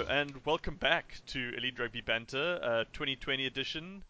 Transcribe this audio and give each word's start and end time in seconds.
Hello 0.00 0.18
and 0.18 0.32
welcome 0.46 0.76
back 0.76 1.20
to 1.26 1.52
Elite 1.58 1.78
Rugby 1.78 2.00
Banter, 2.00 2.58
uh, 2.62 2.84
2020 2.94 3.44
edition. 3.44 4.02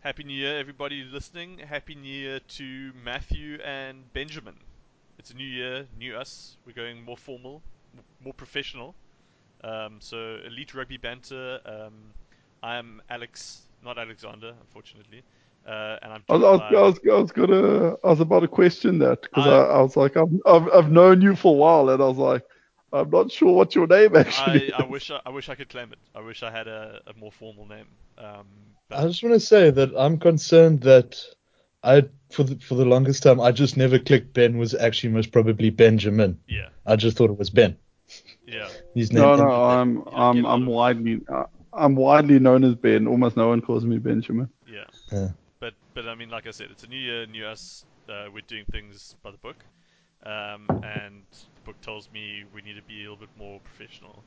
Happy 0.00 0.24
New 0.24 0.34
Year, 0.34 0.58
everybody 0.58 1.04
listening. 1.04 1.58
Happy 1.58 1.94
New 1.94 2.12
Year 2.12 2.40
to 2.40 2.90
Matthew 3.04 3.60
and 3.64 4.12
Benjamin. 4.14 4.56
It's 5.20 5.30
a 5.30 5.34
new 5.34 5.46
year, 5.46 5.86
new 5.96 6.16
us. 6.16 6.56
We're 6.66 6.72
going 6.72 7.04
more 7.04 7.16
formal, 7.16 7.62
more 8.24 8.34
professional. 8.34 8.96
Um, 9.62 9.98
so 10.00 10.38
Elite 10.44 10.74
Rugby 10.74 10.96
Banter. 10.96 11.60
Um, 11.64 11.92
I'm 12.64 13.00
Alex, 13.08 13.60
not 13.84 13.98
Alexander, 13.98 14.54
unfortunately, 14.60 15.22
uh, 15.68 15.98
and 16.02 16.14
I'm 16.14 16.24
I 16.28 16.36
was, 16.36 16.42
I 16.42 16.80
was. 16.80 16.98
I 17.08 17.14
was, 17.14 17.30
gonna, 17.30 17.94
I 18.02 18.08
was 18.08 18.18
about 18.20 18.40
to 18.40 18.48
question 18.48 18.98
that 19.00 19.22
because 19.22 19.46
I- 19.46 19.50
I, 19.50 19.78
I, 19.78 19.82
was 19.82 19.96
like, 19.96 20.16
I've, 20.16 20.34
I've, 20.46 20.68
I've 20.72 20.90
known 20.90 21.20
you 21.20 21.36
for 21.36 21.54
a 21.54 21.56
while, 21.56 21.90
and 21.90 22.02
I 22.02 22.06
was 22.06 22.18
like, 22.18 22.42
I'm 22.92 23.10
not 23.10 23.32
sure 23.32 23.52
what 23.52 23.74
your 23.74 23.86
name 23.86 24.16
actually. 24.16 24.72
I, 24.72 24.82
I 24.82 24.86
wish 24.86 25.10
I, 25.10 25.20
I 25.26 25.30
wish 25.30 25.48
I 25.48 25.54
could 25.54 25.68
claim 25.68 25.92
it. 25.92 25.98
I 26.14 26.20
wish 26.20 26.42
I 26.42 26.50
had 26.50 26.68
a, 26.68 27.00
a 27.06 27.18
more 27.18 27.32
formal 27.32 27.66
name. 27.66 27.86
Um, 28.18 28.46
but 28.88 28.98
I 29.00 29.06
just 29.06 29.22
want 29.22 29.34
to 29.34 29.40
say 29.40 29.70
that 29.70 29.92
I'm 29.96 30.18
concerned 30.18 30.80
that 30.82 31.20
I, 31.82 32.04
for 32.30 32.44
the 32.44 32.56
for 32.56 32.74
the 32.74 32.84
longest 32.84 33.22
time, 33.22 33.40
I 33.40 33.52
just 33.52 33.76
never 33.76 33.98
clicked 33.98 34.32
Ben 34.34 34.58
was 34.58 34.74
actually 34.74 35.12
most 35.12 35.32
probably 35.32 35.70
Benjamin. 35.70 36.38
yeah, 36.48 36.68
I 36.84 36.96
just 36.96 37.16
thought 37.16 37.30
it 37.30 37.38
was 37.38 37.50
Ben. 37.50 37.76
yeah. 38.46 38.68
His 38.94 39.12
name. 39.12 39.22
no, 39.22 39.36
no, 39.36 39.42
there. 39.42 39.48
I'm, 39.48 39.96
You 39.96 40.04
I'm, 40.12 40.46
I'm 40.46 40.66
widely, 40.66 41.20
uh, 41.28 41.44
I'm 41.72 41.96
widely 41.96 42.38
known 42.38 42.64
as 42.64 42.74
Ben. 42.76 43.06
Almost 43.06 43.36
no 43.36 43.48
one 43.48 43.60
calls 43.60 43.84
me 43.84 43.98
Benjamin. 43.98 44.48
Yeah. 44.68 44.84
Yeah. 45.12 45.28
But 45.60 45.74
but 45.94 46.06
I 46.08 46.14
mean, 46.14 46.30
like 46.30 46.46
I 46.46 46.50
said, 46.52 46.68
it's 46.70 46.84
a 46.84 46.88
new 46.88 46.98
year, 46.98 47.26
new 47.26 47.44
us. 47.46 47.84
Uh, 48.08 48.26
we're 48.32 48.42
doing 48.46 48.64
things 48.70 49.16
by 49.22 49.32
the 49.32 49.38
book, 49.38 49.56
um, 50.26 50.66
and 50.84 51.22
the 51.30 51.60
book 51.64 51.80
tells 51.80 52.10
me 52.12 52.44
we 52.54 52.62
need 52.62 52.74
to 52.76 52.82
be 52.82 52.98
a 53.04 53.10
little 53.10 53.16
bit 53.16 53.28
more 53.38 53.60
professional 53.60 54.22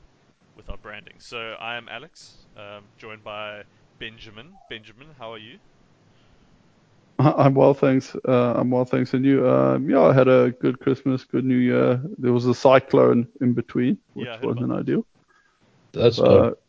with 0.56 0.69
our 0.69 0.78
branding. 0.78 1.16
So 1.19 1.56
I 1.59 1.75
am 1.75 1.88
Alex, 1.89 2.47
um, 2.58 2.83
joined 2.97 3.23
by 3.23 3.64
Benjamin. 4.00 4.53
Benjamin, 4.69 5.08
how 5.19 5.31
are 5.33 5.38
you? 5.38 5.59
I'm 7.19 7.53
well, 7.53 7.73
thanks. 7.73 8.16
Uh, 8.28 8.53
I'm 8.56 8.72
well, 8.72 8.86
thanks. 8.86 9.14
And 9.14 9.25
you? 9.25 9.47
Um, 9.47 9.89
yeah, 9.89 10.02
I 10.02 10.14
had 10.14 10.28
a 10.30 10.52
good 10.61 10.80
Christmas, 10.80 11.25
good 11.25 11.44
New 11.44 11.58
Year. 11.58 12.02
There 12.17 12.31
was 12.31 12.45
a 12.45 12.53
cyclone 12.56 13.28
in 13.41 13.53
between, 13.53 13.97
which 14.13 14.28
Yeah, 14.28 14.39
wasn't 14.41 14.66
about 14.66 14.80
ideal. 14.80 15.06
That's 15.94 16.17
But, 16.17 16.30
dope. 16.30 16.59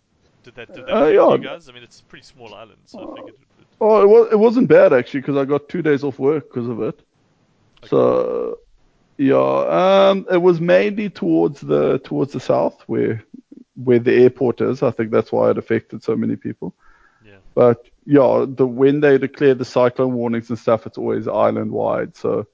Did 0.43 0.55
that 0.57 0.73
did 0.73 0.87
that 0.87 0.97
Uh, 0.97 1.07
yeah. 1.07 1.35
you 1.35 1.39
guys? 1.39 1.69
I 1.69 1.73
mean, 1.73 1.83
it's 1.85 2.01
a 2.01 2.05
pretty 2.05 2.25
small 2.25 2.55
island, 2.55 2.81
so 2.87 2.99
I 2.99 3.17
figured 3.17 3.35
it 3.41 3.47
would. 3.59 3.67
Oh, 3.81 4.03
it 4.03 4.07
was 4.09 4.33
it 4.33 4.39
wasn't 4.39 4.69
bad 4.69 4.93
actually 4.93 5.21
because 5.21 5.37
I 5.37 5.45
got 5.45 5.69
two 5.69 5.83
days 5.83 6.03
off 6.03 6.19
work 6.19 6.49
because 6.49 6.69
of 6.69 6.81
it. 6.83 7.01
So 7.87 8.59
yeah, 9.21 10.09
um, 10.09 10.27
it 10.31 10.39
was 10.41 10.61
mainly 10.63 11.11
towards 11.11 11.61
the 11.61 11.99
towards 11.99 12.33
the 12.33 12.41
south 12.41 12.83
where 12.87 13.23
where 13.75 13.99
the 13.99 14.15
airport 14.15 14.61
is. 14.63 14.83
I 14.83 14.91
think 14.91 15.11
that's 15.11 15.31
why 15.31 15.51
it 15.51 15.59
affected 15.59 16.03
so 16.03 16.17
many 16.17 16.37
people. 16.37 16.75
Yeah. 17.23 17.37
But 17.55 17.87
yeah, 18.07 18.47
the 18.49 18.67
when 18.67 19.01
they 19.01 19.19
declare 19.19 19.55
the 19.55 19.65
cyclone 19.67 20.15
warnings 20.15 20.49
and 20.49 20.59
stuff, 20.59 20.87
it's 20.87 20.97
always 20.97 21.29
island 21.29 21.71
wide, 21.71 22.17
so 22.17 22.47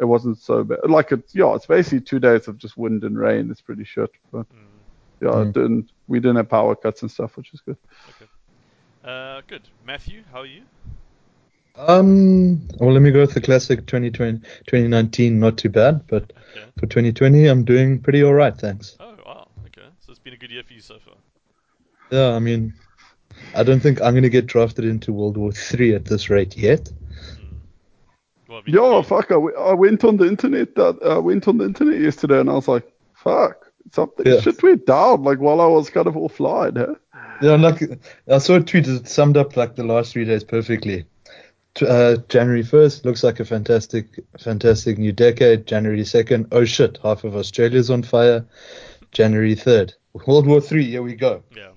it 0.00 0.06
wasn't 0.06 0.38
so 0.38 0.64
bad. 0.64 0.78
Like 0.88 1.12
it's 1.12 1.34
yeah, 1.34 1.54
it's 1.54 1.66
basically 1.66 2.00
two 2.00 2.20
days 2.20 2.48
of 2.48 2.56
just 2.56 2.78
wind 2.78 3.04
and 3.04 3.18
rain. 3.18 3.50
It's 3.50 3.60
pretty 3.60 3.84
shit, 3.84 4.10
but 4.32 4.46
Mm, 4.48 4.80
yeah, 5.20 5.28
Mm. 5.28 5.48
it 5.48 5.52
didn't 5.52 5.90
we 6.08 6.20
didn't 6.20 6.36
have 6.36 6.48
power 6.48 6.74
cuts 6.74 7.02
and 7.02 7.10
stuff, 7.10 7.36
which 7.36 7.52
is 7.52 7.60
good. 7.60 7.76
Okay. 8.10 8.30
uh, 9.04 9.42
good. 9.46 9.62
Matthew, 9.86 10.22
how 10.32 10.40
are 10.40 10.46
you? 10.46 10.62
Um. 11.76 12.68
Well, 12.78 12.92
let 12.92 13.02
me 13.02 13.10
go 13.10 13.20
with 13.20 13.34
the 13.34 13.40
classic 13.40 13.80
2020, 13.86 14.38
2019. 14.66 15.40
Not 15.40 15.58
too 15.58 15.68
bad, 15.68 16.06
but 16.06 16.32
Okay. 16.56 16.66
for 16.78 16.86
2020, 16.86 17.46
I'm 17.46 17.64
doing 17.64 17.98
pretty 18.00 18.22
all 18.22 18.34
right, 18.34 18.56
thanks. 18.56 18.96
Oh 19.00 19.14
wow. 19.26 19.48
Okay. 19.66 19.86
So 20.00 20.10
it's 20.10 20.20
been 20.20 20.34
a 20.34 20.36
good 20.36 20.50
year 20.52 20.62
for 20.62 20.72
you 20.72 20.80
so 20.80 20.98
far. 21.04 21.14
Yeah, 22.12 22.34
I 22.34 22.38
mean, 22.38 22.74
I 23.56 23.64
don't 23.64 23.80
think 23.80 24.00
I'm 24.00 24.14
gonna 24.14 24.28
get 24.28 24.46
drafted 24.46 24.84
into 24.84 25.12
World 25.12 25.36
War 25.36 25.50
Three 25.50 25.94
at 25.94 26.04
this 26.04 26.30
rate 26.30 26.56
yet. 26.56 26.84
Mm. 26.84 27.56
Well, 28.48 28.58
I 28.58 28.62
mean, 28.66 28.74
Yo, 28.74 29.02
fuck! 29.02 29.32
I, 29.32 29.34
w- 29.34 29.56
I 29.56 29.74
went 29.74 30.04
on 30.04 30.16
the 30.16 30.26
internet. 30.28 30.76
That 30.76 30.98
I 31.04 31.18
went 31.18 31.48
on 31.48 31.58
the 31.58 31.64
internet 31.64 32.00
yesterday, 32.00 32.38
and 32.38 32.48
I 32.50 32.54
was 32.54 32.68
like, 32.68 32.86
"Fuck!" 33.14 33.72
Something 33.92 34.26
Yeah. 34.26 34.40
shit 34.40 34.62
went 34.62 34.86
down. 34.86 35.24
Like 35.24 35.38
while 35.40 35.60
I 35.60 35.66
was 35.66 35.90
kind 35.90 36.06
of 36.06 36.14
offline. 36.14 36.76
Huh? 36.76 36.94
Yeah, 37.42 37.56
like 37.56 37.82
I 38.28 38.38
saw 38.38 38.54
a 38.56 38.60
tweet 38.60 38.84
that 38.86 39.08
summed 39.08 39.36
up 39.36 39.56
like 39.56 39.74
the 39.74 39.82
last 39.84 40.12
three 40.12 40.24
days 40.24 40.44
perfectly. 40.44 41.04
T- 41.74 41.86
Uh, 41.86 42.16
January 42.28 42.62
1st 42.62 43.04
looks 43.04 43.24
like 43.24 43.40
a 43.40 43.44
fantastic, 43.44 44.06
fantastic 44.38 44.96
new 44.98 45.12
decade. 45.12 45.66
January 45.66 46.02
2nd, 46.02 46.46
oh 46.52 46.64
shit, 46.64 46.98
half 47.02 47.24
of 47.24 47.34
Australia's 47.36 47.90
on 47.90 48.02
fire. 48.02 48.46
January 49.10 49.54
3rd, 49.54 49.94
World 50.26 50.46
War 50.46 50.60
Three, 50.60 50.84
here 50.90 51.02
we 51.02 51.14
go. 51.14 51.42
Yeah, 51.56 51.70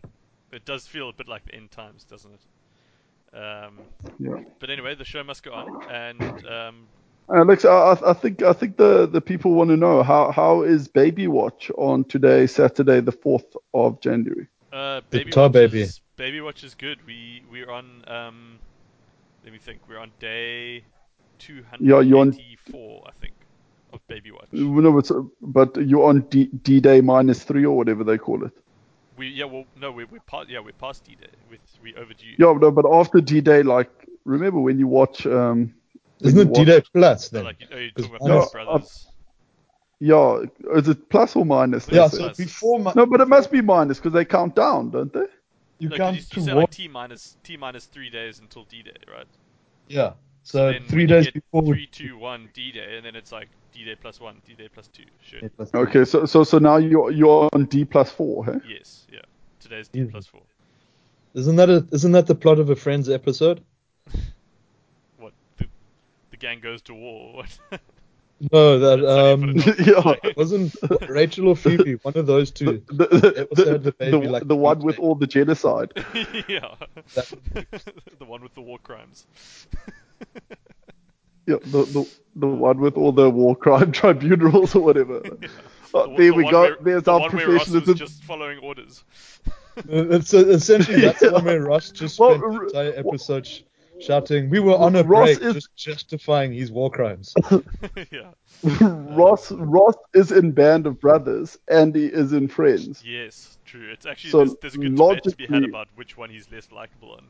it 0.52 0.66
does 0.66 0.88
feel 0.88 1.10
a 1.10 1.14
bit 1.14 1.28
like 1.28 1.46
the 1.46 1.56
end 1.56 1.72
times, 1.72 2.04
doesn't 2.04 2.32
it? 2.32 3.38
Um, 3.38 3.80
Yeah. 4.20 4.44
but 4.60 4.70
anyway, 4.70 4.96
the 4.96 5.04
show 5.06 5.24
must 5.24 5.44
go 5.44 5.52
on, 5.54 5.84
and 5.92 6.46
um, 6.48 6.88
Alex, 7.34 7.66
I, 7.66 7.72
I- 7.72 8.12
I 8.12 8.14
think 8.14 8.42
I 8.42 8.54
think 8.54 8.78
the, 8.78 9.06
the 9.08 9.22
people 9.22 9.52
want 9.54 9.70
to 9.72 9.78
know 9.78 10.02
how 10.04 10.32
how 10.32 10.62
is 10.64 10.88
Baby 10.88 11.28
Watch 11.28 11.70
on 11.78 12.04
today, 12.06 12.48
Saturday, 12.48 13.02
the 13.02 13.12
fourth 13.12 13.56
of 13.74 14.00
January. 14.02 14.48
uh, 14.72 15.02
baby 15.10 15.32
tar 15.32 15.46
watch 15.46 15.54
baby. 15.54 15.82
is 15.82 16.02
baby 16.16 16.40
watch 16.42 16.64
is 16.64 16.74
good. 16.76 17.00
We 17.06 17.44
we're 17.52 17.70
on 17.70 18.04
um, 18.08 18.60
let 19.44 19.54
me 19.54 19.60
think. 19.60 19.80
We're 19.88 20.00
on 20.00 20.12
day 20.20 20.84
two 21.40 21.64
Yeah, 21.80 21.96
on- 21.96 22.34
I 22.34 23.12
think, 23.22 23.34
of 23.94 24.06
baby 24.08 24.32
watch. 24.32 24.48
Uh, 24.54 24.58
no, 24.58 24.98
it's, 24.98 25.12
uh, 25.12 25.22
but 25.42 25.76
you're 25.78 26.06
on 26.06 26.22
D, 26.30 26.50
D 26.64 26.80
Day 26.80 27.02
minus 27.02 27.44
three 27.44 27.66
or 27.66 27.76
whatever 27.76 28.04
they 28.04 28.18
call 28.18 28.44
it. 28.46 28.52
We 29.18 29.30
yeah 29.30 29.46
well 29.46 29.66
no 29.76 29.92
we 29.92 30.06
we're 30.06 30.20
past 30.22 30.48
yeah 30.50 30.60
we're 30.60 30.74
past 30.74 31.04
D 31.06 31.16
Day. 31.20 31.28
We 31.50 31.60
we 31.82 31.96
overdue. 31.96 32.36
Yeah, 32.38 32.54
no, 32.60 32.72
but 32.72 32.86
after 32.86 33.20
D 33.20 33.42
Day, 33.42 33.64
like 33.64 33.90
remember 34.26 34.60
when 34.60 34.78
you 34.78 34.88
watch 34.88 35.26
um. 35.26 35.74
when 36.20 36.30
Isn't 36.34 36.50
it 36.50 36.54
D-Day 36.54 36.84
Plus 36.94 37.30
So 37.30 37.38
then? 37.38 37.46
like 37.46 37.58
oh, 37.72 37.78
you're 37.78 37.92
talking 37.92 38.16
about 38.16 38.22
one 38.22 38.50
Brothers. 38.52 39.08
Uh, 39.08 39.12
yeah, 40.00 40.44
is 40.76 40.88
it 40.88 41.10
plus 41.10 41.36
or 41.36 41.46
minus? 41.46 41.88
yeah, 41.92 42.08
so? 42.08 42.18
Plus. 42.18 42.38
before 42.38 42.80
my, 42.80 42.94
No, 42.96 43.06
but 43.08 43.22
it 43.22 43.28
must 43.28 43.52
be 43.52 43.62
minus 43.62 43.98
because 43.98 44.14
they 44.14 44.26
count 44.26 44.56
down, 44.56 44.92
don't 44.92 45.12
they? 45.12 45.26
You 45.80 45.90
no, 45.90 45.98
'cause 45.98 45.98
count 45.98 46.16
you, 46.18 46.22
to 46.24 46.40
you 46.40 46.46
say 46.46 46.54
what? 46.54 46.60
like 46.62 46.72
T 46.72 46.88
minus 46.88 47.38
T 47.44 47.58
minus 47.58 47.86
three 47.86 48.10
days 48.10 48.40
until 48.40 48.64
D 48.66 48.82
Day, 48.84 48.92
right? 49.12 49.28
yeah, 49.88 50.14
so 50.44 50.72
then 50.72 50.84
three 50.88 51.06
days 51.06 51.26
get 51.26 51.34
before. 51.36 51.62
we- 51.62 51.74
three, 51.74 51.88
two, 51.88 52.18
one, 52.18 52.50
D 52.54 52.72
Day, 52.72 52.98
and 52.98 53.06
then 53.06 53.16
it's 53.16 53.32
like 53.32 53.50
D 53.74 53.84
Day 53.86 53.96
plus 53.96 54.20
one, 54.20 54.42
D 54.46 54.54
Day 54.54 54.70
plus 54.74 54.88
two. 54.88 55.04
Sure. 55.22 55.40
Yeah, 55.42 55.50
plus- 55.56 55.74
Okay, 55.74 56.04
so 56.06 56.26
so 56.26 56.44
so 56.44 56.58
now 56.58 56.78
you're 56.78 57.12
you're 57.12 57.50
on 57.54 57.66
D 57.66 57.86
plus 57.86 58.12
four, 58.12 58.46
huh? 58.46 58.60
Yes, 58.68 59.06
yeah. 59.12 59.20
Today's 59.60 59.88
D 59.88 60.02
Easy. 60.02 60.12
plus 60.12 60.26
four. 60.28 60.42
Isn't 61.34 61.56
that 61.58 61.70
a, 61.70 61.86
isn't 61.92 62.12
that 62.14 62.26
the 62.28 62.36
plot 62.36 62.58
of 62.60 62.70
a 62.70 62.76
Friends 62.76 63.10
episode? 63.10 63.62
What? 65.18 65.34
The, 65.58 65.66
the 66.32 66.38
gang 66.38 66.60
goes 66.60 66.82
to 66.84 66.94
war. 66.94 67.44
What? 68.40 68.52
No, 68.52 68.80
that 68.80 69.02
That's 69.02 69.08
how 69.18 69.26
you 69.26 69.34
um 69.34 69.54
put 69.56 69.80
it 70.24 70.26
yeah. 70.26 70.32
wasn't 70.38 70.76
Rachel 71.10 71.48
or 71.50 71.56
Phoebe, 71.56 71.94
one 72.04 72.16
of 72.18 72.26
those 72.28 72.52
two. 72.52 72.84
The, 72.88 73.08
the, 73.08 73.48
the, 73.64 73.78
the 73.80 73.92
baby 73.94 74.12
the, 74.28 74.30
like 74.32 74.48
the 74.48 74.56
one 74.56 74.80
with 74.80 75.00
all 75.00 75.16
the 75.16 75.28
genocide. 75.28 75.92
yeah. 76.48 76.76
That- 77.16 77.34
the 78.20 78.26
one 78.26 78.42
with 78.44 78.54
the 78.54 78.62
war 78.62 78.78
crimes. 78.80 79.26
Yeah, 81.48 81.56
the, 81.64 81.84
the 81.86 82.08
the 82.36 82.48
one 82.48 82.80
with 82.80 82.98
all 82.98 83.12
the 83.14 83.30
war 83.30 83.56
crime 83.56 83.92
tribunals 83.92 84.76
or 84.76 84.82
whatever. 84.84 85.22
Oh, 85.94 86.08
The 86.08 86.18
there 86.18 86.32
the 86.32 86.32
we 86.32 86.44
go. 86.52 86.62
where- 86.62 86.78
There's 86.82 87.04
the 87.04 87.14
our 87.14 87.20
one 87.22 87.36
where 87.36 87.48
Ross 87.48 87.70
was 87.70 87.84
professionalism. 87.84 87.96
just 87.96 88.24
following 88.24 88.60
orders. 88.60 89.04
It's 89.88 90.34
uh, 90.34 90.46
essentially 90.48 91.02
that's 91.02 91.20
the 91.22 91.32
one 91.32 91.46
where 91.46 91.62
Ross 91.62 91.92
just 91.92 92.20
Well, 92.20 92.38
spent 92.38 92.52
the 92.52 92.66
entire 92.66 92.94
episode 93.00 93.46
sh- 93.48 93.62
shouting, 94.00 94.50
"We 94.50 94.60
were 94.60 94.76
on 94.76 94.96
a 94.96 95.04
Ross 95.04 95.38
break," 95.38 95.42
is- 95.42 95.54
just 95.56 95.76
justifying 95.76 96.54
his 96.54 96.72
war 96.72 96.90
crimes. 96.90 97.34
yeah. 98.12 98.32
Ross 98.82 99.52
Ross 99.52 99.96
is 100.14 100.32
in 100.32 100.52
Band 100.52 100.88
of 100.88 101.00
Brothers. 101.00 101.58
Andy 101.68 102.06
is 102.06 102.34
in 102.34 102.48
Friends. 102.48 103.04
Yes, 103.06 103.58
true. 103.66 103.90
It's 103.92 104.06
actually 104.06 104.32
So 104.32 104.38
there's, 104.40 104.56
there's 104.62 104.76
a 104.76 104.78
good 104.78 104.96
debate 104.96 105.24
to 105.24 105.36
be 105.36 105.46
had 105.48 105.64
about 105.64 105.88
which 105.96 106.18
one 106.18 106.30
he's 106.30 106.52
less 106.52 106.72
likable 106.72 107.14
on. 107.14 107.26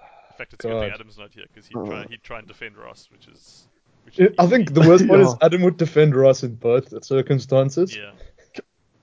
In 0.00 0.36
fact, 0.38 0.54
it's 0.54 0.64
a 0.64 0.68
good 0.68 0.80
thing 0.80 0.92
Adam's 0.92 1.18
not 1.18 1.32
here 1.32 1.44
because 1.52 1.66
he'd 1.66 1.74
try 1.74 2.00
uh-huh. 2.00 2.04
he'd 2.08 2.22
try 2.22 2.38
and 2.38 2.48
defend 2.48 2.76
Ross, 2.76 3.08
which 3.12 3.28
is. 3.28 3.66
Which 4.04 4.18
I 4.18 4.44
is 4.44 4.50
think 4.50 4.74
the 4.74 4.80
worst 4.80 5.06
part 5.06 5.20
is 5.20 5.34
Adam 5.42 5.62
would 5.62 5.76
defend 5.76 6.16
Ross 6.16 6.42
in 6.42 6.56
both 6.56 7.04
circumstances. 7.04 7.96
Yeah. 7.96 8.10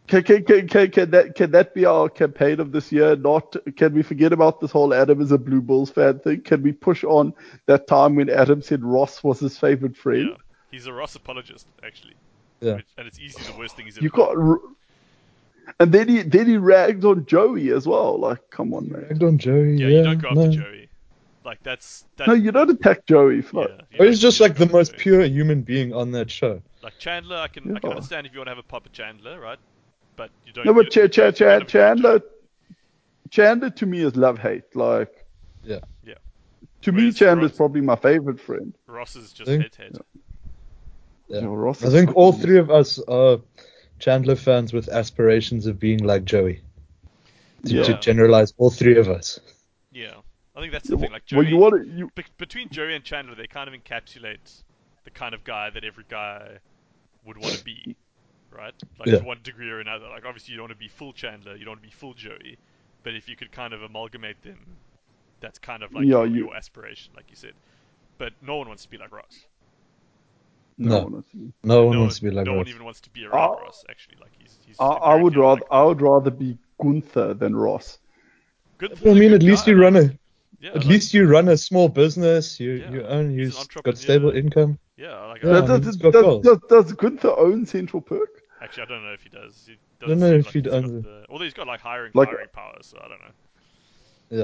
Can, 0.09 0.23
can, 0.23 0.43
can, 0.43 0.67
can, 0.67 0.89
can 0.91 1.11
that 1.11 1.35
can 1.35 1.51
that 1.51 1.73
be 1.75 1.85
our 1.85 2.09
campaign 2.09 2.59
of 2.59 2.71
this 2.71 2.91
year? 2.91 3.15
Not 3.15 3.55
can 3.77 3.93
we 3.93 4.01
forget 4.01 4.33
about 4.33 4.59
this 4.59 4.71
whole 4.71 4.93
Adam 4.93 5.21
is 5.21 5.31
a 5.31 5.37
Blue 5.37 5.61
Bulls 5.61 5.91
fan 5.91 6.17
thing? 6.19 6.41
Can 6.41 6.63
we 6.63 6.71
push 6.71 7.03
on 7.03 7.33
that 7.67 7.85
time 7.87 8.15
when 8.15 8.27
Adam 8.29 8.61
said 8.63 8.83
Ross 8.83 9.23
was 9.23 9.39
his 9.39 9.57
favorite 9.57 9.95
friend? 9.95 10.29
Yeah. 10.31 10.35
He's 10.71 10.87
a 10.87 10.93
Ross 10.93 11.13
apologist, 11.15 11.67
actually. 11.83 12.15
Yeah. 12.59 12.75
Which, 12.77 12.87
and 12.97 13.07
it's 13.07 13.19
easily 13.19 13.45
the 13.51 13.57
worst 13.57 13.75
thing 13.75 13.85
he's 13.85 13.97
ever 13.97 14.03
You 14.03 14.09
done. 14.09 14.35
got, 14.35 14.59
and 15.79 15.91
then 15.91 16.07
he 16.07 16.23
then 16.23 16.47
he 16.47 16.57
ragged 16.57 17.05
on 17.05 17.25
Joey 17.25 17.69
as 17.71 17.87
well. 17.87 18.17
Like, 18.19 18.49
come 18.49 18.73
on, 18.73 18.89
man. 18.91 19.01
Ragged 19.03 19.23
on 19.23 19.37
Joey. 19.37 19.75
Yeah, 19.75 19.87
Yeah, 19.87 19.97
you 19.99 20.03
don't 20.03 20.17
go 20.21 20.27
after 20.29 20.47
no. 20.47 20.51
Joey. 20.51 20.89
Like 21.45 21.61
that's 21.63 22.05
that. 22.17 22.27
No, 22.27 22.33
you 22.33 22.51
don't 22.51 22.69
attack 22.69 23.05
Joey. 23.05 23.37
yeah, 23.37 23.41
you 23.51 23.97
don't- 23.97 24.07
he's 24.07 24.19
just 24.19 24.39
like 24.39 24.55
the 24.55 24.65
most 24.67 24.91
Joey. 24.93 24.99
pure 24.99 25.23
human 25.25 25.61
being 25.61 25.93
on 25.93 26.11
that 26.13 26.29
show. 26.31 26.61
Like 26.81 26.97
Chandler, 26.99 27.37
I 27.37 27.47
can 27.47 27.75
I 27.75 27.79
can 27.79 27.91
understand 27.91 28.25
if 28.27 28.33
you 28.33 28.39
want 28.39 28.47
to 28.47 28.51
have 28.51 28.57
a 28.57 28.63
pop 28.63 28.85
at 28.85 28.93
Chandler, 28.93 29.39
right? 29.39 29.59
But 30.19 30.29
you 30.45 30.53
don't. 30.53 30.65
No, 30.65 30.73
but 30.73 30.93
you- 30.95 31.07
Ch- 31.07 31.11
Ch- 31.11 31.37
Ch- 31.37 31.41
none 31.41 31.53
of 31.55 31.61
you 31.61 31.67
Chandler, 31.67 32.21
Chandler 33.29 33.69
to 33.69 33.85
me 33.85 33.99
is 34.01 34.15
love 34.15 34.37
hate. 34.37 34.75
Like, 34.75 35.25
Yeah. 35.63 35.79
Yeah. 36.03 36.15
To 36.81 36.91
me, 36.91 37.03
Whereas 37.03 37.17
Chandler's 37.17 37.51
Ross- 37.51 37.57
probably 37.57 37.81
my 37.81 37.95
favorite 37.95 38.39
friend. 38.39 38.73
Ross 38.87 39.15
is 39.15 39.31
just 39.33 39.47
Think- 39.49 39.63
head 39.63 39.75
head. 39.75 39.97
Yeah. 41.27 41.37
You 41.37 41.41
know, 41.45 41.53
Ross 41.55 41.83
I 41.83 41.89
think 41.89 42.15
all 42.15 42.31
three 42.33 42.57
of 42.57 42.69
us 42.71 42.99
are 43.07 43.39
Chandler 43.99 44.35
fans 44.35 44.73
with 44.73 44.89
aspirations 44.89 45.65
of 45.67 45.79
being 45.79 46.03
like 46.03 46.25
Joey. 46.25 46.61
To, 47.65 47.73
Yeah. 47.75 47.83
to 47.83 47.99
generalize 47.99 48.53
all 48.57 48.69
three 48.71 48.97
of 48.97 49.09
us. 49.09 49.39
Yeah, 49.91 50.15
I 50.55 50.61
think 50.61 50.71
that's 50.71 50.87
the 50.87 50.97
thing. 50.97 51.11
Like 51.11 51.25
Joey, 51.25 51.39
well, 51.39 51.47
you 51.49 51.57
want 51.57 51.83
to 51.83 51.89
you 51.89 52.09
be- 52.15 52.23
between 52.37 52.69
Joey 52.69 52.95
and 52.95 53.03
Chandler, 53.03 53.35
they 53.35 53.47
kind 53.47 53.67
of 53.67 53.73
encapsulate 53.79 54.63
the 55.03 55.11
kind 55.11 55.33
of 55.35 55.43
guy 55.43 55.69
that 55.69 55.83
every 55.83 56.05
guy 56.07 56.59
would 57.25 57.37
want 57.37 57.53
to 57.55 57.63
be, 57.65 57.97
right? 58.51 58.73
Like 58.99 59.07
Yeah. 59.09 59.19
to 59.19 59.25
one 59.25 59.39
degree 59.43 59.69
or 59.69 59.79
another. 59.79 60.07
Like 60.09 60.25
obviously 60.25 60.51
you 60.53 60.57
don't 60.57 60.65
want 60.65 60.73
to 60.73 60.77
be 60.77 60.87
full 60.87 61.13
Chandler, 61.13 61.55
you 61.55 61.65
don't 61.65 61.71
want 61.73 61.81
to 61.81 61.87
be 61.87 61.93
full 61.93 62.13
Joey, 62.13 62.57
but 63.03 63.13
if 63.15 63.27
you 63.29 63.35
could 63.35 63.51
kind 63.51 63.73
of 63.73 63.81
amalgamate 63.83 64.41
them, 64.43 64.57
that's 65.39 65.59
kind 65.59 65.83
of 65.83 65.93
like 65.93 66.03
Yeah, 66.03 66.09
your, 66.09 66.25
you- 66.27 66.45
your 66.45 66.55
aspiration, 66.55 67.13
like 67.15 67.25
you 67.29 67.35
said. 67.35 67.53
But 68.17 68.33
no 68.41 68.57
one 68.57 68.67
wants 68.67 68.83
to 68.83 68.89
be 68.89 68.97
like 68.97 69.11
Ross. 69.13 69.45
No. 70.77 71.05
honestly. 71.05 71.53
No 71.63 71.85
one 71.85 71.95
no 71.95 72.01
wants 72.01 72.15
to 72.17 72.23
be 72.23 72.31
like 72.31 72.45
no 72.45 72.51
Ross. 72.53 72.55
No 72.55 72.57
one 72.59 72.67
even 72.69 72.83
wants 72.85 73.01
to 73.01 73.09
be 73.09 73.25
around 73.25 73.57
Oh. 73.59 73.61
Ross. 73.63 73.83
Actually, 73.89 74.17
like 74.21 74.31
he's. 74.39 74.57
he's 74.65 74.75
I, 74.79 74.85
I 74.85 75.15
would 75.15 75.35
rather 75.35 75.61
unlikable. 75.61 75.67
I 75.71 75.83
would 75.83 76.01
rather 76.01 76.31
be 76.31 76.57
Gunther 76.81 77.33
than 77.35 77.55
Ross. 77.55 77.99
Good, 78.77 78.97
I 79.05 79.13
mean, 79.13 79.33
at 79.33 79.43
least 79.43 79.67
you 79.67 79.75
run 79.81 79.95
a 79.97 80.03
Yeah, 80.61 80.69
at 80.69 80.75
like- 80.77 80.85
least 80.85 81.13
you 81.13 81.27
run 81.27 81.49
a 81.49 81.57
small 81.57 81.89
business. 81.89 82.59
You 82.59 82.71
Yeah, 82.71 82.91
you 82.91 83.03
own. 83.03 83.31
You've 83.31 83.55
got 83.83 83.97
stable 83.97 84.31
income. 84.31 84.79
Yeah, 84.97 85.17
like 85.27 85.43
Yeah, 85.43 85.49
I, 85.51 85.57
I 85.57 85.61
does, 85.61 85.69
mean, 85.69 85.79
does, 85.81 85.87
it's 85.87 85.97
got 85.97 86.13
does, 86.13 86.21
goals. 86.23 86.43
does, 86.45 86.59
does 86.69 86.93
Gunther 86.93 87.37
own 87.37 87.65
Central 87.65 88.01
Perk? 88.01 88.38
Actually 88.61 88.83
I 88.83 88.85
don't 88.87 89.03
know 89.03 89.13
if 89.13 89.23
he 89.23 89.29
does. 89.29 89.63
He 89.67 89.77
Don't 89.99 90.09
doesn't 90.09 90.19
know 90.19 90.35
if 90.37 90.45
like 90.45 90.53
he 90.53 90.59
he's 90.59 90.67
got 90.67 90.73
owns 90.75 90.91
it. 90.91 91.03
the- 91.03 91.25
Although 91.29 91.43
he's 91.43 91.53
got 91.53 91.67
like 91.67 91.79
hiring 91.81 92.11
Like- 92.13 92.29
firing 92.29 92.47
power, 92.53 92.77
so 92.81 92.97
I 93.03 93.07
don't 93.07 93.19
know. 93.19 93.33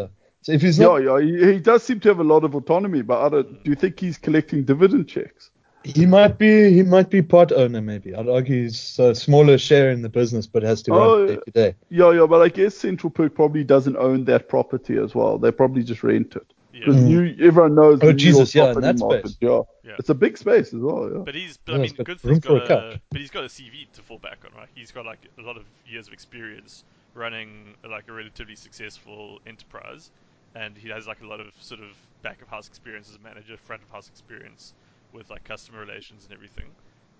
Yeah. 0.01 0.07
So 0.41 0.51
if 0.51 0.61
he's 0.61 0.77
Yeah, 0.77 0.85
not, 0.87 0.97
yeah, 0.97 1.19
he, 1.21 1.53
he 1.53 1.59
does 1.59 1.81
seem 1.83 1.99
to 2.01 2.09
have 2.09 2.19
a 2.19 2.23
lot 2.23 2.43
of 2.43 2.53
autonomy, 2.53 3.01
but 3.01 3.19
I 3.25 3.29
don't, 3.29 3.47
mm. 3.47 3.63
do 3.63 3.69
you 3.71 3.75
think 3.75 3.99
he's 3.99 4.17
collecting 4.17 4.63
dividend 4.63 5.07
checks? 5.07 5.49
he 5.83 6.07
might 6.07 6.39
be 6.39 6.71
he 6.73 6.81
might 6.81 7.11
be 7.11 7.21
part 7.21 7.51
owner. 7.51 7.79
Maybe 7.79 8.15
I'd 8.15 8.27
argue 8.27 8.63
he's 8.63 8.97
a 8.97 9.13
smaller 9.13 9.59
share 9.59 9.91
in 9.91 10.01
the 10.01 10.09
business, 10.09 10.47
but 10.47 10.63
has 10.63 10.81
to 10.83 10.91
Oh, 10.93 11.17
run 11.19 11.27
day 11.27 11.35
to 11.45 11.51
day. 11.51 11.75
Yeah, 11.89 12.11
yeah, 12.11 12.25
but 12.25 12.41
I 12.41 12.49
guess 12.49 12.73
Central 12.75 13.11
Perk 13.11 13.35
probably 13.35 13.63
doesn't 13.63 13.95
own 13.95 14.25
that 14.25 14.49
property 14.49 14.97
as 14.97 15.13
well. 15.13 15.37
They 15.37 15.51
probably 15.51 15.83
just 15.83 16.01
rent 16.03 16.35
it. 16.35 16.53
Yeah, 16.75 16.79
Because 16.87 16.95
Mm. 17.03 17.41
everyone 17.41 17.75
knows 17.75 17.99
Oh, 18.01 18.07
the 18.07 18.11
New 18.13 18.19
Jesus, 18.19 18.53
yeah, 18.53 18.63
in 18.65 18.73
property 18.73 18.87
that 18.87 18.99
market. 18.99 19.27
space. 19.29 19.37
Yeah. 19.39 19.61
Yeah. 19.85 19.95
it's 19.97 20.09
a 20.09 20.13
big 20.13 20.37
space 20.37 20.73
as 20.73 20.81
well. 20.81 21.09
Yeah, 21.09 21.19
but 21.19 21.33
he's. 21.33 21.55
But 21.57 21.71
Yeah, 21.73 21.77
I 21.77 21.81
it's 21.83 21.91
mean, 21.93 21.97
got 21.97 22.05
Gunther's 22.05 22.23
room 22.25 22.41
for 22.41 22.57
a 22.63 22.67
got 22.67 22.99
but 23.11 23.21
he's 23.21 23.31
got 23.31 23.43
a 23.45 23.47
CV 23.47 23.87
to 23.93 24.01
fall 24.01 24.17
back 24.19 24.39
on, 24.45 24.51
right? 24.59 24.67
He's 24.75 24.91
got 24.91 25.05
like 25.05 25.19
a 25.37 25.41
lot 25.41 25.55
of 25.55 25.63
years 25.87 26.07
of 26.07 26.13
experience 26.13 26.83
running 27.13 27.75
like 27.89 28.09
a 28.09 28.11
relatively 28.11 28.55
successful 28.57 29.39
enterprise, 29.47 30.11
and 30.53 30.75
he 30.77 30.89
has 30.89 31.07
like 31.07 31.21
a 31.21 31.25
lot 31.27 31.39
of 31.39 31.53
sort 31.61 31.79
of 31.79 31.91
back 32.23 32.41
of 32.41 32.49
house 32.49 32.67
experience 32.67 33.09
as 33.09 33.15
a 33.15 33.19
manager, 33.19 33.55
front 33.55 33.81
of 33.81 33.89
house 33.89 34.09
experience 34.09 34.73
with 35.13 35.29
like 35.29 35.45
customer 35.45 35.79
relations 35.79 36.25
and 36.25 36.33
everything. 36.33 36.65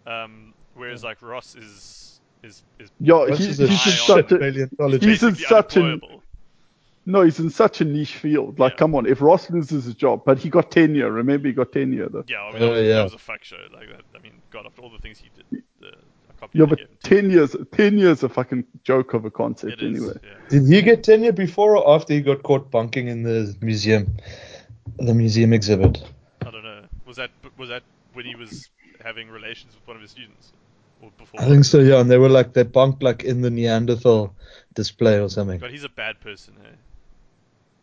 Um, 0.06 0.54
whereas 0.74 1.02
like 1.04 1.22
Ross 1.22 1.56
is 1.56 2.19
is 2.44 2.62
is 2.80 2.90
yeah, 3.00 3.13
Ross 3.24 3.38
he, 3.38 3.46
he's 3.48 3.60
a 3.62 3.68
in 3.68 3.72
such 3.72 4.10
on- 4.10 4.19
a 4.19 4.24
paleontologist. 4.24 5.04
he's 5.06 5.24
in 5.24 5.36
such 5.36 5.78
an 5.78 5.84
unemployable. 5.86 6.24
No, 7.06 7.22
he's 7.22 7.40
in 7.40 7.50
such 7.50 7.81
a 7.81 7.86
niche 7.86 8.16
field. 8.16 8.57
Like, 8.60 8.74
Yeah. 8.74 8.78
come 8.78 8.96
on, 8.96 9.06
if 9.06 9.22
Ross 9.22 9.50
loses 9.50 9.86
his 9.86 9.96
job, 9.96 10.24
but 10.25 10.38
he 10.40 10.50
got 10.50 10.72
tenure. 10.72 11.12
Remember, 11.12 11.48
he 11.48 11.54
got 11.54 11.72
tenure 11.72 12.10
though. 12.10 12.24
Yeah, 12.28 12.42
I 12.42 12.52
mean, 12.52 12.62
that, 12.62 12.69
was, 12.72 12.81
yeah. 12.81 12.94
that 12.96 13.04
was 13.04 13.13
a 13.13 13.18
fuck 13.18 13.44
show. 13.44 13.57
Like 13.74 13.90
that. 13.90 14.02
I 14.16 14.22
mean, 14.22 14.34
God, 14.52 14.66
after 14.66 14.81
all 14.81 14.90
the 14.90 14.98
things 15.00 15.19
he 15.19 15.30
did, 15.36 15.63
the, 15.80 15.88
I 15.88 16.34
can't 16.40 16.52
Yeah, 16.54 16.66
but 16.66 16.80
he 16.80 16.86
gave 16.86 16.92
him 16.92 16.98
ten. 17.04 17.22
ten 17.24 17.30
years, 17.31 17.56
ten 17.72 17.98
years 17.98 18.24
a 18.24 18.30
fucking 18.30 18.66
joke 18.84 19.13
of 19.13 19.25
a 19.25 19.31
concept 19.31 19.74
It 19.74 19.84
is, 19.84 19.98
anyway. 20.02 20.19
yeah. 20.24 20.30
Did 20.50 20.68
he 20.68 20.81
get 20.81 21.04
tenure 21.04 21.31
before 21.31 21.78
or 21.78 21.96
after 21.96 22.13
he 22.13 22.22
got 22.22 22.44
caught 22.44 22.72
bunking 22.72 23.07
in 23.07 23.24
the 23.24 23.56
museum, 23.62 24.16
the 24.98 25.13
museum 25.13 25.54
exhibit? 25.54 26.04
I 26.46 26.52
don't 26.52 26.63
know. 26.63 26.81
Was 27.06 27.18
that 27.18 27.31
was 27.57 27.69
that 27.69 27.84
when 28.13 28.25
he 28.25 28.36
was 28.36 28.69
having 29.04 29.30
relations 29.30 29.75
with 29.75 29.88
one 29.88 29.96
of 29.96 30.02
his 30.02 30.12
students, 30.12 30.54
or 31.02 31.12
before? 31.18 31.42
I 31.42 31.46
think 31.46 31.66
so. 31.66 31.80
Yeah, 31.80 32.00
and 32.00 32.10
they 32.10 32.18
were 32.18 32.30
like 32.30 32.54
they 32.54 32.63
bunked 32.63 33.04
like 33.04 33.24
in 33.24 33.42
the 33.42 33.50
Neanderthal 33.50 34.36
display 34.74 35.19
or 35.19 35.30
something. 35.30 35.60
God, 35.60 35.72
he's 35.72 35.84
a 35.84 35.90
bad 35.90 36.19
person. 36.19 36.56
Eh? 36.66 36.69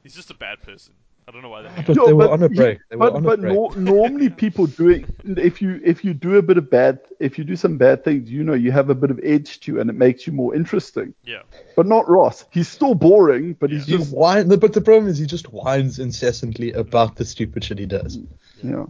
He's 0.02 0.14
just 0.14 0.30
a 0.30 0.34
bad 0.34 0.60
person. 0.62 0.94
I 1.28 1.30
don't 1.30 1.42
know 1.42 1.50
why 1.50 1.62
they. 1.62 1.68
Yeah, 1.68 1.74
hang 1.74 1.84
but 1.86 1.98
out. 1.98 2.06
they 2.06 2.12
were 2.14 2.30
on 2.30 2.42
a 2.42 2.48
break. 2.48 2.78
They 2.90 2.96
were 2.96 3.10
but 3.10 3.14
on 3.14 3.24
a 3.24 3.28
but 3.28 3.40
break. 3.40 3.52
nor- 3.54 3.76
normally 3.76 4.28
people 4.44 4.66
doing 4.66 5.06
if 5.24 5.62
you 5.62 5.80
if 5.84 6.04
you 6.04 6.14
do 6.14 6.34
a 6.36 6.42
bit 6.42 6.58
of 6.58 6.68
bad 6.68 6.98
if 7.20 7.38
you 7.38 7.44
do 7.44 7.54
some 7.54 7.78
bad 7.78 8.02
things, 8.02 8.28
you 8.28 8.42
know 8.42 8.54
you 8.54 8.72
have 8.72 8.90
a 8.90 8.94
bit 8.96 9.12
of 9.12 9.20
edge 9.22 9.60
to 9.60 9.72
you 9.72 9.80
and 9.80 9.88
it 9.88 9.92
makes 9.94 10.26
you 10.26 10.32
more 10.32 10.52
interesting. 10.56 11.14
Yeah, 11.24 11.42
But 11.76 11.86
not 11.86 12.08
Ross. 12.08 12.44
He's 12.50 12.66
still 12.68 12.96
boring, 12.96 13.52
but 13.54 13.70
he's 13.70 13.86
He 13.86 13.96
just 13.96 14.12
whine, 14.12 14.48
but 14.48 14.72
the 14.72 14.80
problem 14.80 15.06
is 15.06 15.18
he 15.18 15.26
just 15.26 15.52
whines 15.52 16.00
incessantly 16.00 16.72
about 16.72 17.14
the 17.14 17.24
stupid 17.24 17.62
shit 17.62 17.78
he 17.78 17.86
does. 17.86 18.18
yeah. 18.62 18.86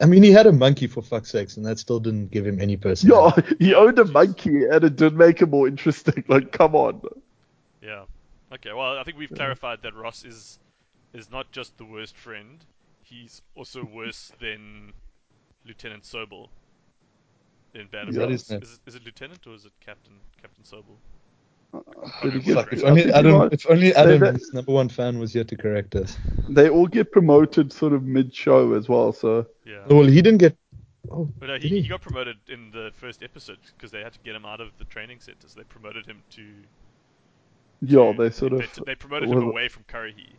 I 0.00 0.04
mean, 0.04 0.22
he 0.22 0.30
had 0.30 0.46
a 0.46 0.52
monkey 0.52 0.86
for 0.88 1.00
fuck's 1.02 1.30
sakes, 1.32 1.56
and 1.56 1.64
that 1.64 1.78
still 1.78 1.98
didn't 2.00 2.30
give 2.30 2.46
him 2.46 2.60
any 2.60 2.76
personality. 2.76 3.40
Yeah, 3.40 3.40
personality. 3.40 3.64
he 3.64 3.74
owned 3.74 3.98
a 3.98 4.04
monkey 4.04 4.64
and 4.66 4.84
it 4.84 4.94
did 4.94 5.14
make 5.14 5.40
him 5.40 5.50
more 5.50 5.66
interesting. 5.66 6.22
Like, 6.28 6.52
come 6.52 6.74
on. 6.76 7.00
yeah. 7.82 8.04
Okay, 8.52 8.72
well, 8.72 8.96
I 8.98 9.02
think 9.02 9.18
we've 9.18 9.30
clarified 9.34 9.82
that 9.82 9.94
Ross 9.94 10.24
is 10.24 10.58
is 11.12 11.30
not 11.30 11.50
just 11.52 11.76
the 11.78 11.84
worst 11.84 12.16
friend. 12.16 12.64
He's 13.02 13.42
also 13.54 13.84
worse 13.94 14.32
than 14.40 14.92
Lieutenant 15.64 16.04
Sobel 16.04 16.48
in 17.74 17.86
Band 17.88 18.08
of 18.08 18.14
Is 18.14 18.16
Brothers. 18.16 18.42
Is 18.42 18.50
it, 18.74 18.78
is 18.86 18.94
it 18.94 19.04
Lieutenant 19.04 19.46
or 19.46 19.54
is 19.54 19.64
it 19.64 19.72
Captain 19.80 20.14
Captain 20.40 20.64
Sobel? 20.64 20.96
Did 22.22 22.42
he 22.42 22.54
Fuck, 22.54 22.72
if 22.72 22.84
I 22.84 22.88
only 22.88 23.12
Adam, 23.12 23.38
might- 23.38 23.52
if 23.52 23.68
only 23.68 23.90
they- 23.90 23.94
Adam, 23.96 24.20
they- 24.20 24.32
his 24.32 24.52
number 24.54 24.72
one 24.72 24.88
fan, 24.88 25.18
was 25.18 25.32
here 25.32 25.44
to 25.44 25.56
correct 25.56 25.94
us. 25.96 26.16
They 26.48 26.70
all 26.70 26.86
get 26.86 27.10
promoted 27.12 27.72
sort 27.72 27.92
of 27.92 28.04
mid-show 28.04 28.72
as 28.74 28.88
well. 28.88 29.12
So 29.12 29.46
Yeah. 29.64 29.84
Oh, 29.90 29.96
well, 29.96 30.06
he 30.06 30.22
didn't 30.22 30.38
get. 30.38 30.56
Oh, 31.10 31.28
But 31.38 31.50
uh, 31.50 31.52
no, 31.54 31.58
he, 31.58 31.68
he? 31.68 31.80
he 31.82 31.88
got 31.88 32.00
promoted 32.00 32.36
in 32.48 32.70
the 32.70 32.92
first 32.94 33.22
episode 33.22 33.58
because 33.76 33.90
they 33.90 34.00
had 34.02 34.12
to 34.12 34.18
get 34.20 34.34
him 34.34 34.46
out 34.46 34.60
of 34.60 34.70
the 34.78 34.84
training 34.84 35.18
center. 35.20 35.48
So 35.48 35.58
they 35.58 35.64
promoted 35.64 36.06
him 36.06 36.22
to. 36.30 36.42
Yeah, 37.88 38.12
to- 38.12 38.18
they 38.18 38.30
sort 38.30 38.52
they, 38.58 38.64
of 38.64 38.84
they 38.84 38.94
promoted 38.94 39.28
him 39.30 39.42
away 39.42 39.68
from 39.68 39.84
Currahee 39.84 40.36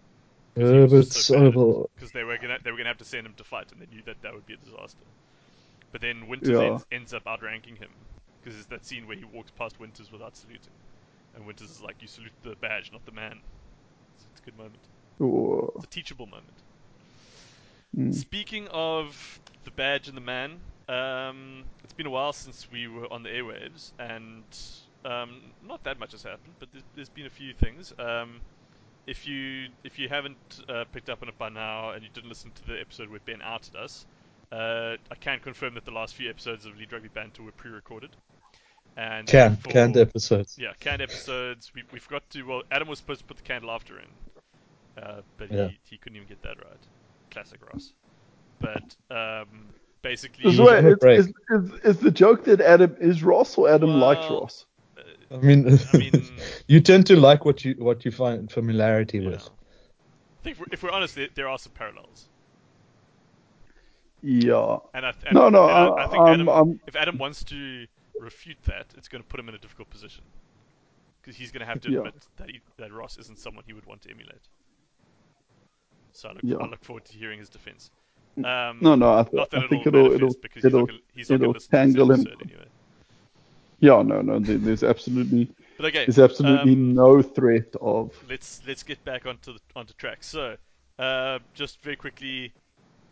Herbert 0.55 1.05
Sobel. 1.05 1.87
because 1.95 2.11
they 2.11 2.23
were 2.23 2.37
gonna 2.37 2.57
they 2.63 2.71
were 2.71 2.77
gonna 2.77 2.89
have 2.89 2.97
to 2.97 3.05
send 3.05 3.25
him 3.27 3.33
to 3.35 3.43
fight, 3.43 3.71
and 3.71 3.81
they 3.81 3.85
knew 3.85 4.01
that 4.05 4.21
that 4.21 4.33
would 4.33 4.45
be 4.45 4.53
a 4.53 4.57
disaster. 4.57 5.05
But 5.91 6.01
then 6.01 6.27
Winters 6.27 6.49
Yeah. 6.49 6.63
ends, 6.63 6.85
ends 6.91 7.13
up 7.13 7.27
outranking 7.27 7.75
him 7.77 7.89
because 8.41 8.55
there's 8.55 8.67
that 8.67 8.85
scene 8.85 9.07
where 9.07 9.17
he 9.17 9.23
walks 9.25 9.51
past 9.51 9.79
Winters 9.79 10.11
without 10.11 10.35
saluting, 10.35 10.73
and 11.35 11.45
Winters 11.45 11.69
is 11.71 11.81
like, 11.81 12.01
"You 12.01 12.07
salute 12.07 12.33
the 12.43 12.55
badge, 12.55 12.91
not 12.91 13.05
the 13.05 13.11
man." 13.11 13.39
It's, 14.15 14.25
it's 14.31 14.41
a 14.41 14.43
good 14.43 14.57
moment. 14.57 14.87
oh, 15.21 15.71
It's 15.75 15.85
a 15.85 15.89
teachable 15.89 16.25
moment. 16.25 16.63
mm. 17.95 18.13
Speaking 18.13 18.67
of 18.69 19.39
the 19.63 19.71
badge 19.71 20.07
and 20.07 20.17
the 20.17 20.21
man, 20.21 20.59
um, 20.89 21.65
it's 21.83 21.93
been 21.93 22.05
a 22.05 22.09
while 22.09 22.33
since 22.33 22.67
we 22.71 22.87
were 22.87 23.11
on 23.11 23.23
the 23.23 23.29
airwaves, 23.29 23.91
and 23.99 24.43
um, 25.07 25.41
not 25.67 25.83
that 25.85 25.99
much 25.99 26.11
has 26.11 26.23
happened, 26.23 26.53
but 26.59 26.69
there's, 26.71 26.83
there's 26.95 27.09
been 27.09 27.25
a 27.25 27.29
few 27.31 27.53
things. 27.53 27.93
Um, 27.97 28.41
if 29.07 29.25
you 29.27 29.67
if 29.83 29.97
you 29.97 30.09
haven't 30.09 30.59
uh, 30.67 30.83
picked 30.91 31.09
up 31.09 31.21
on 31.23 31.29
it 31.29 31.37
by 31.37 31.49
now, 31.49 31.91
and 31.91 32.03
you 32.03 32.09
didn't 32.13 32.29
listen 32.29 32.51
to 32.55 32.67
the 32.67 32.79
episode 32.79 33.09
where 33.09 33.21
Ben 33.25 33.41
outed 33.41 33.75
us, 33.75 34.05
uh, 34.51 34.95
I 35.09 35.15
can 35.19 35.39
confirm 35.39 35.73
that 35.75 35.85
the 35.85 35.91
last 35.91 36.15
few 36.15 36.29
episodes 36.29 36.65
of 36.65 36.75
Elite 36.75 36.91
Rugby 36.91 37.09
Banter 37.13 37.43
were 37.43 37.51
pre-recorded. 37.53 38.09
And 38.97 39.27
Canned, 39.27 39.57
therefore- 39.57 39.71
canned 39.71 39.97
episodes. 39.97 40.57
yeah, 40.59 40.73
canned 40.79 41.01
episodes. 41.03 41.71
We, 41.75 41.83
we 41.93 41.99
forgot 41.99 42.27
to. 42.31 42.41
Well, 42.43 42.63
Adam 42.71 42.87
was 42.87 42.97
supposed 42.99 43.19
to 43.21 43.25
put 43.25 43.37
the 43.37 43.43
canned 43.43 43.63
laughter 43.63 43.99
in, 43.99 45.03
uh, 45.03 45.21
but 45.37 45.51
Yeah. 45.51 45.67
he, 45.67 45.79
he 45.91 45.97
couldn't 45.97 46.15
even 46.15 46.27
get 46.27 46.41
that 46.41 46.57
right. 46.57 46.83
Classic 47.31 47.59
Ross. 47.71 47.93
But 48.59 48.95
um, 49.15 49.69
basically, 50.01 50.49
Is, 50.49 50.57
was 50.59 50.67
wait, 50.67 50.77
on 50.83 50.85
is, 51.11 51.27
is, 51.27 51.33
is, 51.51 51.71
is 51.83 51.97
the 51.99 52.09
joke 52.11 52.43
that 52.45 52.59
Adam 52.59 52.95
is 52.99 53.21
Ross 53.23 53.55
or 53.57 53.69
Adam 53.69 53.99
likes 53.99 54.27
Ross? 54.29 54.65
I 55.31 55.37
mean, 55.37 55.79
I 55.93 55.97
mean- 55.97 56.25
you 56.67 56.79
tend 56.81 57.05
to 57.07 57.15
like 57.19 57.43
what 57.45 57.65
you 57.65 57.75
what 57.79 58.05
you 58.05 58.11
find 58.11 58.49
familiarity 58.51 59.19
yeah. 59.19 59.29
with. 59.29 59.49
I 59.49 60.43
think 60.43 60.55
if 60.55 60.59
we're, 60.59 60.65
if 60.71 60.83
we're 60.83 60.91
honest, 60.91 61.15
there, 61.15 61.27
there 61.35 61.47
are 61.49 61.57
some 61.57 61.73
parallels. 61.73 62.29
Yeah. 64.23 64.77
And 64.93 65.05
I, 65.05 65.13
and, 65.25 65.33
No, 65.33 65.49
no, 65.49 65.63
I, 65.63 65.85
I- 65.87 66.05
I 66.05 66.07
think 66.07 66.23
I'm- 66.23 66.33
Adam, 66.33 66.49
I'm- 66.49 66.79
if 66.87 66.95
Adam 66.95 67.17
wants 67.17 67.43
to 67.45 67.85
refute 68.19 68.57
that, 68.63 68.87
it's 68.97 69.07
going 69.07 69.21
to 69.21 69.27
put 69.27 69.39
him 69.39 69.47
in 69.49 69.55
a 69.55 69.59
difficult 69.59 69.89
position 69.89 70.23
because 71.21 71.35
he's 71.35 71.51
going 71.51 71.59
to 71.61 71.65
have 71.65 71.81
to 71.81 71.91
Yeah. 71.91 71.99
admit 71.99 72.15
that 72.37 72.49
he, 72.49 72.61
that 72.77 72.91
Ross 72.91 73.17
isn't 73.17 73.37
someone 73.37 73.63
he 73.67 73.73
would 73.73 73.85
want 73.85 74.01
to 74.03 74.09
emulate. 74.11 74.41
So 76.13 76.29
I 76.29 76.33
look, 76.33 76.41
Yeah. 76.43 76.57
I 76.57 76.65
look 76.67 76.83
forward 76.83 77.05
to 77.05 77.13
hearing 77.17 77.39
his 77.39 77.49
defense. 77.49 77.91
Um, 78.37 78.79
No, 78.81 78.95
no, 78.95 79.17
I, 79.19 79.23
th- 79.23 79.33
Not 79.33 79.49
that 79.51 79.57
I 79.57 79.59
it'll 79.65 79.69
think 79.69 79.87
it'll 79.87 80.11
it'll 80.13 80.33
because 80.41 80.63
he's 80.63 80.65
it'll 80.65 80.79
not 80.81 80.89
gonna, 80.89 80.99
he's 81.13 81.31
it'll 81.31 81.51
listen 81.51 81.71
tangle 81.71 82.07
this 82.07 82.19
him. 82.21 82.27
anyway. 82.43 82.65
Yeah, 83.79 84.01
no, 84.01 84.21
no. 84.21 84.39
There's 84.39 84.83
absolutely 84.83 85.49
But 85.77 85.87
okay, 85.87 86.07
there's 86.07 86.19
absolutely 86.19 86.75
um, 86.75 86.93
no 86.93 87.21
threat 87.21 87.75
of. 87.81 88.13
let's 88.27 88.61
let's 88.67 88.83
get 88.83 89.03
back 89.05 89.25
onto 89.25 89.53
the, 89.53 89.59
onto 89.75 89.93
track. 89.93 90.23
So, 90.23 90.57
uh, 90.99 91.39
just 91.53 91.81
very 91.81 91.95
quickly, 91.95 92.53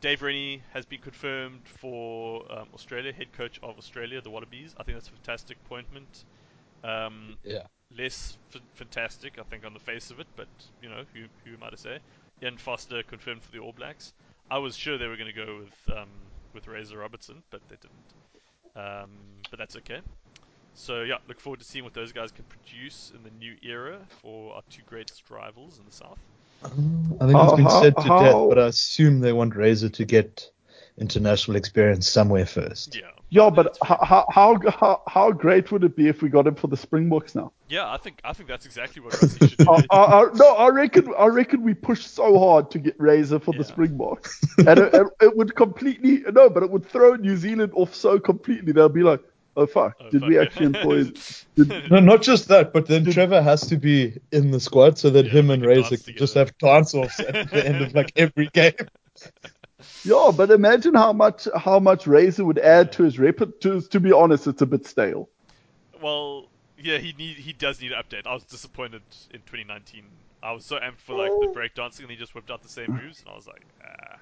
Dave 0.02 0.22
Rennie 0.22 0.64
has 0.74 0.86
been 0.86 1.00
confirmed 1.02 1.62
for 1.68 2.44
um, 2.52 2.68
Australia, 2.74 3.14
head 3.14 3.32
coach 3.34 3.60
of 3.64 3.78
Australia, 3.78 4.22
the 4.22 4.30
Wallabies. 4.30 4.76
I 4.78 4.84
think 4.84 4.98
that's 4.98 5.08
a 5.10 5.12
fantastic 5.12 5.58
appointment. 5.66 6.26
Um, 6.84 7.38
Yeah. 7.44 7.68
less 7.96 8.38
f- 8.54 8.62
fantastic, 8.74 9.40
I 9.40 9.44
think, 9.44 9.66
on 9.66 9.74
the 9.74 9.80
face 9.80 10.12
of 10.12 10.20
it, 10.20 10.28
but 10.36 10.48
you 10.82 10.90
know, 10.90 11.04
who 11.14 11.26
who 11.46 11.54
am 11.56 11.64
I 11.64 11.70
to 11.70 11.78
say? 11.78 12.00
Ian 12.44 12.58
Foster 12.58 13.04
confirmed 13.04 13.44
for 13.44 13.52
the 13.52 13.60
All 13.60 13.74
Blacks. 13.74 14.14
I 14.50 14.58
was 14.60 14.76
sure 14.78 14.98
they 14.98 15.08
were 15.08 15.18
going 15.18 15.34
to 15.34 15.46
go 15.46 15.60
with 15.64 15.98
um, 15.98 16.10
with 16.54 16.68
Razor 16.68 16.98
Robertson, 16.98 17.44
but 17.50 17.62
they 17.70 17.78
didn't. 17.78 18.14
Um, 18.76 19.10
but 19.50 19.60
that's 19.60 19.76
okay. 19.78 20.02
So 20.76 21.02
yeah, 21.04 21.16
look 21.28 21.40
forward 21.40 21.60
to 21.60 21.66
seeing 21.66 21.84
what 21.86 21.94
those 21.94 22.12
guys 22.12 22.32
can 22.32 22.44
produce 22.46 23.12
in 23.16 23.24
the 23.24 23.32
new 23.40 23.56
era 23.64 23.98
for 24.22 24.54
our 24.56 24.62
two 24.70 24.82
greatest 24.86 25.30
rivals 25.32 25.80
in 25.80 25.86
the 25.86 25.92
south. 25.92 26.20
I 26.64 26.68
think 27.26 27.32
How- 27.32 27.44
it's 27.48 27.56
been 27.56 27.66
how- 27.66 27.82
said 27.82 27.96
to 27.96 28.02
how- 28.02 28.20
death, 28.24 28.36
uh-huh. 28.36 28.48
but 28.48 28.60
I 28.60 28.68
assume 28.68 29.20
they 29.22 29.34
want 29.34 29.56
Razor 29.56 29.90
to 29.90 30.06
get 30.06 30.50
international 30.98 31.58
experience 31.58 32.08
somewhere 32.10 32.46
first. 32.46 32.96
Yeah. 32.96 33.10
Yeah, 33.30 33.50
but 33.50 33.76
how, 33.84 33.98
how 34.04 34.26
how 34.32 34.60
how 34.70 35.02
how 35.08 35.32
great 35.32 35.72
would 35.72 35.84
it 35.84 35.96
be 35.96 36.08
if 36.08 36.22
we 36.22 36.30
got 36.30 36.46
him 36.46 36.54
for 36.56 36.68
the 36.68 36.78
Springboks 36.78 37.34
now? 37.34 37.52
yeah, 37.70 37.92
I 37.92 37.98
think 37.98 38.22
I 38.24 38.34
think 38.34 38.48
that's 38.48 38.68
exactly 38.68 39.02
what 39.02 39.14
Rassie 39.14 39.50
should 39.50 39.58
do. 39.58 39.66
I, 39.68 39.84
I, 39.90 40.22
I, 40.22 40.34
no, 40.36 40.56
I 40.56 40.68
reckon 40.70 41.12
I 41.18 41.26
reckon 41.26 41.64
we 41.64 41.74
push 41.74 42.06
so 42.06 42.38
hard 42.38 42.70
to 42.72 42.80
get 42.80 42.96
Razor 43.00 43.40
for 43.40 43.52
the 43.54 43.58
Yeah. 43.62 43.64
Springboks, 43.66 44.42
and 44.60 44.80
it, 44.80 44.94
it, 44.94 45.08
it 45.22 45.36
would 45.36 45.56
completely 45.56 46.20
no, 46.32 46.50
but 46.52 46.62
it 46.62 46.70
would 46.70 46.86
throw 46.86 47.16
New 47.16 47.36
Zealand 47.36 47.72
off 47.74 47.96
so 47.96 48.20
completely. 48.20 48.72
They'll 48.72 48.90
be 48.90 49.04
like, 49.04 49.22
oh 49.56 49.66
fuck, 49.68 49.98
Oh, 50.00 50.10
did 50.10 50.22
fuck, 50.22 50.30
we 50.30 50.38
yeah. 50.38 50.42
actually 50.42 50.68
employ? 50.68 51.06
Did, 51.56 51.76
No, 51.90 52.00
not 52.00 52.22
just 52.22 52.48
that, 52.50 52.74
but 52.74 52.88
then 52.88 53.06
Trevor 53.06 53.42
has 53.42 53.68
to 53.68 53.78
be 53.78 54.18
in 54.32 54.52
the 54.52 54.60
squad 54.60 54.98
so 54.98 55.10
that 55.12 55.26
Yeah, 55.26 55.32
him 55.32 55.50
and 55.50 55.64
can 55.64 55.70
Razor 55.70 55.98
just 56.16 56.34
have 56.36 56.58
dance 56.58 56.94
offs 56.94 57.20
at 57.20 57.52
the 57.52 57.66
end 57.66 57.82
of 57.82 57.94
like 57.94 58.12
every 58.16 58.48
game. 58.54 58.74
yeah, 60.04 60.32
but 60.36 60.52
imagine 60.52 60.94
how 60.94 61.14
much 61.14 61.48
how 61.56 61.80
much 61.80 62.08
Razor 62.08 62.46
would 62.46 62.60
add 62.60 62.92
to 62.94 63.04
his 63.04 63.18
rep. 63.20 63.40
To, 63.62 63.82
to 63.82 64.00
be 64.00 64.12
honest, 64.12 64.48
it's 64.48 64.62
a 64.62 64.66
bit 64.66 64.86
stale. 64.86 65.30
Well, 66.02 66.50
yeah, 66.78 66.98
he 66.98 67.14
need 67.14 67.38
he 67.38 67.54
does 67.54 67.82
need 67.82 67.92
an 67.92 68.02
update. 68.02 68.28
I 68.28 68.34
was 68.34 68.44
disappointed 68.44 69.02
in 69.32 69.42
2019. 69.42 70.04
I 70.44 70.52
was 70.52 70.66
so 70.66 70.78
amped 70.78 71.00
for 71.00 71.16
like 71.16 71.40
the 71.40 71.48
breakdancing, 71.48 72.02
and 72.02 72.12
he 72.12 72.18
just 72.18 72.36
whipped 72.36 72.52
out 72.52 72.62
the 72.62 72.70
same 72.70 72.94
moves, 72.94 73.22
and 73.22 73.30
I 73.30 73.36
was 73.36 73.48
like, 73.48 73.66
ah. 73.84 74.18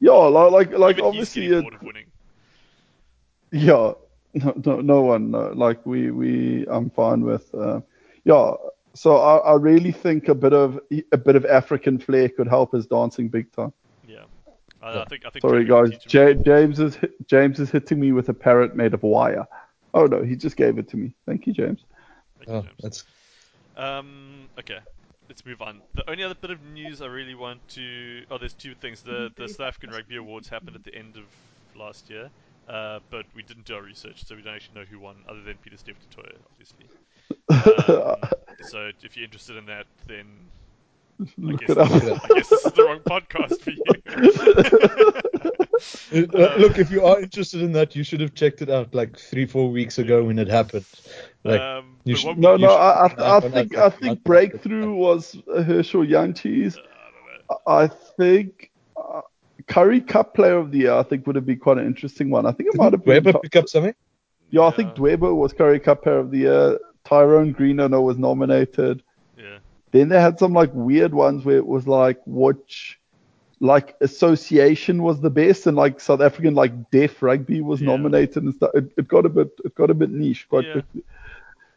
Yeah, 0.00 0.12
like 0.12 0.52
like, 0.52 0.78
like 0.78 0.98
Even 0.98 1.04
obviously, 1.04 1.42
he's 1.42 1.52
it, 1.52 1.64
of 1.74 1.82
winning. 1.82 2.06
yeah, 3.52 3.92
no, 4.34 4.52
no, 4.64 4.80
no 4.80 5.02
one, 5.02 5.30
no, 5.30 5.52
like 5.54 5.84
we 5.84 6.10
we 6.10 6.66
I'm 6.68 6.90
fine 6.90 7.22
with. 7.22 7.52
Uh, 7.54 7.80
yeah, 8.24 8.52
so 8.94 9.16
I, 9.16 9.36
I 9.38 9.54
really 9.54 9.92
think 9.92 10.28
a 10.28 10.34
bit 10.34 10.52
of 10.52 10.80
a 11.12 11.18
bit 11.18 11.36
of 11.36 11.44
African 11.46 11.98
flair 11.98 12.28
could 12.28 12.48
help 12.48 12.72
his 12.72 12.86
dancing 12.86 13.28
big 13.28 13.52
time. 13.52 13.72
Yeah, 14.08 14.24
I, 14.82 15.00
I 15.00 15.04
think 15.04 15.26
I 15.26 15.30
think. 15.30 15.42
Sorry 15.42 15.64
guys, 15.64 15.90
J- 16.06 16.34
James 16.34 16.80
is 16.80 16.98
James 17.26 17.60
is 17.60 17.70
hitting 17.70 18.00
me 18.00 18.12
with 18.12 18.28
a 18.28 18.34
parrot 18.34 18.74
made 18.76 18.94
of 18.94 19.02
wire. 19.02 19.46
Oh 19.94 20.06
no, 20.06 20.22
he 20.22 20.36
just 20.36 20.56
gave 20.56 20.78
it 20.78 20.88
to 20.88 20.96
me. 20.96 21.12
Thank 21.26 21.46
you, 21.46 21.52
James. 21.52 21.84
Thank 22.38 22.48
you, 22.48 22.54
Oh, 22.54 22.62
James. 22.62 22.76
that's 22.80 23.04
Um, 23.76 24.48
okay, 24.58 24.78
let's 25.28 25.44
move 25.44 25.62
on. 25.62 25.80
The 25.94 26.08
only 26.10 26.24
other 26.24 26.34
bit 26.34 26.50
of 26.50 26.62
news 26.62 27.02
I 27.02 27.06
really 27.06 27.34
want 27.34 27.66
to 27.70 28.24
oh, 28.30 28.38
there's 28.38 28.54
two 28.54 28.74
things. 28.74 29.02
The 29.02 29.30
the 29.36 29.48
South 29.48 29.68
African 29.68 29.90
Rugby 29.90 30.16
Awards 30.16 30.48
happened 30.48 30.76
at 30.76 30.84
the 30.84 30.94
end 30.94 31.16
of 31.16 31.24
last 31.74 32.10
year, 32.10 32.30
uh, 32.68 33.00
but 33.10 33.24
we 33.34 33.42
didn't 33.42 33.64
do 33.66 33.74
our 33.74 33.82
research, 33.82 34.24
so 34.26 34.34
we 34.34 34.42
don't 34.42 34.54
actually 34.54 34.80
know 34.80 34.86
who 34.86 34.98
won, 34.98 35.16
other 35.28 35.42
than 35.42 35.56
Pieter-Steph 35.58 35.96
du 36.00 36.16
Toit, 36.16 36.36
obviously. 36.50 36.86
Um, 37.88 38.16
so 38.68 38.90
if 39.02 39.16
you're 39.16 39.24
interested 39.24 39.56
in 39.56 39.66
that, 39.66 39.86
then 40.06 40.26
I 41.20 41.24
Look 41.38 41.60
guess, 41.60 41.70
it 41.70 41.78
up. 41.78 41.90
I 41.90 42.28
guess 42.34 42.48
this 42.48 42.64
is 42.66 42.72
the 42.72 42.84
wrong 42.84 43.00
podcast 43.00 43.60
for 43.60 43.70
you. 43.70 43.82
Uh, 46.12 46.54
look, 46.58 46.78
if 46.78 46.90
you 46.92 47.04
are 47.04 47.18
interested 47.20 47.60
in 47.60 47.72
that, 47.72 47.96
you 47.96 48.04
should 48.04 48.20
have 48.20 48.34
checked 48.34 48.62
it 48.62 48.70
out 48.70 48.94
like 48.94 49.18
three, 49.18 49.46
four 49.46 49.68
weeks 49.70 49.98
ago 49.98 50.22
when 50.24 50.38
it 50.38 50.46
happened. 50.46 50.84
Like, 51.42 51.60
um, 51.60 51.96
you 52.04 52.14
should- 52.14 52.38
No, 52.38 52.54
we- 52.54 52.62
no, 52.62 52.68
should 52.68 52.76
I, 52.76 53.06
I, 53.18 53.36
I 53.36 53.40
think. 53.40 53.76
I 53.76 53.90
think 53.90 54.22
breakthrough 54.22 54.94
was 54.94 55.36
uh, 55.52 55.62
Herschel 55.62 56.02
Jantjies. 56.04 56.76
I. 57.66 57.84
I 57.84 57.88
think 58.16 58.70
uh, 58.96 59.22
Currie 59.68 60.00
Cup 60.00 60.34
Player 60.34 60.56
of 60.58 60.70
the 60.72 60.78
Year. 60.78 60.92
I 60.92 61.02
think 61.02 61.26
would 61.26 61.36
have 61.36 61.46
been 61.46 61.58
quite 61.58 61.78
an 61.78 61.86
interesting 61.86 62.30
one. 62.30 62.46
I 62.46 62.52
think 62.52 62.70
it 62.72 62.76
might 62.76 62.92
have 62.92 63.04
been. 63.04 63.24
Weber 63.24 63.38
pick 63.38 63.56
up 63.56 63.68
something? 63.68 63.94
yeah, 64.50 64.62
I 64.62 64.70
think 64.70 64.94
Dwebo 64.94 65.34
was 65.34 65.52
Currie 65.52 65.80
Cup 65.80 66.02
Player 66.02 66.18
of 66.18 66.30
the 66.30 66.38
Year. 66.38 66.78
Tyrone 67.04 67.52
Green, 67.52 67.80
I 67.80 67.86
know, 67.88 68.02
was 68.02 68.18
nominated. 68.18 69.02
Yeah. 69.36 69.58
Then 69.90 70.08
they 70.08 70.20
had 70.20 70.38
some 70.38 70.52
like 70.52 70.70
weird 70.72 71.12
ones 71.14 71.44
where 71.44 71.56
it 71.56 71.66
was 71.66 71.86
like 71.86 72.20
which 72.26 72.98
like 73.60 73.96
association 74.00 75.02
was 75.02 75.20
the 75.20 75.30
best 75.30 75.66
and 75.66 75.76
like 75.76 76.00
South 76.00 76.20
African 76.20 76.54
like 76.54 76.90
deaf 76.90 77.22
rugby 77.22 77.60
was 77.60 77.80
Yeah. 77.80 77.88
nominated 77.88 78.42
and 78.42 78.54
stuff. 78.54 78.70
It, 78.74 78.92
it 78.96 79.08
got 79.08 79.24
a 79.26 79.28
bit 79.28 79.50
it 79.64 79.74
got 79.74 79.90
a 79.90 79.94
bit 79.94 80.10
niche 80.10 80.48
quite 80.48 80.64
Yeah. 80.66 80.72
quickly. 80.72 81.02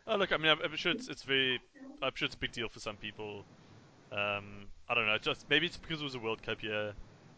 Oh, 0.08 0.16
look, 0.18 0.32
I 0.32 0.38
mean, 0.38 0.52
I'm, 0.52 0.60
I'm 0.64 0.76
sure 0.76 0.92
it's, 0.92 1.08
it's 1.08 1.24
very, 1.24 1.60
I'm 2.04 2.12
sure 2.14 2.28
it's 2.28 2.36
a 2.36 2.38
big 2.38 2.52
deal 2.52 2.70
for 2.70 2.80
some 2.80 2.96
people. 2.96 3.44
Um, 4.12 4.68
I 4.88 4.94
don't 4.94 5.08
know, 5.08 5.18
just 5.18 5.50
maybe 5.50 5.66
it's 5.66 5.78
because 5.78 6.00
it 6.02 6.04
was 6.04 6.14
a 6.14 6.20
World 6.20 6.44
Cup 6.44 6.62
year, 6.62 6.94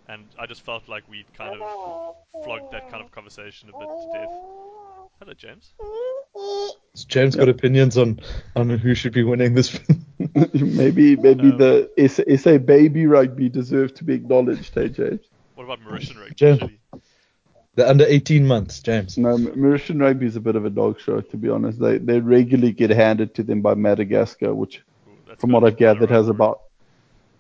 and 0.08 0.26
I 0.40 0.46
just 0.46 0.62
felt 0.62 0.88
like 0.88 1.04
we'd 1.10 1.32
kind 1.34 1.62
of 1.62 2.16
flogged 2.44 2.72
that 2.72 2.90
kind 2.90 3.04
of 3.04 3.12
conversation 3.12 3.70
a 3.70 3.78
bit 3.78 3.88
to 3.88 4.10
death. 4.14 4.30
Hello, 5.20 5.34
James. 5.34 5.74
Has 6.94 7.06
James 7.06 7.36
got 7.36 7.50
opinions 7.50 7.98
on, 7.98 8.20
on 8.56 8.70
who 8.70 8.94
should 8.94 9.14
be 9.14 9.24
winning 9.24 9.56
this? 9.56 9.80
maybe 10.54 11.16
maybe 11.16 11.50
Um, 11.50 11.58
the 11.58 11.90
SA, 12.08 12.24
SA 12.38 12.58
baby 12.60 13.08
rugby 13.08 13.50
deserved 13.50 13.96
to 13.98 14.04
be 14.04 14.14
acknowledged, 14.14 14.74
hey 14.74 14.90
James. 14.90 15.22
What 15.56 15.64
about 15.64 15.80
Mauritian 15.82 16.20
rugby? 16.20 16.36
James. 16.36 16.62
actually? 16.62 16.80
the 17.76 17.88
under 17.88 18.06
18 18.08 18.46
months, 18.46 18.80
James. 18.80 19.18
No, 19.18 19.38
Mauritian 19.38 20.00
rugby 20.00 20.28
is 20.28 20.36
a 20.36 20.42
bit 20.42 20.56
of 20.56 20.66
a 20.66 20.70
dog 20.70 21.00
show 21.00 21.22
to 21.22 21.38
be 21.38 21.50
honest. 21.50 21.80
They 21.80 21.98
they 21.98 22.20
regularly 22.20 22.72
get 22.72 22.92
handed 22.92 23.34
to 23.36 23.44
them 23.44 23.62
by 23.62 23.74
Madagascar, 23.74 24.54
which 24.54 24.84
Ooh, 25.08 25.36
from 25.38 25.52
what 25.52 25.64
I've 25.64 25.78
be 25.78 25.84
quite 25.84 25.92
a 25.92 25.94
gathered 25.96 26.10
has 26.12 26.28
about 26.28 26.62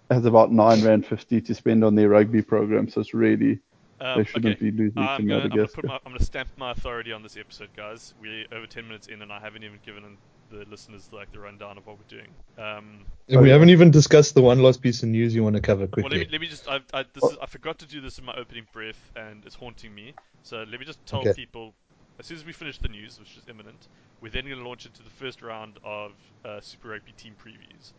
has 0.09 0.25
about 0.25 0.51
nine 0.51 0.81
rand 0.83 1.05
fifty 1.05 1.41
to 1.41 1.55
spend 1.55 1.83
on 1.83 1.95
their 1.95 2.09
rugby 2.09 2.41
program. 2.41 2.87
So 2.89 3.01
it's 3.01 3.13
really 3.13 3.59
Um, 3.99 4.07
they 4.15 4.23
shouldn't 4.25 4.49
okay. 4.49 4.59
be 4.59 4.71
losing 4.71 5.07
I'm 5.07 5.17
to 5.17 5.21
gonna, 5.25 5.47
I'm 5.49 5.57
gonna 5.57 5.67
Madagascar. 5.67 5.73
put 5.73 5.85
my, 5.85 5.95
I'm 6.05 6.13
gonna 6.13 6.19
stamp 6.19 6.49
my 6.57 6.71
authority 6.71 7.11
on 7.13 7.23
this 7.23 7.37
episode, 7.37 7.73
guys. 7.75 8.13
We're 8.19 8.45
over 8.51 8.67
10 8.67 8.87
minutes 8.87 9.07
in, 9.07 9.21
and 9.21 9.31
I 9.31 9.39
haven't 9.39 9.63
even 9.63 9.79
given 9.83 10.17
the 10.49 10.65
listeners 10.65 11.11
like 11.11 11.31
the 11.31 11.39
rundown 11.39 11.77
of 11.77 11.85
what 11.87 11.97
we're 11.97 12.03
doing. 12.05 12.35
Um, 12.57 13.07
And 13.29 13.41
we 13.41 13.49
yeah. 13.49 13.51
haven't 13.51 13.69
even 13.69 13.91
discussed 13.91 14.35
the 14.35 14.41
one 14.41 14.61
last 14.61 14.81
piece 14.81 15.01
of 15.03 15.09
news 15.09 15.33
you 15.35 15.43
want 15.43 15.55
to 15.55 15.61
cover 15.61 15.87
quickly. 15.87 16.01
Well, 16.01 16.09
quickly. 16.09 16.17
let 16.19 16.19
me, 16.19 16.27
let 16.31 16.41
me 16.41 16.47
just. 16.47 16.67
I, 16.67 16.79
I, 16.93 17.05
this 17.13 17.31
is, 17.31 17.37
I 17.41 17.47
forgot 17.47 17.79
to 17.79 17.87
do 17.87 18.01
this 18.01 18.19
in 18.19 18.25
my 18.25 18.33
opening 18.35 18.67
breath, 18.71 19.11
and 19.15 19.45
it's 19.45 19.55
haunting 19.55 19.93
me. 19.95 20.15
So 20.43 20.63
let 20.69 20.79
me 20.79 20.85
just 20.85 21.05
tell 21.05 21.25
Okay. 21.25 21.33
people, 21.33 21.75
as 22.19 22.27
soon 22.27 22.37
as 22.37 22.45
we 22.45 22.53
finish 22.53 22.77
the 22.79 22.87
news, 22.89 23.19
which 23.19 23.37
is 23.37 23.43
imminent, 23.47 23.87
we're 24.21 24.29
then 24.31 24.45
going 24.45 24.57
to 24.59 24.67
launch 24.67 24.85
into 24.85 25.03
the 25.03 25.09
first 25.09 25.41
round 25.41 25.79
of 25.83 26.13
uh, 26.45 26.61
Super 26.61 26.89
Rugby 26.89 27.13
team 27.13 27.35
previews. 27.35 27.93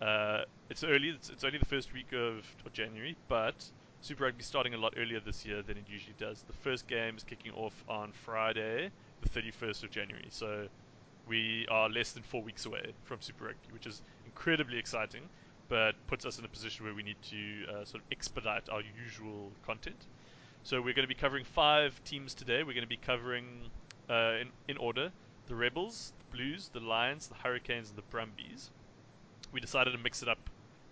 Uh, 0.00 0.42
it's 0.70 0.84
early. 0.84 1.08
It's, 1.08 1.30
it's 1.30 1.44
only 1.44 1.58
the 1.58 1.66
first 1.66 1.92
week 1.92 2.12
of, 2.12 2.44
of 2.64 2.72
January, 2.72 3.16
but 3.28 3.64
Super 4.00 4.24
Rugby 4.24 4.42
starting 4.42 4.74
a 4.74 4.78
lot 4.78 4.94
earlier 4.96 5.20
this 5.20 5.44
year 5.44 5.62
than 5.62 5.76
it 5.76 5.84
usually 5.88 6.14
does. 6.18 6.42
The 6.42 6.52
first 6.52 6.86
game 6.86 7.16
is 7.16 7.24
kicking 7.24 7.52
off 7.52 7.74
on 7.88 8.12
Friday, 8.12 8.90
the 9.22 9.28
31st 9.28 9.82
of 9.82 9.90
January. 9.90 10.28
So 10.30 10.68
we 11.26 11.66
are 11.70 11.88
less 11.88 12.12
than 12.12 12.22
four 12.22 12.42
weeks 12.42 12.64
away 12.64 12.92
from 13.04 13.20
Super 13.20 13.46
Rugby, 13.46 13.72
which 13.72 13.86
is 13.86 14.02
incredibly 14.24 14.78
exciting, 14.78 15.22
but 15.68 15.94
puts 16.06 16.24
us 16.24 16.38
in 16.38 16.44
a 16.44 16.48
position 16.48 16.84
where 16.84 16.94
we 16.94 17.02
need 17.02 17.20
to 17.30 17.64
uh, 17.66 17.84
sort 17.84 18.02
of 18.02 18.12
expedite 18.12 18.68
our 18.68 18.82
usual 19.04 19.50
content. 19.66 20.06
So 20.62 20.80
we're 20.80 20.94
going 20.94 21.04
to 21.04 21.14
be 21.14 21.14
covering 21.14 21.44
five 21.44 22.02
teams 22.04 22.34
today. 22.34 22.62
We're 22.62 22.74
going 22.74 22.82
to 22.82 22.86
be 22.86 22.96
covering, 22.96 23.70
uh, 24.08 24.34
in, 24.40 24.48
in 24.68 24.76
order, 24.76 25.10
the 25.46 25.54
Rebels, 25.54 26.12
the 26.18 26.36
Blues, 26.36 26.70
the 26.72 26.80
Lions, 26.80 27.26
the 27.26 27.34
Hurricanes, 27.34 27.88
and 27.88 27.98
the 27.98 28.02
Brumbies. 28.02 28.70
We 29.52 29.60
decided 29.60 29.92
to 29.92 29.98
mix 29.98 30.22
it 30.22 30.28
up 30.28 30.38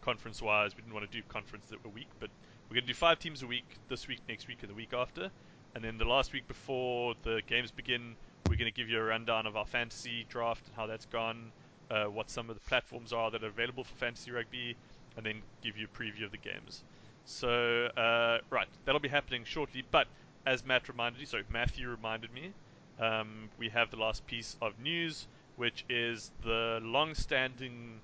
conference-wise. 0.01 0.77
We 0.77 0.83
didn't 0.83 0.95
want 0.95 1.11
to 1.11 1.17
do 1.17 1.23
conference 1.29 1.67
a 1.73 1.89
week, 1.89 2.09
but 2.21 2.31
we're 2.69 2.75
going 2.75 2.85
to 2.85 2.89
do 2.89 2.95
five 2.95 3.19
teams 3.19 3.43
a 3.43 3.47
week 3.47 3.67
this 3.89 4.09
week, 4.09 4.21
next 4.29 4.49
week, 4.49 4.59
and 4.63 4.71
the 4.71 4.75
week 4.75 4.93
after. 4.93 5.31
And 5.75 5.85
then 5.85 5.99
the 5.99 6.05
last 6.05 6.33
week 6.33 6.49
before 6.49 7.15
the 7.23 7.43
games 7.47 7.71
begin, 7.71 8.17
we're 8.49 8.57
going 8.57 8.73
to 8.73 8.77
give 8.77 8.89
you 8.89 8.99
a 8.99 9.05
rundown 9.05 9.47
of 9.47 9.57
our 9.57 9.67
fantasy 9.67 10.25
draft 10.29 10.67
and 10.67 10.77
how 10.77 10.87
that's 10.87 11.07
gone, 11.07 11.53
uh, 11.91 12.05
what 12.05 12.31
some 12.31 12.49
of 12.49 12.57
the 12.57 12.69
platforms 12.69 13.13
are 13.13 13.31
that 13.31 13.45
are 13.45 13.49
available 13.49 13.85
for 13.85 13.95
fantasy 13.97 14.31
rugby, 14.31 14.77
and 15.17 15.27
then 15.27 15.43
give 15.63 15.77
you 15.77 15.87
a 15.87 15.99
preview 15.99 16.25
of 16.25 16.31
the 16.31 16.39
games. 16.39 16.83
So, 17.25 17.87
uh, 17.97 18.39
right, 18.51 18.69
that'll 18.85 19.01
be 19.01 19.09
happening 19.09 19.45
shortly. 19.45 19.85
But 19.91 20.07
as 20.47 20.65
Matt 20.65 20.89
reminded 20.89 21.21
you, 21.21 21.27
sorry, 21.27 21.45
Matthew 21.53 21.89
reminded 21.89 22.33
me, 22.33 22.53
um, 23.01 23.51
we 23.59 23.69
have 23.69 23.91
the 23.91 23.97
last 23.97 24.27
piece 24.27 24.57
of 24.63 24.79
news, 24.79 25.27
which 25.57 25.85
is 25.89 26.31
the 26.43 26.79
long-standing 26.83 28.01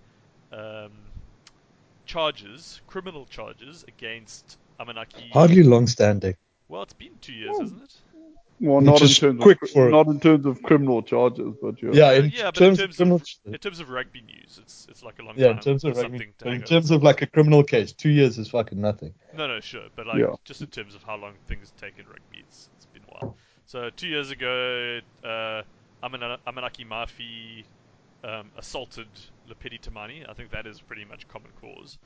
um, 0.52 0.90
charges, 2.06 2.80
criminal 2.86 3.26
charges 3.26 3.84
against 3.88 4.58
Amanaki. 4.80 5.30
Hardly 5.32 5.62
long 5.62 5.86
standing. 5.86 6.36
Well, 6.68 6.82
it's 6.82 6.92
been 6.94 7.12
two 7.20 7.32
years, 7.32 7.58
hasn't 7.60 7.82
it? 7.82 7.94
Well, 8.60 8.76
Which 8.76 8.84
not 8.86 9.02
in 9.02 9.08
terms 9.08 9.42
quick 9.42 9.62
of 9.62 9.70
for- 9.70 9.90
not 9.90 10.06
in 10.06 10.20
terms 10.20 10.46
of 10.46 10.62
criminal 10.62 11.02
charges, 11.02 11.52
but 11.60 11.82
yeah. 11.82 11.90
Yeah, 11.92 12.06
Uh, 12.06 12.12
in 12.12 12.30
yeah, 12.30 12.50
but 12.52 12.62
in 12.62 12.76
terms, 12.76 12.78
terms 12.78 12.92
of 12.92 12.96
criminal, 12.96 13.20
In 13.46 13.58
terms 13.58 13.80
of 13.80 13.90
rugby 13.90 14.20
news, 14.20 14.58
it's 14.62 14.86
it's 14.88 15.02
like 15.02 15.18
a 15.18 15.22
long 15.22 15.34
yeah, 15.36 15.48
time. 15.48 15.56
in 15.56 15.62
terms 15.62 15.84
of 15.84 15.96
rugby, 15.96 16.32
but 16.38 16.52
in 16.52 16.62
terms 16.62 16.90
of 16.92 17.02
like 17.02 17.22
a 17.22 17.26
criminal 17.26 17.64
case, 17.64 17.92
two 17.92 18.10
years 18.10 18.38
is 18.38 18.48
fucking 18.50 18.80
nothing. 18.80 19.14
No, 19.36 19.48
no, 19.48 19.58
sure, 19.60 19.88
but 19.96 20.06
like 20.06 20.18
Yeah. 20.20 20.34
just 20.44 20.60
in 20.60 20.68
terms 20.68 20.94
of 20.94 21.02
how 21.02 21.16
long 21.16 21.34
things 21.48 21.72
take 21.80 21.98
in 21.98 22.06
rugby, 22.06 22.38
it's, 22.40 22.68
it's 22.76 22.86
been 22.86 23.02
a 23.02 23.12
while. 23.14 23.36
So 23.66 23.90
two 23.90 24.06
years 24.06 24.30
ago, 24.30 25.00
uh, 25.24 25.62
Amanaki 26.04 26.86
Mafi 26.86 27.64
um, 28.24 28.50
assaulted 28.56 29.08
Lopeti 29.48 29.80
Timani. 29.80 30.28
I 30.28 30.34
think 30.34 30.50
that 30.50 30.66
is 30.66 30.80
pretty 30.80 31.04
much 31.04 31.28
common 31.28 31.50
cause. 31.60 31.98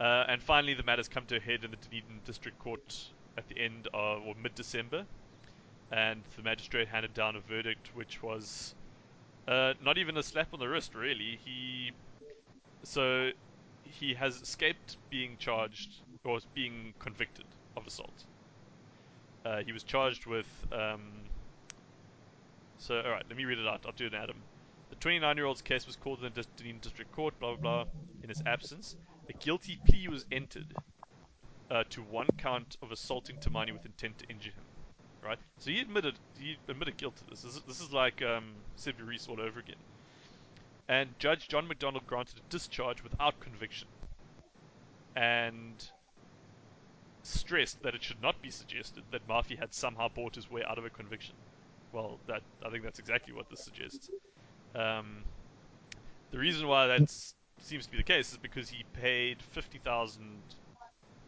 Uh, 0.00 0.24
and 0.28 0.42
finally, 0.42 0.74
the 0.74 0.82
matter's 0.82 1.08
come 1.08 1.26
to 1.26 1.36
a 1.36 1.40
head 1.40 1.64
in 1.64 1.70
the 1.70 1.76
Dunedin 1.76 2.20
District 2.24 2.58
Court 2.58 2.96
at 3.36 3.48
the 3.48 3.58
end 3.58 3.88
of 3.92 4.22
or 4.26 4.34
mid-December, 4.42 5.04
and 5.92 6.22
the 6.36 6.42
magistrate 6.42 6.88
handed 6.88 7.12
down 7.14 7.36
a 7.36 7.40
verdict 7.40 7.90
which 7.94 8.22
was 8.22 8.74
uh, 9.46 9.74
not 9.84 9.98
even 9.98 10.16
a 10.16 10.22
slap 10.22 10.54
on 10.54 10.60
the 10.60 10.68
wrist, 10.68 10.94
really. 10.94 11.38
He 11.44 11.92
so 12.82 13.30
he 13.84 14.14
has 14.14 14.40
escaped 14.40 14.96
being 15.10 15.36
charged 15.38 15.90
or 16.24 16.38
being 16.54 16.94
convicted 16.98 17.44
of 17.76 17.86
assault. 17.86 18.24
Uh, 19.44 19.58
he 19.58 19.72
was 19.72 19.82
charged 19.82 20.26
with. 20.26 20.46
Um, 20.72 21.00
so, 22.78 22.94
alright, 22.94 23.24
let 23.28 23.36
me 23.36 23.44
read 23.44 23.58
it 23.58 23.66
out. 23.66 23.84
I'll 23.84 23.92
do 23.92 24.06
it, 24.06 24.14
Adam. 24.14 24.36
The 25.00 25.04
29 25.04 25.36
year 25.38 25.46
old's 25.46 25.62
case 25.62 25.86
was 25.86 25.96
called 25.96 26.18
in 26.18 26.30
the 26.34 26.74
District 26.82 27.10
Court, 27.12 27.32
blah, 27.40 27.54
blah, 27.56 27.84
blah. 27.84 27.92
In 28.22 28.28
his 28.28 28.42
absence, 28.44 28.96
a 29.30 29.32
guilty 29.32 29.80
plea 29.88 30.08
was 30.08 30.26
entered 30.30 30.74
uh, 31.70 31.84
to 31.88 32.02
one 32.02 32.26
count 32.36 32.76
of 32.82 32.92
assaulting 32.92 33.36
Timani 33.36 33.72
with 33.72 33.86
intent 33.86 34.18
to 34.18 34.26
injure 34.28 34.50
him. 34.50 34.62
Right? 35.24 35.38
So 35.56 35.70
he 35.70 35.80
admitted 35.80 36.16
he 36.38 36.58
admitted 36.68 36.98
guilt 36.98 37.16
to 37.16 37.30
this. 37.30 37.40
This 37.40 37.56
is, 37.56 37.62
this 37.62 37.80
is 37.80 37.94
like 37.94 38.20
um, 38.20 38.52
Reece 39.02 39.26
all 39.26 39.40
over 39.40 39.58
again. 39.60 39.80
And 40.86 41.18
Judge 41.18 41.48
John 41.48 41.66
McDonald 41.66 42.06
granted 42.06 42.36
a 42.36 42.50
discharge 42.50 43.02
without 43.02 43.40
conviction. 43.40 43.88
And 45.16 45.82
stressed 47.22 47.82
that 47.84 47.94
it 47.94 48.04
should 48.04 48.20
not 48.20 48.42
be 48.42 48.50
suggested 48.50 49.04
that 49.12 49.26
Mafi 49.26 49.58
had 49.58 49.72
somehow 49.72 50.08
bought 50.08 50.34
his 50.34 50.50
way 50.50 50.62
out 50.62 50.76
of 50.76 50.84
a 50.84 50.90
conviction. 50.90 51.36
Well, 51.90 52.18
that 52.26 52.42
I 52.62 52.68
think 52.68 52.84
that's 52.84 52.98
exactly 52.98 53.32
what 53.32 53.48
this 53.48 53.64
suggests. 53.64 54.10
Um, 54.74 55.24
the 56.30 56.38
reason 56.38 56.68
why 56.68 56.86
that 56.86 57.10
seems 57.60 57.86
to 57.86 57.92
be 57.92 57.98
the 57.98 58.04
case 58.04 58.32
is 58.32 58.38
because 58.38 58.68
he 58.68 58.84
paid 58.92 59.42
fifty 59.42 59.78
thousand 59.78 60.40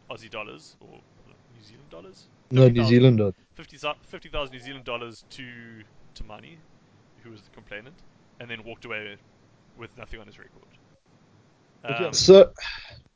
Aussie 0.09 0.29
dollars 0.29 0.75
or 0.79 0.99
New 1.27 1.63
Zealand 1.63 1.89
dollars. 1.89 2.27
No, 2.51 2.67
New 2.67 2.83
Zealand 2.85 3.17
dollars. 3.17 3.33
50,000 3.55 4.51
New 4.51 4.59
Zealand 4.59 4.85
dollars 4.85 5.25
to 5.31 5.43
Timani, 6.15 6.57
who 7.23 7.31
was 7.31 7.41
the 7.41 7.49
complainant, 7.51 7.95
and 8.39 8.49
then 8.49 8.63
walked 8.63 8.85
away 8.85 9.17
with 9.77 9.95
nothing 9.97 10.19
on 10.19 10.27
his 10.27 10.37
record. 10.37 10.63
Um, 11.83 12.13
so, 12.13 12.51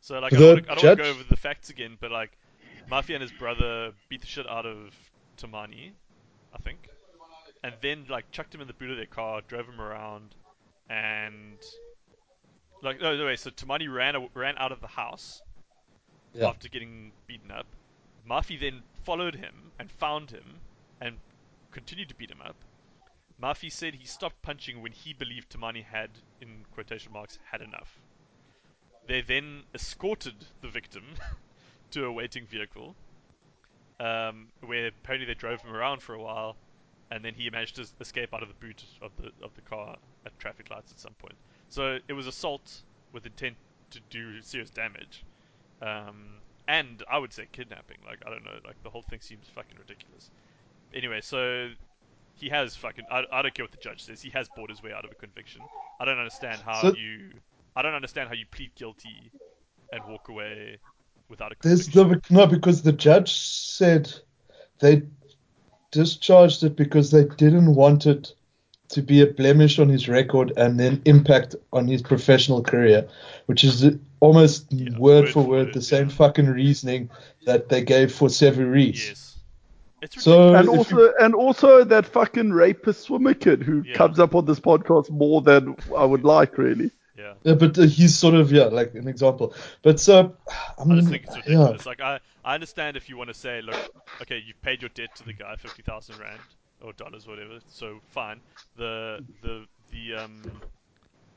so 0.02 0.20
like 0.20 0.34
I 0.34 0.38
don't, 0.38 0.48
wanna, 0.48 0.62
I 0.72 0.76
don't 0.76 0.84
want 0.84 0.98
to 0.98 1.04
go 1.04 1.10
over 1.10 1.24
the 1.30 1.38
facts 1.38 1.70
again, 1.70 1.98
but 2.00 2.12
like 2.12 2.38
Mafia 2.90 3.16
and 3.16 3.22
his 3.22 3.32
brother 3.32 3.92
beat 4.10 4.22
the 4.22 4.28
shit 4.28 4.50
out 4.50 4.66
of 4.66 4.94
Timani, 5.38 5.92
I 6.54 6.58
think, 6.60 6.90
and 7.64 7.74
then 7.82 8.06
like 8.10 8.32
chucked 8.32 8.54
him 8.54 8.62
in 8.62 8.68
the 8.68 8.74
boot 8.74 8.92
of 8.92 8.98
their 8.98 9.06
car, 9.06 9.42
drove 9.48 9.68
him 9.68 9.82
around, 9.82 10.36
and 10.90 11.58
like 12.82 13.02
no, 13.02 13.16
no 13.16 13.26
way. 13.26 13.36
So 13.36 13.50
Timani 13.50 13.94
ran 13.94 14.16
ran 14.34 14.56
out 14.58 14.72
of 14.72 14.82
the 14.82 14.88
house 14.88 15.42
yeah. 16.34 16.48
after 16.48 16.70
getting 16.70 17.12
beaten 17.28 17.52
up. 17.52 17.66
Mafi 18.30 18.60
then 18.60 18.84
followed 19.04 19.36
him 19.36 19.72
and 19.80 19.90
found 19.90 20.32
him 20.32 20.60
and 21.00 21.18
continued 21.72 22.10
to 22.10 22.16
beat 22.16 22.32
him 22.32 22.42
up. 22.42 22.56
Mafi 23.42 23.72
said 23.72 23.94
he 23.96 24.06
stopped 24.06 24.42
punching 24.42 24.82
when 24.82 24.92
he 24.92 25.14
believed 25.14 25.50
Timani 25.50 25.84
had, 25.84 26.10
in 26.42 26.66
quotation 26.74 27.14
marks, 27.14 27.38
had 27.52 27.62
enough. 27.62 28.00
They 29.06 29.22
then 29.22 29.64
escorted 29.74 30.36
the 30.62 30.68
victim 30.68 31.04
to 31.92 32.06
a 32.06 32.12
waiting 32.12 32.46
vehicle, 32.48 32.96
um, 34.00 34.48
where 34.62 34.88
apparently 34.88 35.28
they 35.28 35.36
drove 35.36 35.62
him 35.62 35.74
around 35.74 36.02
for 36.02 36.16
a 36.16 36.22
while, 36.22 36.58
and 37.12 37.24
then 37.24 37.34
he 37.34 37.50
managed 37.50 37.76
to 37.78 37.88
escape 38.00 38.34
out 38.34 38.42
of 38.42 38.50
the 38.50 38.56
boot 38.56 38.84
of 39.02 39.12
the 39.18 39.32
of 39.44 39.54
the 39.56 39.62
car 39.62 39.96
at 40.26 40.38
traffic 40.40 40.70
lights 40.70 40.92
at 40.92 41.00
some 41.00 41.14
point. 41.14 41.36
So 41.70 42.00
it 42.08 42.14
was 42.14 42.28
assault 42.28 42.82
with 43.14 43.26
intent 43.26 43.56
to 43.92 44.00
do 44.10 44.42
serious 44.42 44.70
damage, 44.70 45.24
um, 45.82 46.40
and 46.68 47.04
I 47.10 47.18
would 47.18 47.34
say 47.34 47.48
kidnapping. 47.52 47.98
Like 48.06 48.20
I 48.26 48.30
don't 48.30 48.44
know, 48.44 48.60
like 48.66 48.82
the 48.84 48.90
whole 48.90 49.04
thing 49.04 49.22
seems 49.22 49.48
fucking 49.54 49.78
ridiculous. 49.78 50.30
Anyway, 50.94 51.22
so 51.22 51.70
he 52.36 52.50
has 52.50 52.76
fucking. 52.76 53.06
I, 53.12 53.24
I 53.32 53.42
don't 53.42 53.54
care 53.54 53.66
what 53.66 53.72
the 53.72 53.78
judge 53.78 54.04
says. 54.04 54.22
He 54.22 54.30
has 54.32 54.48
bought 54.56 54.70
his 54.70 54.84
way 54.84 54.92
out 54.94 55.06
of 55.06 55.12
a 55.12 55.16
conviction. 55.16 55.62
I 56.00 56.06
don't 56.06 56.18
understand 56.18 56.62
how 56.66 56.82
so, 56.82 56.96
you. 56.96 57.32
I 57.76 57.82
don't 57.82 57.94
understand 57.94 58.30
how 58.30 58.36
you 58.36 58.46
plead 58.52 58.72
guilty 58.76 59.32
and 59.92 60.04
walk 60.06 60.30
away 60.30 60.78
without 61.30 61.52
a 61.52 61.56
There's 61.62 61.88
the, 61.88 62.22
no 62.30 62.48
because 62.48 62.82
the 62.82 62.92
judge 62.92 63.34
said 63.34 64.12
they 64.80 65.04
discharged 65.92 66.64
it 66.64 66.76
because 66.76 67.12
they 67.12 67.26
didn't 67.26 67.76
want 67.76 68.06
it 68.06 68.34
to 68.90 69.02
be 69.02 69.22
a 69.22 69.28
blemish 69.28 69.80
on 69.80 69.90
his 69.90 70.08
record 70.08 70.54
and 70.56 70.80
then 70.80 71.02
impact 71.06 71.56
on 71.74 71.88
his 71.88 72.02
professional 72.02 72.64
career, 72.64 73.08
which 73.48 73.64
is 73.64 73.86
almost 74.22 74.72
yeah, 74.72 74.90
word, 74.98 75.26
word, 75.26 75.30
for 75.30 75.44
word, 75.44 75.74
the 75.74 75.82
same 75.82 76.10
fucking 76.10 76.48
reasoning 76.48 77.10
that 77.46 77.70
they 77.70 77.84
gave 77.84 78.14
for 78.14 78.30
Sevu 78.30 78.72
Reece. 78.72 79.08
Yes. 79.08 79.24
So 80.10 80.54
and 80.54 80.70
also 80.70 80.98
you... 80.98 81.14
and 81.20 81.34
also 81.34 81.84
that 81.84 82.06
fucking 82.06 82.52
rapist 82.52 83.02
swimmer 83.02 83.34
kid 83.34 83.64
who 83.64 83.82
yeah. 83.82 83.96
comes 83.96 84.20
up 84.20 84.36
on 84.36 84.46
this 84.46 84.60
podcast 84.60 85.10
more 85.10 85.42
than 85.42 85.76
I 85.98 86.06
would 86.06 86.24
like, 86.24 86.58
really. 86.58 86.92
Yeah. 87.18 87.34
Yeah, 87.44 87.56
but 87.56 87.78
uh, 87.78 87.84
he's 87.84 88.16
sort 88.16 88.36
of 88.36 88.52
yeah, 88.52 88.66
like 88.66 88.94
an 88.94 89.08
example. 89.08 89.54
But 89.82 90.00
so 90.00 90.36
I, 90.78 90.84
mean, 90.84 90.94
I 90.94 91.00
just 91.00 91.10
think 91.10 91.24
it's 91.24 91.36
ridiculous. 91.36 91.86
Yeah. 91.86 91.90
Like 91.90 92.02
I, 92.02 92.20
I 92.46 92.54
understand 92.54 92.96
if 92.96 93.10
you 93.10 93.18
want 93.18 93.30
to 93.30 93.34
say, 93.34 93.62
look, 93.62 93.76
okay, 94.22 94.42
you've 94.46 94.62
paid 94.62 94.82
your 94.82 94.90
debt 94.90 95.16
to 95.16 95.24
the 95.24 95.34
guy, 95.34 95.56
fifty 95.56 95.82
thousand 95.82 96.20
rand 96.20 96.42
or 96.82 96.94
dollars, 96.94 97.26
or 97.26 97.32
whatever. 97.32 97.60
So 97.68 98.00
fine. 98.06 98.42
The 98.76 99.26
the 99.42 99.66
the 99.92 100.16
um 100.16 100.44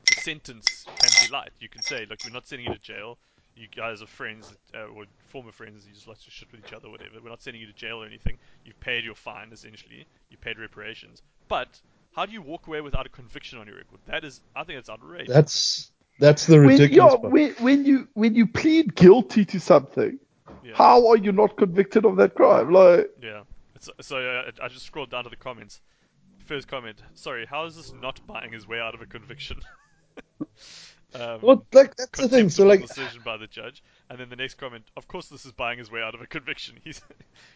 the 0.07 0.15
sentence 0.21 0.85
can 0.95 1.09
be 1.19 1.27
light. 1.27 1.51
You 1.59 1.69
can 1.69 1.81
say, 1.81 2.05
look, 2.07 2.19
we're 2.23 2.31
not 2.31 2.47
sending 2.47 2.67
you 2.67 2.73
to 2.73 2.81
jail. 2.81 3.17
You 3.55 3.67
guys 3.67 4.01
are 4.01 4.07
friends, 4.07 4.53
uh, 4.73 4.85
or 4.85 5.05
former 5.27 5.51
friends. 5.51 5.85
You 5.85 5.93
just 5.93 6.07
like 6.07 6.19
to 6.19 6.31
shit 6.31 6.51
with 6.51 6.61
each 6.65 6.73
other, 6.73 6.89
whatever. 6.89 7.15
We're 7.21 7.29
not 7.29 7.41
sending 7.41 7.59
you 7.59 7.67
to 7.67 7.73
jail 7.73 8.01
or 8.01 8.05
anything. 8.05 8.37
You've 8.63 8.79
paid 8.79 9.03
your 9.03 9.15
fine, 9.15 9.49
essentially. 9.51 10.05
You 10.29 10.37
paid 10.37 10.57
reparations. 10.57 11.21
But 11.49 11.81
how 12.15 12.25
do 12.25 12.33
you 12.33 12.41
walk 12.41 12.67
away 12.67 12.81
without 12.81 13.05
a 13.05 13.09
conviction 13.09 13.59
on 13.59 13.67
your 13.67 13.77
record? 13.77 13.99
That 14.07 14.23
is, 14.23 14.41
I 14.55 14.63
think 14.63 14.79
it's 14.79 14.89
outrageous. 14.89 15.33
That's 15.33 15.91
that's 16.19 16.45
the 16.45 16.59
ridiculous 16.59 17.15
when, 17.21 17.31
when, 17.31 17.53
when, 17.55 17.85
you 17.85 18.07
when 18.13 18.35
you 18.35 18.47
plead 18.47 18.95
guilty 18.95 19.45
to 19.45 19.59
something, 19.59 20.19
yeah. 20.63 20.73
how 20.75 21.07
are 21.07 21.17
you 21.17 21.31
not 21.31 21.57
convicted 21.57 22.05
of 22.05 22.17
that 22.17 22.35
crime? 22.35 22.71
Like, 22.71 23.09
yeah. 23.21 23.43
So, 23.79 23.91
so 24.01 24.17
uh, 24.17 24.51
I 24.61 24.67
just 24.67 24.85
scrolled 24.85 25.09
down 25.09 25.23
to 25.23 25.29
the 25.29 25.35
comments. 25.35 25.81
First 26.45 26.67
comment: 26.67 27.01
Sorry, 27.13 27.45
how 27.45 27.65
is 27.65 27.75
this 27.75 27.93
not 27.93 28.25
buying 28.27 28.51
his 28.51 28.67
way 28.67 28.79
out 28.79 28.93
of 28.93 29.01
a 29.01 29.05
conviction? 29.05 29.61
um, 31.15 31.39
well, 31.41 31.65
like 31.73 31.95
that's 31.95 32.19
the 32.19 32.29
thing. 32.29 32.49
So 32.49 32.65
like 32.65 32.81
decision 32.81 33.21
by 33.23 33.37
the 33.37 33.47
judge, 33.47 33.81
and 34.11 34.19
then 34.19 34.27
the 34.27 34.35
next 34.35 34.55
comment: 34.55 34.83
Of 34.97 35.07
course, 35.07 35.29
this 35.29 35.45
is 35.45 35.53
buying 35.53 35.79
his 35.79 35.89
way 35.89 36.01
out 36.01 36.13
of 36.13 36.21
a 36.21 36.27
conviction. 36.27 36.75
He's 36.83 37.01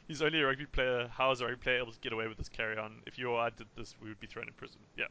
he's 0.07 0.21
only 0.21 0.41
a 0.41 0.45
rugby 0.45 0.65
player. 0.65 1.09
How 1.11 1.31
is 1.31 1.41
a 1.41 1.45
rugby 1.45 1.59
player 1.59 1.79
able 1.79 1.91
to 1.91 1.99
get 1.99 2.13
away 2.13 2.27
with 2.27 2.37
this 2.37 2.47
carry 2.47 2.77
on? 2.77 3.01
If 3.05 3.19
you 3.19 3.29
or 3.29 3.41
I 3.41 3.49
did 3.49 3.67
this, 3.77 3.93
we 4.01 4.07
would 4.07 4.19
be 4.21 4.27
thrown 4.27 4.47
in 4.47 4.53
prison. 4.53 4.79
Yeah, 4.97 5.05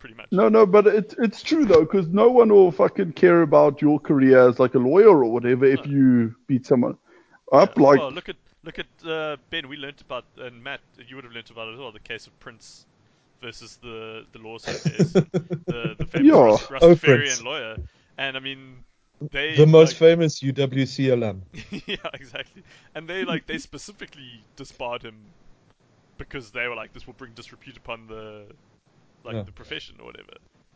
pretty 0.00 0.16
much. 0.16 0.26
No, 0.32 0.48
no, 0.48 0.66
but 0.66 0.88
it's 0.88 1.14
it's 1.18 1.42
true 1.44 1.64
though, 1.64 1.82
because 1.82 2.08
no 2.08 2.28
one 2.28 2.52
will 2.52 2.72
fucking 2.72 3.12
care 3.12 3.42
about 3.42 3.80
your 3.80 4.00
career 4.00 4.48
as 4.48 4.58
like 4.58 4.74
a 4.74 4.78
lawyer 4.78 5.10
or 5.10 5.30
whatever 5.32 5.64
no. 5.64 5.72
if 5.72 5.86
you 5.86 6.34
beat 6.48 6.66
someone 6.66 6.98
up. 7.52 7.76
Yeah. 7.76 7.84
Like, 7.84 8.00
well, 8.00 8.10
look 8.10 8.28
at 8.28 8.36
look 8.64 8.80
at 8.80 9.08
uh, 9.08 9.36
Ben. 9.48 9.68
We 9.68 9.76
learnt 9.76 10.00
about 10.00 10.24
and 10.38 10.62
Matt, 10.62 10.80
you 11.06 11.14
would 11.14 11.24
have 11.24 11.32
learnt 11.32 11.50
about 11.50 11.68
it 11.68 11.74
as 11.74 11.78
well. 11.78 11.92
The 11.92 12.00
case 12.00 12.26
of 12.26 12.36
Prince 12.40 12.84
versus 13.40 13.78
the 13.80 14.26
the 14.32 14.40
lawsuit 14.40 14.82
case, 14.82 15.12
the 15.12 15.94
the 15.96 16.06
famous 16.06 16.26
yeah. 16.26 16.78
Rastafarian 16.78 17.42
oh, 17.42 17.50
lawyer, 17.50 17.76
and 18.18 18.36
I 18.36 18.40
mean. 18.40 18.84
They, 19.20 19.54
the 19.54 19.66
most 19.66 19.90
like, 19.90 19.98
famous 19.98 20.40
UWC 20.40 21.12
alum. 21.12 21.42
yeah, 21.86 21.96
exactly. 22.14 22.62
And 22.94 23.06
they 23.06 23.24
like 23.24 23.46
they 23.46 23.58
specifically 23.58 24.42
disbarred 24.56 25.02
him 25.02 25.16
because 26.16 26.50
they 26.50 26.68
were 26.68 26.74
like, 26.74 26.92
this 26.92 27.06
will 27.06 27.14
bring 27.14 27.32
disrepute 27.32 27.76
upon 27.76 28.06
the 28.06 28.46
like 29.24 29.34
yeah. 29.34 29.42
the 29.42 29.52
profession 29.52 29.96
or 30.00 30.06
whatever. 30.06 30.32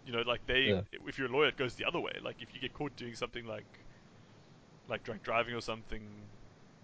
You 0.06 0.12
know, 0.12 0.22
like 0.22 0.44
they, 0.46 0.64
yeah. 0.64 0.80
if 1.06 1.18
you're 1.18 1.28
a 1.28 1.32
lawyer, 1.32 1.48
it 1.48 1.56
goes 1.56 1.74
the 1.74 1.86
other 1.86 2.00
way. 2.00 2.12
Like 2.22 2.36
if 2.40 2.54
you 2.54 2.60
get 2.60 2.74
caught 2.74 2.94
doing 2.96 3.14
something 3.14 3.46
like, 3.46 3.64
like 4.88 5.02
drunk 5.04 5.22
driving 5.22 5.54
or 5.54 5.62
something, 5.62 6.02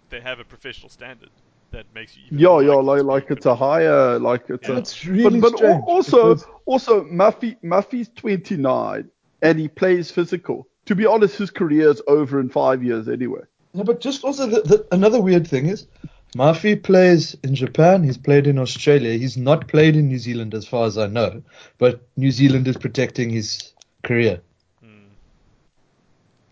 they 0.09 0.19
have 0.19 0.39
a 0.39 0.43
professional 0.43 0.89
standard 0.89 1.29
that 1.69 1.85
makes 1.93 2.17
you. 2.17 2.23
yeah, 2.31 2.59
yeah, 2.59 2.73
like 2.73 3.03
like 3.03 3.31
it's 3.31 3.45
a 3.45 3.55
higher, 3.55 4.17
like 4.17 4.49
it's 4.49 4.67
yeah. 4.67 4.75
a. 4.75 4.77
It's 4.79 5.05
really 5.05 5.39
but, 5.39 5.53
but 5.59 5.81
also, 5.85 6.35
because... 6.35 6.49
also 6.65 7.03
Mafi 7.03 7.57
Mafi's 7.63 8.09
29 8.15 9.09
and 9.41 9.59
he 9.59 9.67
plays 9.67 10.09
physical. 10.09 10.67
To 10.85 10.95
be 10.95 11.05
honest, 11.05 11.37
his 11.37 11.51
career 11.51 11.89
is 11.89 12.01
over 12.07 12.39
in 12.39 12.49
five 12.49 12.83
years 12.83 13.07
anyway. 13.07 13.41
Yeah, 13.73 13.83
but 13.83 14.01
just 14.01 14.23
also 14.23 14.47
the, 14.47 14.61
the, 14.61 14.87
another 14.91 15.21
weird 15.21 15.47
thing 15.47 15.67
is 15.67 15.87
Mafi 16.35 16.81
plays 16.81 17.35
in 17.43 17.55
Japan. 17.55 18.03
He's 18.03 18.17
played 18.17 18.47
in 18.47 18.57
Australia. 18.57 19.17
He's 19.17 19.37
not 19.37 19.67
played 19.67 19.95
in 19.95 20.07
New 20.07 20.17
Zealand, 20.17 20.53
as 20.53 20.65
far 20.65 20.85
as 20.85 20.97
I 20.97 21.07
know. 21.07 21.43
But 21.77 22.01
New 22.17 22.31
Zealand 22.31 22.67
is 22.67 22.77
protecting 22.77 23.29
his 23.29 23.73
career. 24.03 24.41
Hmm. 24.81 24.87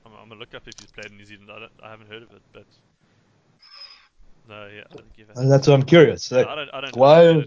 I'm, 0.05 0.11
I'm, 0.21 0.29
gonna 0.29 0.39
look 0.39 0.53
up 0.53 0.67
if 0.67 0.73
he's 0.79 0.91
played 0.91 1.07
in 1.11 1.17
New 1.17 1.25
Zealand. 1.25 1.49
I, 1.51 1.59
don't, 1.59 1.71
I 1.83 1.89
haven't 1.89 2.09
heard 2.09 2.23
of 2.23 2.31
it, 2.31 2.41
but 2.53 2.65
no, 4.49 4.67
yeah, 4.67 4.83
I 4.91 4.95
don't 4.95 5.13
give 5.15 5.27
That's 5.35 5.67
what 5.67 5.73
I'm 5.75 5.83
curious. 5.83 6.31
Like, 6.31 6.45
no, 6.45 6.51
I 6.51 6.55
don't, 6.55 6.69
I 6.73 6.81
don't 6.81 6.95
why? 6.95 7.45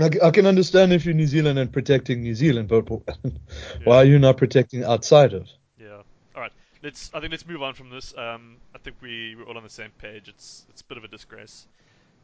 I, 0.00 0.10
I 0.22 0.30
can 0.30 0.46
understand 0.46 0.92
if 0.92 1.04
you're 1.04 1.14
New 1.14 1.26
Zealand 1.26 1.58
and 1.58 1.72
protecting 1.72 2.22
New 2.22 2.34
Zealand, 2.34 2.68
but 2.68 2.88
why 3.84 3.96
are 3.96 4.04
you 4.04 4.18
not 4.18 4.38
protecting 4.38 4.84
outside 4.84 5.34
of? 5.34 5.48
Yeah. 5.78 6.02
All 6.34 6.40
right. 6.40 6.52
Let's. 6.82 7.10
I 7.12 7.20
think 7.20 7.32
let's 7.32 7.46
move 7.46 7.62
on 7.62 7.74
from 7.74 7.90
this. 7.90 8.16
Um, 8.16 8.56
I 8.74 8.78
think 8.78 8.96
we 9.02 9.36
we're 9.36 9.44
all 9.44 9.56
on 9.56 9.62
the 9.62 9.70
same 9.70 9.90
page. 9.98 10.28
It's 10.28 10.64
it's 10.70 10.80
a 10.80 10.84
bit 10.84 10.96
of 10.96 11.04
a 11.04 11.08
disgrace. 11.08 11.66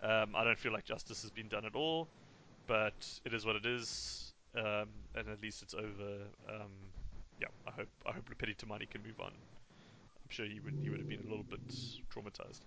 Um, 0.02 0.34
I 0.34 0.44
don't 0.44 0.58
feel 0.58 0.72
like 0.72 0.84
justice 0.84 1.22
has 1.22 1.30
been 1.30 1.48
done 1.48 1.64
at 1.64 1.74
all, 1.74 2.08
but 2.66 2.94
it 3.24 3.34
is 3.34 3.44
what 3.44 3.56
it 3.56 3.66
is. 3.66 4.32
Um, 4.56 4.88
and 5.14 5.28
at 5.28 5.42
least 5.42 5.62
it's 5.62 5.74
over. 5.74 6.22
Um, 6.48 6.70
yeah. 7.40 7.48
I 7.66 7.70
hope 7.72 7.88
I 8.06 8.12
hope 8.12 8.30
Lopeti 8.30 8.56
Timani 8.56 8.88
can 8.88 9.02
move 9.02 9.20
on. 9.20 9.28
I'm 9.28 10.30
sure 10.30 10.46
he 10.46 10.60
would 10.60 10.78
he 10.82 10.88
would 10.88 11.00
have 11.00 11.08
been 11.08 11.20
a 11.20 11.28
little 11.28 11.44
bit 11.44 11.60
traumatized. 12.14 12.60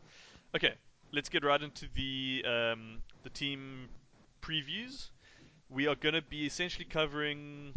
Okay. 0.56 0.76
Let's 1.12 1.28
get 1.28 1.44
right 1.44 1.62
into 1.62 1.88
the 1.96 2.46
um, 2.48 3.00
the 3.24 3.30
team 3.32 3.90
previews. 4.42 5.10
We 5.70 5.88
are 5.88 5.96
going 5.96 6.16
to 6.16 6.22
be 6.22 6.46
essentially 6.46 6.86
covering 6.86 7.74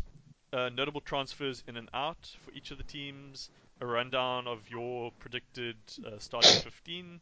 uh, 0.53 0.71
notable 0.71 1.01
transfers 1.01 1.63
in 1.69 1.77
and 1.77 1.89
out 1.95 2.31
for 2.45 2.53
each 2.53 2.71
of 2.71 2.79
the 2.79 2.85
teams, 2.85 3.51
a 3.81 3.87
rundown 3.87 4.47
of 4.47 4.59
your 4.69 5.13
predicted 5.19 5.77
uh, 6.07 6.19
starting 6.19 6.61
15, 6.61 7.21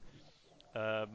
um, 0.74 1.08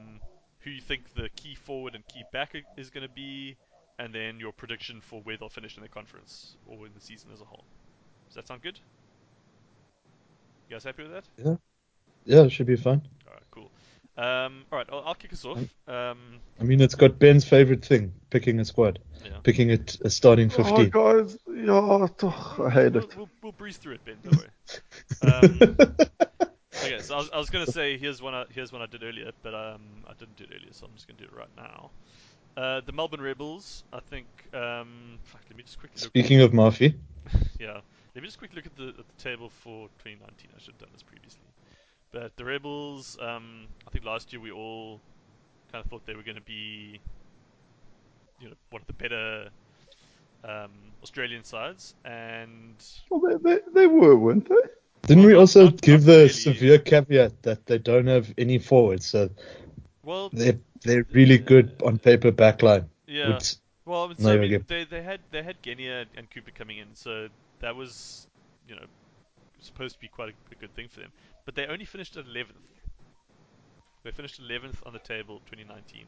who 0.60 0.70
you 0.70 0.82
think 0.82 1.13
the 1.16 1.30
key 1.36 1.56
forward 1.56 1.96
and 1.96 2.08
key 2.08 2.24
back 2.32 2.56
is 2.78 2.90
going 2.90 3.08
to 3.08 3.13
be, 3.13 3.56
and 4.00 4.13
then 4.13 4.40
your 4.40 4.52
prediction 4.52 5.02
for 5.02 5.22
where 5.22 5.38
they'll 5.38 5.50
finish 5.50 5.78
in 5.78 5.84
the 5.84 5.90
conference 5.90 6.56
or 6.68 6.86
in 6.86 6.94
the 6.94 7.02
season 7.02 7.30
as 7.34 7.42
a 7.42 7.46
whole. 7.46 7.63
Does 8.28 8.36
that 8.36 8.48
sound 8.48 8.62
good? 8.62 8.80
You 10.70 10.76
guys 10.76 10.84
happy 10.84 11.04
with 11.04 11.12
that? 11.13 11.24
Yeah. 11.38 11.56
Yeah, 12.26 12.44
it 12.44 12.52
should 12.52 12.68
be 12.68 12.76
fun. 12.76 13.02
Alright, 13.26 13.44
cool. 13.52 13.72
Um, 14.17 14.65
alright, 14.71 14.88
I'll, 14.91 15.03
I'll 15.06 15.15
kick 15.15 15.32
us 15.34 15.45
off. 15.45 15.60
Um, 15.88 16.39
I 16.60 16.63
mean, 16.63 16.82
it's 16.82 16.95
got 16.95 17.19
Ben's 17.19 17.45
favorite 17.45 17.86
thing: 17.86 18.13
picking 18.30 18.60
a 18.60 18.65
squad, 18.65 18.99
yeah. 19.23 19.38
picking 19.43 19.71
a 19.71 20.10
starting 20.10 20.49
fifteen. 20.49 20.91
Oh, 20.93 21.17
15. 21.17 21.17
guys, 21.19 21.38
yeah, 21.47 21.71
oh, 21.71 22.65
I 22.65 22.69
hate 22.69 22.93
we'll, 22.93 23.03
it. 23.03 23.17
We'll, 23.17 23.30
we'll 23.43 23.51
breeze 23.51 23.77
through 23.77 23.93
it, 23.93 24.06
Ben. 24.06 24.17
Don't 24.23 24.38
worry. 24.38 24.49
Um, 25.21 25.77
Okay, 26.84 26.99
so 26.99 27.15
I 27.15 27.17
was, 27.17 27.30
I 27.32 27.38
was 27.38 27.49
gonna 27.49 27.67
say 27.67 27.97
here's 27.97 28.21
one 28.21 28.34
I, 28.34 28.45
here's 28.53 28.71
one 28.71 28.82
I 28.82 28.86
did 28.86 29.03
earlier, 29.03 29.32
but 29.41 29.53
um 29.53 29.82
I 30.08 30.13
didn't 30.13 30.36
do 30.36 30.43
it 30.43 30.51
earlier, 30.56 30.71
so 30.71 30.86
I'm 30.86 30.93
just 30.93 31.08
gonna 31.08 31.19
do 31.19 31.25
it 31.25 31.36
right 31.36 31.49
now. 31.58 31.89
Uh, 32.56 32.82
the 32.86 32.91
Melbourne 32.91 33.21
Rebels, 33.21 33.84
I 33.93 33.99
think. 33.99 34.27
Um, 34.53 35.19
fuck, 35.23 35.41
let 35.49 35.58
me 35.58 35.63
just 35.63 35.80
quickly 35.80 36.01
look. 36.01 36.10
Speaking 36.10 36.41
of 36.41 36.53
Murphy, 36.53 36.95
yeah, 37.60 37.82
let 38.15 38.21
me 38.21 38.27
just 38.27 38.38
quickly 38.38 38.58
look 38.58 38.65
at 38.65 38.75
the 38.75 38.89
at 38.99 39.08
the 39.08 39.23
table 39.23 39.49
for 39.49 39.88
2019. 39.99 40.49
I 40.56 40.60
should 40.60 40.73
have 40.73 40.80
done 40.80 40.89
this 40.93 41.03
previously, 41.03 41.41
but 42.12 42.36
the 42.38 42.46
Rebels. 42.46 43.17
Um, 43.22 43.67
I 43.86 43.89
think 43.91 44.06
last 44.06 44.32
year 44.34 44.41
we 44.41 44.52
all 44.52 45.00
kind 45.72 45.84
of 45.84 45.89
thought 45.89 46.06
they 46.06 46.15
were 46.15 46.24
going 46.24 46.36
to 46.38 46.41
be, 46.41 47.00
you 48.39 48.50
know, 48.50 48.56
one 48.70 48.82
of 48.82 48.88
the 48.88 48.93
better 48.93 49.50
um, 50.43 50.72
Australian 51.04 51.43
sides, 51.43 51.93
and 52.06 52.76
Well, 53.10 53.22
they, 53.39 53.56
they, 53.56 53.60
they 53.74 53.88
were, 53.88 54.15
weren't 54.15 54.48
they? 54.48 54.56
didn't 55.04 55.24
Well, 55.24 55.28
we 55.34 55.36
also 55.36 55.65
not- 55.65 55.82
give 55.82 56.02
not 56.02 56.06
the 56.08 56.17
really. 56.17 56.30
severe 56.30 56.80
caveat 56.80 57.41
that 57.43 57.65
they 57.65 57.78
don't 57.78 58.08
have 58.08 58.34
any 58.38 58.58
forwards, 58.60 59.06
so 59.06 59.30
well, 60.04 60.30
they're 60.32 60.60
they're 60.84 61.06
really 61.12 61.38
good 61.38 61.82
on 61.84 61.98
paper 62.00 62.32
backline. 62.32 62.86
yeah. 63.08 63.30
Would- 63.30 63.56
Well, 63.86 64.04
I 64.04 64.08
mean, 64.08 64.15
No, 64.20 64.24
so, 64.26 64.34
I 64.34 64.38
mean, 64.38 64.65
they 64.67 64.84
they 64.84 65.02
had 65.02 65.20
they 65.32 65.41
had 65.43 65.62
Genia 65.63 66.06
and 66.17 66.30
Cooper 66.30 66.52
coming 66.52 66.78
in, 66.78 66.88
so 66.93 67.30
that 67.60 67.76
was 67.76 68.28
you 68.67 68.76
know 68.76 68.86
supposed 69.60 69.96
to 69.96 70.02
be 70.02 70.08
quite 70.10 70.30
a, 70.30 70.34
a 70.52 70.56
good 70.60 70.74
thing 70.76 70.88
for 70.89 71.00
them. 71.00 71.12
But 71.47 71.55
they 71.55 71.65
only 71.65 71.86
finished 71.86 72.15
11th. 72.17 72.60
They 74.03 74.12
finished 74.12 74.41
11th 74.41 74.86
on 74.86 74.91
the 74.91 74.99
table 74.99 75.41
2019. 75.49 76.05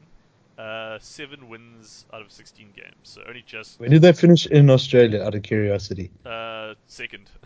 Uh, 0.57 0.99
seven 0.99 1.47
wins 1.47 2.05
out 2.13 2.21
of 2.21 2.29
16 2.29 2.73
games, 2.75 2.93
so 3.03 3.21
only 3.25 3.41
just 3.47 3.79
When 3.79 3.89
did 3.89 4.01
they 4.01 4.11
finish 4.11 4.45
in 4.47 4.69
Australia? 4.69 5.23
Out 5.23 5.33
of 5.33 5.41
curiosity. 5.43 6.11
uh, 6.25 6.75
second. 6.85 7.29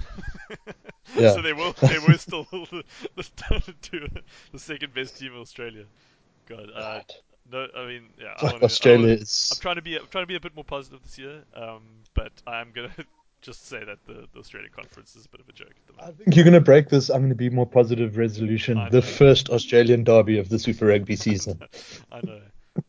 Yeah. 1.16 1.34
so 1.34 1.42
they 1.44 1.52
were 1.54 1.74
they 1.82 2.00
were 2.00 2.18
still 2.18 2.48
the, 2.52 2.84
the, 3.16 4.24
the 4.54 4.58
second 4.60 4.94
best 4.96 5.20
team 5.20 5.34
in 5.34 5.38
Australia. 5.40 5.84
God, 6.48 6.70
uh, 6.74 7.02
no, 7.52 7.68
I 7.78 7.86
mean, 7.86 8.04
yeah, 8.20 8.34
I 8.40 8.46
wanna, 8.46 8.58
I 8.58 8.62
Australia 8.62 9.08
wanna- 9.10 9.22
is. 9.22 9.50
I'm 9.54 9.62
trying 9.62 9.76
to 9.76 9.82
be 9.84 9.96
I'm 10.00 10.08
trying 10.10 10.24
to 10.24 10.28
be 10.28 10.36
a 10.36 10.40
bit 10.40 10.56
more 10.56 10.64
positive 10.64 11.04
this 11.04 11.20
year, 11.20 11.44
um, 11.56 11.84
but 12.16 12.32
I'm 12.48 12.72
gonna 12.74 12.90
just 13.44 13.68
say 13.68 13.84
that 13.84 14.00
the, 14.08 14.26
the 14.34 14.40
Australia 14.40 14.70
conference 14.76 15.16
is 15.16 15.26
a 15.26 15.30
bit 15.30 15.42
of 15.42 15.50
a 15.50 15.52
joke 15.52 15.74
at 15.90 15.96
the 15.96 16.04
I 16.04 16.12
think 16.12 16.36
you're 16.36 16.46
going 16.46 16.54
to 16.54 16.62
break 16.62 16.90
this. 16.90 17.10
I'm 17.10 17.20
going 17.20 17.30
to 17.30 17.36
be 17.36 17.50
more 17.50 17.68
positive 17.68 18.18
resolution. 18.18 18.78
I 18.78 18.86
know. 18.86 18.90
The 18.90 19.02
first 19.02 19.50
Australian 19.50 20.04
derby 20.04 20.40
of 20.40 20.50
the 20.50 20.58
Super 20.58 20.88
Rugby 20.88 21.16
season. 21.16 21.62
I 22.12 22.22
know. 22.22 22.42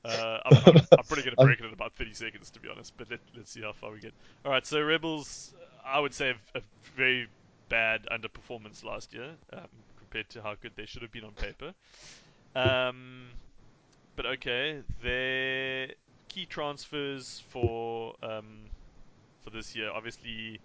Uh, 0.05 0.39
I'm, 0.47 0.57
I'm, 0.57 0.77
I'm 0.77 1.05
probably 1.05 1.25
gonna 1.25 1.37
break 1.45 1.61
it 1.61 1.67
in 1.67 1.73
about 1.75 1.93
30 1.97 2.15
seconds 2.15 2.51
to 2.53 2.61
be 2.61 2.71
honest, 2.71 2.95
but 2.97 3.11
let, 3.11 3.21
let's 3.37 3.51
see 3.51 3.61
how 3.61 3.73
far 3.73 3.93
we 3.93 4.01
get. 4.01 4.15
All 4.45 4.51
right, 4.51 4.67
so 4.67 4.81
Rebels, 4.81 5.53
I 5.85 6.01
would 6.01 6.15
say 6.15 6.31
a, 6.31 6.59
a 6.59 6.63
very 6.97 7.29
bad 7.69 8.07
underperformance 8.11 8.83
last 8.83 9.13
year 9.13 9.31
um, 9.53 9.67
compared 9.99 10.31
to 10.31 10.43
how 10.43 10.55
good 10.61 10.73
they 10.77 10.87
should 10.87 11.03
have 11.03 11.13
been 11.13 11.25
on 11.25 11.33
paper. 11.33 11.75
Um, 12.57 13.27
but 14.17 14.25
okay, 14.25 14.81
their 15.03 15.89
key 16.29 16.47
transfers 16.47 17.43
for 17.51 18.15
um, 18.23 18.61
for 19.45 19.51
this 19.51 19.77
year. 19.77 19.91
Obviously, 19.91 20.61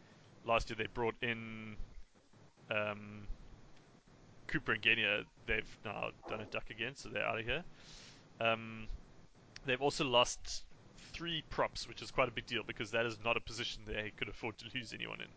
last 0.45 0.69
year 0.69 0.77
they 0.77 0.87
brought 0.93 1.15
in 1.21 1.75
um, 2.71 3.27
Cooper 4.47 4.73
and 4.73 4.81
Genia. 4.81 5.23
They've 5.45 5.77
now 5.85 6.09
done 6.27 6.41
a 6.41 6.45
duck 6.45 6.69
again, 6.69 6.95
so 6.95 7.09
they're 7.09 7.25
out 7.25 7.39
of 7.39 7.45
here. 7.45 7.63
Um, 8.39 8.87
they've 9.65 9.81
also 9.81 10.05
lost 10.05 10.63
three 11.13 11.43
props, 11.49 11.87
which 11.87 12.01
is 12.01 12.11
quite 12.11 12.29
a 12.29 12.31
big 12.31 12.45
deal 12.45 12.63
because 12.65 12.91
that 12.91 13.05
is 13.05 13.17
not 13.23 13.35
a 13.37 13.41
position 13.41 13.81
they 13.85 14.11
could 14.17 14.29
afford 14.29 14.57
to 14.59 14.65
lose 14.73 14.93
anyone 14.93 15.19
in. 15.19 15.27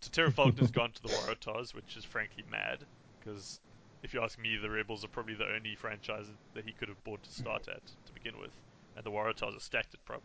Tetera 0.00 0.32
Faulkner's 0.34 0.70
gone 0.70 0.92
to 0.92 1.02
the 1.02 1.08
Waratahs, 1.08 1.74
which 1.74 1.96
is 1.96 2.04
frankly 2.04 2.44
mad 2.50 2.78
because 3.18 3.60
if 4.02 4.12
you 4.12 4.20
ask 4.20 4.38
me, 4.38 4.56
the 4.60 4.70
Rebels 4.70 5.02
are 5.04 5.08
probably 5.08 5.34
the 5.34 5.46
only 5.54 5.74
franchise 5.74 6.26
that 6.54 6.64
he 6.64 6.72
could 6.72 6.88
have 6.88 7.02
bought 7.04 7.22
to 7.22 7.30
start 7.32 7.68
at 7.68 7.84
to 7.86 8.12
begin 8.12 8.38
with, 8.38 8.52
and 8.96 9.04
the 9.04 9.10
Waratahs 9.10 9.56
are 9.56 9.60
stacked 9.60 9.94
at 9.94 10.04
prop. 10.04 10.22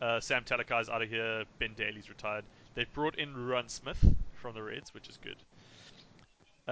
Uh, 0.00 0.20
Sam 0.20 0.44
Talakai's 0.44 0.88
out 0.88 1.02
of 1.02 1.08
here. 1.08 1.44
Ben 1.58 1.74
Daly's 1.76 2.08
retired. 2.08 2.44
They've 2.74 2.92
brought 2.92 3.18
in 3.18 3.34
Ruan 3.34 3.68
Smith 3.68 4.02
from 4.40 4.54
the 4.54 4.62
Reds, 4.62 4.94
which 4.94 5.08
is 5.08 5.18
good. 5.22 5.36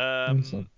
Um, 0.00 0.38
Awesome. 0.40 0.70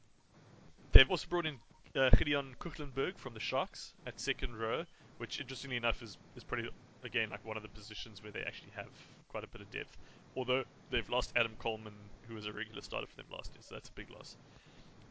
they've 0.92 1.10
also 1.10 1.26
brought 1.28 1.46
in 1.46 1.56
uh, 1.96 2.10
Gideon 2.16 2.54
Koegelenberg 2.58 3.18
from 3.18 3.34
the 3.34 3.40
Sharks 3.40 3.92
at 4.06 4.18
second 4.18 4.56
row, 4.56 4.84
which 5.18 5.40
interestingly 5.40 5.76
enough 5.76 6.02
is, 6.02 6.16
is 6.36 6.44
probably 6.44 6.68
again 7.04 7.30
like 7.30 7.44
one 7.44 7.56
of 7.56 7.62
the 7.62 7.68
positions 7.68 8.22
where 8.22 8.32
they 8.32 8.40
actually 8.40 8.72
have 8.76 8.88
quite 9.28 9.44
a 9.44 9.48
bit 9.48 9.60
of 9.60 9.70
depth. 9.70 9.96
Although 10.36 10.64
they've 10.90 11.08
lost 11.10 11.32
Adam 11.36 11.52
Coleman, 11.58 11.92
who 12.28 12.34
was 12.34 12.46
a 12.46 12.52
regular 12.52 12.80
starter 12.82 13.06
for 13.06 13.16
them 13.16 13.26
last 13.32 13.52
year, 13.54 13.62
so 13.62 13.74
that's 13.74 13.88
a 13.88 13.92
big 13.92 14.10
loss. 14.10 14.36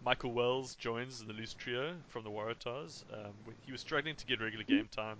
Michael 0.06 0.32
Wells 0.32 0.76
joins 0.76 1.24
the 1.24 1.34
loose 1.34 1.54
trio 1.54 1.94
from 2.08 2.24
the 2.24 2.30
Waratahs. 2.30 3.04
Um, 3.14 3.34
he 3.66 3.72
was 3.72 3.82
struggling 3.82 4.16
to 4.16 4.26
get 4.26 4.40
regular 4.40 4.64
game 4.64 4.88
time 4.90 5.18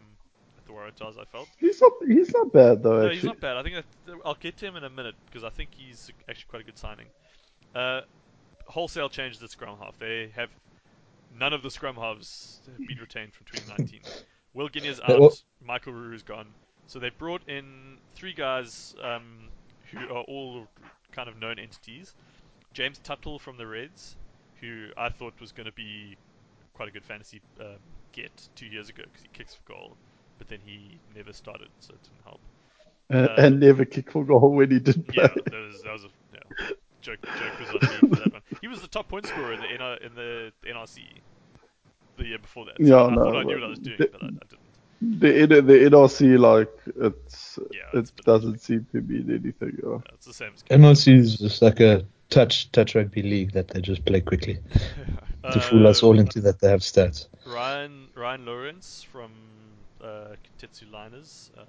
the 0.70 0.76
Waratahs, 0.80 1.20
I 1.20 1.26
felt. 1.26 1.48
He's 1.60 1.82
not, 1.82 1.92
he's 2.08 2.34
not 2.34 2.52
bad, 2.54 2.84
though, 2.84 2.98
No, 2.98 3.06
actually. 3.06 3.16
he's 3.16 3.24
not 3.26 3.40
bad. 3.40 3.58
I 3.58 3.64
think 3.64 3.76
that, 4.06 4.16
I'll 4.26 4.36
get 4.36 4.58
to 4.58 4.66
him 4.68 4.76
in 4.76 4.84
a 4.84 4.90
minute 4.90 5.16
because 5.26 5.44
I 5.44 5.50
think 5.50 5.70
he's 5.76 6.10
actually 6.30 6.46
quite 6.50 6.62
a 6.62 6.66
good 6.66 6.78
signing. 6.78 7.08
Uh, 7.76 8.02
wholesale 8.66 9.10
changes 9.10 9.42
at 9.44 9.50
scrum 9.50 9.78
half. 9.82 9.98
They 10.00 10.32
have 10.36 10.50
none 11.38 11.54
of 11.54 11.62
the 11.64 11.72
scrum 11.72 11.96
halves 11.96 12.62
have 12.66 12.88
been 12.88 12.98
retained 13.00 13.34
from 13.34 13.46
2019. 13.52 14.02
Will 14.54 14.70
Genia's 14.70 15.00
out. 15.02 15.20
well- 15.20 15.34
Michael 15.64 15.94
Ruru's 15.94 16.24
gone. 16.24 16.48
So 16.88 16.98
they 16.98 17.10
brought 17.12 17.48
in 17.48 17.98
three 18.16 18.34
guys 18.34 18.96
um, 19.04 19.50
who 19.92 20.00
are 20.14 20.24
all 20.24 20.68
kind 21.12 21.30
of 21.30 21.38
known 21.38 21.60
entities. 21.60 22.16
James 22.74 22.98
Tuttle 23.00 23.38
from 23.38 23.58
the 23.58 23.68
Reds, 23.68 24.16
who 24.60 24.88
I 24.98 25.10
thought 25.10 25.34
was 25.40 25.52
going 25.52 25.66
to 25.68 25.72
be 25.72 26.18
quite 26.74 26.90
a 26.90 26.92
good 26.92 27.04
fantasy 27.06 27.42
um, 27.60 27.76
get 28.12 28.32
two 28.56 28.66
years 28.66 28.90
ago 28.90 29.04
because 29.06 29.22
he 29.22 29.28
kicks 29.34 29.54
for 29.54 29.72
goal, 29.74 29.98
but 30.40 30.48
then 30.48 30.60
he 30.66 30.98
never 31.16 31.32
started, 31.34 31.68
so 31.80 31.94
it 31.94 32.02
didn't 32.04 32.24
help. 32.24 32.40
And, 33.12 33.28
Uh, 33.30 33.36
and 33.46 33.60
never 33.60 33.86
kick 33.86 34.12
for 34.12 34.24
goal 34.26 34.52
when 34.52 34.72
he 34.72 34.80
did 34.80 35.08
play. 35.08 35.24
Yeah, 35.24 35.28
that 35.28 35.54
was 35.54 35.82
that 35.84 35.94
was 35.94 36.04
a 36.06 36.10
yeah, 36.34 36.68
joke. 37.02 37.20
Joke 37.22 37.60
was 37.60 37.70
on 37.70 38.10
me 38.10 38.16
for 38.16 38.22
that 38.24 38.34
one. 38.34 38.42
He 38.62 38.68
was 38.68 38.82
the 38.82 38.88
top 38.88 39.08
point 39.10 39.28
scorer 39.28 39.54
in 39.54 39.60
the 39.62 39.68
NR, 39.68 39.98
in 40.06 40.16
the 40.16 40.52
NRC 40.68 41.02
the 42.18 42.26
year 42.26 42.38
before 42.40 42.66
that. 42.66 42.76
So 42.78 42.84
Yeah, 42.84 43.04
I 43.04 43.16
no, 43.16 43.24
thought 43.26 43.36
I 43.38 43.44
knew 43.44 43.56
what 43.56 43.64
I 43.64 43.68
was 43.68 43.80
doing, 43.80 43.98
the- 44.00 44.10
but 44.12 44.24
I, 44.24 44.28
I 44.28 44.30
didn't. 44.30 44.60
The, 45.02 45.34
N- 45.44 45.66
the 45.66 45.74
NRC, 45.90 46.38
like, 46.38 46.70
it's, 46.98 47.58
Yeah, 47.72 48.00
it 48.02 48.12
doesn't 48.26 48.60
seem 48.60 48.86
to 48.92 49.00
mean 49.00 49.30
anything. 49.30 49.80
Yeah. 49.82 49.92
Yeah, 49.92 50.14
it's 50.14 50.26
the 50.26 50.34
same 50.34 50.52
as 50.54 50.64
NRC 50.64 51.14
is 51.18 51.38
just 51.38 51.62
like 51.62 51.80
a 51.80 52.06
touch 52.30 52.70
touch 52.74 52.96
rugby 52.96 53.22
league 53.24 53.54
that 53.54 53.70
they 53.70 53.80
just 53.80 54.04
play 54.06 54.20
quickly 54.20 54.60
to 55.54 55.60
fool 55.62 55.88
us 55.88 56.04
Uh, 56.04 56.08
all 56.08 56.20
into 56.20 56.42
that 56.42 56.60
they 56.60 56.70
have 56.70 56.82
stats. 56.82 57.28
Ryan 57.48 58.10
Ryan 58.14 58.44
Louwrens 58.46 59.06
from 59.06 59.32
uh, 60.04 60.36
Kintetsu 60.44 60.92
Liners 60.92 61.52
um, 61.58 61.66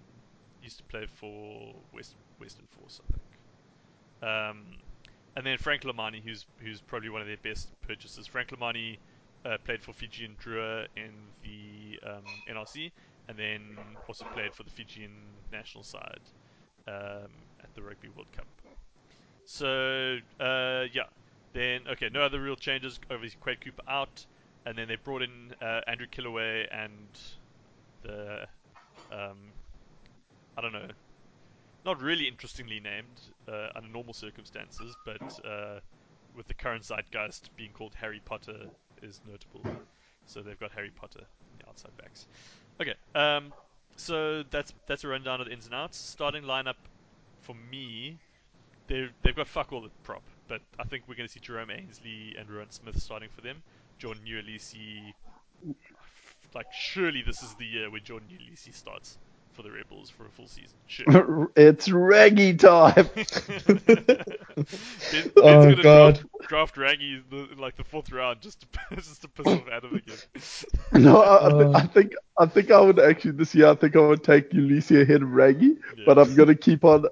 used 0.63 0.79
to 0.79 0.85
play 0.85 1.07
for 1.07 1.75
West 1.93 2.15
Western 2.41 2.67
Force, 2.67 3.01
I 3.03 3.13
think. 3.13 3.31
Um, 4.23 4.67
and 5.37 5.47
then 5.47 5.59
Frank 5.59 5.83
Lomani, 5.83 6.23
who's 6.23 6.47
who's 6.59 6.81
probably 6.81 7.09
one 7.09 7.21
of 7.21 7.27
their 7.27 7.37
best 7.39 7.69
purchases. 7.87 8.27
Frank 8.27 8.49
Lomani 8.51 8.99
uh, 9.45 9.57
played 9.65 9.83
for 9.83 9.93
Fijian 9.93 10.37
Drua 10.43 10.87
in 10.97 11.13
the 11.43 12.09
um, 12.09 12.25
NRC, 12.51 12.91
and 13.29 13.39
then 13.39 13.79
also 14.09 14.25
played 14.27 14.55
for 14.55 14.63
the 14.65 14.71
Fijian 14.71 15.13
national 15.53 15.85
side 15.85 16.21
um, 16.89 17.31
at 17.63 17.75
the 17.75 17.83
Rugby 17.83 18.09
World 18.09 18.31
Cup. 18.33 18.47
So 19.45 20.19
uh, 20.39 20.85
yeah, 20.93 21.05
then 21.53 21.83
okay, 21.93 22.09
no 22.13 22.23
other 22.23 22.41
real 22.41 22.57
changes. 22.57 23.01
Obviously, 23.11 23.39
Quade 23.41 23.61
Cooper 23.61 23.83
out, 23.89 24.27
and 24.67 24.77
then 24.77 24.89
they 24.89 24.97
brought 24.97 25.23
in 25.23 25.55
uh, 25.63 25.81
Andrew 25.87 26.07
Kellaway 26.07 26.67
and 26.71 27.09
the 28.03 28.47
um, 29.13 29.39
I 30.57 30.61
don't 30.61 30.73
know, 30.73 30.89
not 31.85 32.01
really 32.01 32.29
interestingly 32.29 32.81
named 32.81 33.21
uh, 33.49 33.69
under 33.75 33.89
normal 33.89 34.15
circumstances, 34.15 34.95
but 35.05 35.41
uh, 35.45 35.81
with 36.37 36.47
the 36.49 36.55
current 36.55 36.85
zeitgeist 36.85 37.55
being 37.57 37.71
called 37.73 37.95
Harry 37.95 38.21
Potter 38.25 38.67
is 39.03 39.21
notable. 39.27 39.63
So 40.27 40.43
they've 40.43 40.59
got 40.59 40.71
Harry 40.73 40.91
Potter 40.95 41.21
in 41.21 41.59
the 41.59 41.69
outside 41.69 41.97
backs. 41.97 42.27
Okay, 42.81 42.95
um, 43.15 43.53
so 43.97 44.43
that's 44.51 44.73
that's 44.87 45.05
a 45.05 45.09
rundown 45.09 45.41
of 45.41 45.47
the 45.47 45.53
ins 45.53 45.67
and 45.67 45.75
outs. 45.75 45.99
Starting 45.99 46.45
lineup 46.45 46.77
for 47.41 47.55
me, 47.71 48.19
they've 48.87 49.13
they've 49.23 49.37
got 49.37 49.49
fuck 49.49 49.73
all 49.73 49.85
at 49.85 50.03
prop, 50.03 50.23
but 50.49 50.61
I 50.79 50.85
think 50.85 51.05
we're 51.09 51.17
going 51.17 51.29
to 51.29 51.33
see 51.33 51.41
Jermaine 51.41 51.79
Ainsley 51.79 52.37
and 52.39 52.49
Ruan 52.49 52.71
Smith 52.71 53.01
starting 53.01 53.29
for 53.35 53.41
them. 53.41 53.63
Jordan 53.99 54.25
Uelese, 54.27 55.13
like 56.55 56.67
surely 56.73 57.23
this 57.23 57.43
is 57.43 57.55
the 57.55 57.67
year 57.67 57.91
where 57.91 58.01
Jordan 58.01 58.29
Uelese 58.31 58.75
starts 58.75 59.19
for 59.53 59.63
the 59.63 59.71
Rebels 59.71 60.11
for 60.11 60.27
a 60.27 60.31
full 60.31 60.47
season. 60.49 60.79
Sure. 60.87 61.51
it's 61.57 61.89
Raggy 61.89 62.55
time. 62.55 63.09
Ben, 65.09 65.33
Ben's 65.43 65.67
Oh, 65.67 65.67
gonna 65.67 65.83
God. 65.83 65.85
Draft, 65.85 66.25
draft 66.49 66.77
Raggy 66.77 67.15
in, 67.15 67.25
the, 67.31 67.49
like 67.61 67.77
the 67.77 67.85
fourth 67.85 68.11
round 68.13 68.41
just 68.41 68.61
to 68.61 68.67
just 68.97 69.23
to 69.23 69.29
piss 69.29 69.53
off 69.53 69.67
Adam 69.71 69.95
again. 69.95 70.19
no, 70.93 71.23
I, 71.23 71.49
I, 71.49 71.65
Uh. 71.65 71.73
I 71.75 71.87
think 71.87 72.13
I 72.39 72.47
think 72.47 72.71
I 72.71 72.81
would 72.81 72.99
actually 72.99 73.33
this 73.33 73.55
year. 73.55 73.69
I 73.69 73.75
think 73.75 73.97
I 73.97 74.01
would 74.01 74.23
take 74.23 74.51
Uelese 74.51 75.01
ahead 75.03 75.23
of 75.23 75.31
Raggy, 75.31 75.77
but 76.05 76.19
I'm 76.19 76.35
gonna 76.35 76.55
keep 76.55 76.85
on. 76.85 77.07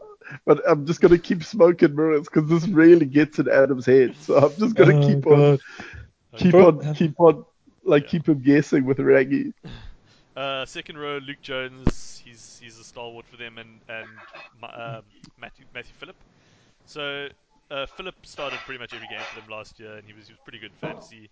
But 0.45 0.63
I'm 0.69 0.87
just 0.87 1.01
gonna 1.01 1.19
keep 1.19 1.43
smoking 1.43 1.95
mirrors 1.95 2.29
because 2.29 2.49
this 2.49 2.67
really 2.69 3.07
gets 3.07 3.39
in 3.39 3.49
Adam's 3.49 3.87
head. 3.87 4.15
So 4.19 4.37
I'm 4.37 4.57
just 4.59 4.75
gonna 4.77 4.95
Oh, 4.95 4.99
keep 4.99 5.27
on, 5.27 5.59
keep 6.37 6.61
on, 6.61 6.93
keep 6.95 7.19
on, 7.21 7.45
like 7.89 8.05
Yeah. 8.05 8.09
keep 8.11 8.29
him 8.29 8.41
guessing 8.41 8.85
with 8.85 8.99
Raggy. 9.01 9.53
Uh, 10.37 10.65
second 10.67 10.99
row, 10.99 11.19
Luke 11.19 11.43
Jones. 11.43 12.23
He's 12.25 12.61
he's 12.63 12.79
a 12.79 12.85
stalwart 12.85 13.27
for 13.27 13.37
them, 13.37 13.59
and 13.59 13.81
and 13.89 14.09
Ma- 14.61 14.99
um, 14.99 15.03
Matthew 15.41 15.65
Matthew 15.75 15.95
Phillip. 15.99 16.17
So 16.87 17.29
uh, 17.71 17.87
Phillip 17.87 18.15
started 18.25 18.59
pretty 18.61 18.79
much 18.79 18.95
every 18.95 19.09
game 19.09 19.21
for 19.33 19.41
them 19.41 19.51
last 19.51 19.81
year, 19.81 19.97
and 19.97 20.07
he 20.07 20.13
was 20.13 20.27
he 20.29 20.33
was 20.33 20.41
pretty 20.45 20.59
good 20.59 20.71
in 20.71 20.89
fantasy. 20.89 21.29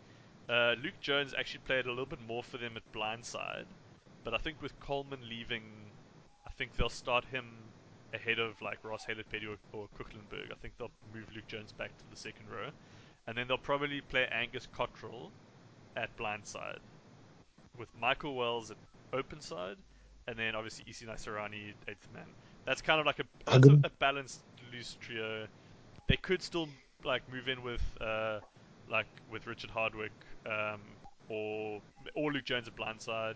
Uh, 0.49 0.75
Luke 0.83 0.99
Jones 1.01 1.35
actually 1.39 1.61
played 1.67 1.87
a 1.87 1.89
little 1.91 2.07
bit 2.07 2.21
more 2.27 2.43
for 2.43 2.59
them 2.59 2.77
at 2.77 2.83
blindside, 2.93 3.67
but 4.25 4.35
I 4.35 4.39
think 4.39 4.61
with 4.63 4.79
Coleman 4.81 5.21
leaving, 5.29 5.63
I 6.47 6.51
think 6.51 6.77
they'll 6.77 6.89
start 6.89 7.25
him 7.25 7.45
ahead 8.15 8.39
of 8.39 8.61
like 8.63 8.79
Ross 8.85 9.05
Haylett-Petty 9.05 9.47
or, 9.47 9.57
or 9.73 9.89
Koegelenberg. 9.99 10.53
I 10.53 10.55
think 10.63 10.75
they'll 10.79 10.93
move 11.13 11.25
Luke 11.35 11.49
Jones 11.49 11.73
back 11.73 11.97
to 11.99 12.05
the 12.11 12.17
second 12.17 12.47
row, 12.49 12.71
and 13.27 13.37
then 13.37 13.49
they'll 13.49 13.59
probably 13.59 14.01
play 14.01 14.27
Angus 14.31 14.69
Cottrell 14.73 15.33
at 15.97 16.17
blindside 16.17 16.79
with 17.79 17.89
Michael 18.01 18.35
Wells 18.35 18.71
at 18.71 18.77
open 19.13 19.41
side, 19.41 19.77
and 20.27 20.39
then 20.39 20.55
obviously 20.55 20.85
Isi 20.89 21.07
Naisarani 21.07 21.73
eighth 21.89 22.09
man. 22.15 22.27
That's 22.65 22.83
kind 22.83 23.01
of 23.01 23.07
like 23.07 23.21
a, 23.21 23.87
a, 23.87 23.91
balanced 23.99 24.41
loose 24.73 24.97
trio. 25.01 25.47
They 26.09 26.17
could 26.17 26.43
still 26.43 26.69
like 27.05 27.23
move 27.33 27.49
in 27.49 27.63
with 27.63 27.83
uh, 28.01 28.41
like 28.91 29.07
with 29.31 29.47
Richard 29.47 29.71
Hardwick 29.71 30.13
um, 30.47 30.81
or 31.29 31.81
or 32.15 32.33
Luke 32.33 32.45
Jones 32.45 32.69
at 32.69 32.77
blindside 32.77 33.35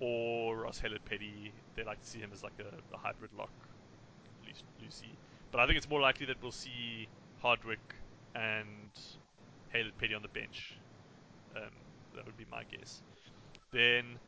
or 0.00 0.56
Ross 0.58 0.80
Haylett-Petty. 0.80 1.52
They 1.74 1.84
like 1.84 2.00
to 2.00 2.06
see 2.06 2.18
him 2.18 2.30
as 2.32 2.42
like 2.42 2.52
a, 2.60 2.94
a 2.94 2.98
hybrid 2.98 3.30
lock, 3.36 3.50
Lucy- 4.46 4.64
Lucy. 4.82 5.18
But 5.50 5.60
I 5.60 5.66
think 5.66 5.76
it's 5.76 5.88
more 5.88 6.00
likely 6.00 6.26
that 6.26 6.36
we'll 6.40 6.52
see 6.52 7.08
Hardwick 7.40 7.94
and 8.34 8.90
Haylett-Petty 9.74 10.14
on 10.14 10.22
the 10.22 10.28
bench. 10.28 10.74
Um, 11.56 11.70
that 12.14 12.26
would 12.26 12.36
be 12.36 12.46
my 12.50 12.62
guess. 12.64 13.02
Then 13.70 14.18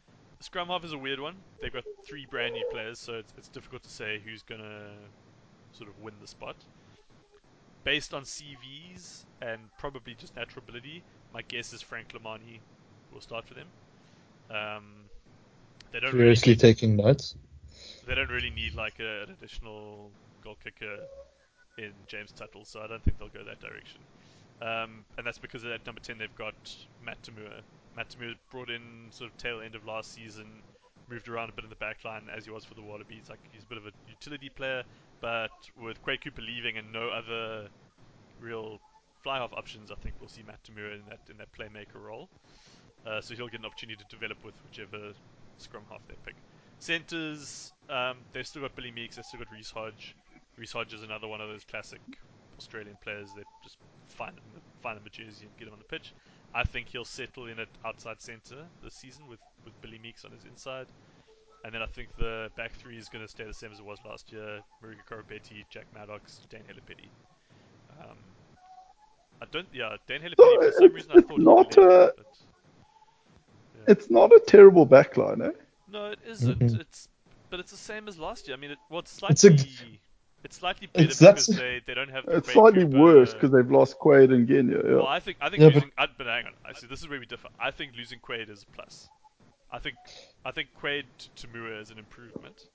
Scrum 0.41 0.69
half 0.69 0.85
is 0.85 0.93
a 0.93 0.99
weird 0.99 1.21
one. 1.21 1.37
They've 1.61 1.73
got 1.73 1.85
three 2.07 2.27
brand 2.31 2.55
new 2.55 2.65
players, 2.71 2.99
so 2.99 3.15
it's, 3.15 3.33
it's 3.37 3.49
difficult 3.49 3.83
to 3.83 3.91
say 3.91 4.21
who's 4.25 4.43
gonna 4.43 4.89
sort 5.73 5.91
of 5.91 5.99
win 6.01 6.15
the 6.21 6.27
spot. 6.27 6.57
Based 7.85 8.15
on 8.15 8.23
CVs 8.23 9.25
and 9.43 9.61
probably 9.79 10.15
just 10.15 10.37
natural 10.37 10.63
ability, 10.67 11.03
my 11.33 11.43
guess 11.43 11.73
is 11.73 11.83
Frank 11.83 12.09
Lomani 12.09 12.61
will 13.13 13.21
start 13.21 13.47
for 13.47 13.55
them. 13.55 13.67
Um, 14.51 14.85
they 15.93 16.01
don't 16.01 16.15
really 16.15 16.37
need, 16.47 16.61
taking 16.61 16.97
notes. 16.97 17.35
they 18.07 18.15
don't 18.15 18.31
really 18.31 18.51
need 18.51 18.75
like 18.75 18.99
a, 19.01 19.23
an 19.23 19.31
additional 19.31 20.11
goal 20.43 20.57
kicker 20.63 20.99
in 21.79 21.93
James 22.07 22.33
Tuttle, 22.33 22.65
so 22.65 22.81
I 22.81 22.87
don't 22.87 23.03
think 23.03 23.19
they'll 23.19 23.29
go 23.29 23.45
that 23.45 23.61
direction. 23.61 24.01
Um, 24.61 25.05
and 25.17 25.27
that's 25.27 25.39
because 25.39 25.65
at 25.65 25.87
number 25.87 26.01
10 26.01 26.19
they've 26.19 26.35
got 26.37 26.55
Matt 27.05 27.23
To'omua. 27.23 27.63
Matt 27.97 28.11
To'omua 28.11 28.35
brought 28.51 28.71
in 28.71 29.09
sort 29.11 29.31
of 29.31 29.37
tail 29.39 29.61
end 29.61 29.75
of 29.75 29.87
last 29.87 30.13
season, 30.15 30.47
moved 31.09 31.29
around 31.29 31.49
a 31.49 31.53
bit 31.53 31.65
in 31.65 31.71
the 31.71 31.77
back 31.77 32.05
line 32.05 32.29
as 32.35 32.45
he 32.45 32.51
was 32.51 32.65
for 32.65 32.75
the 32.75 32.83
Wallabies. 32.83 33.29
Like 33.31 33.41
he's 33.53 33.63
a 33.63 33.67
bit 33.67 33.79
of 33.79 33.87
a 33.87 33.93
utility 34.09 34.51
player, 34.51 34.83
but 35.21 35.51
with 35.83 36.03
Quade 36.03 36.23
Cooper 36.23 36.43
leaving 36.43 36.77
and 36.77 36.93
no 36.93 37.09
other 37.09 37.69
real 38.41 38.81
fly-off 39.23 39.53
options, 39.53 39.91
I 39.91 39.95
think 39.97 40.15
we'll 40.21 40.29
see 40.29 40.43
Matt 40.47 40.63
To'omua 40.65 40.95
in 40.95 41.03
that 41.09 41.21
in 41.31 41.39
that 41.39 41.49
playmaker 41.53 42.03
role. 42.03 42.29
Uh, 43.07 43.21
so 43.21 43.35
he'll 43.35 43.49
get 43.49 43.61
an 43.61 43.67
opportunity 43.67 43.97
to 43.97 44.15
develop 44.15 44.45
with 44.45 44.55
whichever 44.69 45.13
scrum 45.57 45.85
half 45.91 46.01
they 46.07 46.15
pick. 46.25 46.35
Centers, 46.79 47.73
um, 47.89 48.17
they've 48.33 48.47
still 48.47 48.63
got 48.63 48.75
Billy 48.77 48.91
Meakes, 48.91 49.17
they've 49.17 49.25
still 49.25 49.41
got 49.41 49.53
Reece 49.53 49.71
Hodge. 49.71 50.15
Reece 50.57 50.73
Hodge 50.73 50.93
is 50.95 51.03
another 51.03 51.29
one 51.29 51.41
of 51.41 51.49
those 51.49 51.65
classic 51.65 52.01
Australian 52.59 52.97
players 53.03 53.29
that 53.37 53.45
just 53.63 53.79
find 54.11 54.33
him, 54.35 54.43
find 54.83 54.99
him 54.99 55.05
a 55.07 55.11
jersey 55.11 55.43
and 55.47 55.57
get 55.59 55.69
him 55.69 55.75
on 55.75 55.79
the 55.79 55.85
pitch. 55.85 56.13
I 56.55 56.65
think 56.65 56.89
he'll 56.89 57.05
settle 57.05 57.47
in 57.47 57.59
at 57.61 57.69
outside 57.85 58.21
centre 58.21 58.65
this 58.83 58.95
season 58.95 59.29
with, 59.29 59.39
with 59.65 59.81
Billy 59.83 59.99
Meakes 60.03 60.25
on 60.25 60.33
his 60.33 60.45
inside. 60.45 60.87
And 61.65 61.75
then 61.75 61.83
I 61.83 61.87
think 61.87 62.09
the 62.17 62.51
back 62.57 62.73
three 62.73 62.97
is 62.97 63.09
going 63.09 63.25
to 63.25 63.31
stay 63.31 63.45
the 63.45 63.53
same 63.55 63.71
as 63.71 63.79
it 63.79 63.85
was 63.85 63.99
last 64.05 64.33
year. 64.33 64.61
Marika 64.83 65.05
Koroibete, 65.09 65.65
Jack 65.69 65.85
Maddocks, 65.95 66.41
Dan 66.49 66.63
Haylett-Petty. 66.69 67.09
Um, 68.01 68.17
I 69.43 69.45
don't, 69.53 69.67
yeah, 69.73 69.97
Dan 70.07 70.21
Haylett-Petty, 70.23 70.37
So 70.39 70.61
for 70.61 70.73
some 70.73 70.85
it's- 70.85 70.95
reason 70.95 71.11
I 71.13 71.19
it's 71.19 71.29
thought 71.29 71.39
he 71.39 71.45
not 71.45 71.77
left, 71.77 71.77
a- 71.77 72.15
but 72.17 72.27
It's 73.89 74.11
not 74.11 74.33
a 74.33 74.41
terrible 74.47 74.87
backline, 74.87 75.47
eh? 75.47 75.53
no, 75.93 76.07
it 76.07 76.19
isn't. 76.27 76.59
Mhm. 76.59 76.81
It's 76.81 77.09
but 77.51 77.59
it's 77.61 77.73
the 77.73 77.77
same 77.77 78.07
as 78.09 78.17
last 78.19 78.47
year. 78.47 78.57
I 78.57 78.61
mean, 78.61 78.71
it, 78.73 78.79
well, 78.91 79.01
it's 79.01 79.13
It's 79.29 79.45
a- 79.45 79.49
slightly, 79.59 80.01
it's 80.45 80.57
slightly 80.57 80.89
better 80.89 81.05
it's- 81.05 81.19
because 81.21 81.47
they, 81.47 81.81
they 81.87 81.95
don't 81.95 82.11
have. 82.11 82.27
The 82.27 82.37
It's 82.39 82.47
Quade 82.49 82.55
slightly 82.55 82.85
Cooper- 82.85 82.99
worse 83.01 83.35
because 83.35 83.51
they've 83.51 83.71
lost 83.71 83.99
Quade 83.99 84.31
and 84.31 84.47
Genia. 84.49 84.77
Yeah. 84.85 84.95
Well, 84.97 85.07
I 85.07 85.21
think 85.21 85.37
I 85.41 85.49
think 85.51 85.63
Yeah, 85.63 85.69
but- 85.69 85.75
losing. 85.75 85.91
I, 85.99 86.07
but 86.17 86.27
hang 86.27 86.47
on, 86.47 86.53
I 86.65 86.73
see. 86.73 86.87
This 86.87 87.01
is 87.01 87.09
where 87.09 87.21
we 87.21 87.27
differ. 87.27 87.49
I 87.59 87.71
think 87.71 87.93
losing 87.97 88.19
Quade 88.21 88.49
is 88.49 88.63
a 88.63 88.67
plus. 88.77 89.09
I 89.73 89.79
think 89.79 89.97
I 90.45 90.51
think 90.51 90.69
Quade 90.75 91.05
to 91.19 91.47
To'omua 91.47 91.81
is 91.81 91.91
an 91.91 91.99
improvement. 91.99 92.67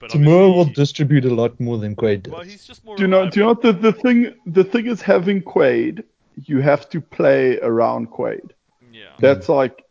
But 0.00 0.10
To'omua 0.10 0.54
will 0.54 0.64
distribute 0.66 1.24
a 1.24 1.34
lot 1.34 1.58
more 1.60 1.78
than 1.78 1.94
Quade 1.96 2.24
does. 2.24 2.32
Well, 2.32 2.42
he's 2.42 2.66
just 2.66 2.84
more. 2.84 2.96
do 2.96 3.02
you 3.02 3.08
know? 3.08 3.28
Do 3.30 3.40
you 3.40 3.46
know 3.46 3.54
the, 3.54 3.72
the 3.72 3.92
thing? 3.92 4.34
The 4.46 4.64
thing 4.64 4.86
is 4.86 5.00
having 5.00 5.42
Quade, 5.42 6.04
you 6.44 6.60
have 6.60 6.88
to 6.90 7.00
play 7.00 7.58
around 7.60 8.10
Quade. 8.10 8.52
Yeah. 8.92 9.06
That's 9.18 9.48
like, 9.48 9.84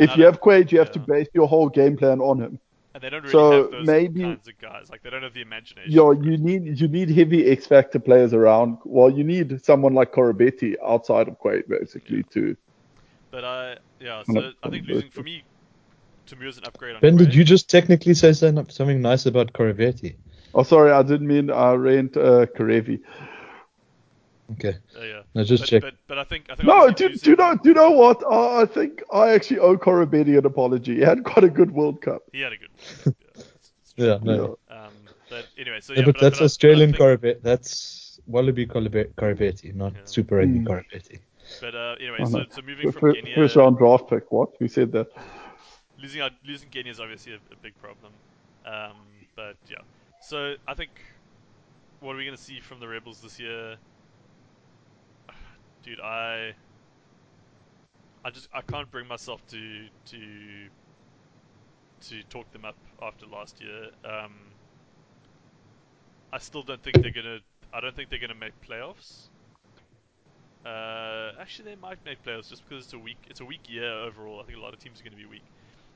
if 0.00 0.16
you 0.16 0.24
have 0.24 0.40
Quade, 0.40 0.72
you 0.72 0.78
have 0.78 0.90
to 0.92 0.98
base 0.98 1.28
your 1.34 1.46
whole 1.46 1.68
game 1.68 1.96
plan 1.96 2.20
on 2.20 2.40
him. 2.40 2.58
And 2.94 3.02
they 3.02 3.08
don't 3.08 3.22
really 3.22 3.32
So 3.32 3.62
have 3.62 3.70
those 3.70 3.86
maybe- 3.86 4.20
kinds 4.22 4.48
of 4.48 4.58
guys. 4.58 4.90
Like 4.90 5.02
they 5.02 5.10
don't 5.10 5.22
have 5.22 5.32
the 5.32 5.40
imagination. 5.40 5.90
Yo, 5.90 6.10
you 6.12 6.36
need 6.36 6.78
you 6.80 6.88
need 6.88 7.08
heavy 7.10 7.46
X 7.46 7.66
factor 7.66 7.98
players 7.98 8.34
around. 8.34 8.78
Well, 8.84 9.08
you 9.10 9.24
need 9.24 9.64
someone 9.64 9.94
like 9.94 10.12
Koroibete 10.12 10.76
outside 10.86 11.28
of 11.28 11.38
Quade 11.38 11.66
basically 11.68 12.22
too. 12.24 12.56
But 13.30 13.44
I, 13.44 13.76
yeah. 13.98 14.22
So 14.30 14.40
a- 14.40 14.52
I 14.62 14.68
think 14.68 14.86
losing 14.86 15.10
for 15.10 15.22
me, 15.22 15.42
To'omua's 16.26 16.58
an 16.58 16.64
upgrade 16.64 16.94
on. 16.96 17.00
Ben, 17.00 17.16
did 17.16 17.34
you 17.34 17.44
just 17.44 17.70
technically 17.70 18.12
say 18.14 18.32
something 18.34 19.00
nice 19.00 19.24
about 19.24 19.52
Koroibete? 19.54 20.14
Oh, 20.54 20.62
sorry, 20.62 20.90
I 20.92 21.02
didn't 21.02 21.26
mean 21.26 21.50
I 21.50 21.72
rent 21.72 22.14
uh, 22.18 22.44
Karevi. 22.44 23.00
Okay. 24.52 24.76
Uh, 24.94 25.02
yeah. 25.02 25.21
No, 25.34 25.44
just 25.44 25.62
but, 25.62 25.68
check. 25.68 25.82
But, 25.82 25.94
but 26.08 26.18
I 26.18 26.24
think 26.24 26.46
I 26.50 26.54
think. 26.56 26.66
No, 26.66 26.90
do, 26.90 27.08
do 27.08 27.30
you 27.30 27.36
know? 27.36 27.56
Do 27.56 27.68
you 27.70 27.74
know 27.74 27.90
what? 27.90 28.22
Uh, 28.22 28.56
I 28.58 28.66
think 28.66 29.02
I 29.12 29.30
actually 29.30 29.60
owe 29.60 29.76
Koroibete 29.76 30.36
an 30.36 30.44
apology. 30.46 30.96
He 30.96 31.00
had 31.00 31.24
quite 31.24 31.44
a 31.44 31.48
good 31.50 31.70
World 31.70 32.02
Cup. 32.02 32.22
He 32.32 32.40
had 32.40 32.52
a 32.52 32.56
good. 32.58 32.68
One. 33.04 33.14
yeah, 33.24 33.30
it's- 33.40 33.72
it's 33.82 33.92
true. 33.94 34.06
Yeah, 34.06 34.18
no. 34.22 34.58
Um, 34.70 34.92
but 35.30 35.46
anyway, 35.56 35.80
so 35.80 35.92
Yeah, 35.94 36.00
yeah, 36.00 36.04
but 36.06 36.16
I- 36.18 36.20
that's 36.20 36.40
I- 36.40 36.44
Australian 36.44 36.90
but 36.92 37.00
I 37.00 37.16
think- 37.16 37.22
Koroibete. 37.38 37.42
That's 37.42 38.20
Wallaby 38.26 38.66
Corabe- 38.66 39.14
Koroibete, 39.14 39.74
not 39.74 39.94
Yeah. 39.94 40.00
Super 40.04 40.36
Rugby 40.36 40.58
Hmm. 40.58 40.66
Koroibete. 40.68 41.18
But 41.60 41.74
uh, 41.74 41.96
anyway, 42.00 42.18
Oh, 42.20 42.24
so, 42.26 42.38
no. 42.38 42.44
so 42.50 42.60
moving 42.62 42.86
The 42.86 42.92
from 42.92 43.00
fir- 43.00 43.12
Kenya, 43.14 43.34
first 43.34 43.56
round 43.56 43.78
draft 43.78 44.08
pick. 44.10 44.30
What? 44.30 44.50
Who 44.58 44.68
said 44.68 44.92
that? 44.92 45.08
losing 45.98 46.20
out, 46.20 46.32
losing 46.46 46.68
Genia 46.70 46.90
is 46.90 46.98
obviously 47.00 47.32
a, 47.32 47.36
a 47.36 47.56
big 47.62 47.74
problem. 47.80 48.12
Um, 48.66 48.96
but 49.36 49.56
yeah, 49.70 49.76
so 50.20 50.54
I 50.68 50.74
think 50.74 50.90
what 52.00 52.14
are 52.14 52.16
we 52.18 52.24
going 52.24 52.36
to 52.36 52.42
see 52.42 52.58
from 52.60 52.80
the 52.80 52.88
Rebels 52.88 53.20
this 53.20 53.38
year? 53.40 53.76
Dude, 55.82 56.00
I 56.00 56.54
I 58.24 58.30
just 58.30 58.48
I 58.52 58.60
can't 58.62 58.90
bring 58.90 59.06
myself 59.06 59.46
to 59.48 59.86
to 60.06 60.68
to 62.08 62.22
talk 62.24 62.50
them 62.52 62.64
up 62.64 62.76
after 63.00 63.26
last 63.26 63.60
year. 63.60 63.90
Um, 64.04 64.34
I 66.32 66.38
still 66.38 66.62
don't 66.62 66.82
think 66.82 67.02
they're 67.02 67.10
gonna. 67.10 67.40
I 67.72 67.80
don't 67.80 67.94
think 67.96 68.10
they're 68.10 68.18
gonna 68.18 68.34
make 68.34 68.52
playoffs. 68.66 69.28
Uh, 70.64 71.32
actually, 71.40 71.70
they 71.70 71.76
might 71.76 71.98
make 72.04 72.22
playoffs 72.24 72.48
just 72.48 72.68
because 72.68 72.84
it's 72.84 72.92
a 72.94 72.98
weak. 72.98 73.18
It's 73.28 73.40
a 73.40 73.44
weak 73.44 73.68
year 73.68 73.90
overall. 73.90 74.40
I 74.40 74.44
think 74.44 74.58
a 74.58 74.60
lot 74.60 74.72
of 74.72 74.78
teams 74.78 75.00
are 75.00 75.04
going 75.04 75.16
to 75.16 75.18
be 75.18 75.26
weak. 75.26 75.44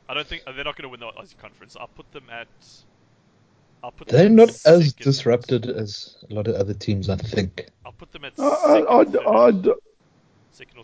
I 0.08 0.14
don't 0.14 0.26
think 0.26 0.42
they're 0.44 0.64
not 0.64 0.76
going 0.76 0.82
to 0.82 0.88
win 0.88 1.00
the 1.00 1.06
Aussie 1.06 1.38
conference. 1.38 1.76
I'll 1.78 1.86
put 1.86 2.10
them 2.12 2.24
at. 2.30 2.48
I'll 3.82 3.92
put 3.92 4.08
They're 4.08 4.26
at 4.26 4.32
not 4.32 4.48
as 4.48 4.62
second. 4.88 4.94
disrupted 4.98 5.66
as 5.66 6.16
a 6.30 6.34
lot 6.34 6.48
of 6.48 6.56
other 6.56 6.74
teams, 6.74 7.08
I 7.08 7.16
think. 7.16 7.68
I'll 7.84 7.92
put 7.92 8.12
them 8.12 8.24
at 8.24 8.32
I, 8.38 8.50
second. 8.50 9.24
I. 9.24 9.72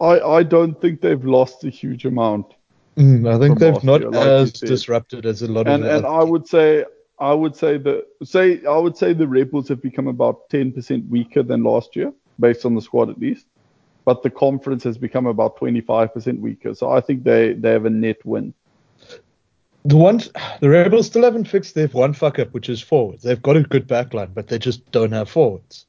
I, 0.01 0.11
I, 0.11 0.19
I. 0.21 0.39
I 0.39 0.43
don't 0.43 0.81
think 0.81 1.01
they've 1.01 1.25
lost 1.25 1.65
a 1.65 1.71
huge 1.71 2.05
amount. 2.05 2.55
Mm, 2.97 3.27
I 3.33 3.39
think 3.39 3.59
they've 3.59 3.83
not 3.83 4.03
year, 4.03 4.11
like 4.11 4.27
as 4.27 4.53
disrupted 4.53 5.25
as 5.25 5.41
a 5.43 5.51
lot 5.51 5.67
and 5.67 5.83
of 5.83 5.89
the 5.89 5.97
and 5.97 6.05
other 6.05 6.15
I 6.15 6.23
would 6.23 6.47
say 6.47 6.85
I 7.19 7.33
would 7.33 7.57
say 7.57 7.79
that 7.79 8.07
say 8.23 8.63
I 8.67 8.77
would 8.77 8.97
say 8.97 9.15
the 9.15 9.27
Rebels 9.27 9.69
have 9.69 9.81
become 9.81 10.09
about 10.09 10.51
ten 10.51 10.73
percent 10.73 11.09
weaker 11.09 11.43
than 11.43 11.63
last 11.63 11.97
year, 11.97 12.13
based 12.39 12.67
on 12.67 12.75
the 12.75 12.83
squad 12.83 13.09
at 13.09 13.19
least. 13.19 13.47
But 14.05 14.23
the 14.23 14.31
conference 14.31 14.85
has 14.85 14.99
become 14.99 15.27
about 15.27 15.57
twenty 15.57 15.81
five 15.81 16.13
percent 16.13 16.41
weaker. 16.41 16.75
So 16.75 16.91
I 16.91 17.01
think 17.01 17.25
they, 17.25 17.55
they 17.55 17.71
have 17.71 17.87
a 17.87 17.91
net 17.91 18.25
win. 18.27 18.53
The 19.85 19.97
ones 19.97 20.31
the 20.61 20.69
Rebels 20.71 21.07
still 21.07 21.25
haven't 21.25 21.47
fixed 21.49 21.75
their 21.75 21.89
one 21.89 22.13
fuck 22.13 22.39
up, 22.39 22.53
which 22.53 22.69
is 22.69 22.81
forwards. 22.81 23.23
They've 23.25 23.43
got 23.43 23.57
a 23.57 23.63
good 23.63 23.89
backline, 23.89 24.33
but 24.33 24.47
they 24.47 24.59
just 24.59 24.89
don't 24.93 25.11
have 25.13 25.29
forwards. 25.29 25.87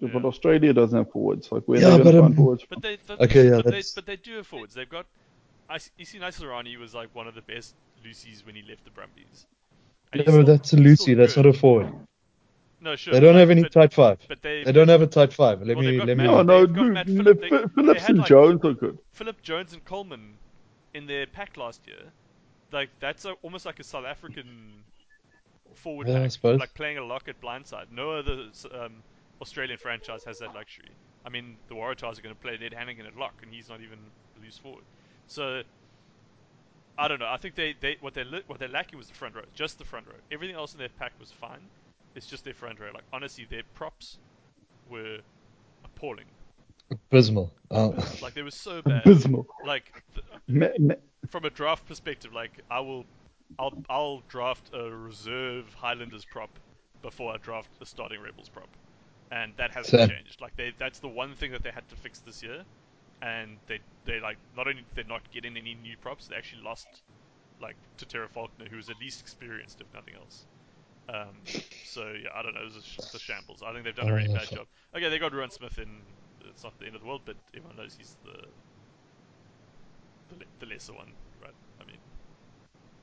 Yeah. 0.00 0.08
But 0.12 0.24
Australia 0.24 0.72
doesn't 0.72 0.96
have 0.96 1.10
forwards. 1.10 1.52
Like 1.52 1.64
where 1.64 1.80
Yeah, 1.80 1.94
are 1.94 1.98
they 1.98 2.04
but, 2.04 2.14
um, 2.14 2.34
forwards? 2.34 2.64
But 2.68 2.80
they, 2.80 2.96
but, 3.06 3.20
Okay, 3.20 3.44
yeah, 3.50 3.60
but, 3.62 3.72
they, 3.72 3.82
but 3.94 4.06
they 4.06 4.16
do 4.16 4.36
have 4.36 4.46
forwards. 4.46 4.74
They've 4.74 4.88
got. 4.88 5.06
I, 5.68 5.78
you 5.98 6.06
see, 6.06 6.18
Naisarani 6.18 6.78
was 6.78 6.94
like 6.94 7.14
one 7.14 7.26
of 7.26 7.34
the 7.34 7.42
best 7.42 7.74
Lucy's 8.02 8.46
when 8.46 8.54
he 8.54 8.62
left 8.62 8.84
the 8.84 8.90
Brumbies. 8.90 9.46
And 10.12 10.20
Yeah, 10.20 10.24
but 10.24 10.32
still- 10.32 10.44
that's 10.44 10.72
a 10.72 10.76
Lucy. 10.76 11.12
That's 11.14 11.34
good. 11.34 11.44
not 11.44 11.54
a 11.54 11.58
forward. 11.58 11.92
No, 12.80 12.96
sure. 12.96 13.12
They 13.12 13.20
don't 13.20 13.34
like, 13.34 13.40
have 13.40 13.50
any 13.50 13.62
but, 13.62 13.72
tight 13.72 13.92
five. 13.92 14.18
But 14.28 14.40
they, 14.40 14.62
They 14.64 14.72
don't 14.72 14.88
have 14.88 15.02
a 15.02 15.06
tight 15.08 15.32
five. 15.34 15.60
Let 15.60 15.76
Well, 15.76 15.84
me 15.84 15.98
got 15.98 16.06
let 16.06 16.16
me. 16.16 16.24
Matt- 16.24 16.32
No, 16.32 16.42
no, 16.42 16.60
they've 16.64 16.74
got 16.74 16.82
dude, 16.84 16.92
Matt 16.94 17.06
Phillip- 17.06 17.40
they- 17.40 17.48
Phillips 17.74 18.08
and 18.08 18.18
like- 18.18 18.28
Jones 18.28 18.64
are 18.64 18.72
good. 18.72 18.98
Philip 19.12 19.42
Jones 19.42 19.72
and 19.74 19.84
Coleman 19.84 20.34
in 20.94 21.06
their 21.06 21.26
pack 21.26 21.56
last 21.58 21.86
year. 21.86 22.12
Like 22.72 22.90
that's 23.00 23.24
a, 23.24 23.32
almost 23.42 23.64
like 23.66 23.80
a 23.80 23.84
South 23.84 24.04
African 24.04 24.82
forward 25.74 26.08
Yeah, 26.08 26.22
I 26.22 26.28
suppose. 26.28 26.60
like 26.60 26.74
playing 26.74 26.98
a 26.98 27.04
lock 27.04 27.28
at 27.28 27.40
blindside. 27.40 27.86
No 27.90 28.10
other 28.12 28.46
um, 28.74 29.02
Australian 29.40 29.78
franchise 29.78 30.24
has 30.24 30.38
that 30.40 30.54
luxury. 30.54 30.90
I 31.24 31.30
mean, 31.30 31.56
the 31.68 31.74
Waratahs 31.74 32.18
are 32.18 32.22
going 32.22 32.34
to 32.34 32.40
play 32.40 32.56
Ned 32.60 32.72
Hannigan 32.74 33.06
at 33.06 33.16
lock, 33.16 33.34
and 33.42 33.52
he's 33.52 33.68
not 33.68 33.80
even 33.80 33.98
a 34.38 34.44
loose 34.44 34.58
forward. 34.58 34.84
So 35.26 35.62
I 36.98 37.08
don't 37.08 37.20
know. 37.20 37.28
I 37.28 37.36
think 37.36 37.54
they, 37.54 37.74
they 37.80 37.96
what 38.00 38.14
they 38.14 38.24
li- 38.24 38.42
what 38.46 38.58
they're 38.58 38.68
lacking 38.68 38.98
was 38.98 39.08
the 39.08 39.14
front 39.14 39.34
row, 39.34 39.42
just 39.54 39.78
the 39.78 39.84
front 39.84 40.06
row. 40.06 40.14
Everything 40.32 40.56
else 40.56 40.72
in 40.72 40.78
their 40.78 40.88
pack 40.88 41.12
was 41.20 41.30
fine. 41.30 41.60
It's 42.14 42.26
just 42.26 42.44
their 42.44 42.54
front 42.54 42.80
row. 42.80 42.90
Like 42.92 43.04
honestly, 43.12 43.46
their 43.48 43.62
props 43.74 44.18
were 44.90 45.18
appalling. 45.84 46.24
Abysmal. 46.90 47.52
Oh. 47.70 47.94
Like 48.22 48.34
they 48.34 48.42
were 48.42 48.50
so 48.50 48.80
bad. 48.84 49.02
Abysmal. 49.06 49.46
Like 49.64 50.02
th- 50.14 50.26
Me- 50.48 50.68
me- 50.78 50.94
from 51.26 51.44
a 51.44 51.50
draft 51.50 51.86
perspective, 51.86 52.32
like 52.32 52.60
I 52.70 52.80
will, 52.80 53.06
I'll 53.58 53.72
I'll 53.88 54.20
draft 54.28 54.70
a 54.72 54.90
reserve 54.90 55.74
Highlanders 55.74 56.24
prop 56.24 56.58
before 57.02 57.32
I 57.32 57.36
draft 57.38 57.76
a 57.80 57.86
starting 57.86 58.20
Rebels 58.20 58.48
prop, 58.48 58.76
and 59.30 59.54
that 59.56 59.70
hasn't 59.72 59.98
Same. 59.98 60.08
changed. 60.08 60.40
Like 60.40 60.56
they, 60.56 60.72
that's 60.78 61.00
the 61.00 61.08
one 61.08 61.34
thing 61.34 61.52
that 61.52 61.62
they 61.62 61.70
had 61.70 61.88
to 61.88 61.96
fix 61.96 62.20
this 62.20 62.42
year, 62.42 62.64
and 63.22 63.58
they 63.66 63.80
they 64.04 64.20
like 64.20 64.38
not 64.56 64.66
only 64.68 64.82
did 64.82 64.94
they 64.94 65.02
not 65.08 65.30
get 65.30 65.44
in 65.44 65.56
any 65.56 65.74
new 65.74 65.96
props, 65.96 66.28
they 66.28 66.36
actually 66.36 66.62
lost 66.62 67.02
like 67.60 67.76
Tetera 67.98 68.28
Faulkner, 68.28 68.66
who 68.68 68.76
was 68.76 68.88
at 68.90 68.98
least 69.00 69.20
experienced 69.20 69.80
if 69.80 69.92
nothing 69.94 70.14
else. 70.14 70.46
Um, 71.08 71.42
so 71.82 72.12
yeah, 72.12 72.30
I 72.34 72.42
don't 72.42 72.54
know. 72.54 72.62
It 72.62 72.66
was 72.66 72.76
a, 72.76 72.82
sh- 72.82 73.00
a 73.14 73.18
shambles. 73.18 73.62
I 73.64 73.72
think 73.72 73.84
they've 73.84 73.94
done 73.94 74.08
a 74.08 74.14
really 74.14 74.28
bad 74.28 74.50
job. 74.50 74.66
Okay, 74.94 75.08
they 75.08 75.18
got 75.18 75.32
Ruan 75.32 75.50
Smith 75.50 75.78
in. 75.78 76.04
It's 76.42 76.64
not 76.64 76.78
the 76.78 76.86
end 76.86 76.94
of 76.94 77.00
the 77.02 77.06
world, 77.06 77.22
but 77.24 77.36
everyone 77.54 77.76
knows 77.76 77.94
he's 77.96 78.16
the 78.24 78.48
the, 80.30 80.44
the 80.60 80.66
lesser 80.66 80.92
one, 80.92 81.12
right? 81.42 81.54
I 81.80 81.84
mean, 81.84 81.98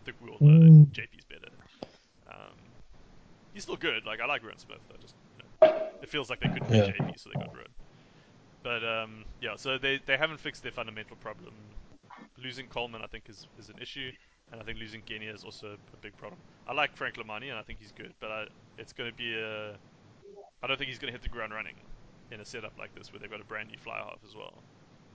I 0.01 0.05
think 0.05 0.17
we 0.21 0.29
all 0.29 0.38
know 0.41 0.69
Mm. 0.69 0.85
JP's 0.91 1.25
better. 1.25 1.51
Um, 2.29 2.55
he's 3.53 3.63
still 3.63 3.75
good. 3.77 4.05
Like 4.05 4.19
I 4.21 4.25
like 4.25 4.43
Ruan 4.43 4.57
Smith. 4.57 4.79
I 4.93 5.01
just 5.01 5.15
you 5.38 5.67
know, 5.69 5.75
it 6.01 6.09
feels 6.09 6.29
like 6.29 6.39
they 6.39 6.49
couldn't 6.49 6.73
Yeah. 6.73 6.91
JP, 6.91 7.19
so 7.19 7.29
they 7.33 7.39
got 7.39 7.53
Ruan. 7.53 7.67
But 8.63 8.83
um, 8.83 9.25
yeah, 9.41 9.55
so 9.55 9.77
they 9.77 9.99
they 10.05 10.17
haven't 10.17 10.39
fixed 10.39 10.63
their 10.63 10.71
fundamental 10.71 11.15
problem. 11.17 11.53
Losing 12.38 12.67
Coleman, 12.67 13.01
I 13.03 13.07
think, 13.07 13.29
is 13.29 13.47
is 13.59 13.69
an 13.69 13.75
issue, 13.81 14.11
and 14.51 14.59
I 14.61 14.63
think 14.63 14.79
losing 14.79 15.03
Genia 15.05 15.33
is 15.33 15.43
also 15.43 15.77
a 15.93 15.97
big 16.01 16.15
problem. 16.17 16.39
I 16.67 16.73
like 16.73 16.95
Frank 16.95 17.15
Lomani, 17.15 17.49
and 17.49 17.57
I 17.57 17.61
think 17.61 17.79
he's 17.79 17.91
good, 17.91 18.13
but 18.19 18.31
I, 18.31 18.45
it's 18.77 18.91
going 18.93 19.09
to 19.09 19.15
be 19.15 19.33
a. 19.35 19.77
I 20.63 20.67
don't 20.67 20.77
think 20.77 20.89
he's 20.89 20.97
going 20.99 21.13
to 21.13 21.17
hit 21.17 21.21
the 21.21 21.29
ground 21.29 21.53
running 21.53 21.75
in 22.31 22.39
a 22.39 22.45
setup 22.45 22.73
like 22.79 22.93
this 22.95 23.13
where 23.13 23.19
they've 23.19 23.29
got 23.29 23.39
a 23.39 23.45
brand 23.45 23.69
new 23.69 23.77
fly 23.77 23.97
half 23.97 24.17
as 24.27 24.35
well. 24.35 24.53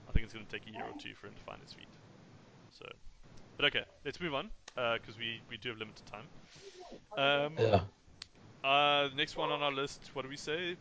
I 0.07 0.11
think 0.13 0.23
it's 0.23 0.33
going 0.33 0.45
to 0.45 0.51
take 0.51 0.67
a 0.67 0.71
year 0.71 0.85
or 0.85 0.97
two 0.99 1.13
for 1.13 1.27
him 1.27 1.33
to 1.33 1.41
find 1.43 1.61
his 1.61 1.73
feet. 1.73 1.87
So, 2.71 2.85
but 3.57 3.65
okay, 3.67 3.83
let's 4.05 4.19
move 4.19 4.33
on 4.33 4.49
because 4.75 5.17
we 5.17 5.41
we 5.49 5.57
do 5.57 5.69
have 5.69 5.77
limited 5.77 6.05
time. 6.05 6.27
Um, 7.17 7.57
Yeah. 7.57 7.81
uh, 8.63 9.09
next 9.15 9.37
one 9.37 9.51
on 9.51 9.61
our 9.61 9.71
list, 9.71 10.11
what 10.13 10.23
do 10.23 10.29
we 10.29 10.37
say? 10.37 10.75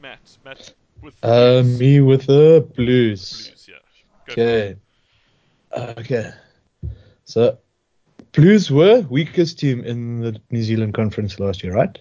Matt, 0.00 0.38
Matt 0.44 0.72
with 1.02 1.20
Uh, 1.22 1.62
Blues. 1.62 1.78
me 1.80 2.00
with 2.00 2.26
the 2.26 2.66
Blues. 2.76 3.50
Blues, 3.50 3.68
yeah. 3.68 3.78
Go. 4.26 4.32
Okay. 4.32 4.76
Okay. 5.72 6.30
So, 7.24 7.58
Blues 8.32 8.70
were 8.70 9.00
weakest 9.10 9.58
team 9.58 9.84
in 9.84 10.20
the 10.20 10.40
New 10.50 10.62
Zealand 10.62 10.94
conference 10.94 11.38
last 11.38 11.62
year, 11.62 11.74
right? 11.74 11.98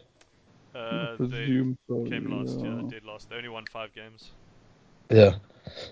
Uh, 0.73 1.17
they 1.29 1.63
came 2.07 2.25
last, 2.29 2.61
yeah, 2.63 2.81
yeah. 2.81 2.81
dead 2.89 3.03
last. 3.05 3.29
They 3.29 3.35
only 3.35 3.49
won 3.49 3.65
five 3.65 3.93
games. 3.93 4.31
Yeah. 5.09 5.35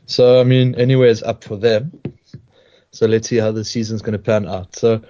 So 0.06 0.40
I 0.40 0.44
mean, 0.44 0.76
anyway, 0.76 1.10
is 1.10 1.24
up 1.24 1.44
for 1.44 1.58
them. 1.58 1.92
So 2.98 3.06
let's 3.06 3.28
see 3.30 3.38
how 3.38 3.52
the 3.52 3.64
season's 3.64 4.02
going 4.02 4.14
to 4.14 4.18
pan 4.20 4.48
out. 4.48 4.76
So 4.76 5.02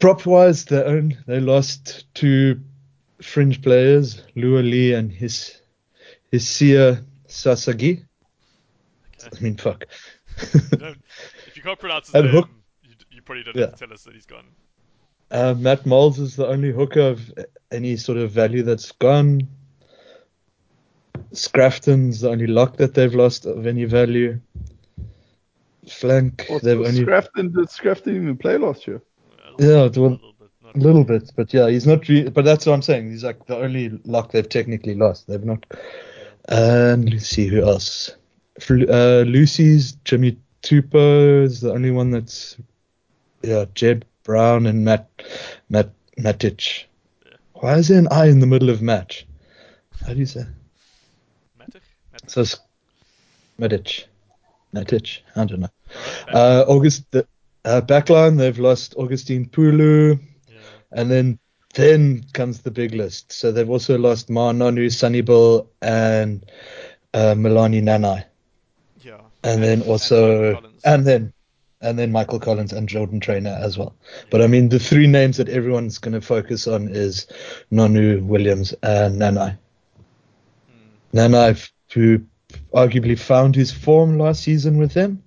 prop 0.00 0.24
wise, 0.24 0.64
they 0.64 0.82
own 0.82 1.18
they 1.26 1.38
lost 1.38 2.06
two 2.14 2.60
fringe 3.20 3.60
players, 3.60 4.22
Lua 4.36 4.60
Lee 4.60 4.94
and 4.94 5.12
his 5.12 5.60
Hisia 6.32 7.04
Sasagi. 7.28 8.02
Okay. 9.22 9.36
I 9.36 9.40
mean, 9.42 9.56
fuck. 9.58 9.84
If 10.38 11.56
you 11.56 11.62
can't 11.62 11.78
pronounce 11.78 12.06
his 12.06 12.14
And 12.14 12.24
name, 12.24 12.34
Hook- 12.36 12.48
you, 12.84 12.94
you 13.10 13.20
probably 13.22 13.44
don't 13.44 13.54
Yeah. 13.56 13.66
have 13.66 13.74
to 13.76 13.84
tell 13.86 13.92
us 13.92 14.04
that 14.04 14.14
he's 14.14 14.24
gone. 14.24 14.46
Uh, 15.30 15.54
Matt 15.58 15.84
Moulds 15.84 16.18
is 16.18 16.36
the 16.36 16.46
only 16.46 16.72
hooker 16.72 17.00
of 17.02 17.32
any 17.70 17.96
sort 17.98 18.16
of 18.16 18.30
value 18.30 18.62
that's 18.62 18.92
gone. 18.92 19.42
Scrafton's 21.32 22.20
the 22.22 22.30
only 22.30 22.46
lock 22.46 22.78
that 22.78 22.94
they've 22.94 23.14
lost 23.14 23.44
of 23.44 23.66
any 23.66 23.84
value. 23.84 24.40
Flank, 25.88 26.46
Also, 26.48 26.64
they've 26.66 26.78
only 26.78 27.04
Scrafton, 27.04 27.52
did 27.54 27.68
Scrafton 27.68 28.14
even 28.16 28.36
play 28.36 28.56
last 28.56 28.86
year? 28.86 29.02
A 29.58 29.62
Yeah, 29.62 29.84
it 29.84 29.96
will- 29.96 30.06
a 30.06 30.10
little 30.10 30.32
bit. 30.38 30.48
A 30.74 30.78
little 30.78 31.04
bit, 31.04 31.30
but 31.36 31.52
yeah, 31.52 31.68
he's 31.68 31.86
not. 31.86 32.08
Re- 32.08 32.30
but 32.30 32.44
that's 32.46 32.64
what 32.64 32.72
I'm 32.72 32.80
saying. 32.82 33.10
He's 33.10 33.24
like 33.24 33.44
the 33.46 33.56
only 33.56 33.90
lock 34.06 34.32
they've 34.32 34.48
technically 34.48 34.94
lost. 34.94 35.26
They've 35.26 35.44
not. 35.44 35.66
And 36.48 37.10
let's 37.12 37.26
see 37.28 37.46
who 37.46 37.62
else. 37.62 38.16
Uh, 38.70 39.24
Lucy's 39.26 39.92
Jimmy 40.04 40.38
Tupou 40.62 41.42
is 41.44 41.60
the 41.60 41.72
only 41.72 41.90
one 41.90 42.10
that's. 42.10 42.56
Yeah, 43.42 43.66
Jed 43.74 44.06
Brown 44.22 44.66
and 44.66 44.82
Matt 44.84 45.10
Matt 45.68 45.90
Matic. 46.18 46.84
Yeah. 47.26 47.32
Why 47.54 47.74
is 47.74 47.88
there 47.88 47.98
an 47.98 48.08
I 48.10 48.26
in 48.28 48.40
the 48.40 48.46
middle 48.46 48.70
of 48.70 48.80
match? 48.80 49.26
How 50.06 50.14
do 50.14 50.18
you 50.20 50.26
say? 50.26 50.46
Matic? 51.60 51.80
Matic? 52.14 52.30
So 52.30 52.40
it's 52.42 52.58
Matic. 53.60 54.04
Matic. 54.74 55.18
I 55.36 55.44
don't 55.44 55.60
know. 55.60 55.68
Uh, 56.28 56.64
August 56.66 57.10
the 57.10 57.26
uh, 57.64 57.80
backline 57.80 58.38
they've 58.38 58.58
lost 58.58 58.94
Augustine 58.96 59.46
Pulu. 59.46 60.18
yeah. 60.48 60.58
And 60.92 61.10
then 61.10 61.38
then 61.74 62.24
comes 62.32 62.60
the 62.60 62.70
big 62.70 62.94
list. 62.94 63.32
So 63.32 63.50
they've 63.50 63.68
also 63.68 63.96
lost 63.98 64.28
Ma 64.28 64.52
Nonu, 64.52 64.92
Sonny 64.92 65.22
Bill, 65.22 65.70
and 65.80 66.44
uh, 67.14 67.34
Melani 67.34 67.82
Nanai. 67.82 68.24
Yeah. 69.00 69.20
And, 69.42 69.62
then 69.62 69.78
Michael 69.78 69.92
also 69.92 70.54
Collins. 70.54 70.82
and 70.84 71.06
then 71.06 71.32
and 71.80 71.98
then 71.98 72.12
Michael 72.12 72.38
Collins 72.38 72.72
and 72.72 72.88
Jordan 72.88 73.20
Trainor 73.20 73.58
as 73.60 73.76
well. 73.76 73.94
But 74.30 74.42
I 74.42 74.46
mean 74.46 74.68
the 74.68 74.78
three 74.78 75.06
names 75.06 75.36
that 75.38 75.48
everyone's 75.48 75.98
going 75.98 76.14
to 76.14 76.20
focus 76.20 76.66
on 76.66 76.88
is 76.88 77.26
Nonu, 77.72 78.22
Williams, 78.22 78.72
and 78.82 79.20
Nanai. 79.20 79.58
Hmm. 80.68 81.18
Nanai, 81.18 81.70
who 81.92 82.22
arguably 82.74 83.18
found 83.18 83.56
his 83.56 83.72
form 83.72 84.18
last 84.18 84.42
season 84.42 84.78
with 84.78 84.92
them, 84.92 85.22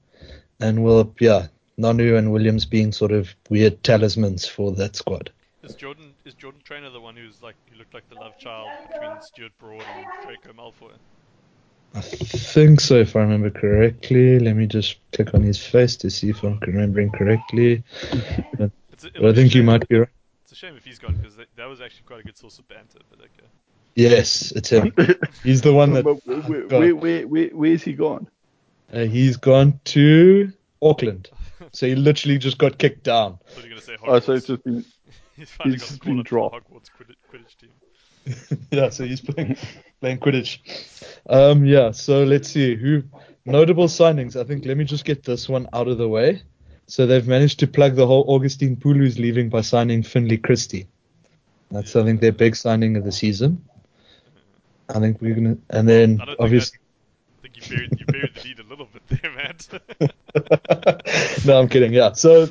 and 0.60 0.84
will 0.84 1.14
yeah, 1.20 1.48
Nonu 1.78 2.18
and 2.18 2.32
Williams 2.32 2.66
being 2.66 2.92
sort 2.92 3.12
of 3.12 3.34
weird 3.50 3.84
talismans 3.84 4.48
for 4.48 4.72
that 4.74 4.96
squad. 4.96 5.32
Is 5.64 5.76
Jordan 5.76 6.14
is 6.26 6.34
Jordan 6.34 6.62
Trainor 6.64 6.92
the 6.92 7.02
one 7.02 7.16
who's 7.16 7.42
like 7.42 7.56
who 7.72 7.78
looked 7.78 7.94
like 7.94 8.08
the 8.10 8.16
love 8.16 8.38
child 8.38 8.70
between 8.88 9.22
Stuart 9.22 9.52
Broad 9.58 9.84
and 9.96 10.06
Draco 10.24 10.54
Malfoy? 10.54 10.94
I 11.96 12.02
think 12.02 12.82
so, 12.82 12.96
if 12.96 13.16
I 13.16 13.22
remember 13.22 13.50
correctly. 13.50 14.38
Let 14.38 14.58
me 14.58 14.68
just 14.68 14.98
click 15.14 15.34
on 15.34 15.42
his 15.42 15.58
face 15.58 15.96
to 15.98 16.10
see 16.10 16.30
if 16.30 16.44
I'm 16.44 16.60
remembering 16.60 17.10
correctly. 17.12 17.84
The 18.58 18.70
It's 18.92 19.06
a, 19.06 19.12
But 19.12 19.26
I 19.30 19.34
think 19.34 19.56
you 19.56 19.64
might 19.64 19.88
be 19.88 20.00
right. 20.00 20.10
It's 20.44 20.52
a 20.52 20.56
shame 20.56 20.76
if 20.76 20.84
he's 20.84 21.00
gone 21.00 21.16
because 21.16 21.38
that, 21.38 21.48
that 21.56 21.70
was 21.70 21.80
actually 21.80 22.04
quite 22.06 22.20
a 22.20 22.24
good 22.24 22.38
source 22.38 22.60
of 22.60 22.68
banter. 22.68 23.00
But 23.10 23.20
okay. 23.20 23.48
Yes, 23.96 24.52
it's 24.52 24.70
him. 24.70 24.94
He's 25.44 25.62
the 25.62 25.74
one 25.74 25.94
that. 25.94 26.04
But 26.04 26.26
where, 26.28 26.42
where, 26.42 26.62
God. 26.64 26.80
where, 26.80 26.96
where, 26.96 27.28
where, 27.28 27.48
where's 27.48 27.84
he 27.84 27.94
gone? 27.94 28.28
Uh, 28.94 29.00
he's 29.00 29.38
gone 29.38 29.80
to 29.86 30.52
Auckland. 30.82 31.30
So 31.72 31.88
he 31.88 31.96
literally 31.96 32.38
just 32.38 32.58
got 32.58 32.78
kicked 32.78 33.04
down. 33.04 33.40
I 33.48 33.50
thought 33.52 33.64
you 33.64 33.64
were 33.64 33.70
gonna 33.70 33.82
say 33.82 33.98
Oh, 34.04 34.20
so 34.20 34.34
Hogwarts. 34.34 34.38
it's 34.38 34.48
just 34.48 34.64
been. 34.64 34.86
he's 35.36 35.50
finally 35.52 35.76
he's 35.76 35.82
got 35.82 35.90
just 35.90 36.04
been 36.04 36.12
up 36.12 36.18
for 36.18 36.24
the 36.24 36.30
dropped. 36.30 36.70
Hogwarts 36.70 36.90
Quidditch, 36.98 37.16
Quidditch 37.32 37.58
team. 37.58 38.68
yeah, 38.72 38.90
so 38.90 39.06
he's 39.06 39.22
playing 39.22 39.58
playing 40.02 40.20
Quidditch. 40.20 40.60
Um, 41.30 41.66
yeah, 41.66 41.92
so 41.92 42.24
let's 42.24 42.50
see 42.50 42.76
who 42.76 43.04
notable 43.46 43.88
signings. 43.88 44.40
I 44.40 44.44
think 44.44 44.66
let 44.66 44.78
me 44.78 44.86
just 44.86 45.06
get 45.06 45.24
this 45.24 45.50
one 45.50 45.68
out 45.74 45.88
of 45.88 45.98
the 45.98 46.08
way. 46.08 46.42
So 46.88 47.06
they've 47.08 47.28
managed 47.28 47.60
to 47.60 47.68
plug 47.68 47.96
the 47.96 48.06
whole 48.06 48.26
Augustine 48.28 48.76
Pulu's 48.76 49.18
leaving 49.18 49.50
by 49.50 49.62
signing 49.62 50.04
Finlay 50.04 50.38
Christie. 50.38 50.88
That's 51.72 51.96
I 51.96 52.04
think 52.04 52.22
their 52.22 52.32
big 52.32 52.56
signing 52.56 52.96
of 52.96 53.04
the 53.04 53.12
season. 53.12 53.66
I 54.88 55.00
think 55.00 55.20
we're 55.20 55.34
gonna, 55.36 55.58
and 55.72 55.90
then 55.90 56.22
I 56.22 56.26
don't 56.26 56.28
think 56.28 56.40
obviously. 56.40 56.78
I 57.46 57.48
think 57.48 57.70
you 57.70 57.78
buried, 57.78 58.00
you 58.00 58.06
buried 58.08 58.34
the 58.34 58.42
lead 58.44 58.60
a 58.60 58.64
little 58.64 58.88
bit 58.92 59.22
there, 59.22 59.32
Matt. 59.32 59.68
no, 61.46 61.60
I'm 61.60 61.68
kidding. 61.70 61.94
Yeah. 61.94 62.14
So 62.14 62.50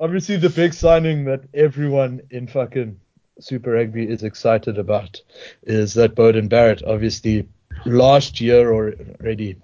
obviously 0.00 0.38
the 0.38 0.48
big 0.48 0.72
signing 0.72 1.24
that 1.26 1.42
everyone 1.52 2.22
in 2.30 2.46
fucking 2.46 2.98
Super 3.40 3.72
Rugby 3.72 4.08
is 4.08 4.22
excited 4.22 4.78
about 4.78 5.20
is 5.64 5.92
that 5.94 6.14
Beauden 6.14 6.48
Barrett. 6.48 6.82
Obviously, 6.82 7.46
last 7.84 8.40
year 8.40 8.72
already, 8.72 9.56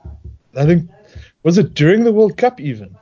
I 0.54 0.66
think 0.66 0.90
was 1.44 1.56
it 1.56 1.72
during 1.72 2.04
the 2.04 2.12
World 2.12 2.36
Cup 2.36 2.60
even? 2.60 2.94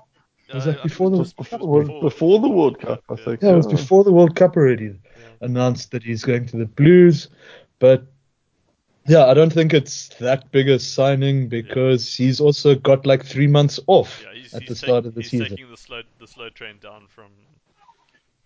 Was 0.55 0.69
Uh, 0.69 0.73
that 0.73 0.83
before 0.85 1.11
the- 1.11 1.19
was 1.19 1.33
Before, 1.33 1.83
it 1.83 1.89
was 1.89 2.13
before, 2.13 2.39
the 2.39 2.49
World 2.49 2.79
Cup, 2.79 3.03
I 3.09 3.15
yeah. 3.15 3.25
think. 3.25 3.43
Yeah, 3.43 3.51
it 3.51 3.57
was 3.57 3.67
yeah. 3.67 3.73
before 3.73 4.05
the 4.05 4.13
World 4.13 4.37
Cup 4.37 4.57
already. 4.57 4.95
Announced 5.41 5.91
that 5.91 6.05
he's 6.05 6.23
going 6.23 6.47
to 6.47 6.59
the 6.59 6.67
Blues, 6.67 7.27
but 7.81 8.05
yeah, 9.09 9.27
I 9.27 9.35
don't 9.35 9.53
think 9.53 9.73
it's 9.75 10.09
that 10.21 10.51
big 10.53 10.69
a 10.69 10.79
signing 10.79 11.49
because 11.49 12.15
he's 12.15 12.41
also 12.41 12.75
got 12.75 13.07
like 13.07 13.25
three 13.25 13.47
months 13.47 13.79
off 13.87 14.23
Yeah, 14.25 14.41
he's, 14.41 14.55
at 14.55 14.63
he's 14.63 14.69
the 14.71 14.77
start 14.77 15.05
take- 15.05 15.09
of 15.09 15.15
the 15.15 15.23
he's 15.23 15.31
season. 15.31 15.49
taking 15.51 15.71
the 15.71 15.77
slow 15.77 16.03
the 16.19 16.27
slow 16.27 16.49
train 16.51 16.77
down 16.81 17.07
from 17.09 17.31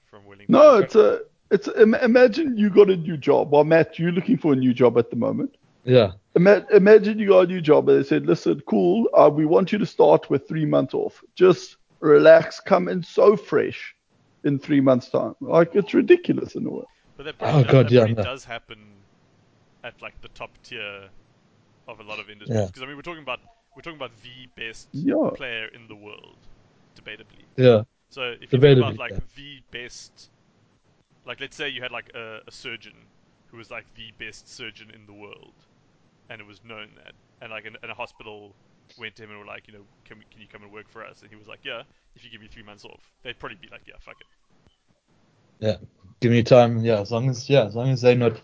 from 0.06 0.24
Wellington. 0.24 0.52
No, 0.52 0.78
it's 0.78 0.94
a. 0.94 1.20
It's 1.52 1.68
im- 1.76 1.94
imagine 1.94 2.56
you 2.56 2.70
got 2.70 2.90
a 2.90 2.96
new 2.96 3.16
job. 3.16 3.50
Well, 3.52 3.64
Matt, 3.64 3.98
you're 3.98 4.12
looking 4.12 4.36
for 4.38 4.52
a 4.52 4.56
new 4.56 4.72
job 4.72 4.96
at 4.98 5.10
the 5.10 5.16
moment. 5.16 5.56
Yeah, 5.84 6.12
Ima- 6.36 6.66
Imagine 6.72 7.18
you 7.18 7.28
got 7.28 7.40
a 7.40 7.46
new 7.46 7.60
job 7.60 7.88
and 7.88 7.98
they 7.98 8.06
said, 8.06 8.26
"Listen, 8.26 8.60
cool. 8.66 9.08
Uh, 9.14 9.30
we 9.32 9.46
want 9.46 9.72
you 9.72 9.78
to 9.78 9.86
start 9.86 10.30
with 10.30 10.46
three 10.46 10.64
months 10.64 10.94
off. 10.94 11.24
Just 11.34 11.76
relax. 12.00 12.60
Come 12.60 12.86
in 12.88 13.02
so 13.02 13.36
fresh 13.36 13.94
in 14.44 14.58
three 14.58 14.80
months' 14.80 15.08
time. 15.10 15.34
Like 15.40 15.74
it's 15.74 15.92
ridiculous 15.94 16.54
in 16.54 16.66
a 16.66 16.70
way." 16.70 16.84
But 17.16 17.24
that 17.24 17.34
Oh, 17.40 17.44
probably, 17.44 17.62
does, 17.64 17.72
God, 17.72 17.86
that 17.86 17.92
yeah, 17.92 18.00
probably 18.00 18.14
no. 18.14 18.22
does 18.22 18.44
happen 18.44 18.78
at 19.84 20.00
like 20.02 20.20
the 20.20 20.28
top 20.28 20.58
tier 20.62 21.08
of 21.88 22.00
a 22.00 22.02
lot 22.02 22.18
of 22.18 22.30
industries. 22.30 22.58
Yeah. 22.58 22.66
Because 22.66 22.82
I 22.82 22.86
mean, 22.86 22.96
we're 22.96 23.02
talking 23.02 23.22
about 23.22 23.40
we're 23.74 23.82
talking 23.82 23.98
about 23.98 24.12
the 24.22 24.46
best 24.56 24.88
Yeah. 24.92 25.30
player 25.34 25.66
in 25.66 25.86
the 25.88 25.94
world, 25.94 26.38
debatably. 26.96 27.44
yeah. 27.56 27.82
So 28.10 28.22
if 28.40 28.52
you 28.52 28.58
think 28.58 28.78
about 28.78 28.98
like 28.98 29.12
yeah. 29.12 29.18
the 29.36 29.62
best, 29.70 30.30
like 31.24 31.40
let's 31.40 31.56
say 31.56 31.68
you 31.68 31.82
had 31.82 31.92
like 31.92 32.10
a, 32.14 32.40
a 32.46 32.52
surgeon 32.52 32.94
who 33.46 33.56
was 33.56 33.70
like 33.70 33.86
the 33.94 34.12
best 34.18 34.48
surgeon 34.48 34.90
in 34.90 35.06
the 35.06 35.12
world, 35.12 35.54
and 36.28 36.40
it 36.40 36.46
was 36.46 36.62
known 36.64 36.88
that, 36.96 37.12
and 37.40 37.50
like 37.50 37.64
an, 37.66 37.76
and 37.82 37.90
a 37.90 37.94
hospital 37.94 38.54
went 38.98 39.14
to 39.16 39.22
him 39.24 39.30
and 39.30 39.38
were 39.38 39.46
like, 39.46 39.66
you 39.68 39.74
know, 39.74 39.86
can 40.04 40.18
we, 40.18 40.24
can 40.30 40.40
you 40.40 40.48
come 40.48 40.62
and 40.62 40.72
work 40.72 40.88
for 40.88 41.04
us? 41.04 41.22
And 41.22 41.30
he 41.30 41.36
was 41.36 41.46
like, 41.48 41.60
yeah, 41.64 41.82
if 42.16 42.24
you 42.24 42.30
give 42.30 42.40
me 42.40 42.48
three 42.48 42.62
months 42.64 42.84
off, 42.84 43.12
they'd 43.22 43.38
probably 43.38 43.58
be 43.60 43.68
like, 43.70 43.82
yeah, 43.86 43.94
fuck 44.00 44.16
it. 44.20 44.26
Yeah, 45.60 45.76
give 46.20 46.32
me 46.32 46.42
time. 46.42 46.78
Yeah, 46.84 47.00
as 47.00 47.10
long 47.10 47.28
as 47.30 47.48
yeah, 47.50 47.64
as 47.64 47.74
long 47.74 47.88
as 47.90 48.00
they're 48.00 48.14
not 48.14 48.40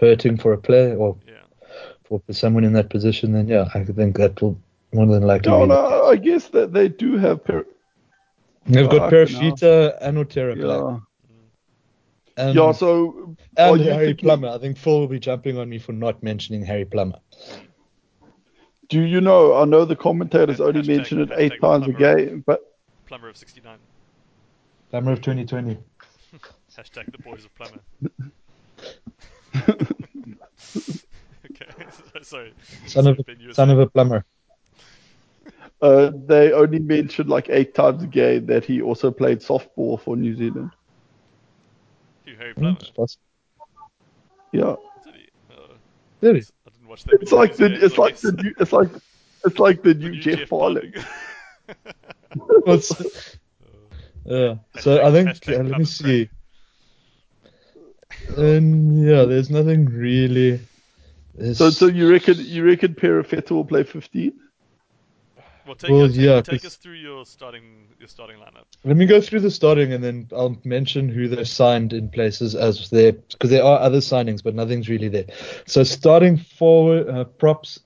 hurting 0.00 0.36
for 0.38 0.52
a 0.52 0.58
player 0.58 0.96
or 0.96 1.16
Yeah. 1.26 1.34
for, 2.04 2.20
for 2.26 2.32
someone 2.32 2.64
in 2.64 2.72
that 2.74 2.90
position, 2.90 3.32
then 3.32 3.48
yeah, 3.48 3.68
I 3.74 3.84
think 3.84 4.16
that 4.16 4.40
will 4.40 4.58
more 4.92 5.06
than 5.06 5.22
likely 5.24 5.50
No, 5.52 5.60
be 5.62 5.66
no, 5.68 5.88
case. 5.88 6.12
I 6.12 6.16
guess 6.16 6.48
that 6.48 6.72
they 6.72 6.88
do 6.88 7.16
have. 7.18 7.44
Per- 7.44 7.66
They've 8.66 8.88
got 8.88 9.12
uh, 9.12 9.26
Fucking 9.26 9.56
hell. 9.60 9.92
And 10.00 10.16
Otere 10.18 10.54
Black. 10.60 11.00
yeah. 12.36 12.44
And, 12.44 12.54
yeah. 12.54 12.72
So 12.72 13.34
and 13.56 13.80
Harry 13.80 14.06
thinking- 14.08 14.24
Plummer. 14.26 14.48
I 14.48 14.58
think 14.58 14.76
Phil 14.76 15.00
will 15.00 15.08
be 15.08 15.18
jumping 15.18 15.56
on 15.58 15.68
me 15.68 15.78
for 15.78 15.92
not 15.92 16.22
mentioning 16.22 16.64
Harry 16.64 16.84
Plummer. 16.84 17.18
Do 18.90 19.00
you 19.02 19.20
know? 19.20 19.54
I 19.56 19.64
know 19.64 19.84
the 19.84 19.96
commentators 19.96 20.60
only 20.60 20.82
Hashtag- 20.82 20.96
mention 20.96 21.20
it 21.22 21.30
eight 21.36 21.60
times 21.60 21.86
a 21.88 21.92
Plummer. 21.92 22.16
game, 22.16 22.44
but 22.46 22.76
Plumber 23.06 23.28
of 23.30 23.36
69. 23.36 23.78
Plummer 24.90 25.12
of 25.12 25.20
2020. 25.22 25.78
Hashtag 26.78 27.10
the 27.10 27.18
boys 27.18 27.44
of 27.44 27.52
Plumber. 27.56 27.80
okay, 31.50 31.66
sorry. 32.22 32.52
Son 32.86 33.06
of 33.08 33.18
a 33.18 33.24
son 33.54 33.70
of 33.70 33.78
a 33.80 33.86
plumber. 33.88 34.24
uh, 35.82 36.10
they 36.26 36.52
only 36.52 36.78
mentioned 36.78 37.28
like 37.28 37.48
eight 37.50 37.74
times 37.74 38.02
a 38.04 38.06
game 38.06 38.46
that 38.46 38.64
he 38.64 38.80
also 38.80 39.10
played 39.10 39.40
softball 39.40 40.00
for 40.00 40.16
New 40.16 40.36
Zealand. 40.36 40.70
Who, 42.26 42.34
Harry 42.36 42.52
Hmm, 42.54 42.74
Plummer? 42.94 43.08
Yeah, 44.52 44.76
Did 45.04 45.14
he? 45.14 45.28
Oh, 45.52 45.74
Really? 46.20 46.44
I 46.66 46.70
didn't 46.70 46.88
watch 46.88 47.04
that. 47.04 47.14
it's 47.20 47.32
like 47.32 47.56
the 47.56 47.84
it's 47.84 47.98
I 47.98 48.02
like 48.02 48.16
the 48.18 48.32
new, 48.32 48.54
it's 48.58 48.72
like 48.72 48.88
it's 49.44 49.58
like 49.58 49.82
the 49.82 49.94
The 49.94 50.00
new 50.00 50.10
new 50.10 50.20
Jeff 50.20 50.48
Farley. 50.48 50.92
What's- 52.64 52.92
Oh. 53.00 54.34
yeah. 54.36 54.54
So 54.80 55.02
I 55.04 55.10
think 55.10 55.28
uh, 55.48 55.52
let 55.52 55.64
me 55.64 55.68
Plumber's 55.70 55.90
see. 55.96 56.30
And 58.36 59.04
yeah, 59.06 59.24
there's 59.24 59.50
nothing 59.50 59.86
really. 59.86 60.60
There's, 61.34 61.58
So 61.58 61.70
so 61.70 61.86
you 61.86 62.10
reckon 62.10 62.36
you 62.38 62.64
reckon 62.64 62.94
Perofeta 62.94 63.50
will 63.52 63.64
play 63.64 63.84
15? 63.84 64.32
Well, 65.66 65.74
take, 65.76 65.90
Well, 65.90 66.08
take, 66.08 66.16
yeah, 66.16 66.40
take 66.40 66.62
'cause- 66.62 66.64
us 66.72 66.76
through 66.76 66.94
your 66.94 67.26
starting 67.26 67.62
your 67.98 68.08
starting 68.08 68.38
lineup. 68.38 68.64
Let 68.84 68.96
me 68.96 69.06
go 69.06 69.20
through 69.20 69.40
the 69.40 69.50
starting 69.50 69.92
and 69.92 70.02
then 70.02 70.28
I'll 70.34 70.56
mention 70.64 71.08
who 71.08 71.28
they've 71.28 71.46
signed 71.48 71.92
in 71.92 72.08
places 72.08 72.54
as 72.54 72.88
there 72.90 73.12
because 73.12 73.50
there 73.50 73.64
are 73.64 73.78
other 73.80 73.98
signings, 73.98 74.42
but 74.42 74.54
nothing's 74.54 74.88
really 74.88 75.08
there. 75.08 75.26
So 75.66 75.82
starting 75.82 76.38
forward, 76.38 77.08
uh, 77.08 77.24
props. 77.24 77.80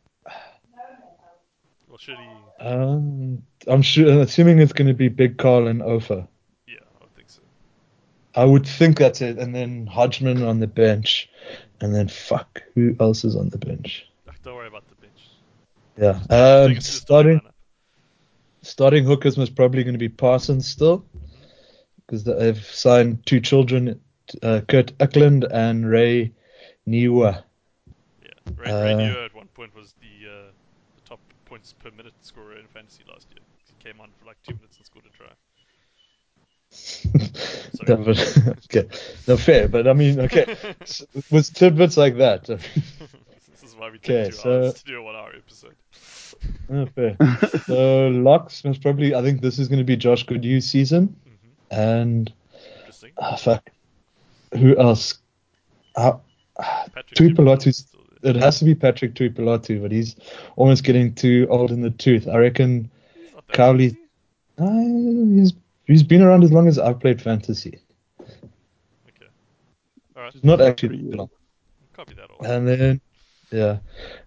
Well, 1.89 1.99
should 1.99 2.17
he? 2.17 2.65
Um, 2.65 3.43
I'm 3.67 3.83
sure, 3.83 4.21
assuming 4.21 4.61
it's 4.61 4.73
going 4.73 4.87
to 4.89 4.95
be 4.95 5.09
Big 5.09 5.37
Carl 5.37 5.67
and 5.67 5.81
Ofa. 5.83 6.29
Yeah, 6.69 6.77
I 7.01 7.05
would 7.05 7.15
think 7.17 7.29
so. 7.31 7.43
I 8.35 8.45
would 8.45 8.67
think 8.67 8.99
that's 8.99 9.21
it, 9.21 9.39
and 9.39 9.55
then 9.55 9.87
Hodgman 9.87 10.43
on 10.43 10.61
the 10.61 10.67
bench, 10.67 11.29
and 11.81 11.95
then 11.95 12.09
fuck, 12.09 12.63
who 12.75 12.97
else 13.01 13.25
is 13.25 13.37
on 13.37 13.51
the 13.51 13.59
bench? 13.59 14.07
Don't 14.43 14.57
worry 14.57 14.69
about 14.69 14.85
the 14.89 14.95
bench. 14.97 15.29
Yeah, 15.99 16.19
um, 16.31 16.31
us 16.31 16.67
through 16.67 16.75
the 16.75 16.83
starting 16.83 17.41
starting 18.63 19.05
hookers 19.05 19.37
was 19.37 19.51
probably 19.51 19.85
going 19.85 19.95
to 19.95 19.99
be 19.99 20.09
Parsons 20.09 20.67
still, 20.67 21.05
because 22.07 22.25
they've 22.25 22.65
signed 22.65 23.25
two 23.27 23.41
children, 23.41 24.01
uh, 24.43 24.61
Kurt 24.67 24.93
Eklund 25.01 25.45
and 25.45 25.89
Ray 25.89 26.33
Niuia. 26.89 27.45
Yeah, 28.23 28.31
Ray, 28.57 28.71
Uh, 28.71 28.85
Ray 28.85 28.95
Muir 28.95 29.25
at 29.25 29.35
one 29.35 29.49
point 29.49 29.75
was 29.75 29.95
the 30.01 30.29
uh, 30.31 30.51
the 30.97 31.09
top 31.09 31.21
points 31.45 31.75
per 31.75 31.91
minute 31.91 32.15
scorer 32.23 32.57
in 32.59 32.67
fantasy 32.69 33.05
last 33.09 33.29
year. 33.31 33.45
He 33.67 33.75
came 33.85 34.01
on 34.01 34.11
for 34.19 34.25
like 34.27 34.43
two 34.43 34.55
minutes 34.55 34.79
and 34.79 34.87
scored 34.87 35.05
a 35.07 35.11
try. 35.11 35.33
No, 37.89 37.97
but- 37.97 38.39
okay, 38.75 38.89
no 39.27 39.37
fair, 39.37 39.69
but 39.69 39.87
I 39.89 39.93
mean, 39.93 40.21
okay, 40.21 40.57
with 41.31 41.53
tidbits 41.55 41.97
like 41.97 42.17
that, 42.19 42.45
this 42.47 43.63
is 43.63 43.75
why 43.77 43.91
we 43.91 43.99
take 43.99 44.11
Okay, 44.11 44.31
two 44.31 44.37
so- 44.37 44.51
hours 44.63 44.75
to 44.75 44.85
do 44.85 44.99
a 44.99 45.03
one-hour 45.03 45.33
episode. 45.37 45.75
no 46.69 46.87
fair. 46.87 47.17
So 47.67 48.09
locks 48.09 48.63
was 48.65 48.79
probably, 48.79 49.15
I 49.15 49.23
think 49.23 49.41
this 49.41 49.59
is 49.59 49.69
going 49.69 49.79
to 49.79 49.85
be 49.85 49.97
Josh 49.97 50.25
Goodhue 50.25 50.61
season, 50.61 51.15
hmm 51.25 51.49
and 51.71 52.33
ah, 53.19 53.37
fuck, 53.37 53.71
who 54.55 54.77
else? 54.77 55.19
Uh, 55.97 56.13
Patrick 56.59 57.15
Tuipulotu's. 57.15 57.87
It 58.23 58.37
has 58.37 58.61
to 58.61 58.65
be 58.65 58.75
Patrick 58.77 59.15
Tuipulotu, 59.15 59.83
but 59.83 59.91
he's 59.91 60.15
almost 60.57 60.85
getting 60.85 61.13
too 61.15 61.47
old 61.51 61.73
in 61.73 61.81
the 61.81 61.91
tooth. 61.91 62.29
I 62.29 62.37
reckon 62.37 62.89
He's 63.15 63.33
not 63.35 63.47
that 63.49 63.53
Cowley- 63.57 63.97
uh, 64.59 64.71
he's 64.71 65.53
he's 65.87 66.03
been 66.03 66.23
around 66.23 66.45
as 66.45 66.53
long 66.53 66.69
as 66.69 66.79
I've 66.79 67.01
played 67.01 67.21
fantasy. 67.21 67.81
Okay. 68.21 69.29
All 70.17 70.23
right. 70.23 70.45
Not 70.45 70.61
actually 70.61 71.03
that 71.11 71.17
long. 71.17 71.31
Can't 71.95 72.09
be 72.09 72.15
that 72.15 72.31
old. 72.31 72.47
And 72.47 72.69
then 72.69 73.01
yeah, 73.51 73.79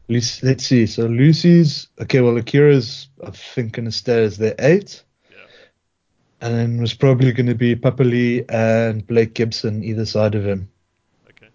let's 0.07 0.43
let's 0.43 0.65
see. 0.65 0.85
So 0.85 1.07
Lucy's 1.07 1.87
okay. 2.01 2.21
Well, 2.21 2.37
Akira's 2.37 3.09
I 3.25 3.31
think 3.31 3.73
gonna 3.73 3.91
stay 3.91 4.23
as 4.23 4.37
their 4.37 4.55
eight, 4.59 5.03
yeah. 5.31 5.37
and 6.41 6.55
then 6.55 6.81
was 6.81 6.93
probably 6.93 7.31
going 7.31 7.47
to 7.47 7.55
be 7.55 7.75
Papalii 7.75 8.45
and 8.49 9.05
Blake 9.05 9.33
Gibson 9.33 9.83
either 9.83 10.05
side 10.05 10.35
of 10.35 10.45
him. 10.45 10.69
Okay. 11.29 11.49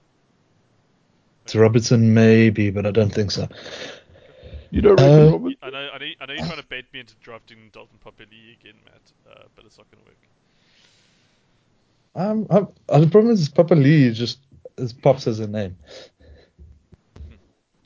So 1.46 1.61
Robertson 1.61 2.12
maybe, 2.12 2.70
but 2.70 2.86
I 2.86 2.90
don't 2.90 3.14
think 3.14 3.30
so. 3.30 3.48
You 4.71 4.81
don't 4.83 5.01
reckon, 5.01 5.29
Uh, 5.29 5.31
Robert? 5.33 5.53
I 5.62 5.71
know, 5.71 5.91
I 5.93 5.99
know, 5.99 6.07
I 6.21 6.27
know 6.27 6.35
you're 6.35 6.47
trying 6.47 6.61
to 6.61 6.66
bait 6.68 6.85
me 6.93 7.01
into 7.01 7.14
drafting 7.23 7.71
Dalton 7.73 7.99
Papalii 8.05 8.59
again, 8.61 8.75
Matt, 8.85 9.12
uh, 9.29 9.43
but 9.57 9.64
it's 9.64 9.79
not 9.79 9.87
going 9.91 10.05
to 10.05 10.09
work. 10.11 10.16
Um, 12.14 12.47
I'm, 12.51 12.68
uh, 12.89 13.01
the 13.01 13.07
problem 13.09 13.33
is 13.33 13.49
Papa 13.49 13.75
Lee 13.75 14.11
just 14.12 14.39
is 14.79 14.93
pops 14.93 15.27
as 15.27 15.41
a 15.41 15.47
name. 15.47 15.77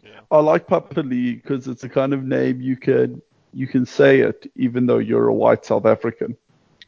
Yeah. 0.02 0.20
I 0.30 0.38
like 0.38 0.66
Papa 0.66 1.00
Lee 1.00 1.34
because 1.34 1.68
it's 1.68 1.84
a 1.84 1.88
kind 1.88 2.12
of 2.14 2.24
name 2.24 2.60
you 2.60 2.76
can 2.76 3.20
you 3.52 3.66
can 3.66 3.84
say 3.86 4.20
it 4.20 4.50
even 4.56 4.86
though 4.86 4.98
you're 4.98 5.28
a 5.28 5.34
white 5.34 5.64
South 5.64 5.86
African. 5.86 6.36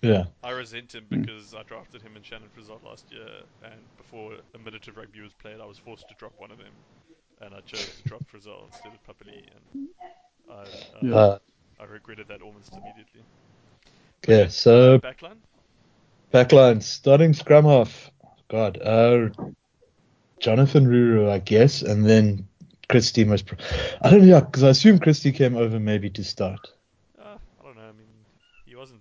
Yeah. 0.03 0.25
I 0.43 0.51
resent 0.51 0.95
him 0.95 1.07
because 1.09 1.55
I 1.55 1.63
drafted 1.63 2.03
him 2.03 2.17
in 2.17 2.23
Shannon 2.23 2.49
Result 2.57 2.83
last 2.85 3.11
year, 3.11 3.29
and 3.65 3.81
before 3.97 4.33
a 4.55 4.59
minute 4.59 4.87
of 4.89 4.97
rugby 4.97 5.21
was 5.21 5.33
played, 5.35 5.61
I 5.61 5.67
was 5.67 5.79
forced 5.79 6.09
to 6.09 6.15
drop 6.19 6.33
one 6.39 6.51
of 6.51 6.59
them, 6.59 6.73
and 7.41 7.55
I 7.55 7.61
chose 7.61 7.87
to 8.03 8.09
drop 8.09 8.23
Result 8.33 8.69
instead 8.73 8.93
of 8.93 9.07
Papalii, 9.07 9.43
and 9.75 9.89
I, 10.51 10.55
uh, 10.55 10.67
Yeah. 11.03 11.39
I 11.79 11.85
regretted 11.85 12.29
that 12.29 12.43
almost 12.43 12.73
immediately. 12.73 13.23
yeah. 14.27 14.49
So 14.49 14.99
Backline? 14.99 15.37
backline 16.33 16.83
starting 16.83 17.33
scrum 17.35 17.65
half. 17.65 18.11
God. 18.49 18.79
Uh, 18.81 19.29
Jonathan 20.39 20.87
Ruru, 20.87 21.29
I 21.31 21.39
guess, 21.39 21.83
and 21.83 22.05
then 22.09 22.47
Christie 22.89 23.25
most. 23.25 23.47
Pro- 23.47 23.59
I 24.03 24.11
don't 24.11 24.27
know 24.27 24.41
because 24.41 24.63
I 24.63 24.69
assume 24.71 24.99
Christie 24.99 25.33
came 25.33 25.57
over 25.57 25.81
maybe 25.81 26.11
to 26.11 26.23
start. 26.25 26.61
Uh, 27.19 27.37
I 27.61 27.65
don't 27.65 27.77
know. 27.77 27.83
I 27.83 27.93
mean, 27.93 28.07
he 28.65 28.77
wasn't 28.77 29.01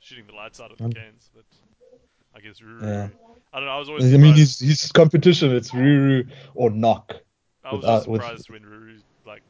shooting 0.00 0.26
the 0.26 0.32
lights 0.34 0.60
out 0.60 0.72
of 0.72 0.78
the 0.78 0.84
Um, 0.84 0.90
games, 0.90 1.30
but 1.34 1.44
I 2.34 2.40
guess 2.40 2.58
Ruru. 2.60 2.82
Yeah. 2.82 3.08
I 3.52 3.56
don't 3.58 3.66
know. 3.66 3.72
I 3.72 3.78
was 3.78 3.88
always 3.88 4.12
I 4.12 4.16
mean, 4.16 4.34
he's 4.34 4.58
he's 4.58 4.90
competition. 4.92 5.54
It's 5.54 5.70
Ruru 5.70 6.28
or 6.54 6.70
knock. 6.70 7.14
I 7.64 7.74
was 7.74 7.84
uh, 7.84 7.96
just 7.98 8.08
with- 8.08 8.22
surprised 8.22 8.50
when 8.50 8.62
Ruru, 8.62 9.00
like, 9.26 9.42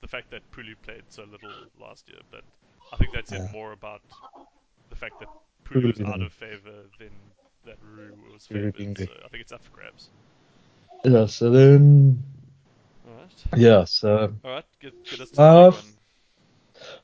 the 0.00 0.08
fact 0.08 0.30
that 0.30 0.42
Pulu 0.52 0.74
played 0.82 1.02
so 1.08 1.24
little 1.24 1.50
last 1.80 2.08
year, 2.08 2.18
but 2.30 2.42
I 2.92 2.96
think 2.96 3.12
that's 3.12 3.32
Yeah. 3.32 3.48
more 3.52 3.72
about 3.72 4.02
the 4.90 4.96
fact 4.96 5.18
that 5.20 5.28
Pulu 5.64 5.96
was 5.96 6.00
out 6.02 6.20
of 6.20 6.32
favor 6.32 6.84
than 6.98 7.10
that 7.64 7.78
Ruru 7.82 8.32
was 8.32 8.46
favored. 8.46 8.74
So. 8.98 9.04
I 9.24 9.28
think 9.28 9.40
it's 9.40 9.52
up 9.52 9.64
for 9.64 9.70
grabs. 9.70 10.10
Yeah. 11.04 11.24
So 11.26 11.50
then, 11.50 12.22
Alright. 13.08 13.44
yeah. 13.56 13.84
So 13.84 14.34
Alright, 14.44 14.64
get, 14.80 15.04
get 15.04 15.20
us 15.20 15.30
to 15.30 15.40
Uh, 15.42 15.72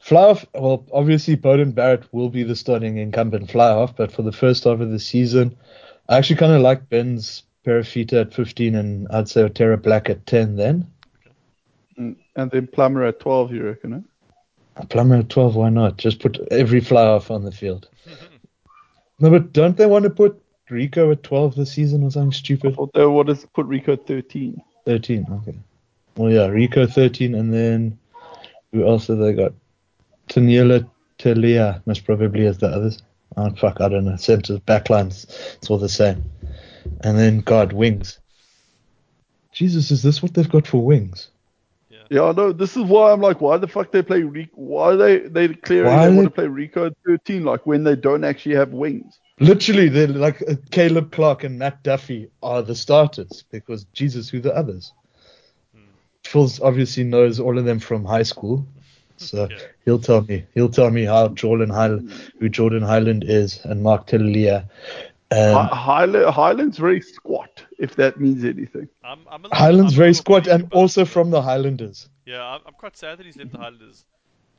fly 0.01 0.23
off. 0.25 0.45
Well, 0.55 0.85
obviously, 0.93 1.37
Beauden 1.39 1.75
Barrett 1.75 2.13
will 2.13 2.29
be 2.29 2.43
the 2.43 2.55
starting 2.57 2.99
incumbent 2.99 3.51
fly 3.51 3.71
off, 3.71 3.97
but 3.97 4.13
for 4.13 4.21
the 4.23 4.33
first 4.33 4.65
half 4.65 4.81
of 4.81 4.91
the 4.91 4.99
season, 4.99 5.57
I 6.09 6.19
actually 6.19 6.37
kind 6.37 6.53
of 6.53 6.61
like 6.61 6.89
Ben's 6.91 7.45
Perofeta 7.65 8.23
at 8.23 8.35
15, 8.35 8.75
and 8.75 9.07
I'd 9.11 9.29
say 9.29 9.49
Terra 9.49 9.77
Black 9.77 10.09
at 10.09 10.27
10. 10.27 10.57
Then 10.57 10.87
Mm, 11.99 12.17
And 12.37 12.51
then 12.51 12.67
Plummer 12.67 13.05
at 13.05 13.21
12, 13.21 13.53
you 13.53 13.65
reckon? 13.65 14.05
Eh? 14.79 14.83
Plummer 14.89 15.17
at 15.17 15.29
12. 15.29 15.57
Why 15.57 15.69
not? 15.69 15.99
Just 15.99 16.21
put 16.21 16.39
every 16.51 16.81
fly 16.81 17.05
off 17.05 17.31
on 17.31 17.45
the 17.45 17.53
field. 17.53 17.89
No, 19.19 19.29
but 19.31 19.53
don't 19.53 19.77
they 19.77 19.87
want 19.87 20.05
to 20.05 20.11
put 20.11 20.43
Rieko 20.71 21.13
at 21.13 21.23
12 21.23 21.57
this 21.57 21.73
season 21.73 22.03
or 22.03 22.11
something 22.11 22.33
stupid? 22.33 22.75
Or 22.79 22.89
they 22.95 23.05
what 23.05 23.29
is 23.29 23.47
put 23.55 23.67
Rieko 23.67 23.95
at 23.95 24.07
13? 24.07 24.63
13. 24.87 25.27
Okay. 25.31 25.59
Well, 26.17 26.31
yeah, 26.33 26.49
Rieko 26.49 26.91
13, 26.91 27.35
and 27.35 27.53
then 27.53 27.99
who 28.73 28.87
else 28.87 29.09
have 29.09 29.19
they 29.19 29.35
got? 29.35 29.53
Tanielu 30.29 30.89
Tele'a, 31.19 31.83
most 31.85 32.05
probably 32.05 32.47
as 32.47 32.59
the 32.59 32.69
others. 32.69 33.03
Oh, 33.37 33.51
fuck, 33.51 33.81
I 33.81 33.89
don't 33.89 34.07
know. 34.07 34.17
Centers, 34.17 34.59
backlines, 34.61 35.25
it's 35.57 35.69
all 35.69 35.79
the 35.79 35.89
same. 35.89 36.25
And 37.03 37.19
then, 37.19 37.41
God, 37.41 37.73
wings. 37.73 38.19
Jesus, 39.53 39.91
is 39.91 40.03
this 40.03 40.23
what 40.23 40.35
they've 40.35 40.49
got 40.49 40.67
for 40.67 40.85
wings? 40.85 41.29
Yeah, 42.09 42.25
I 42.25 42.33
know. 42.33 42.53
this 42.53 42.77
is 42.77 42.83
why 42.85 43.13
I'm 43.13 43.21
like, 43.21 43.41
why 43.41 43.57
the 43.57 43.69
fuck 43.69 43.93
they 43.93 44.03
play 44.03 44.23
Rieko? 44.23 44.49
Why 44.55 44.97
they 44.97 45.19
they 45.21 45.47
declaring 45.47 45.87
Why 45.87 46.07
they 46.07 46.11
they- 46.11 46.17
want 46.17 46.27
to 46.27 46.35
play 46.35 46.47
Rieko 46.47 46.87
at 46.87 46.93
13, 47.07 47.45
like 47.45 47.65
when 47.67 47.85
they 47.85 47.95
don't 47.95 48.25
actually 48.25 48.57
have 48.57 48.73
wings? 48.73 49.19
Literally, 49.39 49.89
they're 49.89 50.09
like 50.09 50.43
uh, 50.49 50.55
Caleb 50.73 51.13
Clark 51.13 51.45
and 51.45 51.57
Matt 51.59 51.83
Duffy 51.85 52.29
are 52.43 52.63
the 52.63 52.75
starters 52.75 53.45
because 53.53 53.85
Jesus, 53.93 54.29
who 54.29 54.41
the 54.41 54.55
others? 54.55 54.93
Phil's 56.25 56.61
obviously 56.61 57.05
knows 57.05 57.41
all 57.41 57.59
of 57.59 57.65
them 57.65 57.79
from 57.79 58.05
high 58.05 58.25
school, 58.25 58.67
so 59.17 59.49
Yeah. 59.49 59.59
he'll 59.85 59.99
tell 60.01 60.23
me. 60.23 60.45
He'll 60.55 60.69
tell 60.69 60.91
me 60.91 61.05
how 61.05 61.29
Jordan 61.29 61.71
Hyland, 61.71 62.13
who 62.41 62.49
Jordan 62.49 62.83
Hyland 62.83 63.25
is, 63.25 63.65
and 63.65 63.83
Mark 63.83 64.07
Telelia. 64.09 64.69
Um, 65.33 65.69
Hyland, 65.69 66.35
Hyland's 66.35 66.77
very 66.77 67.01
squat, 67.01 67.65
if 67.79 67.95
that 67.97 68.19
means 68.21 68.45
anything. 68.45 68.89
I'm, 69.05 69.21
I'm 69.31 69.43
little, 69.43 69.57
Hyland's 69.57 69.93
I'm 69.93 69.99
very 69.99 70.15
squat 70.15 70.45
peeved 70.45 70.55
and 70.55 70.65
about 70.65 70.77
also 70.77 71.05
from 71.05 71.31
the 71.31 71.41
Highlanders. 71.41 72.09
Yeah, 72.27 72.45
I'm, 72.45 72.61
I'm 72.67 72.75
quite 72.75 72.97
sad 72.97 73.19
that 73.19 73.27
he's 73.27 73.37
left 73.37 73.53
the 73.53 73.59
Highlanders 73.59 74.07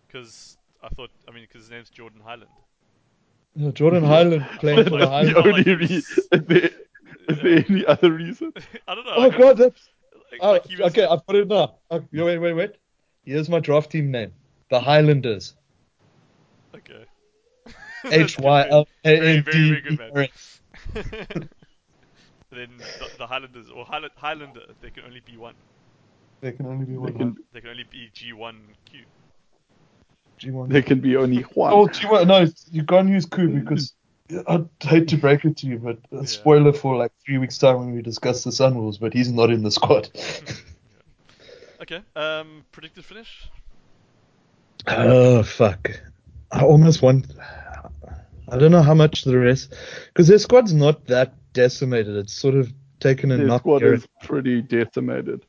because 0.07 0.57
I 0.81 0.87
thought, 0.89 1.09
I 1.27 1.31
mean, 1.31 1.43
because 1.43 1.63
his 1.63 1.71
name's 1.71 1.89
Jordan 1.89 2.21
Hyland. 2.23 2.51
Yeah, 3.55 3.71
Jordan 3.71 4.03
Hyland 4.05 4.47
playing 4.59 4.85
for 4.85 4.91
the 4.91 5.05
Like, 5.05 5.25
That's 5.25 5.33
the 5.33 5.41
Highlanders. 5.41 5.45
only 5.45 5.63
he 5.63 5.75
reason. 5.75 6.23
Is 6.31 6.43
there, 6.47 6.69
is 7.27 7.37
there 7.41 7.65
any 7.69 7.85
other 7.85 8.11
reason? 8.11 8.53
I 8.87 8.95
don't 8.95 9.05
know. 9.05 9.13
Oh 9.15 9.27
like, 9.27 9.37
god, 9.37 9.57
that's 9.57 9.89
like, 10.31 10.39
oh, 10.41 10.51
like 10.53 10.65
was, 10.69 10.79
okay. 10.91 11.05
I've 11.05 11.25
put 11.27 11.35
it 11.35 11.47
now. 11.47 11.75
Oh, 11.91 12.03
wait, 12.13 12.37
wait, 12.37 12.53
wait. 12.53 12.75
Here's 13.23 13.49
my 13.49 13.59
draft 13.59 13.91
team 13.91 14.09
name: 14.09 14.31
the 14.69 14.79
Highlanders. 14.79 15.55
Okay. 16.73 17.05
H 18.05 18.39
Y 18.39 18.67
L 18.69 18.87
A 19.05 19.19
Very, 19.19 19.37
N 19.37 19.43
very, 19.43 19.95
very 20.13 20.27
D. 20.27 20.33
good, 20.93 21.11
man. 21.35 21.49
then 22.51 22.69
the, 22.77 23.09
the 23.17 23.27
Highlanders 23.27 23.69
or 23.69 23.85
Highland, 23.85 24.11
Highlander, 24.15 24.61
there 24.81 24.91
can 24.91 25.03
only 25.05 25.21
be 25.25 25.37
one. 25.37 25.55
There 26.41 26.51
can 26.51 26.65
only 26.65 26.85
be 26.85 26.93
There 26.93 27.01
one. 27.01 27.13
can, 27.13 27.37
There 27.53 27.61
can 27.61 27.69
only 27.71 27.85
be 27.89 28.09
G1Q. 28.15 29.03
G1. 30.41 30.69
there 30.69 30.81
can 30.81 30.99
be 30.99 31.15
only 31.17 31.41
one. 31.53 31.71
Oh, 31.73 31.85
G1. 31.87 32.25
No, 32.27 32.47
you 32.71 32.83
can't 32.83 33.09
use 33.09 33.25
coup 33.27 33.47
because 33.47 33.93
I'd 34.47 34.67
hate 34.81 35.07
to 35.09 35.17
break 35.17 35.45
it 35.45 35.57
to 35.57 35.67
you, 35.67 35.77
but 35.77 35.99
a 36.11 36.21
Yeah. 36.21 36.25
spoiler 36.25 36.73
for 36.73 36.95
like 36.95 37.11
three 37.23 37.37
weeks 37.37 37.57
time 37.59 37.77
when 37.77 37.93
we 37.93 38.01
discuss 38.01 38.43
the 38.43 38.51
Sun 38.51 38.73
Sunwolves, 38.73 38.99
but 38.99 39.13
he's 39.13 39.31
not 39.31 39.51
in 39.51 39.63
the 39.63 39.71
squad. 39.71 40.09
Okay. 41.81 42.01
Um, 42.15 42.63
predicted 42.71 43.03
finish. 43.03 43.49
oh 44.87 45.41
fuck! 45.41 45.89
I 46.51 46.61
almost 46.63 47.01
want. 47.01 47.25
I 48.51 48.57
don't 48.57 48.71
know 48.71 48.81
how 48.81 48.93
much 48.93 49.23
the 49.23 49.37
rest, 49.39 49.73
because 50.07 50.27
their 50.27 50.37
squad's 50.37 50.73
not 50.73 51.07
that 51.07 51.33
decimated. 51.53 52.15
It's 52.17 52.33
sort 52.33 52.55
of 52.55 52.71
taken 52.99 53.31
a 53.31 53.37
Their 53.37 53.47
knock. 53.47 53.61
squad 53.61 53.81
here. 53.81 53.93
is 53.93 54.07
pretty 54.23 54.61
decimated. 54.61 55.45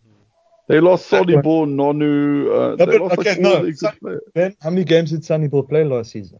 They 0.68 0.80
lost 0.80 1.10
Solibor, 1.10 1.66
Nonu. 1.66 2.46
Uh, 2.46 2.76
No, 2.76 2.76
they 2.76 2.86
but- 2.86 3.00
lost 3.00 3.18
okay, 3.18 3.34
all 3.36 3.42
no, 3.42 3.62
their 3.64 3.74
so- 3.74 3.90
good 3.90 4.00
players. 4.00 4.20
Ben, 4.34 4.56
how 4.62 4.70
many 4.70 4.84
games 4.84 5.10
did 5.10 5.24
Sonny 5.24 5.48
Bill 5.48 5.64
play 5.64 5.84
last 5.84 6.12
season? 6.12 6.38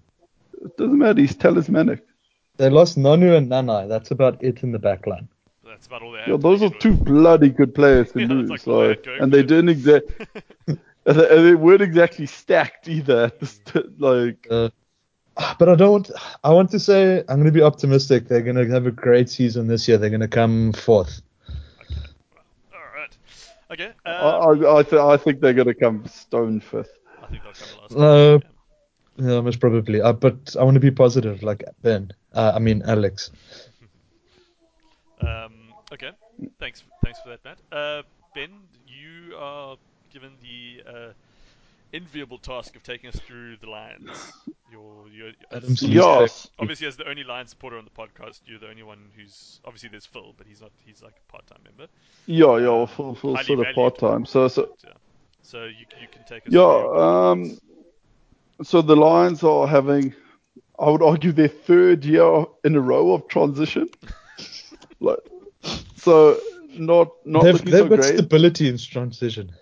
It 0.64 0.76
doesn't 0.76 0.96
matter. 0.96 1.20
He's 1.20 1.34
talismanic. 1.34 2.04
They 2.56 2.70
lost 2.70 2.96
Nonu 2.96 3.36
and 3.36 3.50
Nanai. 3.50 3.88
That's 3.88 4.12
about 4.12 4.42
it 4.42 4.62
in 4.62 4.70
the 4.72 4.78
back 4.78 5.06
line. 5.06 5.28
That's 5.66 5.86
about 5.88 6.02
all 6.02 6.12
they 6.12 6.18
have. 6.20 6.28
Yeah, 6.28 6.36
those 6.36 6.62
are 6.62 6.68
begin 6.70 6.80
two 6.80 6.94
bloody 6.94 7.48
good 7.48 7.74
players 7.74 8.12
to 8.12 8.20
Yeah, 8.20 8.26
that's 8.28 8.38
lose. 8.38 8.50
like 8.50 8.68
all 8.68 8.78
like, 8.86 8.88
had 8.98 9.04
going 9.04 9.20
and 9.22 9.32
they 9.32 9.42
didn't 9.42 9.70
exact. 9.70 10.06
they, 10.66 11.42
they 11.42 11.54
weren't 11.56 11.82
exactly 11.82 12.26
stacked 12.26 12.88
either. 12.88 13.32
At 13.40 14.00
like, 14.00 14.46
Uh, 14.48 14.68
but 15.58 15.68
I 15.68 15.74
don't 15.74 15.92
want. 15.92 16.10
I 16.44 16.50
want 16.50 16.70
to 16.70 16.78
say 16.80 17.18
I'm 17.28 17.36
going 17.36 17.44
to 17.44 17.52
be 17.52 17.62
optimistic. 17.62 18.28
They're 18.28 18.42
going 18.42 18.56
to 18.56 18.66
have 18.68 18.86
a 18.86 18.90
great 18.90 19.28
season 19.30 19.66
this 19.68 19.86
year. 19.88 19.98
They're 19.98 20.10
going 20.10 20.20
to 20.20 20.28
come 20.28 20.72
fourth. 20.72 21.22
All 22.72 22.80
right. 22.94 23.16
Okay. 23.70 23.92
I, 24.04 24.10
Um, 24.10 24.64
I, 24.64 24.76
I, 24.78 24.82
th- 24.82 25.00
I 25.00 25.16
think 25.16 25.40
they're 25.40 25.54
going 25.54 25.68
to 25.68 25.74
come 25.74 26.06
stone 26.06 26.60
fifth. 26.60 26.90
I 27.22 27.26
think 27.26 27.42
they'll 27.42 27.52
come 27.52 27.80
last. 27.82 27.96
Uh, 27.96 28.38
yeah. 28.42 28.48
Yeah, 29.34 29.40
most 29.42 29.60
probably. 29.60 30.00
Uh, 30.00 30.14
but 30.14 30.56
I 30.58 30.64
want 30.64 30.74
to 30.74 30.80
be 30.80 30.90
positive, 30.90 31.42
like 31.42 31.62
Ben. 31.82 32.12
Uh, 32.32 32.52
I 32.54 32.58
mean 32.58 32.82
Alex. 32.86 33.30
Um, 35.20 35.52
okay. 35.92 36.10
Thanks. 36.58 36.82
Thanks 37.04 37.20
for 37.20 37.28
that, 37.28 37.44
Matt. 37.44 37.58
Uh, 37.70 38.02
Ben, 38.34 38.50
you 38.88 39.36
are 39.36 39.76
given 40.12 40.32
the 40.42 40.82
uh, 40.90 41.12
enviable 41.92 42.38
task 42.38 42.76
of 42.76 42.82
taking 42.82 43.08
us 43.10 43.16
through 43.16 43.56
the 43.58 43.68
Lions. 43.68 44.32
You're, 44.70 45.08
you're 45.12 45.32
Adam's 45.50 45.82
Yes. 45.82 46.48
obviously 46.58 46.86
as 46.86 46.96
the 46.96 47.08
only 47.08 47.24
Lions 47.24 47.50
supporter 47.50 47.76
on 47.78 47.84
the 47.84 47.90
podcast, 47.90 48.40
you're 48.46 48.58
the 48.58 48.68
only 48.68 48.82
one 48.82 48.98
who's 49.16 49.60
obviously 49.64 49.90
there's 49.90 50.06
Phil, 50.06 50.34
but 50.38 50.46
he's 50.46 50.60
not. 50.60 50.70
He's 50.86 51.02
like 51.02 51.14
a 51.28 51.32
part-time 51.32 51.60
member. 51.64 51.90
Yeah, 52.26 52.56
yeah, 52.58 52.68
Um, 52.82 52.86
full, 52.86 53.14
full 53.14 53.36
sort 53.38 53.66
of 53.66 53.74
part 53.74 53.98
time. 53.98 54.24
So, 54.24 54.48
so 54.48 54.74
yeah. 54.84 54.92
So 55.42 55.64
you 55.64 55.84
you 56.00 56.08
can 56.10 56.24
take 56.24 56.46
us. 56.46 56.52
Yeah, 56.52 57.30
um, 57.30 57.58
so 58.62 58.80
the 58.80 58.96
Lions 58.96 59.42
are 59.42 59.66
having, 59.66 60.14
I 60.78 60.88
would 60.88 61.02
argue, 61.02 61.32
their 61.32 61.48
third 61.48 62.04
year 62.04 62.44
in 62.64 62.76
a 62.76 62.80
row 62.80 63.12
of 63.12 63.28
transition. 63.28 63.90
like, 65.00 65.18
so 65.96 66.38
not 66.78 67.10
not 67.26 67.42
they've 67.44 67.54
looking 67.54 67.70
they've 67.70 67.80
so 67.82 67.88
got 67.88 68.00
great. 68.00 68.14
stability 68.18 68.68
in 68.68 68.78
transition. 68.78 69.52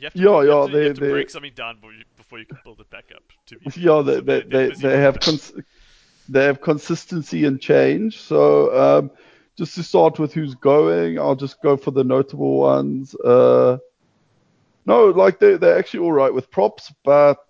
You 0.00 0.06
have 0.06 0.14
to, 0.14 0.18
yeah, 0.18 0.42
yeah, 0.42 0.60
have 0.62 0.70
to, 0.70 0.72
they- 0.76 0.84
have 0.86 0.94
to 0.94 1.00
they- 1.00 1.10
break 1.10 1.30
something 1.30 1.52
down 1.54 1.76
before 2.16 2.38
you, 2.38 2.46
can 2.46 2.58
build 2.64 2.80
it 2.80 2.90
back 2.90 3.12
up. 3.14 3.22
Yeah, 3.76 4.00
they 4.02 4.14
So 4.14 4.20
they 4.22 4.40
they, 4.42 4.70
they 4.70 4.98
have 4.98 5.20
cons- 5.20 5.52
they 6.28 6.44
have 6.44 6.60
consistency 6.60 7.44
and 7.44 7.60
change. 7.60 8.18
So 8.20 8.74
um, 8.98 9.10
just 9.56 9.74
to 9.74 9.82
start 9.82 10.18
with, 10.18 10.32
who's 10.32 10.54
going? 10.54 11.18
I'll 11.18 11.36
just 11.36 11.60
go 11.60 11.76
for 11.76 11.90
the 11.90 12.04
notable 12.04 12.58
ones. 12.58 13.14
Uh, 13.16 13.78
no, 14.86 15.06
like 15.06 15.38
they 15.38 15.56
they're 15.56 15.78
actually 15.78 16.00
all 16.00 16.12
right 16.12 16.32
with 16.32 16.50
props, 16.50 16.92
but 17.04 17.44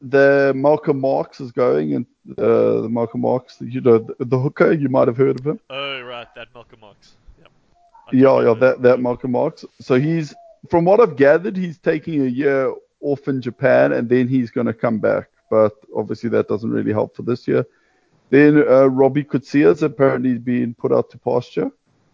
the 0.00 0.52
Malcolm 0.56 1.00
Marks 1.00 1.40
is 1.40 1.52
going, 1.52 1.94
and 1.94 2.06
uh, 2.38 2.80
the 2.82 2.88
Malcolm 2.90 3.20
Marks, 3.22 3.58
you 3.60 3.80
know, 3.80 3.98
the, 3.98 4.14
the 4.24 4.38
hooker, 4.38 4.72
you 4.72 4.88
might 4.88 5.08
have 5.08 5.16
heard 5.16 5.38
of 5.38 5.46
him. 5.46 5.60
Oh, 5.70 6.00
right, 6.02 6.28
that 6.34 6.48
Malcolm 6.54 6.80
Marks. 6.80 7.14
Yep. 7.40 7.50
Yeah, 8.12 8.40
yeah, 8.42 8.54
that 8.54 8.82
that 8.82 9.00
Malcolm 9.00 9.32
Marks. 9.32 9.64
So 9.80 9.98
he's, 9.98 10.34
from 10.68 10.84
what 10.84 11.00
I've 11.00 11.16
gathered, 11.16 11.56
he's 11.56 11.78
taking 11.78 12.22
a 12.22 12.28
year 12.28 12.74
off 13.00 13.28
in 13.28 13.40
Japan, 13.40 13.92
and 13.92 14.08
then 14.08 14.28
he's 14.28 14.50
going 14.50 14.66
to 14.66 14.74
come 14.74 14.98
back. 14.98 15.28
But 15.50 15.72
obviously, 15.96 16.30
that 16.30 16.48
doesn't 16.48 16.70
really 16.70 16.92
help 16.92 17.14
for 17.14 17.22
this 17.22 17.46
year. 17.46 17.66
Then 18.30 18.56
uh, 18.66 18.86
Robbie 18.86 19.24
Coetzee's 19.24 19.82
apparently 19.82 20.38
being 20.38 20.74
put 20.74 20.92
out 20.92 21.10
to 21.10 21.18
pasture, 21.18 21.70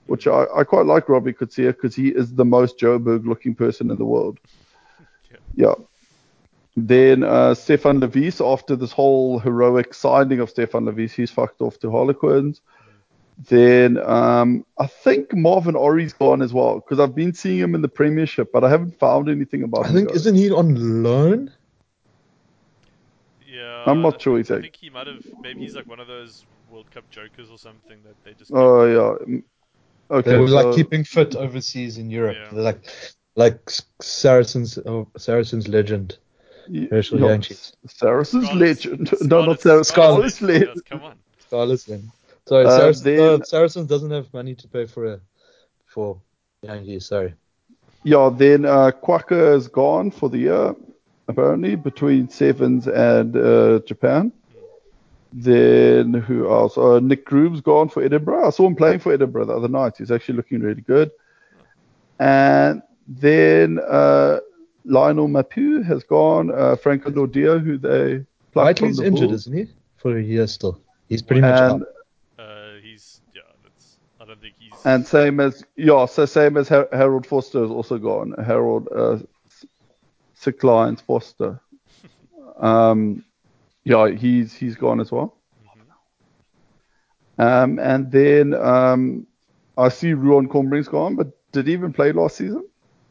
which 0.07 0.27
I, 0.27 0.47
I 0.55 0.65
quite 0.65 0.87
like 0.87 1.09
Robbie 1.09 1.33
Coetzee 1.33 1.69
because 1.69 1.95
he 1.95 2.09
is 2.09 2.35
the 2.35 2.45
most 2.45 2.79
Joburg 2.79 3.27
looking 3.27 3.55
person 3.55 3.91
in 3.91 3.97
the 3.97 4.05
world. 4.05 4.39
Yeah. 5.31 5.37
Yeah. 5.55 5.75
Then 6.77 7.25
uh, 7.25 7.55
Stefan 7.55 8.01
Lewies, 8.01 8.45
after 8.45 8.77
this 8.77 8.93
whole 8.93 9.39
heroic 9.39 9.95
signing 9.95 10.41
of 10.41 10.51
Stefan 10.51 10.85
Lewies, 10.85 11.13
he's 11.13 11.31
fucked 11.31 11.61
off 11.61 11.79
to 11.81 11.91
Harlequins. 11.91 12.61
Then 13.49 13.97
um, 13.99 14.67
I 14.79 14.87
think 14.87 15.35
Marvin 15.35 15.75
Orie's 15.75 16.13
gone 16.13 16.43
as 16.43 16.53
well 16.53 16.75
because 16.77 17.01
I've 17.01 17.15
been 17.15 17.33
seeing 17.33 17.59
him 17.59 17.75
in 17.75 17.81
the 17.81 17.89
Premiership, 17.89 18.53
but 18.53 18.65
I 18.65 18.69
haven't 18.69 18.99
found 18.99 19.29
anything 19.31 19.63
about 19.63 19.87
I 19.87 19.89
him. 19.89 19.93
I 19.93 19.97
think 19.97 20.09
guys. 20.09 20.17
isn't 20.19 20.35
he 20.37 20.51
on 20.51 21.03
loan? 21.03 21.51
Yeah. 23.47 23.85
I'm 23.87 24.03
not 24.03 24.17
I- 24.17 24.19
sure 24.19 24.37
I 24.37 24.41
exactly. 24.41 24.63
think 24.65 24.77
he 24.77 24.91
might 24.91 25.07
have. 25.07 25.25
Maybe 25.41 25.61
he's 25.61 25.75
like 25.75 25.87
one 25.89 26.01
of 26.01 26.07
those 26.07 26.45
World 26.71 26.91
Cup 26.91 27.09
jokers 27.11 27.51
or 27.51 27.59
something 27.59 27.99
that 28.05 28.15
they 28.25 28.35
just. 28.35 28.51
Oh 28.53 28.85
yeah. 28.85 29.25
Mm. 29.27 29.43
Okay. 30.11 30.31
They 30.33 30.39
were 30.39 30.49
so- 30.49 30.55
like 30.55 30.75
keeping 30.77 31.05
fit 31.05 31.35
overseas 31.35 31.99
in 31.99 32.11
Europe. 32.11 32.37
Yeah. 32.53 32.59
Like 32.61 32.83
like 33.37 33.71
Saracens 34.01 34.79
oh, 34.85 35.09
Saracens 35.17 35.67
legend. 35.69 36.19
y- 36.69 36.89
Herschel 36.91 37.21
yeah, 37.21 37.39
Saracens 37.87 38.45
Scarlets- 38.45 38.85
legend. 38.85 39.15
no, 39.23 39.45
not 39.47 39.61
Scarlets- 39.61 39.63
Saracens. 39.63 39.89
Scarlets, 39.89 40.35
Scarlets 40.35 40.43
legend. 40.43 40.71
yes, 40.77 40.83
Come 40.91 41.03
on. 41.05 41.17
Scarlets 41.47 41.85
then. 41.85 42.13
Sorry, 42.51 42.67
Uh, 42.67 42.77
Saracens, 42.79 43.03
then- 43.05 43.17
no, 43.17 43.41
Saracens 43.45 43.87
doesn't 43.87 44.11
have 44.11 44.33
money 44.35 44.57
to 44.57 44.67
pay 44.67 44.85
for 44.85 45.03
a 45.13 45.21
for 45.87 46.21
Yankees. 46.63 47.07
Sorry. 47.07 47.35
Yeah, 48.03 48.29
then 48.37 48.65
uh, 48.65 48.91
Kwagga 49.05 49.55
is 49.57 49.69
gone 49.69 50.11
for 50.11 50.29
the 50.29 50.39
year, 50.39 50.75
apparently, 51.29 51.77
between 51.77 52.29
Sevens 52.29 52.89
and 52.89 53.37
uh, 53.37 53.79
Japan. 53.87 54.33
Then 55.33 56.13
who 56.13 56.51
else? 56.51 56.77
Uh, 56.77 56.99
Nic 56.99 57.25
Groom's 57.25 57.61
gone 57.61 57.89
for 57.89 58.03
Edinburgh. 58.03 58.49
I 58.49 58.51
saw 58.51 58.67
him 58.67 58.75
playing 58.75 58.99
for 58.99 59.13
Edinburgh 59.13 59.45
the 59.45 59.53
other 59.55 59.69
night. 59.69 59.99
He's 59.99 60.11
actually 60.11 60.35
looking 60.39 60.59
really 60.61 60.81
good. 60.81 61.13
And 62.19 62.83
then 63.07 63.79
uh, 63.79 64.41
Lionel 64.85 65.29
Mapoe 65.29 65.85
has 65.85 66.03
gone. 66.03 66.51
Uh, 66.51 66.75
Franco 66.75 67.11
Lordia, 67.11 67.63
who 67.63 67.79
they 67.79 68.25
plucked 68.53 68.81
from 68.81 68.89
Whiteley's 68.89 68.97
the 68.97 69.07
injured, 69.07 69.29
Bulls. 69.29 69.41
isn't 69.47 69.57
he? 69.57 69.67
For 69.99 70.19
a 70.19 70.23
year 70.23 70.49
still. 70.49 70.81
He's 71.09 71.23
pretty 71.23 71.43
much 71.43 71.61
and 71.61 71.83
out. 71.83 71.89
Uh, 72.39 72.71
he's 72.83 73.21
yeah. 73.35 73.43
That's. 73.63 73.99
I 74.21 74.25
don't 74.25 74.41
think 74.41 74.55
he's. 74.59 74.70
And 74.85 75.07
same 75.07 75.41
as 75.41 75.65
yeah, 75.77 76.07
so 76.07 76.25
same 76.25 76.57
as 76.57 76.69
Har- 76.69 76.89
Harold 76.93 77.27
Vorster 77.27 77.65
is 77.65 77.71
also 77.71 77.99
gone. 77.99 78.35
Harold 78.45 78.89
uh, 78.95 79.19
Sick 80.35 80.63
Lions 80.65 81.03
Vorster. 81.03 81.61
Um, 82.59 83.25
yeah, 83.85 84.11
he's 84.11 84.53
he's 84.53 84.77
gone 84.77 85.01
as 85.01 85.11
well. 85.11 85.35
Um, 87.39 87.79
and 87.79 88.13
then 88.13 88.53
um, 88.53 89.27
I 89.79 89.89
see 89.89 90.13
Ruan 90.13 90.47
Combrinck's 90.47 90.89
gone, 90.89 91.17
but 91.17 91.29
did 91.53 91.67
he 91.67 91.73
even 91.73 91.93
play 91.93 92.13
last 92.13 92.37
season? 92.37 92.67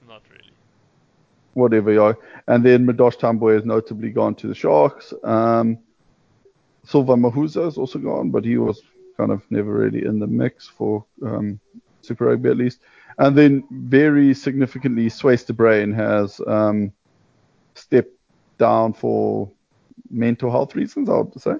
not 0.07 0.22
really. 0.30 0.53
Whatever, 1.53 1.91
yeah. 1.91 2.13
And 2.47 2.63
then 2.63 2.86
Madosh 2.86 3.17
Tambwe 3.17 3.55
has 3.55 3.65
notably 3.65 4.11
gone 4.11 4.36
to 4.36 4.47
the 4.47 4.53
Sharks. 4.53 5.13
Um, 5.24 5.80
Silva 6.84 7.15
Mahuza 7.15 7.67
is 7.67 7.78
also 7.78 7.99
gone, 7.99 8.30
but 8.30 8.45
he 8.45 8.57
was 8.57 8.82
kind 9.20 9.32
of 9.32 9.41
never 9.49 9.74
really 9.74 10.05
in 10.05 10.20
the 10.20 10.28
mix 10.28 10.67
for 10.67 11.03
um, 11.26 11.59
Super 12.01 12.26
Rugby 12.26 12.49
at 12.49 12.57
least. 12.57 12.80
And 13.17 13.38
then 13.38 13.65
very 13.70 14.34
significantly, 14.34 15.09
Swys 15.09 15.45
de 15.45 15.51
Bruin 15.51 15.91
has 15.93 16.39
um, 16.47 16.93
stepped 17.76 18.15
down 18.57 18.93
for 18.93 19.51
mental 20.09 20.49
health 20.49 20.74
reasons, 20.74 21.09
I 21.09 21.17
would 21.17 21.41
say. 21.41 21.55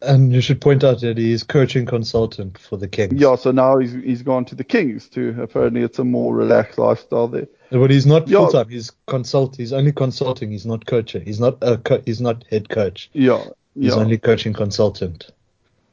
And 0.00 0.32
you 0.32 0.40
should 0.40 0.60
point 0.60 0.84
out 0.84 1.00
that 1.00 1.18
he's 1.18 1.42
coaching 1.42 1.84
consultant 1.84 2.56
for 2.56 2.76
the 2.76 2.86
Kings. 2.86 3.20
Yeah, 3.20 3.34
so 3.34 3.50
now 3.50 3.78
he's 3.78 3.94
he's 3.94 4.22
gone 4.22 4.44
to 4.44 4.54
the 4.54 4.62
Kings 4.62 5.08
too. 5.08 5.36
Apparently, 5.42 5.82
it's 5.82 5.98
a 5.98 6.04
more 6.04 6.32
relaxed 6.36 6.78
lifestyle 6.78 7.26
there. 7.26 7.48
But 7.72 7.90
he's 7.90 8.06
not 8.06 8.28
full 8.28 8.48
time. 8.48 8.68
He's 8.68 8.92
consult. 9.08 9.56
He's 9.56 9.72
only 9.72 9.90
consulting. 9.90 10.52
He's 10.52 10.66
not 10.66 10.86
coaching. 10.86 11.24
He's 11.24 11.40
not 11.40 11.58
a 11.62 11.78
co- 11.78 12.02
he's 12.06 12.20
not 12.20 12.44
head 12.48 12.68
coach. 12.68 13.10
Yeah, 13.12 13.42
He's 13.74 13.94
yeah. 13.94 13.94
only 13.94 14.18
coaching 14.18 14.52
consultant. 14.52 15.32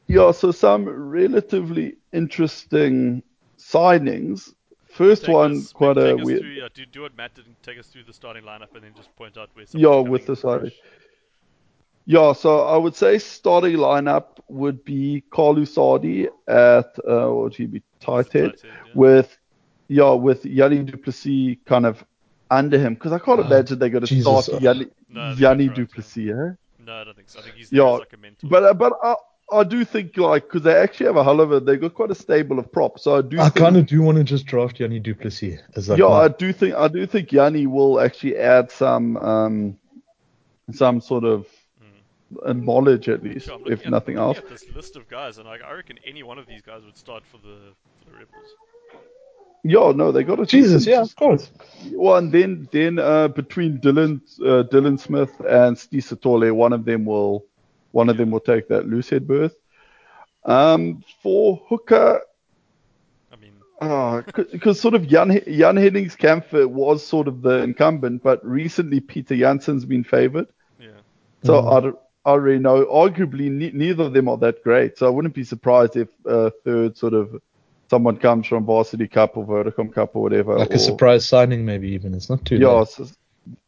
Yeah, 0.07 0.31
so 0.31 0.51
some 0.51 0.87
relatively 0.87 1.97
interesting 2.13 3.23
signings. 3.57 4.53
First 4.87 5.25
Take 5.25 5.33
one, 5.35 5.57
us- 5.57 5.71
quite 5.73 5.97
a 5.97 6.15
weird. 6.15 6.41
Through, 6.41 6.49
yeah, 6.51 6.67
do, 6.73 6.85
do 6.85 7.01
what 7.01 7.17
Matt 7.17 7.33
didn't 7.35 7.61
take 7.63 7.77
us 7.79 7.87
through 7.87 8.03
the 8.03 8.13
starting 8.13 8.43
lineup 8.43 8.73
and 8.75 8.83
then 8.83 8.93
just 8.95 9.13
point 9.15 9.37
out 9.37 9.49
where. 9.55 9.65
Yeah, 9.71 9.99
with 9.99 10.25
the 10.27 10.35
starting. 10.35 10.71
Yeah, 12.05 12.33
so 12.33 12.61
I 12.61 12.77
would 12.77 12.95
say 12.95 13.17
starting 13.17 13.77
lineup 13.77 14.37
would 14.47 14.85
be 14.85 15.23
Carlu 15.31 15.65
Sadie 15.65 16.27
at 16.47 16.95
uh, 17.07 17.27
what 17.29 17.43
would 17.45 17.55
he 17.55 17.65
be 17.65 17.81
tight 17.99 18.31
head 18.31 18.51
Tight 18.51 18.61
head, 18.61 18.71
yeah. 18.85 18.91
with 18.93 19.35
yeah 19.87 20.11
with 20.11 20.43
Jannie 20.43 20.83
du 20.83 20.97
Plessis 20.97 21.57
kind 21.65 21.87
of 21.87 22.05
under 22.51 22.77
him 22.77 22.93
because 22.93 23.11
I 23.11 23.17
can't 23.17 23.39
Oh, 23.39 23.43
imagine 23.43 23.79
they're 23.79 23.89
going 23.89 24.05
to 24.05 24.07
Jesus. 24.07 24.45
start 24.45 24.61
Jannie, 24.61 24.85
No, 25.09 25.33
Jannie 25.33 25.67
that's 25.67 25.79
right, 25.79 25.87
Duplessis. 25.87 26.29
Eh? 26.29 26.53
No, 26.85 26.93
I 26.93 27.03
don't 27.05 27.15
think 27.15 27.27
so. 27.29 27.39
I 27.39 27.41
think 27.41 27.55
he's 27.55 27.71
Yeah, 27.71 27.83
there 27.85 27.93
as 27.95 27.99
like 28.01 28.13
a 28.13 28.17
mentor. 28.17 28.47
But 28.49 28.63
uh, 28.63 28.73
but 28.75 28.93
I, 29.01 29.15
I 29.51 29.63
do 29.63 29.85
think 29.85 30.17
like 30.17 30.43
because 30.43 30.63
they 30.63 30.73
actually 30.73 31.05
have 31.07 31.17
a 31.17 31.23
hell 31.23 31.39
of 31.39 31.51
a 31.51 31.59
they 31.59 31.77
got 31.77 31.93
quite 31.93 32.11
a 32.11 32.15
stable 32.15 32.57
of 32.57 32.71
props. 32.71 33.03
So 33.03 33.17
I 33.17 33.21
do. 33.21 33.39
I 33.39 33.49
kind 33.49 33.77
of 33.77 33.85
do 33.85 34.01
want 34.01 34.17
to 34.17 34.23
just 34.23 34.45
draft 34.45 34.77
Jannie 34.77 34.99
du 34.99 35.13
Plessis 35.13 35.59
as 35.75 35.89
like 35.89 35.99
yeah, 35.99 36.07
I 36.07 36.27
do 36.29 36.51
think 36.51 36.73
I 36.73 36.87
do 36.87 37.05
think 37.05 37.29
Jannie 37.29 37.67
will 37.67 37.99
actually 37.99 38.37
add 38.37 38.71
some 38.71 39.17
um 39.17 39.77
some 40.71 40.99
sort 40.99 41.23
of 41.23 41.45
uh, 42.43 42.53
knowledge 42.53 43.07
at 43.07 43.23
least, 43.23 43.45
Sure, 43.45 43.59
if 43.67 43.85
at- 43.85 43.91
nothing 43.91 44.15
looking 44.15 44.27
else. 44.27 44.37
At 44.39 44.49
this 44.49 44.65
list 44.75 44.95
of 44.95 45.07
guys, 45.07 45.37
and 45.37 45.47
like, 45.47 45.61
I 45.61 45.73
reckon 45.73 45.99
any 46.05 46.23
one 46.23 46.39
of 46.39 46.47
these 46.47 46.61
guys 46.61 46.83
would 46.83 46.97
start 46.97 47.23
for 47.25 47.37
the 47.37 47.57
for 48.03 48.11
the 48.11 48.17
Rebels. 48.17 48.55
Yeah, 49.63 49.93
no, 49.95 50.11
they 50.11 50.23
got 50.23 50.39
a 50.39 50.45
Jesus, 50.45 50.85
yeah, 50.85 51.01
of 51.01 51.15
course. 51.15 51.51
Well, 51.91 52.17
and 52.17 52.31
then 52.31 52.67
then 52.71 52.99
uh, 52.99 53.27
between 53.29 53.79
Dylan 53.79 54.21
uh, 54.41 54.63
Dylan 54.69 54.99
Smith 54.99 55.31
and 55.39 55.77
Steve 55.77 56.03
Sithole, 56.03 56.51
one 56.51 56.73
of 56.73 56.85
them 56.85 57.05
will 57.05 57.45
one 57.95 58.09
of 58.09 58.17
them 58.17 58.29
will 58.31 58.41
take 58.41 58.67
that 58.67 58.87
loose 58.87 59.09
head 59.09 59.25
berth. 59.25 59.55
Um, 60.43 61.01
for 61.23 61.61
hooker, 61.69 62.21
I 63.31 63.35
mean, 63.37 64.23
because 64.51 64.79
sort 64.79 64.93
of 64.95 65.07
Jan 65.07 65.41
Jan 65.47 65.77
Hennings 65.77 66.15
Campher 66.15 66.67
was 66.67 67.05
sort 67.05 67.27
of 67.27 67.41
the 67.41 67.63
incumbent, 67.63 68.21
but 68.21 68.45
recently 68.45 68.99
Peter 68.99 69.35
Janssen's 69.35 69.85
been 69.85 70.03
favoured. 70.03 70.47
yeah. 70.79 70.89
So 71.43 71.53
Mm. 71.61 71.95
I, 72.25 72.29
I 72.29 72.33
already 72.33 72.59
know. 72.59 72.85
Arguably, 72.85 73.49
ne- 73.51 73.71
neither 73.71 74.03
of 74.03 74.13
them 74.13 74.27
are 74.29 74.37
that 74.37 74.63
great. 74.63 74.97
So 74.97 75.07
I 75.07 75.09
wouldn't 75.09 75.33
be 75.33 75.43
surprised 75.43 75.95
if 75.95 76.09
uh, 76.27 76.49
third 76.63 76.97
sort 76.97 77.13
of 77.13 77.41
someone 77.89 78.17
comes 78.17 78.47
from 78.47 78.65
Varsity 78.65 79.07
Cup 79.07 79.37
or 79.37 79.45
Vodacom 79.45 79.93
Cup 79.93 80.15
or 80.15 80.23
whatever. 80.23 80.57
Like 80.57 80.71
or, 80.71 80.75
a 80.75 80.79
surprise 80.79 81.25
signing, 81.25 81.63
maybe 81.65 81.89
even. 81.89 82.13
It's 82.13 82.29
not 82.29 82.43
too 82.45 82.57
Yeah, 82.57 82.79
late. 82.79 82.99
s- 82.99 83.13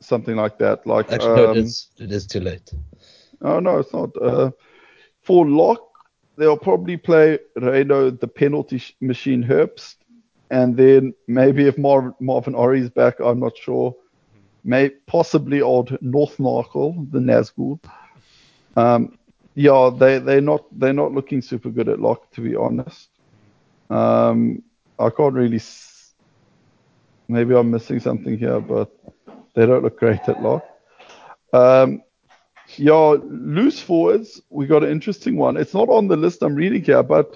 something 0.01 0.35
like 0.35 0.57
that. 0.57 0.85
Like 0.85 1.11
Actually, 1.11 1.35
no, 1.35 1.51
um, 1.51 1.57
it 1.57 1.63
is. 1.65 1.87
It 1.99 2.11
is 2.11 2.25
too 2.27 2.39
late. 2.39 2.73
Oh 3.41 3.59
no, 3.59 3.79
it's 3.79 3.93
not. 3.93 4.09
Uh, 4.21 4.51
for 5.21 5.47
lock, 5.47 5.81
they'll 6.37 6.57
probably 6.57 6.97
play 6.97 7.39
Rhyno 7.57 8.19
the 8.19 8.27
penalty 8.27 8.79
sh- 8.79 8.95
machine 9.01 9.43
Herbst, 9.43 9.95
and 10.49 10.75
then 10.75 11.13
maybe 11.27 11.67
if 11.67 11.77
Mar- 11.77 12.15
Marvin 12.19 12.55
Orie's 12.55 12.89
back, 12.89 13.19
I'm 13.19 13.39
not 13.39 13.57
sure. 13.57 13.95
May 14.63 14.89
possibly 15.05 15.61
odd 15.61 15.97
North 16.01 16.37
Narkle, 16.37 17.09
the 17.11 17.19
Nazgul. 17.19 17.79
Um, 18.75 19.17
yeah, 19.55 19.89
they 19.97 20.19
they're 20.19 20.41
not 20.41 20.65
they're 20.77 20.93
not 20.93 21.13
looking 21.13 21.41
super 21.41 21.69
good 21.69 21.89
at 21.89 21.99
lock 21.99 22.31
to 22.31 22.41
be 22.41 22.55
honest. 22.55 23.09
Um, 23.89 24.63
I 24.99 25.09
can't 25.09 25.33
really. 25.33 25.57
S- 25.57 26.13
maybe 27.27 27.55
I'm 27.55 27.71
missing 27.71 27.99
something 27.99 28.37
here, 28.37 28.59
but 28.59 28.91
they 29.55 29.65
don't 29.65 29.83
look 29.83 29.99
great 29.99 30.27
at 30.27 30.41
lock. 30.41 30.65
Um, 31.53 32.03
yeah, 32.75 33.15
loose 33.23 33.79
forwards, 33.79 34.41
we 34.49 34.65
got 34.67 34.83
an 34.83 34.91
interesting 34.91 35.37
one. 35.37 35.57
It's 35.57 35.73
not 35.73 35.89
on 35.89 36.07
the 36.07 36.17
list 36.17 36.41
I'm 36.43 36.55
reading 36.55 36.83
here, 36.83 37.03
but 37.03 37.35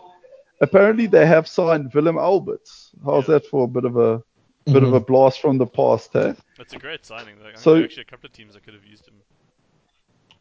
apparently 0.59 1.07
they 1.07 1.25
have 1.25 1.47
signed 1.47 1.93
Willem 1.93 2.17
Alberts. 2.17 2.91
How's 3.05 3.27
Yeah. 3.27 3.35
that 3.35 3.47
for 3.47 3.63
a 3.65 3.67
bit 3.67 3.85
of 3.85 3.97
a 3.97 4.23
bit 4.65 4.83
of 4.83 4.93
a 4.93 4.99
blast 4.99 5.41
from 5.41 5.57
the 5.57 5.65
past, 5.65 6.15
eh? 6.15 6.33
That's 6.57 6.73
a 6.73 6.77
great 6.77 7.03
signing. 7.05 7.35
Like, 7.43 7.57
So- 7.57 7.81
actually 7.83 8.03
a 8.03 8.05
couple 8.05 8.27
of 8.27 8.33
teams 8.33 8.53
that 8.53 8.63
could 8.63 8.75
have 8.75 8.85
used 8.85 9.07
him. 9.07 9.15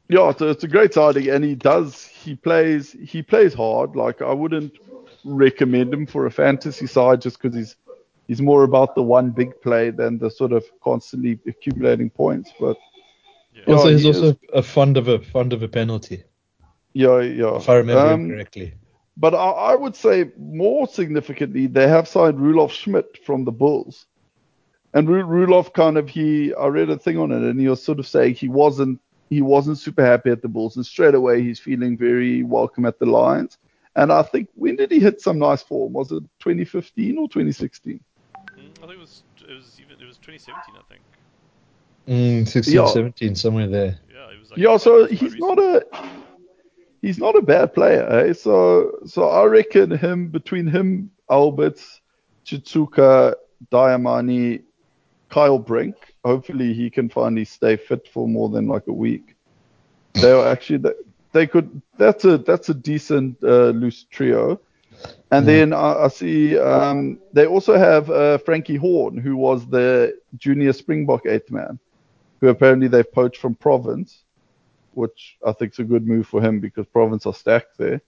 Yeah, 0.09 0.29
it's 0.31 0.41
a, 0.41 0.49
it's 0.49 0.65
a 0.65 0.69
great 0.69 0.93
signing, 0.93 1.29
and 1.31 1.45
he 1.45 1.55
does 1.55 2.05
he 2.05 2.35
plays 2.35 2.93
he 2.93 3.23
plays 3.23 3.55
hard. 3.55 3.95
Like 3.97 4.21
I 4.21 4.33
wouldn't 4.33 4.73
recommend 5.25 5.95
him 5.95 6.05
for 6.07 6.27
a 6.27 6.31
fantasy 6.31 6.87
side 6.87 7.23
just 7.23 7.41
because 7.41 7.57
he's 7.57 7.77
he's 8.27 8.43
more 8.43 8.65
about 8.65 8.95
the 8.95 9.03
one 9.03 9.31
big 9.31 9.61
play 9.63 9.91
than 9.91 10.19
the 10.19 10.31
sort 10.31 10.53
of 10.53 10.65
constantly 10.83 11.39
accumulating 11.47 12.11
points. 12.11 12.53
But 12.59 12.77
Yeah. 13.67 13.75
Also, 13.75 13.89
Yeah, 13.89 13.93
he's 13.93 14.03
he 14.03 14.09
also 14.09 14.37
a 14.53 14.63
fond 14.63 14.97
of 14.97 15.09
a 15.09 15.19
fond 15.21 15.53
of 15.53 15.63
a 15.63 15.69
penalty, 15.69 16.25
Yeah, 16.93 17.21
yeah. 17.21 17.57
if 17.57 17.69
I 17.69 17.77
remember 17.77 18.13
Um, 18.13 18.29
correctly. 18.29 18.75
But 19.17 19.35
I, 19.35 19.51
I 19.73 19.75
would 19.75 19.97
say 19.97 20.31
more 20.39 20.87
significantly, 20.87 21.67
they 21.67 21.87
have 21.89 22.09
signed 22.09 22.39
Rulof 22.39 22.71
Schmidt 22.71 23.19
from 23.25 23.45
the 23.45 23.53
Bulls. 23.53 24.07
And 24.95 25.09
Ru- 25.09 25.25
Rulof 25.25 25.73
kind 25.73 25.99
of 25.99 26.09
he, 26.09 26.55
I 26.55 26.67
read 26.67 26.91
a 26.91 26.99
thing 26.99 27.19
on 27.19 27.31
it, 27.31 27.43
and 27.43 27.61
he 27.61 27.69
was 27.69 27.83
sort 27.83 27.99
of 27.99 28.07
saying 28.07 28.35
he 28.35 28.49
wasn't 28.49 29.01
he 29.29 29.43
wasn't 29.43 29.79
super 29.79 30.05
happy 30.05 30.31
at 30.31 30.43
the 30.43 30.49
Bulls, 30.49 30.77
and 30.77 30.85
straight 30.85 31.15
away 31.15 31.43
he's 31.43 31.61
feeling 31.61 31.97
very 31.97 32.43
welcome 32.43 32.85
at 32.87 32.99
the 32.99 33.07
Lions. 33.07 33.59
And 33.95 34.13
I 34.13 34.23
think 34.23 34.49
when 34.55 34.77
did 34.77 34.91
he 34.91 34.99
hit 35.01 35.21
some 35.21 35.39
nice 35.39 35.63
form? 35.63 35.93
Was 35.93 36.11
it 36.11 36.23
2015 36.41 37.19
or 37.19 37.29
2016? 37.29 38.01
Mm, 38.59 38.71
I 38.83 38.87
think 38.87 38.93
it 38.93 38.99
was 38.99 39.23
it 39.49 39.55
was 39.55 39.79
even 39.81 40.01
it 40.01 40.07
was 40.07 40.17
2017. 40.19 40.75
I 40.77 40.83
think. 40.89 41.03
Mm, 42.09 42.49
16, 42.49 42.75
Yeah. 42.75 42.87
17, 42.87 43.35
somewhere 43.35 43.69
there. 43.69 43.99
Yeah, 44.13 44.31
it 44.33 44.41
was. 44.41 44.51
Like, 44.51 44.59
Yeah, 44.59 44.77
so 44.77 45.07
he's 45.07 45.37
not 45.37 45.59
a 45.59 45.85
he's 47.03 47.19
not 47.19 47.37
a 47.37 47.43
bad 47.43 47.73
player. 47.75 48.07
Eh? 48.11 48.33
So 48.33 48.99
so 49.07 49.29
I 49.29 49.45
reckon 49.45 49.91
him 49.91 50.29
between 50.29 50.67
him, 50.67 51.11
Alberts, 51.31 52.01
Tshituka, 52.47 53.35
Diamani, 53.71 54.63
Cyle 55.33 55.59
Brink. 55.59 55.95
Hopefully 56.25 56.73
he 56.75 56.91
can 56.91 57.09
finally 57.09 57.45
stay 57.45 57.77
fit 57.77 58.09
for 58.09 58.27
more 58.29 58.49
than 58.49 58.67
like 58.67 58.87
a 58.89 58.93
week. 58.93 59.37
They 60.15 60.33
are 60.33 60.47
actually 60.49 60.79
they, 60.79 60.93
they 61.33 61.47
could. 61.47 61.81
That's 61.99 62.25
a 62.25 62.39
that's 62.39 62.69
a 62.71 62.75
decent 62.75 63.37
uh, 63.43 63.71
loose 63.71 64.05
trio. 64.11 64.61
And 65.33 65.45
Mm. 65.45 65.47
then 65.47 65.73
I, 65.73 66.05
I 66.05 66.09
see 66.09 66.59
um, 66.59 67.21
they 67.33 67.47
also 67.47 67.79
have 67.79 68.11
uh, 68.11 68.39
Frankie 68.39 68.77
Horn, 68.77 69.17
who 69.17 69.37
was 69.37 69.65
the 69.69 70.19
junior 70.37 70.73
Springbok 70.73 71.25
eighth 71.27 71.51
man, 71.53 71.79
who 72.41 72.49
apparently 72.49 72.89
they've 72.89 73.13
poached 73.13 73.41
from 73.41 73.55
Province 73.55 74.25
which 74.95 75.39
I 75.47 75.53
think 75.53 75.73
is 75.73 75.79
a 75.79 75.85
good 75.85 76.07
move 76.07 76.27
for 76.27 76.41
him 76.41 76.61
because 76.61 76.87
Province 76.87 77.27
are 77.27 77.35
stacked 77.35 77.79
there. 77.79 78.01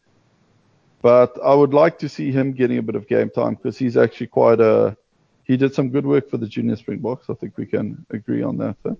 But 1.00 1.36
I 1.42 1.54
would 1.54 1.74
like 1.74 1.98
to 2.00 2.08
see 2.08 2.30
him 2.30 2.52
getting 2.52 2.78
a 2.78 2.82
bit 2.82 2.94
of 2.94 3.08
game 3.08 3.30
time 3.30 3.54
because 3.54 3.76
he's 3.76 3.96
actually 3.96 4.28
quite 4.28 4.60
a. 4.60 4.96
He 5.44 5.56
did 5.56 5.74
some 5.74 5.90
good 5.90 6.06
work 6.06 6.30
for 6.30 6.36
the 6.36 6.46
junior 6.46 6.76
Springboks. 6.76 7.28
I 7.28 7.34
think 7.34 7.56
we 7.56 7.66
can 7.66 8.06
agree 8.10 8.42
on 8.42 8.56
that. 8.58 8.76
eh? 8.86 8.94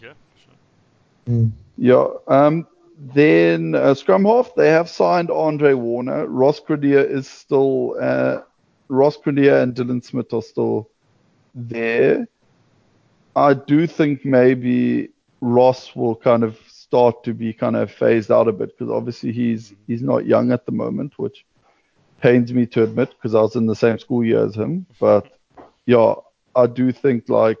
Yeah, 0.00 0.12
for 0.12 0.38
sure. 0.44 0.54
Mm. 1.28 1.52
Yeah. 1.76 2.06
Um. 2.28 2.66
Then 2.96 3.74
uh, 3.74 3.92
scrum 3.94 4.24
half, 4.24 4.54
they 4.54 4.70
have 4.70 4.88
signed 4.88 5.28
Andre 5.30 5.74
Warner. 5.74 6.26
Ross 6.26 6.60
Credier 6.60 7.00
is 7.00 7.28
still. 7.28 7.96
Uh, 8.00 8.42
Ross 8.88 9.16
Credier 9.16 9.58
and 9.58 9.74
Dylan 9.74 10.02
Smith 10.04 10.32
are 10.32 10.42
still 10.42 10.88
there. 11.54 12.26
I 13.36 13.54
do 13.54 13.86
think 13.86 14.24
maybe 14.24 15.10
Ross 15.40 15.94
will 15.96 16.16
kind 16.16 16.44
of 16.44 16.58
start 16.68 17.24
to 17.24 17.34
be 17.34 17.52
kind 17.52 17.76
of 17.76 17.90
phased 17.90 18.30
out 18.30 18.48
a 18.48 18.52
bit 18.52 18.70
because 18.76 18.90
obviously 18.92 19.32
he's 19.32 19.74
he's 19.86 20.02
not 20.02 20.26
young 20.26 20.52
at 20.52 20.66
the 20.66 20.72
moment, 20.72 21.14
which 21.18 21.44
pains 22.20 22.52
me 22.52 22.66
to 22.66 22.82
admit 22.82 23.10
because 23.10 23.34
I 23.34 23.40
was 23.40 23.56
in 23.56 23.66
the 23.66 23.74
same 23.74 23.98
school 23.98 24.24
year 24.24 24.44
as 24.44 24.54
him. 24.54 24.86
But 25.00 25.26
yeah, 25.86 26.14
I 26.54 26.66
do 26.66 26.92
think 26.92 27.28
like 27.28 27.58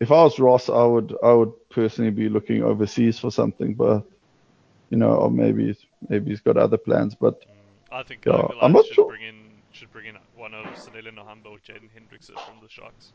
if 0.00 0.10
I 0.10 0.22
was 0.24 0.38
Ross, 0.38 0.68
I 0.68 0.84
would 0.84 1.14
I 1.22 1.32
would 1.32 1.52
personally 1.70 2.10
be 2.10 2.28
looking 2.28 2.62
overseas 2.62 3.18
for 3.18 3.30
something, 3.30 3.74
but 3.74 4.04
you 4.90 4.98
know, 4.98 5.14
or 5.14 5.30
maybe 5.30 5.76
maybe 6.08 6.30
he's 6.30 6.40
got 6.40 6.56
other 6.56 6.78
plans. 6.78 7.14
But 7.14 7.36
I 7.90 8.02
think 8.02 8.26
Yeah, 8.26 8.32
I 8.32 8.42
think 8.42 8.48
the 8.48 8.56
I'm 8.60 8.72
not 8.72 8.84
should 8.84 8.94
sure. 8.94 9.06
bring 9.06 9.22
in 9.22 9.62
should 9.72 9.90
bring 9.90 10.06
in 10.06 10.16
one 10.34 10.54
of 10.54 10.66
Sanele 10.74 11.12
Nohamba 11.12 11.46
or 11.46 11.58
Jaden 11.58 11.90
Hendrikse 11.94 12.38
from 12.40 12.60
the 12.60 12.68
Sharks. 12.68 13.12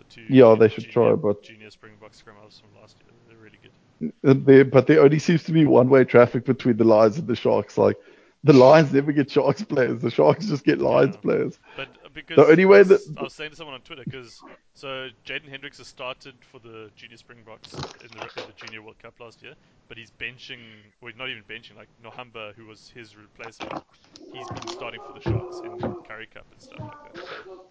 The 0.00 0.14
two 0.14 0.26
Yeah, 0.30 0.54
they 0.58 0.68
should 0.68 0.84
junior, 0.84 0.92
try, 0.92 1.14
but- 1.14 1.42
junior 1.42 1.70
Springbok 1.70 2.14
scrum 2.14 2.36
halves 2.40 2.58
from 2.58 2.70
last 2.80 2.96
year. 3.04 3.12
They're 3.28 3.36
really 3.36 3.58
good. 3.62 3.72
uh, 4.24 4.34
there, 4.46 4.64
but 4.64 4.86
there 4.86 5.02
only 5.02 5.18
seems 5.18 5.42
to 5.44 5.52
be 5.52 5.66
one-way 5.66 6.04
traffic 6.04 6.46
between 6.46 6.78
the 6.78 6.84
Lions 6.84 7.18
and 7.18 7.26
the 7.26 7.36
Sharks. 7.36 7.76
Like 7.76 7.96
the 8.42 8.54
Lions 8.54 8.90
never 8.94 9.12
get 9.12 9.30
Sharks 9.30 9.62
players; 9.62 10.00
the 10.00 10.10
Sharks 10.10 10.46
just 10.46 10.64
get 10.64 10.78
Lions 10.78 11.16
Yeah. 11.16 11.20
players. 11.20 11.58
But 11.76 11.88
uh, 12.02 12.08
because 12.14 12.36
The 12.36 12.46
only 12.46 12.64
way 12.64 12.78
I 12.78 12.82
was, 12.82 12.88
that- 12.88 13.18
I 13.18 13.22
was 13.24 13.34
saying 13.34 13.50
to 13.50 13.56
someone 13.56 13.74
on 13.74 13.82
Twitter, 13.82 14.02
because 14.06 14.40
so 14.72 15.08
Jaden 15.26 15.48
Hendricks 15.50 15.76
has 15.78 15.88
started 15.88 16.34
for 16.50 16.58
the 16.60 16.90
junior 16.96 17.18
Springboks 17.18 17.74
in 18.00 18.08
the, 18.08 18.20
in 18.40 18.46
the 18.46 18.54
Junior 18.56 18.80
World 18.80 18.98
Cup 18.98 19.20
last 19.20 19.42
year, 19.42 19.52
but 19.88 19.98
he's 19.98 20.10
benching, 20.10 20.60
well, 21.02 21.12
not 21.18 21.28
even 21.28 21.42
benching, 21.44 21.76
like 21.76 21.90
Nohamba, 22.02 22.54
who 22.54 22.64
was 22.64 22.88
his 22.94 23.14
replacement, 23.16 23.82
he's 24.32 24.48
been 24.48 24.66
starting 24.66 25.00
for 25.06 25.12
the 25.12 25.20
Sharks 25.20 25.60
in 25.62 25.94
Currie 26.08 26.28
Cup 26.32 26.46
and 26.52 26.62
stuff 26.62 26.80
like 26.80 27.12
that. 27.12 27.22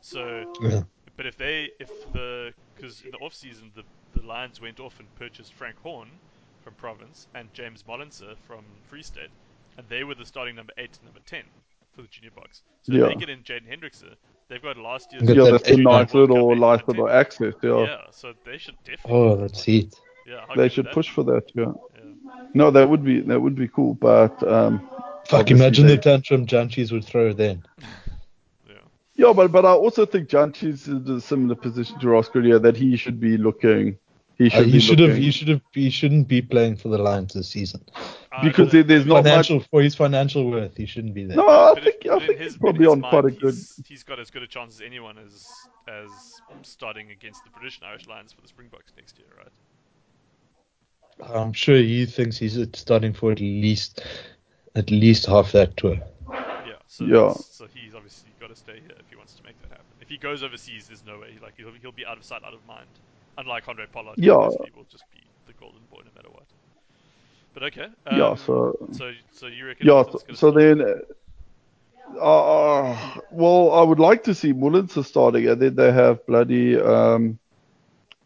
So, 0.01 0.45
Yeah. 0.61 0.81
But 1.19 1.25
if 1.25 1.35
they, 1.35 1.69
if 1.81 1.89
the, 2.13 2.53
because 2.73 3.01
in 3.03 3.11
the 3.11 3.17
off 3.17 3.33
season 3.33 3.71
the 3.75 3.83
the 4.17 4.25
Lions 4.25 4.61
went 4.61 4.79
off 4.79 4.97
and 4.99 5.15
purchased 5.15 5.51
Frank 5.53 5.75
Horn 5.83 6.07
from 6.63 6.75
Province 6.75 7.27
and 7.35 7.53
James 7.53 7.83
Mollentze 7.85 8.37
from 8.47 8.63
Free 8.87 9.03
State, 9.03 9.27
and 9.77 9.85
they 9.89 10.05
were 10.05 10.15
the 10.15 10.23
starting 10.25 10.55
number 10.55 10.71
eight 10.77 10.91
and 10.95 11.03
number 11.03 11.19
ten 11.25 11.43
for 11.93 12.03
the 12.03 12.07
junior 12.07 12.31
box. 12.33 12.61
So 12.83 12.93
if 12.93 12.99
Yeah. 12.99 13.07
they 13.07 13.15
get 13.15 13.27
in 13.27 13.39
Jaden 13.39 13.67
Hendrikse, 13.67 14.15
they've 14.47 14.61
got 14.61 14.77
last 14.77 15.11
year's 15.11 15.23
Yeah, 15.27 15.43
that 15.43 15.51
that's 15.51 15.69
a 15.71 15.75
nice 15.75 16.13
little, 16.13 16.55
nice 16.55 16.79
content- 16.79 16.87
little 16.87 17.09
access. 17.09 17.53
Yeah, 17.61 17.81
Yeah, 17.81 17.97
so 18.11 18.33
they 18.45 18.57
should 18.57 18.77
definitely. 18.85 19.11
Oh, 19.11 19.35
that's 19.35 19.57
that. 19.65 19.65
heat. 19.71 19.95
Yeah, 20.25 20.45
they 20.55 20.69
should 20.69 20.89
push 20.91 21.09
for 21.09 21.25
that. 21.25 21.51
Yeah. 21.53 21.73
Yeah. 21.95 22.45
No, 22.53 22.71
that 22.71 22.89
would 22.89 23.03
be 23.03 23.19
that 23.19 23.41
would 23.41 23.55
be 23.55 23.67
cool. 23.67 23.93
But 23.95 24.41
um, 24.47 24.89
Fuck, 25.27 25.51
imagine 25.51 25.85
they- 25.85 25.97
the 25.97 26.01
tantrum 26.01 26.45
Jantjies 26.45 26.93
would 26.93 27.03
throw 27.03 27.33
then. 27.33 27.65
Yeah. 29.19 29.27
yeah, 29.27 29.33
but 29.33 29.51
but 29.51 29.65
I 29.65 29.71
also 29.71 30.05
think 30.05 30.29
Jantjies 30.29 30.87
in 30.87 31.09
a 31.17 31.21
similar 31.21 31.55
position 31.55 31.99
to 31.99 32.09
Ross 32.09 32.29
Courier 32.29 32.59
that 32.59 32.75
he 32.77 32.95
should 32.95 33.19
be 33.19 33.37
looking. 33.37 33.97
He 34.37 34.45
Uh, 34.47 34.49
should 34.49 34.65
he 34.67 34.71
be 34.71 34.79
should 34.79 34.99
have. 34.99 35.09
looking- 35.09 35.23
He 35.23 35.31
should 35.31 35.47
have. 35.49 35.61
He 35.73 35.89
shouldn't 35.89 36.27
be 36.29 36.41
playing 36.41 36.77
for 36.77 36.87
the 36.87 36.97
Lions 36.97 37.33
this 37.33 37.49
season. 37.49 37.81
Uh, 38.31 38.43
because 38.43 38.71
there, 38.71 38.83
there's 38.83 39.05
not 39.05 39.25
much. 39.25 39.51
For 39.69 39.81
his 39.81 39.95
financial 39.95 40.49
worth, 40.49 40.77
he 40.77 40.85
shouldn't 40.85 41.13
be 41.13 41.25
there. 41.25 41.35
No, 41.37 41.47
I 41.49 41.73
but 41.73 41.83
think 41.83 42.05
if- 42.05 42.11
I 42.11 42.19
think 42.19 42.39
his- 42.39 42.53
he's 42.53 42.57
probably 42.57 42.85
his 42.85 42.91
on 42.93 43.01
quite 43.01 43.25
a 43.25 43.31
good. 43.31 43.53
He's, 43.53 43.81
he's 43.85 44.03
got 44.03 44.17
as 44.19 44.29
good 44.31 44.43
a 44.43 44.47
chance 44.47 44.75
as 44.75 44.81
anyone 44.81 45.17
as 45.17 45.45
as 45.89 46.09
starting 46.61 47.11
against 47.11 47.43
the 47.43 47.49
British 47.49 47.79
and 47.79 47.87
Irish 47.87 48.07
Lions 48.07 48.31
for 48.31 48.41
the 48.41 48.47
Springboks 48.47 48.93
next 48.95 49.17
year, 49.19 49.27
right? 49.37 49.51
I'm 51.35 51.51
sure 51.51 51.75
he 51.75 52.05
thinks 52.05 52.37
he's 52.37 52.57
starting 52.73 53.11
for 53.13 53.31
at 53.33 53.41
least 53.41 54.01
at 54.75 54.89
least 54.91 55.25
half 55.25 55.51
that 55.51 55.75
tour. 55.75 55.97
Yeah. 56.97 57.05
So 57.05 57.05
Yeah. 57.05 57.33
so 57.33 57.67
he's 57.67 57.93
obviously 57.95 58.31
got 58.39 58.49
to 58.49 58.55
stay 58.55 58.79
here 58.79 58.95
if 58.99 59.09
he 59.09 59.15
wants 59.15 59.33
to 59.35 59.43
make 59.43 59.59
that 59.61 59.69
happen. 59.69 59.85
If 60.01 60.09
he 60.09 60.17
goes 60.17 60.43
overseas, 60.43 60.87
there's 60.87 61.05
no 61.05 61.19
way. 61.19 61.37
Like 61.41 61.53
he'll, 61.57 61.71
he'll 61.81 61.91
be 61.91 62.05
out 62.05 62.17
of 62.17 62.23
sight, 62.23 62.43
out 62.43 62.53
of 62.53 62.65
mind. 62.67 62.87
Unlike 63.37 63.67
Andre 63.67 63.85
Pollard, 63.87 64.19
who 64.19 64.25
Yeah. 64.25 64.33
obviously 64.33 64.71
will 64.75 64.85
just 64.89 65.09
be 65.11 65.21
the 65.47 65.53
golden 65.53 65.81
boy 65.91 66.01
no 66.03 66.11
matter 66.15 66.29
what. 66.29 66.45
But 67.53 67.63
okay. 67.63 67.87
Um, 68.07 68.17
yeah, 68.17 68.35
so 68.35 68.75
so 68.91 69.11
so 69.31 69.47
you 69.47 69.65
reckon? 69.67 69.87
yeah, 69.87 70.03
so, 70.03 70.19
so 70.33 70.51
then. 70.51 70.81
Uh, 70.81 70.95
uh, 72.19 72.97
well, 73.31 73.71
I 73.71 73.83
would 73.83 73.99
like 73.99 74.23
to 74.23 74.33
see 74.33 74.51
Mullins 74.51 74.97
starting, 75.07 75.47
and 75.47 75.61
then 75.61 75.75
they 75.75 75.91
have 75.91 76.25
bloody 76.25 76.75
um, 76.79 77.37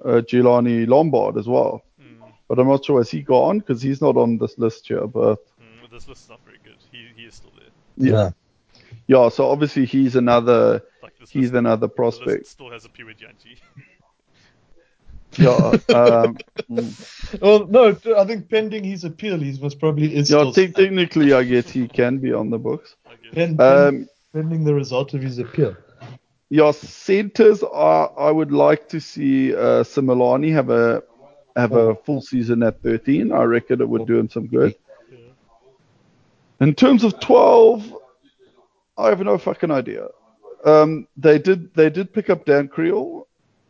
uh, 0.04 0.22
Giuliani 0.22 0.88
Lombard 0.88 1.38
as 1.38 1.48
well. 1.48 1.84
Hmm, 2.00 2.24
But 2.48 2.60
I'm 2.60 2.68
not 2.68 2.86
sure 2.86 3.00
has 3.00 3.12
he 3.12 3.22
gone 3.22 3.60
because 3.60 3.82
he's 3.82 4.02
not 4.02 4.16
on 4.18 4.38
this 4.38 4.58
list 4.58 4.88
here. 4.88 5.06
But 5.08 5.40
hmm, 5.60 5.86
this 5.92 6.08
list 6.08 6.24
is 6.24 6.30
not 6.30 6.40
very 6.46 6.60
good. 6.64 6.78
He 6.92 7.08
he 7.16 7.26
is 7.26 7.36
still 7.36 7.52
there. 7.58 7.70
Yeah. 7.98 8.32
Yeah, 9.08 9.30
so 9.30 9.50
obviously 9.50 9.86
he's 9.86 10.16
another 10.16 10.82
Like 11.02 11.14
he's 11.20 11.52
list, 11.52 11.54
another 11.56 11.88
prospect. 11.88 12.48
still 12.48 12.72
has 12.72 12.86
a 12.86 12.90
Piwet 12.90 13.18
Janji. 13.18 13.58
Yeah, 15.36 15.78
um. 15.96 16.38
Well, 17.42 17.66
no, 17.66 17.98
I 18.18 18.26
think 18.26 18.50
pending 18.50 18.84
his 18.84 19.04
appeal, 19.04 19.40
he 19.40 19.58
was 19.60 19.74
probably 19.74 20.16
is 20.16 20.30
yeah. 20.30 20.38
still 20.38 20.54
te- 20.54 20.72
technically, 20.72 21.34
I 21.34 21.44
guess 21.44 21.70
he 21.72 21.88
can 21.88 22.20
be 22.20 22.32
on 22.32 22.52
the 22.52 22.60
books. 22.60 22.96
I 23.08 23.16
guess. 23.16 23.34
pen- 23.34 23.60
Um, 23.60 24.08
pending 24.32 24.64
the 24.64 24.76
result 24.76 25.16
of 25.16 25.24
his 25.24 25.40
appeal. 25.40 25.76
Yeah, 26.50 26.70
centers 26.70 27.64
are. 27.64 28.14
I 28.16 28.30
would 28.30 28.52
like 28.52 28.88
to 28.90 29.02
see 29.02 29.56
uh, 29.56 29.84
Simelane 29.84 30.54
have 30.54 30.70
a 30.70 31.02
have 31.56 31.72
a 31.74 31.96
full 31.96 32.22
season 32.22 32.62
at 32.62 32.84
13. 32.84 33.32
I 33.32 33.42
reckon 33.44 33.82
it 33.82 33.90
would 33.90 34.06
do 34.06 34.20
him 34.20 34.30
some 34.30 34.46
good. 34.46 34.76
Yeah. 35.12 35.18
In 36.60 36.76
terms 36.76 37.04
of 37.04 37.20
12, 37.20 37.92
I 38.98 39.10
have 39.10 39.20
no 39.22 39.38
fucking 39.38 39.72
idea. 39.72 40.08
Um, 40.66 41.08
they 41.18 41.40
did 41.40 41.74
they 41.74 41.90
did 41.90 42.14
pick 42.14 42.30
up 42.30 42.46
Dan 42.46 42.68
Kriel, 42.70 43.26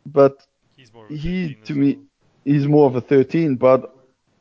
but 0.05 0.45
He's 0.75 0.93
more 0.93 1.07
he 1.07 1.55
to 1.65 1.73
me 1.73 1.99
he's 2.43 2.67
more 2.67 2.87
of 2.87 2.95
a 2.95 3.01
13. 3.01 3.55
But 3.55 3.95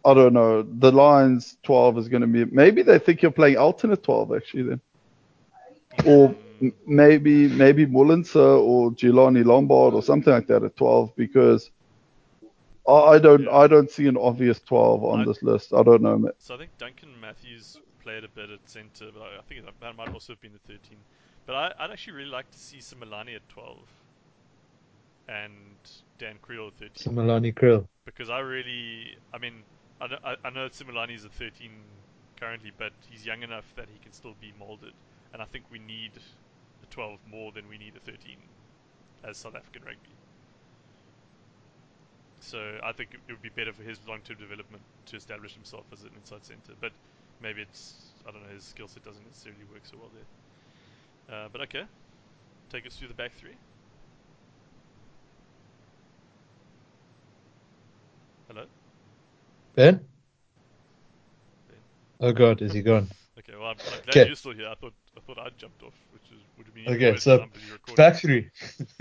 I 0.04 0.14
don't 0.14 0.32
know. 0.34 0.62
The 0.62 0.90
Lions 0.90 1.56
12 1.62 1.98
is 1.98 2.08
going 2.08 2.22
to 2.22 2.26
be 2.26 2.44
maybe 2.44 2.82
they 2.82 2.98
think 2.98 3.22
you're 3.22 3.30
playing 3.30 3.56
alternate 3.56 4.02
12 4.02 4.32
actually 4.34 4.62
then, 4.64 4.80
or 6.04 6.34
m- 6.60 6.74
maybe 6.86 7.48
maybe 7.48 7.86
Mollentze 7.86 8.36
or 8.36 8.90
Giuliani 8.90 9.44
Lombard 9.44 9.94
or 9.94 10.02
something 10.02 10.32
like 10.32 10.48
that 10.48 10.64
at 10.64 10.76
12 10.76 11.14
because 11.16 11.70
I, 12.88 12.92
I 12.92 13.18
don't 13.18 13.44
Yeah. 13.44 13.56
I 13.56 13.66
don't 13.68 13.90
see 13.90 14.08
an 14.08 14.16
obvious 14.16 14.60
12 14.60 15.04
on 15.04 15.20
I- 15.20 15.24
this 15.24 15.42
list. 15.42 15.72
I 15.72 15.82
don't 15.82 16.02
know. 16.02 16.30
So 16.38 16.54
I 16.54 16.58
think 16.58 16.76
Duncan 16.78 17.18
Matthews 17.20 17.78
played 18.02 18.24
a 18.24 18.28
bit 18.28 18.50
at 18.50 18.68
centre, 18.68 19.10
but 19.12 19.22
I 19.22 19.38
I 19.38 19.42
think 19.42 19.64
that- 19.64 19.80
that 19.80 19.96
might 19.96 20.08
also 20.12 20.32
have 20.34 20.40
been 20.40 20.52
the 20.52 20.58
13. 20.72 20.98
But 21.46 21.54
I, 21.56 21.72
I'd 21.84 21.90
actually 21.90 22.14
really 22.14 22.30
like 22.30 22.50
to 22.52 22.58
see 22.58 22.80
some 22.80 23.00
Milani 23.00 23.34
at 23.36 23.48
12. 23.48 23.78
and 25.28 25.78
Dan 26.18 26.36
Kriel 26.42 26.68
at 26.68 26.74
13 26.74 27.14
Simelane 27.14 27.54
Kriel. 27.54 27.86
because 28.04 28.28
I 28.28 28.40
really, 28.40 29.16
I 29.32 29.38
mean, 29.38 29.62
I, 30.00 30.06
know- 30.08 30.18
I, 30.24 30.34
I 30.44 30.50
know 30.50 30.68
Simelane's 30.68 31.24
at 31.24 31.32
13 31.32 31.70
currently, 32.38 32.72
but 32.76 32.92
he's 33.08 33.24
young 33.24 33.42
enough 33.42 33.64
that 33.76 33.86
he 33.92 33.98
can 34.00 34.12
still 34.12 34.34
be 34.40 34.52
molded, 34.58 34.92
and 35.32 35.40
I 35.40 35.44
think 35.46 35.64
we 35.70 35.78
need 35.78 36.12
a 36.82 36.86
12 36.86 37.18
more 37.30 37.52
than 37.52 37.68
we 37.68 37.78
need 37.78 37.94
a 37.96 38.00
13 38.00 38.36
as 39.24 39.38
South 39.38 39.54
African 39.54 39.82
rugby. 39.84 40.10
So 42.40 42.78
I 42.82 42.92
think 42.92 43.14
it 43.14 43.20
it 43.28 43.32
would 43.32 43.42
be 43.42 43.50
better 43.50 43.72
for 43.72 43.82
his 43.84 43.98
long-term 44.06 44.38
development 44.38 44.82
to 45.06 45.16
establish 45.16 45.54
himself 45.54 45.84
as 45.92 46.02
an 46.02 46.10
inside 46.16 46.44
centre, 46.44 46.74
but 46.80 46.92
maybe 47.42 47.62
it's 47.62 47.94
I 48.26 48.30
don't 48.30 48.42
know 48.42 48.54
his 48.54 48.64
skill 48.64 48.88
set 48.88 49.04
doesn't 49.04 49.24
necessarily 49.26 49.64
work 49.72 49.82
so 49.84 49.96
well 49.98 50.10
there. 50.14 51.36
Uh, 51.44 51.48
but 51.52 51.60
okay, 51.62 51.82
take 52.70 52.86
us 52.86 52.94
through 52.96 53.08
the 53.08 53.14
back 53.14 53.32
three. 53.34 53.54
Hello. 58.48 58.64
Ben? 59.74 60.00
Ben. 61.68 61.76
Oh 62.20 62.32
god, 62.32 62.62
is 62.62 62.72
he 62.72 62.82
gone? 62.82 63.08
Okay, 63.38 63.54
well, 63.58 63.68
I'm, 63.70 63.76
I'm 63.80 64.02
glad 64.04 64.08
Okay. 64.10 64.26
you're 64.26 64.36
still 64.36 64.52
here. 64.52 64.68
I 64.68 64.74
thought 64.74 64.92
I 65.16 65.20
thought 65.26 65.38
I'd 65.38 65.56
jumped 65.58 65.82
off, 65.82 65.94
which 66.12 66.22
is 66.30 66.38
would 66.56 66.66
have 66.66 66.74
been 66.74 66.86
Okay, 66.86 67.16
so 67.18 67.38
than 67.38 67.44
I'm 67.46 67.48
busy 67.48 67.72
recording. 67.72 67.96
Back 67.96 68.16
three. 68.20 68.50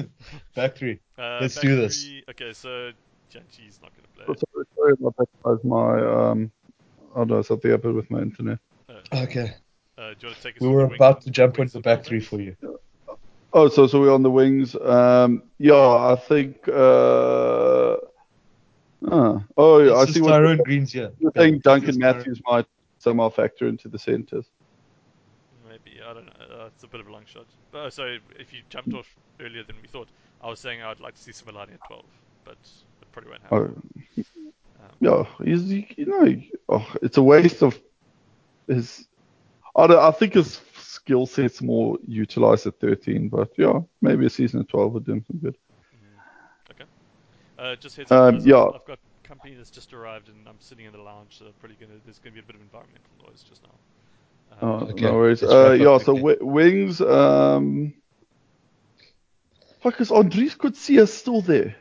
Back 0.55 0.75
three. 0.77 0.99
Uh, 1.19 1.37
let's 1.41 1.55
back 1.55 1.61
do 1.61 1.75
this. 1.75 2.03
three- 2.03 2.23
Okay, 2.29 2.53
so 2.53 2.91
Jantjies 3.31 3.79
not 3.83 3.91
going 3.93 4.07
to 4.15 4.21
Oh, 4.21 4.33
play. 4.33 4.35
sorry, 4.53 4.65
sorry 4.75 4.93
about 4.93 5.15
that, 5.17 5.27
guys. 5.43 5.63
My 5.63 6.29
um, 6.31 6.51
I 7.13 7.19
don't 7.19 7.29
know 7.29 7.41
something 7.41 7.71
happened 7.71 7.95
with 7.95 8.09
my 8.09 8.21
internet. 8.21 8.59
Okay. 9.13 9.53
Uh, 9.97 10.09
do 10.11 10.15
you 10.21 10.27
want 10.27 10.37
to 10.37 10.43
take 10.43 10.55
us? 10.55 10.61
We 10.61 10.67
were 10.69 10.87
the 10.87 10.95
about 10.95 11.21
to 11.21 11.29
jump 11.31 11.57
wings 11.57 11.75
into 11.75 11.79
of 11.79 11.83
back 11.83 11.99
fullbacks? 11.99 12.05
three 12.05 12.19
for 12.21 12.39
you. 12.41 12.55
Oh, 13.53 13.67
so 13.67 13.85
so 13.87 13.99
we're 13.99 14.13
on 14.13 14.23
the 14.23 14.31
wings. 14.31 14.75
Um, 14.75 15.43
yeah, 15.57 15.73
I 15.75 16.15
think. 16.15 16.67
Uh, 16.67 17.97
ah, 19.11 19.43
oh, 19.57 19.79
yeah, 19.79 19.95
I 19.95 20.05
see 20.05 20.11
is 20.11 20.21
what 20.21 20.29
Tyrone 20.31 20.57
Green's 20.63 20.93
here. 20.93 21.11
I 21.27 21.31
think 21.31 21.33
Ben, 21.33 21.59
Duncan 21.63 21.89
is 21.89 21.97
Tyrone- 21.97 22.17
Matthews 22.17 22.41
might 22.45 22.65
somehow 22.99 23.29
factor 23.29 23.67
into 23.67 23.89
the 23.89 23.99
centres. 23.99 24.45
Maybe 25.67 25.99
I 26.01 26.13
don't 26.13 26.25
know. 26.25 26.55
Uh, 26.61 26.65
it's 26.67 26.83
a 26.83 26.87
bit 26.87 27.01
of 27.01 27.07
a 27.07 27.11
long 27.11 27.23
shot. 27.25 27.45
Oh, 27.73 27.89
so 27.89 28.17
if 28.39 28.53
you 28.53 28.61
jumped 28.69 28.93
off 28.93 29.07
earlier 29.41 29.63
than 29.63 29.75
we 29.81 29.87
thought, 29.87 30.07
I 30.41 30.49
was 30.49 30.59
saying 30.59 30.81
I'd 30.81 30.99
like 30.99 31.15
to 31.15 31.21
see 31.21 31.31
Simelane 31.31 31.73
at 31.73 31.83
12, 31.87 32.03
but 32.45 32.53
it 33.01 33.11
probably 33.11 33.31
won't 33.31 33.41
Oh, 33.51 33.61
happen. 33.67 33.83
Um, 34.17 34.25
yeah, 34.99 35.23
he's 35.43 35.71
you 35.71 36.05
know, 36.05 36.41
oh, 36.69 36.93
it's 37.01 37.17
a 37.17 37.23
waste 37.23 37.63
of 37.63 37.79
his. 38.67 39.07
I 39.75 39.87
don't, 39.87 39.99
I 39.99 40.11
think 40.11 40.33
his 40.33 40.59
skill 40.75 41.25
set's 41.25 41.61
more 41.61 41.97
utilized 42.05 42.67
at 42.67 42.79
13, 42.79 43.29
but 43.29 43.49
yeah, 43.57 43.79
maybe 44.01 44.25
a 44.25 44.29
season 44.29 44.59
at 44.59 44.69
12 44.69 44.93
would 44.93 45.05
do 45.05 45.13
him 45.13 45.25
some 45.25 45.37
good. 45.37 45.55
Uh, 47.57 47.75
just 47.75 47.95
heads 47.95 48.11
up, 48.11 48.33
Um, 48.33 48.39
yeah. 48.39 48.63
I've, 48.63 48.75
I've 48.75 48.85
got 48.85 48.99
company 49.23 49.53
that's 49.55 49.69
just 49.69 49.93
arrived 49.93 50.29
and 50.29 50.47
I'm 50.47 50.59
sitting 50.59 50.85
in 50.85 50.91
the 50.91 50.97
lounge, 50.97 51.37
so 51.37 51.45
probably 51.59 51.77
gonna 51.79 51.99
there's 52.05 52.17
gonna 52.17 52.33
be 52.33 52.39
a 52.39 52.43
bit 52.43 52.55
of 52.55 52.61
environmental 52.61 53.11
noise 53.25 53.45
just 53.47 53.61
now. 53.63 53.69
Oh, 54.61 54.67
Um, 54.85 54.89
Okay, 54.89 55.05
no 55.05 55.13
worries. 55.13 55.43
Uh, 55.43 55.77
yeah, 55.79 55.97
so 55.99 56.15
w- 56.15 56.37
wings. 56.41 57.01
Um, 57.01 57.93
fuck, 59.81 60.01
is 60.01 60.09
Andries 60.09 60.57
Coetzee 60.57 61.07
still 61.07 61.41
there? 61.41 61.75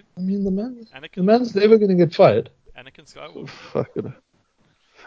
Yeah, 0.00 0.22
dude. 0.24 0.24
I 0.24 0.26
mean, 0.26 0.44
the 0.44 0.50
man, 0.50 0.86
the 0.92 0.98
Anakin, 0.98 1.24
man's 1.24 1.54
never 1.54 1.78
going 1.78 1.90
to 1.90 2.06
get 2.06 2.14
fired. 2.14 2.50
Anakin 2.76 3.12
Skywalker. 3.12 3.48
Fuck 3.48 3.90
it. 3.96 4.04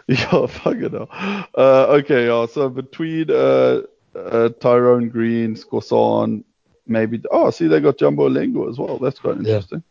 Yeah, 0.08 0.46
fuck 0.46 0.76
it. 0.76 0.92
hell. 0.92 1.08
Uh, 1.56 1.86
okay, 2.00 2.26
yeah. 2.26 2.46
So 2.46 2.68
between 2.68 3.30
uh, 3.30 3.82
uh, 4.14 4.48
Tyrone 4.60 5.08
Green, 5.08 5.56
Scorson, 5.56 6.44
maybe. 6.86 7.22
Oh, 7.30 7.50
see, 7.50 7.68
they 7.68 7.80
got 7.80 7.96
Jamba 7.98 8.28
Ulengo 8.28 8.68
as 8.68 8.78
well. 8.78 8.98
That's 8.98 9.18
quite 9.20 9.36
Yeah. 9.36 9.58
interesting. 9.58 9.82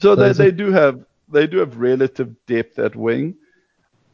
So 0.00 0.16
they, 0.16 0.32
they 0.32 0.50
do 0.50 0.72
have 0.72 1.04
they 1.28 1.46
do 1.46 1.58
have 1.58 1.76
relative 1.76 2.34
depth 2.46 2.78
at 2.78 2.96
wing. 2.96 3.36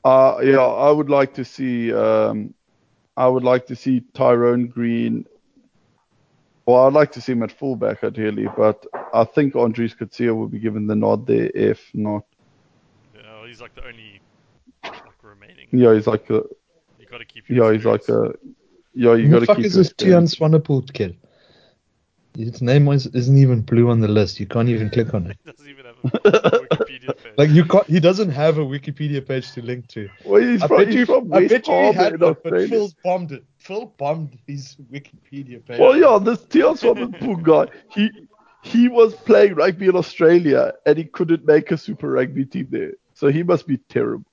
Uh, 0.04 0.40
yeah, 0.42 0.58
I 0.60 0.90
would 0.90 1.08
like 1.08 1.34
to 1.34 1.44
see 1.44 1.92
um, 1.92 2.52
I 3.16 3.26
would 3.28 3.44
like 3.44 3.66
to 3.68 3.76
see 3.76 4.00
Tyrone 4.14 4.66
Green. 4.66 5.26
Well, 6.66 6.86
I'd 6.86 6.92
like 6.92 7.12
to 7.12 7.20
see 7.20 7.32
him 7.32 7.42
at 7.42 7.52
fullback 7.52 8.02
ideally, 8.04 8.46
but 8.56 8.84
I 9.12 9.24
think 9.24 9.54
Andries 9.54 9.96
Coetzee 9.96 10.34
will 10.34 10.48
be 10.48 10.58
given 10.58 10.86
the 10.86 10.96
nod 10.96 11.26
there 11.26 11.50
if 11.54 11.90
not. 11.94 12.24
Yeah, 13.14 13.22
well, 13.38 13.44
he's 13.46 13.60
like 13.60 13.74
the 13.74 13.84
only 13.86 14.20
like 14.84 15.22
remaining. 15.22 15.68
Yeah, 15.72 15.94
he's 15.94 16.06
like 16.06 16.28
a 16.30 16.42
You 16.98 17.06
got 17.06 17.18
to 17.18 17.24
keep. 17.24 17.48
Your 17.48 17.58
yeah, 17.58 17.72
he's 17.72 17.84
like 17.84 18.08
a 18.08 18.34
yeah. 18.94 19.14
You 19.14 19.28
Who 19.28 19.30
got 19.30 19.40
the 19.40 19.40
to 19.40 19.46
fuck 19.46 19.56
keep 19.56 19.66
is 19.66 19.74
your 19.74 19.76
this 19.76 19.92
Tian 19.92 20.24
experience. 20.24 20.34
Swanepoel 20.34 20.92
kid? 20.92 21.16
His 22.36 22.60
name 22.62 22.88
is, 22.88 23.06
isn't 23.06 23.38
even 23.38 23.62
blue 23.62 23.90
on 23.90 24.00
the 24.00 24.08
list. 24.08 24.40
You 24.40 24.46
can't 24.46 24.68
even 24.68 24.90
click 24.90 25.14
on 25.14 25.26
it. 25.26 25.38
He 25.44 25.50
doesn't 25.50 25.68
even 25.68 25.83
have 26.12 26.24
a 26.24 26.50
Wikipedia 26.50 27.16
page. 27.22 27.32
Like 27.36 27.50
you 27.50 27.64
can't. 27.64 27.86
He 27.86 28.00
doesn't 28.00 28.30
have 28.30 28.58
a 28.58 28.64
Wikipedia 28.64 29.26
page 29.26 29.52
to 29.52 29.62
link 29.62 29.86
to. 29.88 30.08
Well, 30.24 30.42
he's 30.42 30.62
I 30.62 30.68
from, 30.68 30.76
bet 30.78 30.86
he's 30.88 30.96
you. 30.96 31.06
from 31.06 31.32
I 31.32 31.46
bet 31.46 31.66
you 31.66 31.74
he 31.74 31.92
had 31.92 32.14
in 32.14 32.20
one, 32.20 32.36
but 32.42 32.68
Phil 32.68 32.90
bombed 33.02 33.32
it. 33.32 33.44
Phil 33.58 33.86
bombed 33.96 34.38
his 34.46 34.76
Wikipedia 34.92 35.64
page. 35.64 35.78
Well, 35.80 35.96
yeah, 35.96 36.18
this 36.22 36.44
Tian 36.44 36.74
Swanepoel 36.74 37.42
guy, 37.42 37.72
he 37.90 38.10
he 38.62 38.88
was 38.88 39.14
playing 39.14 39.54
rugby 39.54 39.88
in 39.88 39.96
Australia 39.96 40.72
and 40.86 40.98
he 40.98 41.04
couldn't 41.04 41.46
make 41.46 41.70
a 41.70 41.76
Super 41.76 42.10
Rugby 42.10 42.44
team 42.44 42.68
there, 42.70 42.92
so 43.14 43.28
he 43.28 43.42
must 43.42 43.66
be 43.66 43.78
terrible. 43.88 44.24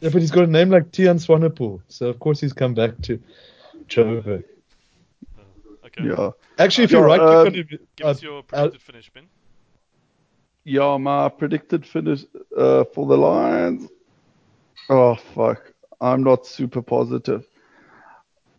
Yeah, 0.00 0.10
but 0.10 0.20
he's 0.20 0.30
got 0.30 0.44
a 0.44 0.48
name 0.48 0.70
like 0.70 0.90
Tian 0.92 1.18
Swanepoel, 1.18 1.80
so 1.88 2.08
of 2.08 2.18
course 2.18 2.40
he's 2.40 2.52
come 2.52 2.74
back 2.74 3.00
to 3.02 3.20
Joburg. 3.88 4.44
okay. 5.86 6.04
Yeah, 6.04 6.30
Actually, 6.58 6.84
if 6.84 6.90
Yeah, 6.90 6.98
you 6.98 7.04
right 7.04 7.20
um, 7.20 7.44
click 7.46 7.54
on 7.54 7.58
it, 7.60 7.80
Give 7.96 8.06
uh, 8.06 8.10
us 8.10 8.22
your 8.22 8.42
predicted 8.42 8.82
finish, 8.82 9.10
Ben. 9.10 9.24
Yeah. 10.64 10.96
My 10.98 11.28
predicted 11.28 11.86
finish 11.86 12.24
uh, 12.56 12.84
for 12.94 13.06
the 13.06 13.16
Lions. 13.16 13.88
Oh 14.88 15.14
fuck, 15.14 15.72
I'm 16.00 16.22
not 16.22 16.46
super 16.46 16.82
positive. 16.82 17.46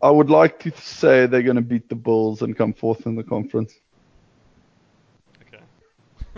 I 0.02 0.10
would 0.10 0.30
like 0.30 0.58
to 0.60 0.70
say 0.72 1.26
they're 1.26 1.42
going 1.42 1.56
to 1.56 1.62
beat 1.62 1.88
the 1.88 1.94
Bulls 1.96 2.42
and 2.42 2.56
come 2.56 2.72
fourth 2.72 3.06
in 3.06 3.16
the 3.16 3.24
conference. 3.24 3.72
Okay. 5.42 5.64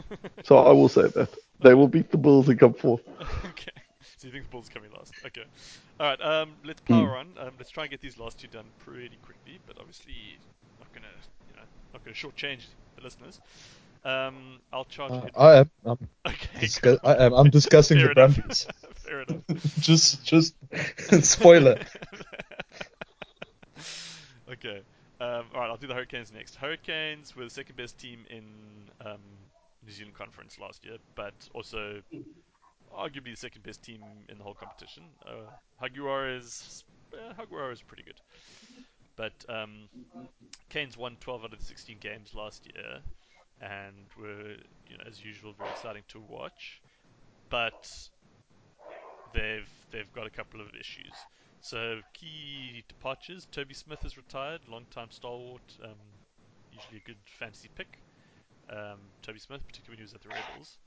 So 0.44 0.58
I 0.58 0.72
will 0.72 0.88
say 0.88 1.08
that 1.08 1.34
they 1.62 1.74
will 1.74 1.88
beat 1.88 2.10
the 2.10 2.18
Bulls 2.18 2.48
and 2.48 2.58
come 2.58 2.74
fourth. 2.74 3.02
okay. 3.44 3.70
So 4.16 4.26
you 4.26 4.32
think 4.32 4.44
the 4.44 4.50
Bulls 4.50 4.68
coming 4.68 4.90
last? 4.92 5.14
Okay. 5.24 5.44
All 5.98 6.06
right. 6.06 6.20
Um, 6.20 6.56
let's 6.64 6.80
power 6.80 6.96
Hmm. 6.96 7.08
on. 7.16 7.36
Um, 7.38 7.54
let's 7.58 7.70
try 7.70 7.84
and 7.84 7.90
get 7.90 8.00
these 8.00 8.18
last 8.18 8.38
two 8.38 8.48
done 8.48 8.72
pretty 8.78 9.16
quickly, 9.18 9.58
but 9.66 9.78
obviously 9.78 10.38
not 10.78 10.92
gonna, 10.92 11.06
you 11.48 11.54
know, 11.54 11.62
not 11.92 12.04
gonna 12.04 12.14
shortchange 12.14 12.68
the 12.96 13.02
listeners. 13.02 13.40
Um, 14.08 14.60
I'll 14.72 14.86
charge. 14.86 15.12
uh. 15.12 15.28
I 15.36 15.56
am. 15.58 15.70
I'm, 15.84 16.08
okay. 16.26 16.60
discuss-. 16.60 16.98
I 17.04 17.26
am. 17.26 17.34
I'm 17.34 17.50
discussing 17.50 17.98
the. 17.98 18.14
Brumbies. 18.14 18.66
Fair 18.94 19.22
enough. 19.22 19.42
just, 19.80 20.24
just 20.24 20.54
spoiler. 21.22 21.78
okay. 24.50 24.80
Um, 25.20 25.44
all 25.52 25.60
right, 25.60 25.68
I'll 25.68 25.76
do 25.76 25.88
the 25.88 25.94
Hurricanes 25.94 26.32
next. 26.32 26.54
Hurricanes 26.54 27.36
were 27.36 27.44
the 27.44 27.50
second 27.50 27.76
best 27.76 27.98
team 27.98 28.20
in 28.30 28.44
um, 29.04 29.18
New 29.84 29.92
Zealand 29.92 30.14
Conference 30.14 30.58
last 30.58 30.84
year, 30.84 30.96
but 31.14 31.34
also 31.54 32.00
arguably 32.96 33.32
the 33.32 33.36
second 33.36 33.62
best 33.64 33.82
team 33.82 34.02
in 34.28 34.38
the 34.38 34.44
whole 34.44 34.54
competition. 34.54 35.02
Uh, 35.26 35.86
is 36.28 36.84
uh, 37.12 37.70
is 37.70 37.82
pretty 37.82 38.04
good, 38.04 38.20
but 39.16 39.32
um, 39.48 39.88
Canes 40.70 40.96
won 40.96 41.16
12 41.20 41.44
out 41.44 41.52
of 41.52 41.58
the 41.58 41.64
16 41.64 41.98
games 42.00 42.32
last 42.34 42.66
year, 42.72 43.00
and 43.60 44.06
were 44.18 44.56
you 44.88 44.96
know 44.96 45.04
as 45.06 45.24
usual 45.24 45.52
very 45.52 45.70
exciting 45.70 46.02
to 46.08 46.20
watch, 46.20 46.80
but 47.50 47.88
they've 49.34 49.68
they've 49.90 50.12
got 50.12 50.26
a 50.26 50.30
couple 50.30 50.60
of 50.60 50.68
issues. 50.78 51.12
So 51.60 52.00
key 52.14 52.84
departures: 52.88 53.46
Toby 53.50 53.74
Smith 53.74 54.04
is 54.04 54.16
retired, 54.16 54.60
long-time 54.68 55.10
stalwart, 55.10 55.76
um, 55.82 55.98
usually 56.72 56.98
a 56.98 57.06
good 57.06 57.18
fantasy 57.38 57.68
pick. 57.74 57.98
Um, 58.70 58.98
Toby 59.22 59.38
Smith, 59.38 59.66
particularly 59.66 59.96
when 59.96 59.98
he 59.98 60.02
was 60.04 60.14
at 60.14 60.22
the 60.22 60.28
Rebels, 60.28 60.78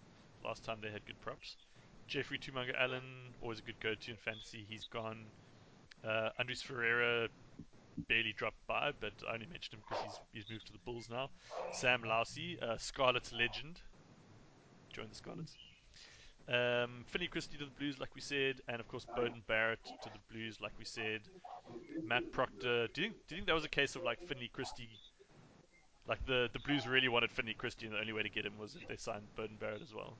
last 0.43 0.63
time 0.63 0.77
they 0.81 0.91
had 0.91 1.05
good 1.05 1.19
props. 1.21 1.55
Jeffrey 2.07 2.37
Toomaga-Allen, 2.37 3.33
always 3.41 3.59
a 3.59 3.63
good 3.63 3.79
go-to 3.79 4.11
in 4.11 4.17
fantasy. 4.17 4.65
He's 4.67 4.85
gone. 4.85 5.25
Uh, 6.03 6.29
Andries 6.39 6.63
Ferreira 6.63 7.29
barely 8.07 8.33
dropped 8.33 8.65
by, 8.67 8.91
but 8.99 9.13
I 9.29 9.33
only 9.33 9.47
mentioned 9.47 9.75
him 9.75 9.83
because 9.87 10.03
he's 10.03 10.43
he's 10.43 10.51
moved 10.51 10.67
to 10.67 10.73
the 10.73 10.79
Bulls 10.79 11.09
now. 11.09 11.29
Sam 11.73 12.03
Lousi, 12.03 12.61
uh, 12.61 12.77
Scarlets 12.77 13.33
legend, 13.33 13.81
joined 14.93 15.11
the 15.11 15.15
Scarlets. 15.15 15.55
Um, 16.49 17.05
Finney 17.07 17.27
Christie 17.27 17.57
to 17.57 17.65
the 17.65 17.71
Blues, 17.71 17.99
like 17.99 18.13
we 18.15 18.21
said, 18.21 18.61
and 18.67 18.79
of 18.79 18.87
course 18.87 19.05
Beauden 19.17 19.45
Barrett 19.47 19.83
to 19.85 20.09
the 20.09 20.19
Blues, 20.33 20.59
like 20.59 20.73
we 20.77 20.85
said. 20.85 21.21
Matt 22.03 22.31
Proctor. 22.31 22.87
Do 22.93 23.01
you 23.01 23.07
think, 23.09 23.27
do 23.27 23.35
you 23.35 23.39
think 23.39 23.47
that 23.47 23.53
was 23.53 23.65
a 23.65 23.69
case 23.69 23.95
of 23.95 24.03
like 24.03 24.19
Finney 24.27 24.49
Christie? 24.51 24.89
Like 26.07 26.25
the, 26.25 26.49
the 26.51 26.59
Blues 26.59 26.87
really 26.87 27.07
wanted 27.07 27.31
Finney 27.31 27.53
Christie, 27.53 27.85
and 27.85 27.95
the 27.95 27.99
only 27.99 28.13
way 28.13 28.23
to 28.23 28.29
get 28.29 28.45
him 28.45 28.53
was 28.59 28.75
if 28.75 28.87
they 28.87 28.97
signed 28.97 29.23
Beauden 29.37 29.59
Barrett 29.59 29.81
as 29.81 29.93
well. 29.93 30.17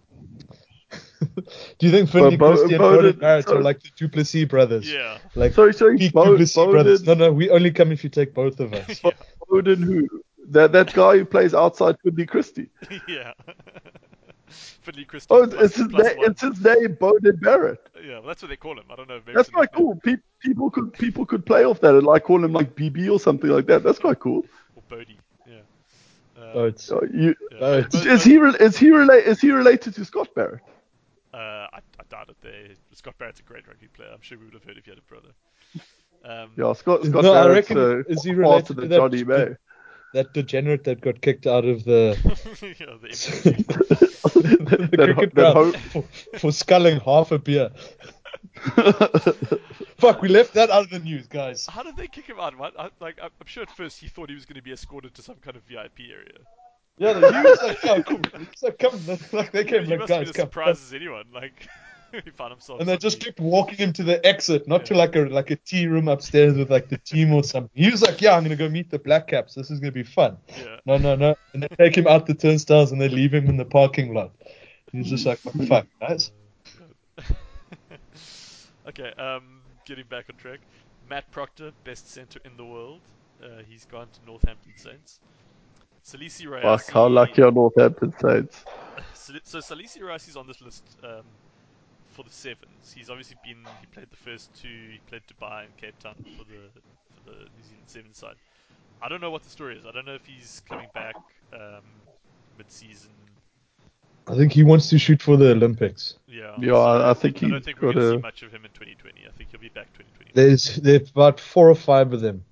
Do 1.79 1.85
you 1.87 1.91
think 1.91 2.09
Finlay 2.09 2.35
Bo- 2.35 2.55
Christie 2.55 2.75
and 2.75 2.83
Beauden- 2.83 3.11
Beauden 3.13 3.19
Barrett 3.19 3.47
are 3.49 3.61
like 3.61 3.81
the 3.81 3.89
Duplessis 3.97 4.45
brothers? 4.45 4.91
Yeah. 4.91 5.17
Like 5.35 5.53
Sorry, 5.53 5.73
sorry, 5.73 5.97
peak 5.97 6.13
Bo- 6.13 6.25
Duplessis 6.25 6.55
brothers. 6.71 7.03
No, 7.03 7.13
no, 7.13 7.31
we 7.31 7.49
only 7.49 7.71
come 7.71 7.91
if 7.91 8.03
you 8.03 8.09
take 8.09 8.33
both 8.33 8.59
of 8.59 8.73
us. 8.73 9.01
yeah. 9.03 9.11
Beauden 9.49 9.83
who? 9.83 10.07
that 10.49 10.71
that 10.73 10.93
guy 10.93 11.17
who 11.17 11.25
plays 11.25 11.53
outside 11.53 11.95
Finlay 12.03 12.25
Christie. 12.25 12.69
yeah. 13.07 13.33
Finlay 14.47 15.05
Christie. 15.05 15.27
Oh, 15.29 15.43
it's, 15.43 15.53
plus- 15.53 15.65
it's 15.65 15.75
his 15.77 15.87
plus 15.87 16.07
name. 16.07 16.17
It's 16.25 16.41
his 16.41 16.61
name, 16.63 16.95
Beauden 16.97 17.39
Barrett. 17.41 17.89
Yeah, 18.03 18.13
well, 18.19 18.27
that's 18.27 18.41
what 18.41 18.49
they 18.49 18.57
call 18.57 18.77
him. 18.77 18.85
I 18.89 18.95
don't 18.95 19.07
know. 19.07 19.21
Maybe 19.25 19.35
That's 19.35 19.49
quite 19.49 19.71
cool. 19.73 19.95
Pe- 20.03 20.17
people 20.39 20.69
could 20.69 20.91
people 20.93 21.25
could 21.25 21.45
play 21.45 21.63
off 21.63 21.79
that 21.81 21.95
and 21.95 22.05
like 22.05 22.23
call 22.23 22.43
him 22.43 22.51
like 22.51 22.75
BB 22.75 23.09
or 23.11 23.19
something 23.19 23.49
like 23.49 23.67
that. 23.67 23.83
That's 23.83 23.99
quite 23.99 24.19
cool. 24.19 24.43
Or 24.75 24.83
Bodie. 24.89 25.19
Yeah. 25.47 25.53
Uh, 26.37 26.51
Oh, 26.53 26.65
it's, 26.65 26.83
So 26.83 27.01
you, 27.13 27.35
yeah. 27.51 27.57
Oh, 27.61 27.81
But- 27.83 27.91
but- 27.91 28.05
is 28.07 28.23
he 28.23 28.35
is 28.35 28.77
he 28.77 28.89
relate 28.89 29.25
is 29.25 29.39
he 29.39 29.51
related 29.51 29.95
to 29.95 30.03
Scott 30.05 30.29
Barrett? 30.35 30.61
Uh, 31.33 31.37
I, 31.73 31.79
I 31.99 32.03
doubt 32.09 32.29
it. 32.29 32.35
They, 32.41 32.75
Scott 32.93 33.17
Barrett's 33.17 33.39
a 33.39 33.43
great 33.43 33.67
rugby 33.67 33.87
player. 33.87 34.09
I'm 34.13 34.21
sure 34.21 34.37
we 34.37 34.45
would 34.45 34.53
have 34.53 34.63
heard 34.63 34.77
if 34.77 34.85
he 34.85 34.91
had 34.91 34.97
a 34.99 35.01
brother. 35.03 35.29
Um, 36.25 36.51
Yeah, 36.57 36.73
Scott 36.73 37.05
Scott 37.05 37.23
No, 37.23 37.33
I 37.33 37.43
Barrett's 37.47 37.69
reckon- 37.69 37.77
uh, 37.77 38.03
is 38.13 38.23
he 38.23 38.31
faster 38.31 38.35
related 38.35 38.67
to 38.67 38.87
that- 38.87 38.97
Johnny 38.97 39.23
May. 39.23 39.47
that 40.13 40.33
degenerate 40.33 40.83
that 40.83 40.99
got 41.01 41.21
kicked 41.21 41.47
out 41.47 41.63
of 41.65 41.83
the, 41.85 42.17
yeah, 42.79 42.97
the 43.01 43.07
the 44.41 44.87
That- 44.97 45.15
cricket 45.15 45.33
that 45.35 45.53
ground 45.53 45.77
for, 45.91 46.03
for 46.39 46.51
sculling 46.51 46.99
half 46.99 47.31
a 47.31 47.39
beer. 47.39 47.71
Fuck, 49.97 50.21
we 50.21 50.29
left 50.29 50.53
that 50.55 50.69
out 50.69 50.83
of 50.85 50.89
the 50.89 50.99
news, 50.99 51.27
guys. 51.27 51.65
How 51.69 51.83
did 51.83 51.95
they 51.95 52.07
kick 52.07 52.25
him 52.25 52.39
out? 52.39 52.57
What? 52.57 52.77
I, 52.79 52.89
like, 52.99 53.17
I'm 53.21 53.29
I'm 53.39 53.47
sure 53.47 53.63
at 53.63 53.71
first 53.71 53.99
he 53.99 54.07
thought 54.07 54.29
he 54.29 54.35
was 54.35 54.45
going 54.45 54.55
to 54.55 54.61
be 54.61 54.71
escorted 54.71 55.13
to 55.15 55.21
some 55.21 55.35
kind 55.35 55.55
of 55.55 55.63
VIP 55.63 56.01
area. 56.11 56.39
Yeah, 56.97 57.13
the 57.13 57.31
news 57.31 57.61
like, 57.63 57.85
oh, 57.85 58.03
cool. 58.03 58.21
So 58.55 58.71
come, 58.71 58.99
like 59.31 59.51
they 59.51 59.63
came 59.63 59.85
he 59.85 59.91
like, 59.91 59.99
must 59.99 60.09
guys, 60.09 60.31
come. 60.31 60.45
surprised 60.45 60.83
as 60.83 60.93
anyone. 60.93 61.25
Like, 61.33 61.67
he 62.11 62.29
found 62.29 62.51
himself. 62.51 62.79
And 62.79 62.89
they 62.89 62.97
just 62.97 63.19
kept 63.19 63.39
walking 63.39 63.77
him 63.77 63.93
to 63.93 64.03
the 64.03 64.23
exit, 64.25 64.67
not 64.67 64.85
to 64.87 64.95
like 64.95 65.15
a 65.15 65.21
like 65.21 65.49
a 65.51 65.55
tea 65.55 65.87
room 65.87 66.07
upstairs 66.07 66.57
with 66.57 66.69
like 66.69 66.89
the 66.89 66.97
team 66.97 67.33
or 67.33 67.43
something. 67.43 67.71
He 67.73 67.89
was 67.89 68.01
like, 68.01 68.21
"Yeah, 68.21 68.35
I'm 68.35 68.43
gonna 68.43 68.55
go 68.55 68.69
meet 68.69 68.89
the 68.89 68.99
Black 68.99 69.27
Caps. 69.27 69.55
This 69.55 69.71
is 69.71 69.79
gonna 69.79 69.91
be 69.91 70.03
fun." 70.03 70.37
Yeah. 70.49 70.77
No, 70.85 70.97
no, 70.97 71.15
no. 71.15 71.35
And 71.53 71.63
they 71.63 71.69
take 71.69 71.97
him 71.97 72.07
out 72.07 72.25
the 72.25 72.33
turnstiles 72.33 72.91
and 72.91 72.99
they 72.99 73.09
leave 73.09 73.33
him 73.33 73.47
in 73.47 73.57
the 73.57 73.65
parking 73.65 74.13
lot. 74.13 74.31
He's 74.91 75.09
just 75.09 75.25
like, 75.25 75.39
"What 75.43 75.57
the 75.57 75.65
"Fuck, 75.65 75.87
guys." 75.99 76.31
okay, 78.87 79.11
um, 79.17 79.61
getting 79.85 80.05
back 80.05 80.25
on 80.29 80.35
track. 80.35 80.59
Matt 81.09 81.29
Proctor, 81.31 81.71
best 81.83 82.09
centre 82.09 82.39
in 82.45 82.55
the 82.57 82.65
world. 82.65 82.99
Uh, 83.43 83.63
he's 83.67 83.85
gone 83.85 84.07
to 84.13 84.19
Northampton 84.25 84.73
Saints. 84.75 85.19
Salesi 86.03 86.45
Fuck, 86.61 86.89
Rayasi. 86.89 86.91
how 86.91 87.07
lucky 87.07 87.41
are 87.41 87.51
Northampton 87.51 88.13
Saints? 88.19 88.65
So, 89.13 89.33
so 89.43 89.59
Salesi 89.59 89.99
Rayasi's 90.01 90.35
on 90.35 90.47
this 90.47 90.61
list 90.61 90.83
um, 91.03 91.23
for 92.09 92.23
the 92.23 92.31
sevens. 92.31 92.93
He's 92.95 93.09
obviously 93.09 93.37
been. 93.43 93.65
He 93.79 93.85
played 93.87 94.07
the 94.09 94.17
first 94.17 94.53
two. 94.59 94.67
He 94.67 94.99
played 95.07 95.21
Dubai 95.27 95.65
and 95.65 95.77
Cape 95.77 95.97
Town 95.99 96.15
for 96.37 96.43
the 96.43 96.59
for 97.15 97.29
the 97.29 97.37
New 97.37 97.63
Zealand 97.63 97.85
sevens 97.87 98.17
side. 98.17 98.35
I 99.01 99.09
don't 99.09 99.21
know 99.21 99.31
what 99.31 99.43
the 99.43 99.49
story 99.49 99.77
is. 99.77 99.85
I 99.85 99.91
don't 99.91 100.05
know 100.05 100.13
if 100.15 100.25
he's 100.25 100.61
coming 100.67 100.89
back 100.93 101.15
um, 101.53 101.81
mid-season. 102.57 103.09
I 104.27 104.35
think 104.35 104.51
he 104.51 104.63
wants 104.63 104.89
to 104.89 104.99
shoot 104.99 105.21
for 105.21 105.37
the 105.37 105.51
Olympics. 105.51 106.15
Yeah. 106.27 106.53
Yeah, 106.59 106.73
so 106.73 106.81
I, 106.81 107.09
I 107.09 107.13
think 107.15 107.37
I 107.37 107.39
he's 107.39 107.49
don't 107.51 107.65
think 107.65 107.81
we're 107.81 107.93
going 107.93 108.05
to 108.05 108.17
see 108.17 108.21
much 108.21 108.43
of 108.43 108.51
him 108.51 108.63
in 108.63 108.71
2020. 108.71 109.21
I 109.27 109.31
think 109.31 109.49
he'll 109.51 109.59
be 109.59 109.69
back 109.69 109.87
2020. 109.93 110.31
There's 110.33 110.75
there's 110.77 111.09
about 111.09 111.39
four 111.39 111.69
or 111.69 111.75
five 111.75 112.13
of 112.13 112.21
them. 112.21 112.43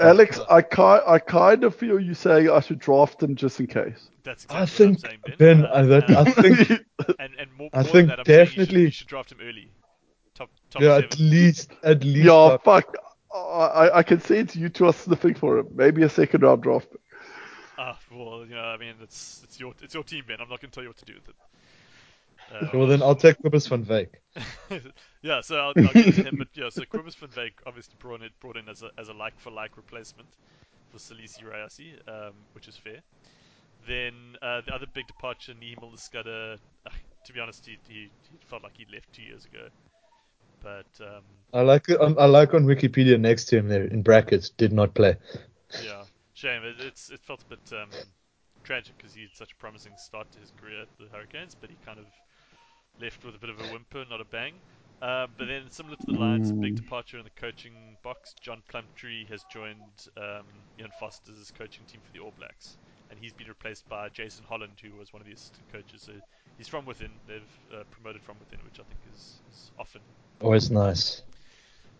Alex, 0.00 0.40
I 0.50 0.62
kind 0.62 1.02
I 1.06 1.18
kind 1.18 1.64
of 1.64 1.74
feel 1.74 2.00
you 2.00 2.14
saying 2.14 2.50
I 2.50 2.60
should 2.60 2.78
draft 2.78 3.22
him 3.22 3.36
just 3.36 3.60
in 3.60 3.66
case. 3.66 4.08
That's 4.22 4.46
I 4.50 4.62
exactly 4.62 4.94
think 4.94 5.02
what 5.02 5.10
I'm 5.12 5.36
saying, 5.38 5.60
Ben, 5.60 5.64
Uh, 5.66 5.70
I, 5.74 5.82
that, 5.82 6.10
I 6.10 6.24
think 6.24 6.70
and, 7.18 7.30
and 7.38 7.52
more, 7.56 7.70
I 7.72 7.82
more 7.82 7.84
think 7.84 7.92
than 7.92 8.06
that, 8.08 8.18
I'm 8.20 8.24
saying 8.24 8.38
you 8.40 8.46
should- 8.46 8.56
definitely- 8.56 8.82
you 8.82 8.90
should 8.90 9.06
draft 9.06 9.32
him 9.32 9.38
early. 9.42 9.70
Top 10.34 10.50
top 10.70 10.82
yeah, 10.82 10.88
seven. 10.96 11.04
at 11.04 11.18
least 11.18 11.72
at 11.82 12.04
least. 12.04 12.24
yeah, 12.26 12.32
like- 12.32 12.62
fuck. 12.64 12.94
I, 13.34 13.38
I- 13.38 13.98
I 13.98 14.02
can 14.02 14.20
see 14.20 14.36
it's 14.36 14.56
you 14.56 14.68
two 14.68 14.86
are 14.86 14.92
sniffing 14.92 15.34
for 15.34 15.58
him. 15.58 15.68
Maybe 15.74 16.02
a 16.02 16.08
second 16.08 16.42
round 16.42 16.62
draft. 16.62 16.88
Ah, 17.78 17.98
well, 18.12 18.44
you 18.46 18.54
know, 18.54 18.60
I 18.60 18.76
mean, 18.76 18.94
it's 19.02 19.40
it's 19.44 19.58
your 19.60 19.72
it's 19.82 19.94
your 19.94 20.02
team, 20.04 20.24
Ben. 20.26 20.36
I'm 20.40 20.48
not 20.48 20.60
going 20.60 20.70
to 20.70 20.74
tell 20.74 20.82
you 20.82 20.90
what 20.90 20.98
to 20.98 21.04
do 21.04 21.14
with 21.14 21.28
it. 21.28 21.34
Uh, 22.52 22.66
well, 22.74 22.86
then 22.86 23.02
I'll 23.02 23.14
take 23.14 23.38
Kobus 23.42 23.68
van 23.68 23.84
Wyk. 23.84 24.20
yeah, 25.22 25.40
so 25.40 25.56
I'll, 25.56 25.72
I'll 25.76 25.92
get 25.92 26.14
to 26.14 26.22
him. 26.24 26.36
But 26.38 26.48
yeah, 26.54 26.68
so 26.68 26.82
Kobus 26.82 27.14
van 27.16 27.28
Wyk 27.30 27.52
obviously 27.66 27.94
brought 27.98 28.22
in 28.22 28.30
brought 28.40 28.56
in 28.56 28.68
as 28.68 28.82
a 28.82 28.90
as 28.98 29.08
a 29.08 29.12
like 29.12 29.38
for 29.38 29.50
like 29.50 29.76
replacement 29.76 30.28
for 30.90 30.98
Salesi 30.98 31.44
Rayasi, 31.44 31.92
um, 32.08 32.34
which 32.52 32.68
is 32.68 32.76
fair. 32.76 33.00
Then 33.86 34.14
uh, 34.42 34.60
the 34.66 34.74
other 34.74 34.86
big 34.92 35.06
departure, 35.06 35.54
Nehe 35.54 35.76
Skudder. 35.96 36.58
Uh, 36.86 36.90
to 37.24 37.32
be 37.32 37.40
honest, 37.40 37.66
he, 37.66 37.78
he 37.88 38.10
he 38.30 38.38
felt 38.46 38.62
like 38.62 38.76
he 38.76 38.86
left 38.92 39.12
two 39.12 39.22
years 39.22 39.44
ago. 39.44 39.68
But 40.62 40.86
um, 41.00 41.22
I 41.54 41.62
like 41.62 41.88
I 41.90 42.26
like 42.26 42.54
on 42.54 42.64
Wikipedia 42.64 43.18
next 43.18 43.44
to 43.46 43.58
him 43.58 43.68
there 43.68 43.84
in 43.84 44.02
brackets. 44.02 44.50
Did 44.50 44.72
not 44.72 44.94
play. 44.94 45.16
yeah, 45.82 46.04
shame. 46.34 46.62
It, 46.64 46.76
it's 46.80 47.10
it 47.10 47.20
felt 47.20 47.42
a 47.42 47.56
bit 47.56 47.72
um, 47.72 47.88
tragic 48.64 48.96
because 48.96 49.14
he 49.14 49.22
had 49.22 49.30
such 49.34 49.52
a 49.52 49.56
promising 49.56 49.92
start 49.96 50.30
to 50.32 50.38
his 50.38 50.52
career 50.60 50.82
at 50.82 50.88
the 50.98 51.06
Hurricanes, 51.12 51.54
but 51.58 51.70
he 51.70 51.76
kind 51.84 51.98
of 51.98 52.06
left 53.00 53.24
with 53.24 53.34
a 53.34 53.38
bit 53.38 53.50
of 53.50 53.60
a 53.60 53.64
whimper, 53.72 54.04
not 54.08 54.20
a 54.20 54.24
bang. 54.24 54.54
Uh, 55.02 55.26
but 55.38 55.46
then, 55.46 55.62
similar 55.70 55.96
to 55.96 56.06
the 56.06 56.12
Lions, 56.12 56.52
big 56.52 56.76
departure 56.76 57.16
in 57.16 57.24
the 57.24 57.30
coaching 57.40 57.72
box. 58.02 58.34
John 58.38 58.62
Plumtree 58.68 59.26
has 59.30 59.42
joined 59.50 60.08
um, 60.18 60.44
Ian 60.78 60.90
Foster's 61.00 61.50
coaching 61.56 61.84
team 61.86 62.00
for 62.04 62.12
the 62.12 62.22
All 62.22 62.34
Blacks, 62.38 62.76
and 63.10 63.18
he's 63.18 63.32
been 63.32 63.48
replaced 63.48 63.88
by 63.88 64.10
Jason 64.10 64.44
Holland, 64.46 64.72
who 64.82 64.94
was 64.98 65.12
one 65.12 65.22
of 65.22 65.26
the 65.26 65.32
assistant 65.32 65.62
coaches. 65.72 66.02
So 66.02 66.12
he's 66.58 66.68
from 66.68 66.84
within. 66.84 67.10
They've 67.26 67.40
uh, 67.72 67.84
promoted 67.90 68.22
from 68.22 68.36
within, 68.40 68.58
which 68.64 68.78
I 68.78 68.82
think 68.82 69.00
is, 69.14 69.40
is 69.50 69.70
often 69.78 70.02
Always 70.42 70.70
nice. 70.70 71.22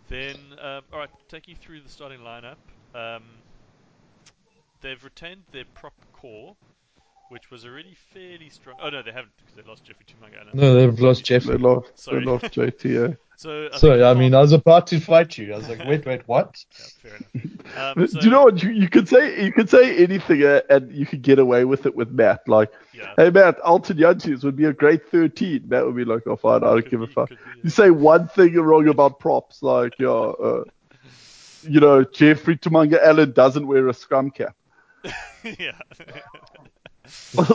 then, 0.08 0.36
um, 0.60 0.82
all 0.92 0.98
right, 0.98 1.10
take 1.28 1.48
you 1.48 1.54
through 1.56 1.80
the 1.80 1.88
starting 1.88 2.20
lineup. 2.20 2.56
Um, 2.94 3.22
they've 4.82 5.02
retained 5.02 5.42
their 5.52 5.64
prop 5.74 5.94
core, 6.12 6.54
which 7.30 7.50
was 7.50 7.64
already 7.64 7.96
fairly 8.12 8.48
strong. 8.50 8.76
Oh 8.82 8.90
no, 8.90 9.02
they 9.02 9.12
haven't 9.12 9.32
because 9.38 9.54
they 9.54 9.62
lost 9.62 9.84
Jeffrey 9.84 10.04
Toomaga. 10.06 10.52
No, 10.52 10.74
they've 10.74 10.98
lost 11.00 11.20
They 11.20 11.38
Jeffrey. 11.38 11.56
lost, 11.58 11.86
they 11.96 12.02
Sorry. 12.02 12.24
lost 12.24 12.44
JTA. 12.46 13.16
So 13.40 13.70
I 13.72 13.78
Sorry, 13.78 14.04
I 14.04 14.12
mean, 14.12 14.34
I 14.34 14.40
was 14.40 14.52
about 14.52 14.86
to 14.88 15.00
fight 15.00 15.38
you. 15.38 15.54
I 15.54 15.56
was 15.56 15.66
like, 15.66 15.82
wait, 15.86 16.04
wait, 16.04 16.28
what? 16.28 16.62
yeah, 16.78 17.10
fair 17.10 17.16
enough. 17.16 17.96
Um, 17.98 18.06
so, 18.06 18.20
Do 18.20 18.26
you 18.26 18.30
know 18.30 18.42
what? 18.42 18.62
You, 18.62 18.68
you 18.68 18.86
could 18.86 19.08
say 19.08 19.42
you 19.42 19.50
could 19.50 19.70
say 19.70 19.96
anything 19.96 20.44
uh, 20.44 20.60
and 20.68 20.92
you 20.92 21.06
could 21.06 21.22
get 21.22 21.38
away 21.38 21.64
with 21.64 21.86
it 21.86 21.96
with 21.96 22.10
Matt. 22.10 22.46
Like, 22.46 22.70
Yeah, 22.92 23.14
hey 23.16 23.30
Matt, 23.30 23.58
Alton 23.60 23.96
Janssens 23.96 24.44
would 24.44 24.56
be 24.56 24.66
a 24.66 24.74
great 24.74 25.08
13. 25.08 25.62
Matt 25.68 25.86
would 25.86 25.96
be 25.96 26.04
like, 26.04 26.26
oh 26.26 26.36
fine, 26.36 26.56
I 26.56 26.66
don't 26.66 26.82
could 26.82 26.90
give 26.90 27.00
a 27.00 27.06
fuck. 27.06 27.28
could 27.30 27.38
be, 27.38 27.60
You 27.62 27.70
say 27.70 27.90
one 27.90 28.28
thing 28.28 28.52
wrong 28.56 28.88
about 28.88 29.18
props, 29.20 29.62
like, 29.62 29.94
yeah, 29.98 30.08
uh, 30.10 30.64
you 31.62 31.80
know, 31.80 32.04
Jeffrey 32.04 32.58
Toomaga 32.58 33.02
Allen 33.02 33.32
doesn't 33.32 33.66
wear 33.66 33.88
a 33.88 33.94
scrum 33.94 34.30
cap. 34.30 34.54
yeah. 35.58 35.72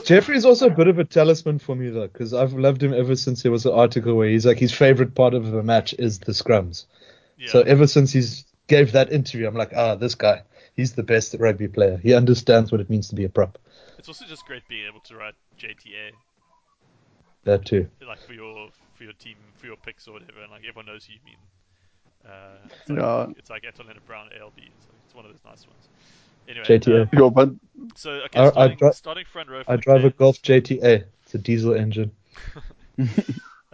Jeffrey 0.05 0.35
is 0.37 0.45
also 0.45 0.67
a 0.67 0.71
bit 0.71 0.87
of 0.87 0.99
a 0.99 1.03
talisman 1.05 1.59
for 1.59 1.75
me 1.75 1.89
though, 1.89 2.07
because 2.07 2.33
I've 2.33 2.53
loved 2.53 2.81
him 2.81 2.93
ever 2.93 3.15
since 3.15 3.43
there 3.43 3.51
was 3.51 3.65
an 3.65 3.73
article 3.73 4.15
where 4.15 4.29
he's 4.29 4.45
like 4.45 4.57
his 4.59 4.73
favorite 4.73 5.15
part 5.15 5.33
of 5.33 5.53
a 5.53 5.63
match 5.63 5.93
is 5.97 6.19
the 6.19 6.31
scrums. 6.31 6.85
yeah. 7.37 7.49
So 7.49 7.61
ever 7.61 7.87
since 7.87 8.11
he's 8.11 8.45
gave 8.67 8.91
that 8.93 9.11
interview, 9.11 9.47
I'm 9.47 9.55
like, 9.55 9.73
ah, 9.75 9.95
this 9.95 10.15
guy, 10.15 10.41
he's 10.75 10.93
the 10.93 11.03
best 11.03 11.35
rugby 11.39 11.67
player. 11.67 11.97
He 11.97 12.13
understands 12.13 12.71
what 12.71 12.81
it 12.81 12.89
means 12.89 13.09
to 13.09 13.15
be 13.15 13.23
a 13.25 13.29
prop. 13.29 13.57
it's 13.97 14.07
also 14.07 14.25
just 14.25 14.45
great 14.45 14.67
being 14.67 14.87
able 14.87 15.01
to 15.01 15.15
write 15.15 15.35
JTA 15.59 16.11
That 17.43 17.65
too. 17.65 17.87
like 18.07 18.19
for 18.19 18.33
your 18.33 18.69
for 18.95 19.03
your 19.03 19.13
team 19.13 19.35
for 19.55 19.67
your 19.67 19.75
picks 19.77 20.07
or 20.07 20.13
whatever, 20.13 20.41
and 20.41 20.51
like 20.51 20.61
everyone 20.67 20.85
knows 20.87 21.05
who 21.05 21.13
you 21.13 21.19
mean. 21.25 21.35
Uh, 22.25 22.57
it's 22.65 22.89
like, 22.89 22.99
Yeah. 22.99 23.27
it's 23.37 23.49
like 23.49 23.63
Ethel 23.67 23.85
Brown 24.07 24.29
ALB. 24.39 24.57
It's, 24.57 24.85
like, 24.87 24.97
it's 25.05 25.13
one 25.15 25.25
of 25.25 25.31
those 25.31 25.41
nice 25.45 25.67
ones. 25.67 25.89
Anyway, 26.47 26.65
JTA. 26.65 27.01
um, 27.01 27.09
Yeah, 27.13 27.29
but 27.29 27.49
So 27.95 28.11
okay, 28.11 28.39
I- 28.39 28.45
I 28.47 28.49
starting, 28.51 28.77
dri- 28.77 28.93
starting 28.93 29.25
front 29.25 29.49
row. 29.49 29.63
For 29.63 29.71
I 29.71 29.75
the 29.77 29.81
drive 29.81 30.05
a 30.05 30.09
Golf 30.11 30.41
JTA. 30.41 31.05
It's 31.23 31.33
a 31.35 31.37
diesel 31.37 31.73
engine. 31.73 32.11
uh, 32.99 33.03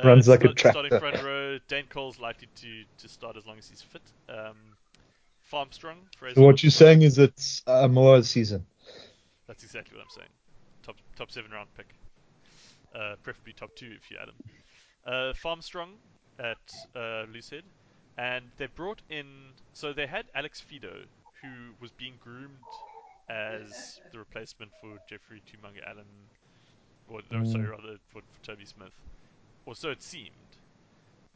runs 0.03 0.27
like 0.27 0.43
a 0.43 0.57
start- 0.57 0.73
Starting 0.75 0.99
front 0.99 1.21
row, 1.23 1.59
Dane 1.67 1.85
Cole's 1.89 2.19
likely 2.19 2.47
to, 2.55 2.83
to 2.97 3.07
start 3.07 3.37
as 3.37 3.45
long 3.45 3.57
as 3.57 3.67
he's 3.69 3.81
fit. 3.81 4.01
Um, 4.29 4.55
Farmstrong, 5.51 5.97
Fraser. 6.17 6.35
So 6.35 6.41
what 6.45 6.63
you're 6.63 6.71
saying 6.71 7.01
is 7.01 7.17
it's 7.17 7.61
a 7.67 7.87
more 7.89 8.21
season. 8.23 8.65
That's 9.47 9.63
exactly 9.63 9.97
what 9.97 10.03
I'm 10.03 10.09
saying. 10.11 10.29
Top 10.83 10.95
top 11.17 11.29
seven 11.31 11.51
round 11.51 11.67
pick. 11.75 11.87
Uh, 12.95 13.15
preferably 13.23 13.53
top 13.53 13.75
two 13.75 13.91
if 13.95 14.09
you 14.09 14.17
add 14.21 14.29
him. 14.29 14.35
Uh, 15.05 15.33
Farmstrong 15.33 15.89
at 16.39 16.57
uh, 16.95 17.25
Loosehead, 17.33 17.63
and 18.17 18.45
they 18.57 18.67
brought 18.67 19.01
in. 19.09 19.25
So 19.73 19.91
they 19.93 20.07
had 20.07 20.25
Alex 20.35 20.61
Fido, 20.61 21.03
who 21.41 21.73
was 21.79 21.91
being 21.91 22.13
groomed 22.23 22.57
as 23.29 23.99
the 24.11 24.19
replacement 24.19 24.71
for 24.81 24.97
Jeffrey 25.09 25.41
Toomaga 25.47 25.87
Allen, 25.87 26.05
or 27.07 27.21
no, 27.31 27.43
sorry, 27.45 27.65
Mm. 27.65 27.71
rather 27.71 27.97
for, 28.09 28.21
for 28.21 28.45
Toby 28.45 28.65
Smith, 28.65 28.93
or 29.65 29.75
so 29.75 29.89
it 29.89 30.01
seemed. 30.01 30.29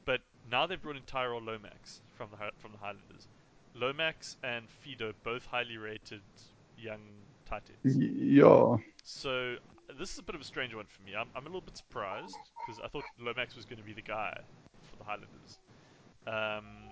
But 0.06 0.22
now 0.52 0.68
they've 0.68 0.82
brought 0.82 0.98
in 0.98 1.04
Tyrel 1.04 1.42
Lomax 1.42 2.02
from 2.16 2.30
the 2.32 2.38
from 2.60 2.72
the 2.72 2.78
Highlanders. 2.78 3.28
Lomax 3.74 4.38
and 4.44 4.68
Fidow, 4.70 5.14
both 5.24 5.46
highly 5.46 5.78
rated 5.78 6.22
young 6.78 7.02
tight 7.46 7.64
ends. 7.84 7.98
yeah, 7.98 8.78
So 9.04 9.56
this 10.00 10.12
is 10.14 10.20
a 10.20 10.24
bit 10.24 10.34
of 10.36 10.42
a 10.42 10.46
strange 10.46 10.74
one 10.74 10.86
for 10.88 11.02
me. 11.04 11.14
I'm, 11.16 11.28
I'm 11.36 11.44
a 11.44 11.48
little 11.48 11.62
bit 11.62 11.76
surprised 11.78 12.36
because 12.66 12.82
I 12.84 12.88
thought 12.88 13.04
Lomax 13.20 13.56
was 13.56 13.66
going 13.66 13.80
to 13.80 13.84
be 13.86 13.94
the 13.94 14.02
guy 14.02 14.38
for 14.90 14.96
the 14.98 15.04
Highlanders. 15.04 15.60
Um, 16.28 16.85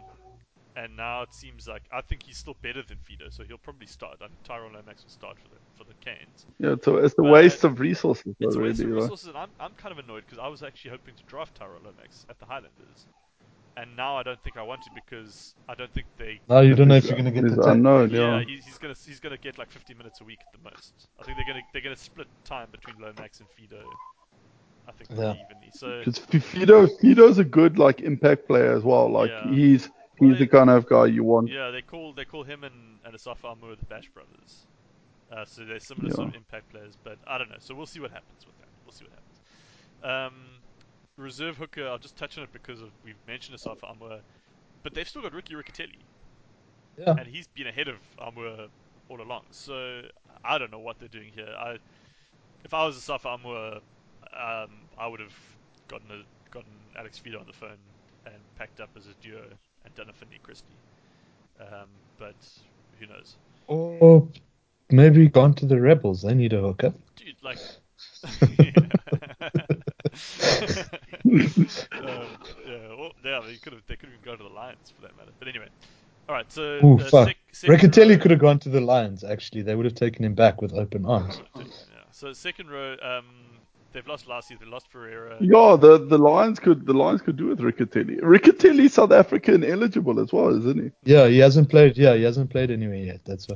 and 0.76 0.96
now 0.98 1.22
it 1.22 1.34
seems 1.34 1.68
like 1.68 1.84
I 1.92 2.02
think 2.02 2.24
he's 2.24 2.38
still 2.38 2.56
better 2.62 2.82
than 2.84 2.98
Fidow, 2.98 3.32
so 3.32 3.44
he'll 3.44 3.58
probably 3.58 3.88
start. 3.88 4.18
I 4.22 4.28
think 4.28 4.44
Tyrone 4.44 4.74
Lomax 4.74 5.04
will 5.04 5.12
start 5.12 5.38
for 5.40 5.48
the 5.50 5.56
for 5.76 5.84
the 5.84 5.94
Canes. 6.04 6.46
Yeah, 6.60 6.76
so 6.82 6.98
it's 6.98 7.16
a 7.18 7.24
waste 7.24 7.64
of 7.64 7.80
resources 7.80 8.36
It's 8.40 8.56
a 8.56 8.60
waste 8.60 8.82
of 8.82 8.90
right? 8.92 8.96
resources, 9.02 9.28
and 9.28 9.38
I'm, 9.38 9.50
I'm 9.60 9.74
kind 9.74 9.92
of 9.92 10.04
annoyed 10.04 10.24
because 10.26 10.40
I 10.40 10.48
was 10.48 10.64
actually 10.64 10.92
hoping 10.92 11.16
to 11.16 11.24
draft 11.24 11.56
Tyrone 11.56 11.84
Lomax 11.84 12.26
at 12.30 12.40
the 12.40 12.46
Highlanders, 12.46 13.06
and 13.78 13.96
now 13.96 14.18
I 14.18 14.24
don't 14.24 14.42
think 14.44 14.58
I 14.58 14.64
want 14.64 14.82
to 14.84 14.90
because 14.96 15.54
I 15.68 15.76
don't 15.76 15.92
think 15.94 16.08
they. 16.18 16.40
Now 16.50 16.62
you 16.62 16.76
don't 16.76 16.88
know 16.88 16.96
if 16.96 17.06
you're 17.06 17.14
going 17.14 17.26
to 17.26 17.32
get 17.32 17.44
He's 17.44 17.56
the 17.56 17.62
time. 17.64 17.76
unknown, 17.78 18.10
Yeah, 18.10 18.40
yeah. 18.40 18.44
he's, 18.46 18.66
he's 18.66 18.78
gonna 18.78 18.96
he's 19.06 19.20
gonna 19.20 19.38
get 19.38 19.58
like 19.58 19.72
50 19.72 19.94
minutes 19.96 20.22
a 20.22 20.24
week 20.24 20.40
at 20.42 20.52
the 20.60 20.70
most. 20.72 20.94
I 21.20 21.24
think 21.24 21.38
they're 21.38 21.46
gonna 21.48 21.62
they're 21.72 21.82
gonna 21.82 21.96
split 21.96 22.28
time 22.46 22.68
between 22.72 22.96
Lomax 23.00 23.40
and 23.40 23.50
Fidow. 23.50 23.86
I 24.88 24.92
think 24.92 25.10
pretty 25.10 25.24
Yeah. 25.24 25.32
evenly. 25.32 25.72
So 25.72 26.00
Because 26.00 26.20
Fidow, 26.20 26.88
Fidow's 27.02 27.38
a 27.38 27.44
good 27.46 27.78
like 27.80 28.02
impact 28.02 28.48
player 28.48 28.74
as 28.76 28.84
well. 28.84 29.10
Like 29.10 29.32
Yeah. 29.32 29.50
he's 29.52 29.90
Well, 29.90 30.03
he's 30.24 30.40
they- 30.40 30.46
the 30.46 30.48
kind 30.52 30.70
of 30.70 30.86
guy 30.88 31.06
you 31.08 31.24
want. 31.24 31.50
Yeah, 31.50 31.72
they 31.72 31.82
call 31.82 32.14
they 32.14 32.26
call 32.26 32.44
him 32.44 32.64
and, 32.64 33.00
and 33.06 33.14
Asafo 33.16 33.56
Aumua 33.56 33.78
the 33.80 33.86
Bash 33.86 34.10
brothers. 34.10 34.66
Uh, 35.32 35.46
so 35.46 35.66
they're 35.66 35.80
similar 35.80 36.12
sort 36.12 36.28
of 36.30 36.36
impact 36.36 36.70
players, 36.70 36.96
but 37.04 37.18
I 37.26 37.38
don't 37.40 37.50
know. 37.50 37.56
So 37.60 37.74
we'll 37.74 37.88
see 37.88 38.00
what 38.00 38.12
happens 38.12 38.46
with 38.46 38.56
that. 38.60 38.68
We'll 38.86 38.94
see 38.94 39.06
what 39.06 39.14
happens. 39.14 40.34
Um, 40.36 40.46
reserve 41.18 41.58
hooker, 41.58 41.88
I'll 41.88 41.98
just 41.98 42.16
touch 42.18 42.38
on 42.38 42.44
it 42.44 42.54
because 42.54 42.82
of, 42.82 42.90
we've 43.04 43.16
mentioned 43.28 43.58
Asafo 43.58 43.80
Aumua, 43.82 44.20
but 44.84 44.94
they've 44.94 45.08
still 45.08 45.24
got 45.24 45.34
Ricky 45.34 45.56
Riccitelli, 45.56 45.98
Yeah. 47.00 47.16
and 47.18 47.26
he's 47.28 47.48
been 47.48 47.66
ahead 47.66 47.88
of 47.88 47.96
Aumua 48.20 48.68
all 49.10 49.22
along. 49.22 49.44
So 49.52 50.02
I 50.46 50.60
don't 50.60 50.72
know 50.72 50.80
what 50.80 51.00
they're 51.00 51.08
doing 51.08 51.32
here. 51.34 51.50
I, 51.58 51.78
if 52.64 52.74
I 52.74 52.86
was 52.86 52.98
Asafo 52.98 53.40
Aumua, 53.40 53.76
um, 53.78 54.70
I 55.00 55.08
would 55.08 55.20
have 55.20 55.34
gotten 55.88 56.12
a, 56.12 56.52
gotten 56.54 56.70
Alex 56.96 57.20
Fidow 57.20 57.40
on 57.40 57.48
the 57.48 57.54
phone 57.54 57.78
and 58.28 58.36
packed 58.58 58.80
up 58.82 58.90
as 58.96 59.08
a 59.08 59.14
duo 59.26 59.42
and 59.86 59.96
done 59.96 60.10
a 60.10 60.14
for 60.14 60.26
Nick 60.26 60.44
Christie. 60.44 60.68
Um, 61.60 61.88
but 62.18 62.36
who 63.00 63.08
knows, 63.08 63.36
Or 63.68 64.28
maybe 64.92 65.28
gone 65.28 65.54
to 65.56 65.66
the 65.66 65.80
rebels. 65.80 66.22
They 66.22 66.34
need 66.34 66.54
a 66.54 66.62
hooker. 66.62 66.94
dude? 67.16 67.36
Like, 67.42 67.60
um, 68.42 68.50
yeah, 72.66 72.96
well, 72.98 73.12
yeah, 73.24 73.40
they 73.46 73.56
could 73.56 73.74
have 73.74 73.82
they 73.88 73.96
could 73.96 74.10
have 74.10 74.22
gone 74.24 74.38
to 74.38 74.44
the 74.44 74.50
Lions 74.50 74.94
for 74.96 75.02
that 75.02 75.16
matter. 75.18 75.32
But 75.40 75.48
anyway, 75.48 75.68
all 76.28 76.36
right. 76.36 76.52
So 76.52 76.80
Ooh, 76.84 77.00
uh, 77.00 77.10
fuck. 77.10 77.36
sec- 77.52 77.70
Riccitelli 77.70 78.20
could 78.20 78.32
have 78.32 78.40
gone 78.40 78.60
to 78.60 78.70
the 78.70 78.82
Lions. 78.82 79.24
Actually, 79.24 79.62
they 79.62 79.76
would 79.76 79.86
have 79.86 79.96
taken 79.96 80.26
him 80.26 80.34
back 80.34 80.62
with 80.62 80.74
open 80.74 81.06
arms. 81.06 81.42
Yeah. 81.56 81.64
So 82.12 82.34
second 82.34 82.70
row, 82.70 82.96
um, 83.02 83.26
they've 83.94 84.08
lost 84.08 84.28
last 84.28 84.50
year. 84.50 84.60
They 84.62 84.70
lost 84.70 84.88
Ferreira. 84.90 85.38
Yeah, 85.40 85.78
the 85.80 86.06
the 86.06 86.18
Lions 86.18 86.60
could 86.60 86.86
the 86.86 86.94
Lions 86.94 87.22
could 87.22 87.38
do 87.38 87.48
with 87.48 87.60
Riccitelli. 87.60 88.20
Riccitelli's 88.22 88.94
South 88.94 89.12
African 89.12 89.64
eligible 89.64 90.20
as 90.20 90.34
well, 90.34 90.58
isn't 90.58 90.84
he? 90.84 90.92
Yeah, 91.04 91.28
he 91.28 91.40
hasn't 91.40 91.70
played. 91.70 91.98
Yeah, 91.98 92.16
he 92.16 92.24
hasn't 92.24 92.50
played 92.50 92.72
anywhere 92.72 92.98
yet. 92.98 93.22
That's 93.26 93.48
why. 93.48 93.56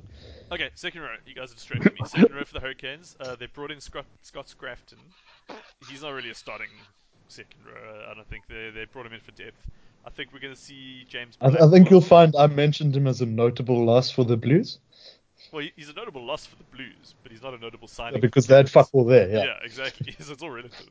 Okay, 0.51 0.69
second 0.75 1.01
row. 1.01 1.15
You 1.25 1.35
guys 1.35 1.51
are 1.51 1.55
distracting 1.55 1.93
me. 1.93 1.99
Second 2.07 2.33
row 2.33 2.43
for 2.45 2.53
the 2.53 2.61
Hurricanes. 2.61 3.17
Uh, 3.19 3.35
they 3.35 3.47
brought 3.47 3.69
in 3.69 3.81
Scott 3.81 4.05
Scott 4.21 4.47
Scrafton. 4.47 4.99
He's 5.89 6.01
not 6.01 6.11
really 6.13 6.29
a 6.29 6.35
starting 6.35 6.69
second 7.27 7.59
row. 7.65 8.05
I 8.09 8.13
don't 8.13 8.29
think 8.29 8.47
they 8.47 8.71
they 8.73 8.85
brought 8.85 9.05
him 9.05 9.13
in 9.13 9.19
for 9.19 9.31
depth. 9.31 9.59
I 10.05 10.09
think 10.09 10.31
we're 10.31 10.39
going 10.39 10.53
to 10.53 10.59
see 10.59 11.05
James. 11.09 11.37
I, 11.41 11.47
I 11.47 11.69
think 11.69 11.89
you'll 11.89 11.99
find 11.99 12.33
I 12.37 12.47
mentioned 12.47 12.95
him 12.95 13.07
as 13.07 13.19
a 13.19 13.25
notable 13.25 13.83
loss 13.85 14.09
for 14.09 14.23
the 14.23 14.37
Blues 14.37 14.79
Well, 15.51 15.65
he's 15.75 15.89
a 15.89 15.93
notable 15.93 16.23
loss 16.25 16.45
for 16.45 16.55
the 16.55 16.63
Blues, 16.75 17.15
but 17.23 17.31
he's 17.31 17.41
not 17.41 17.53
a 17.53 17.57
notable 17.57 17.87
signing. 17.87 18.15
Yeah, 18.15 18.21
because 18.21 18.47
they 18.47 18.55
had 18.55 18.69
fuck 18.69 18.89
all 18.93 19.05
there. 19.05 19.29
Yeah. 19.29 19.43
Yeah, 19.45 19.53
exactly. 19.63 20.15
so 20.19 20.33
it's 20.33 20.43
all 20.43 20.51
relative. 20.51 20.89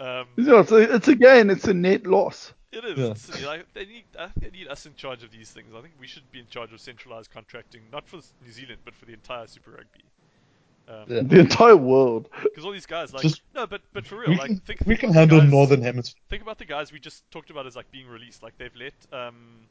Um, 0.00 0.26
Yeah, 0.36 0.60
it's, 0.60 0.72
a, 0.72 0.94
it's 0.96 1.08
again, 1.08 1.50
it's 1.50 1.66
a 1.66 1.74
net 1.74 2.06
loss. 2.06 2.52
It 2.72 2.84
is. 2.84 2.98
Yeah. 2.98 3.10
It's, 3.10 3.44
like, 3.44 3.66
they 3.74 3.86
need. 3.86 4.04
I 4.18 4.26
think 4.28 4.52
they 4.52 4.58
need 4.58 4.68
us 4.68 4.84
in 4.86 4.94
charge 4.96 5.22
of 5.22 5.30
these 5.30 5.50
things. 5.50 5.68
I 5.76 5.80
think 5.80 5.94
we 6.00 6.06
should 6.08 6.28
be 6.32 6.40
in 6.40 6.46
charge 6.48 6.72
of 6.72 6.80
centralized 6.80 7.30
contracting, 7.30 7.82
not 7.92 8.08
for 8.08 8.16
New 8.44 8.50
Zealand, 8.50 8.78
but 8.84 8.94
for 8.96 9.04
the 9.04 9.12
entire 9.12 9.46
Super 9.46 9.70
Rugby. 9.72 10.00
Um, 10.88 11.04
Yeah. 11.08 11.22
The 11.22 11.38
entire 11.40 11.76
world. 11.76 12.28
Because 12.42 12.64
all 12.64 12.72
these 12.72 12.86
guys, 12.86 13.12
like, 13.14 13.22
Just- 13.22 13.42
no, 13.54 13.66
but 13.66 13.80
but 13.92 14.04
for 14.06 14.16
real, 14.18 14.30
We 14.30 14.36
like, 14.36 14.46
can, 14.48 14.56
think, 14.58 14.80
we 14.80 14.86
think 14.96 15.00
can 15.00 15.12
handle 15.12 15.38
guys- 15.40 15.50
Northern 15.50 15.82
Hemisphere. 15.82 16.20
Think 16.28 16.42
about 16.42 16.58
the 16.58 16.64
guys 16.64 16.92
we 16.92 16.98
just 16.98 17.28
talked 17.30 17.50
about 17.50 17.66
as 17.66 17.76
like 17.76 17.90
being 17.92 18.08
released. 18.08 18.42
Like 18.42 18.58
they've 18.58 18.74
let, 18.74 18.94
um, 19.12 19.68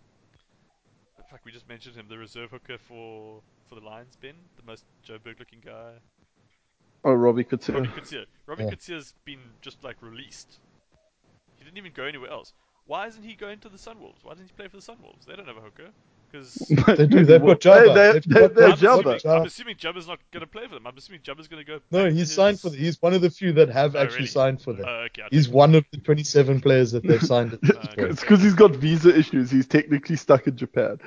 fuck, 1.33 1.45
we 1.45 1.51
just 1.51 1.67
mentioned 1.67 1.95
him, 1.95 2.05
the 2.07 2.17
reserve 2.17 2.51
hooker 2.51 2.77
for 2.77 3.41
for 3.67 3.75
the 3.75 3.81
Lions, 3.81 4.15
Ben, 4.21 4.35
the 4.55 4.63
most 4.63 4.85
Joburg 5.07 5.39
looking 5.39 5.59
guy. 5.65 5.93
Oh, 7.03 7.13
Robbie 7.13 7.43
Robbie 7.43 7.43
Couture. 7.43 7.81
Coetzee. 7.81 8.25
Robbie 8.45 8.63
Yeah. 8.63 8.69
Coetzee's 8.69 9.13
been 9.25 9.39
just 9.61 9.83
like 9.83 10.01
released. 10.01 10.59
He 11.57 11.65
didn't 11.65 11.77
even 11.77 11.91
go 11.93 12.03
anywhere 12.03 12.29
else. 12.29 12.53
Why 12.85 13.07
isn't 13.07 13.23
he 13.23 13.33
going 13.33 13.59
to 13.59 13.69
the 13.69 13.77
Sunwolves? 13.77 14.23
Why 14.23 14.33
doesn't 14.33 14.45
he 14.45 14.53
play 14.53 14.67
for 14.67 14.77
the 14.77 14.83
Sunwolves? 14.83 15.25
They 15.25 15.35
don't 15.35 15.47
have 15.47 15.57
a 15.57 15.61
hooker. 15.61 15.89
Because 16.33 16.53
They 16.97 17.05
do, 17.05 17.23
they've 17.25 17.39
got 17.45 17.61
Jaba. 17.61 17.93
They, 17.93 18.13
They've 18.13 18.23
they, 18.23 18.39
got- 18.39 18.55
they, 18.55 18.63
I'm, 18.65 18.69
they've 18.71 18.79
they're 18.79 19.03
got 19.03 19.15
assuming, 19.15 19.19
Jaba. 19.19 19.35
I'm 19.35 19.41
uh, 19.41 19.45
assuming 19.45 19.75
Jaba's 19.75 20.07
not 20.07 20.19
going 20.31 20.41
to 20.41 20.47
play 20.47 20.63
for 20.67 20.73
them. 20.73 20.87
I'm 20.87 20.97
assuming 20.97 21.21
Jaba's 21.21 21.47
going 21.47 21.63
to 21.63 21.71
go. 21.71 21.79
No, 21.91 22.03
back 22.05 22.09
to 22.11 22.15
he's 22.17 22.33
signed 22.33 22.59
for. 22.59 22.69
The, 22.71 22.77
he's 22.77 22.99
one 23.01 23.13
of 23.13 23.21
the 23.21 23.29
few 23.29 23.51
that 23.53 23.69
have 23.69 23.95
Oh, 23.95 23.99
actually 23.99 24.15
really? 24.17 24.27
signed 24.27 24.61
for 24.61 24.73
them. 24.73 24.85
Oh, 24.87 25.05
okay. 25.05 25.23
He's 25.29 25.47
one 25.47 25.75
of 25.75 25.85
the 25.91 25.97
27 25.99 26.61
players 26.61 26.91
that 26.93 27.03
they've 27.03 27.21
signed. 27.21 27.59
Oh, 27.63 27.79
okay. 27.91 28.09
It's 28.09 28.21
because 28.21 28.41
he's 28.41 28.55
got 28.55 28.71
visa 28.71 29.15
issues. 29.15 29.51
He's 29.51 29.67
technically 29.67 30.15
stuck 30.15 30.47
in 30.47 30.57
Japan. 30.57 30.97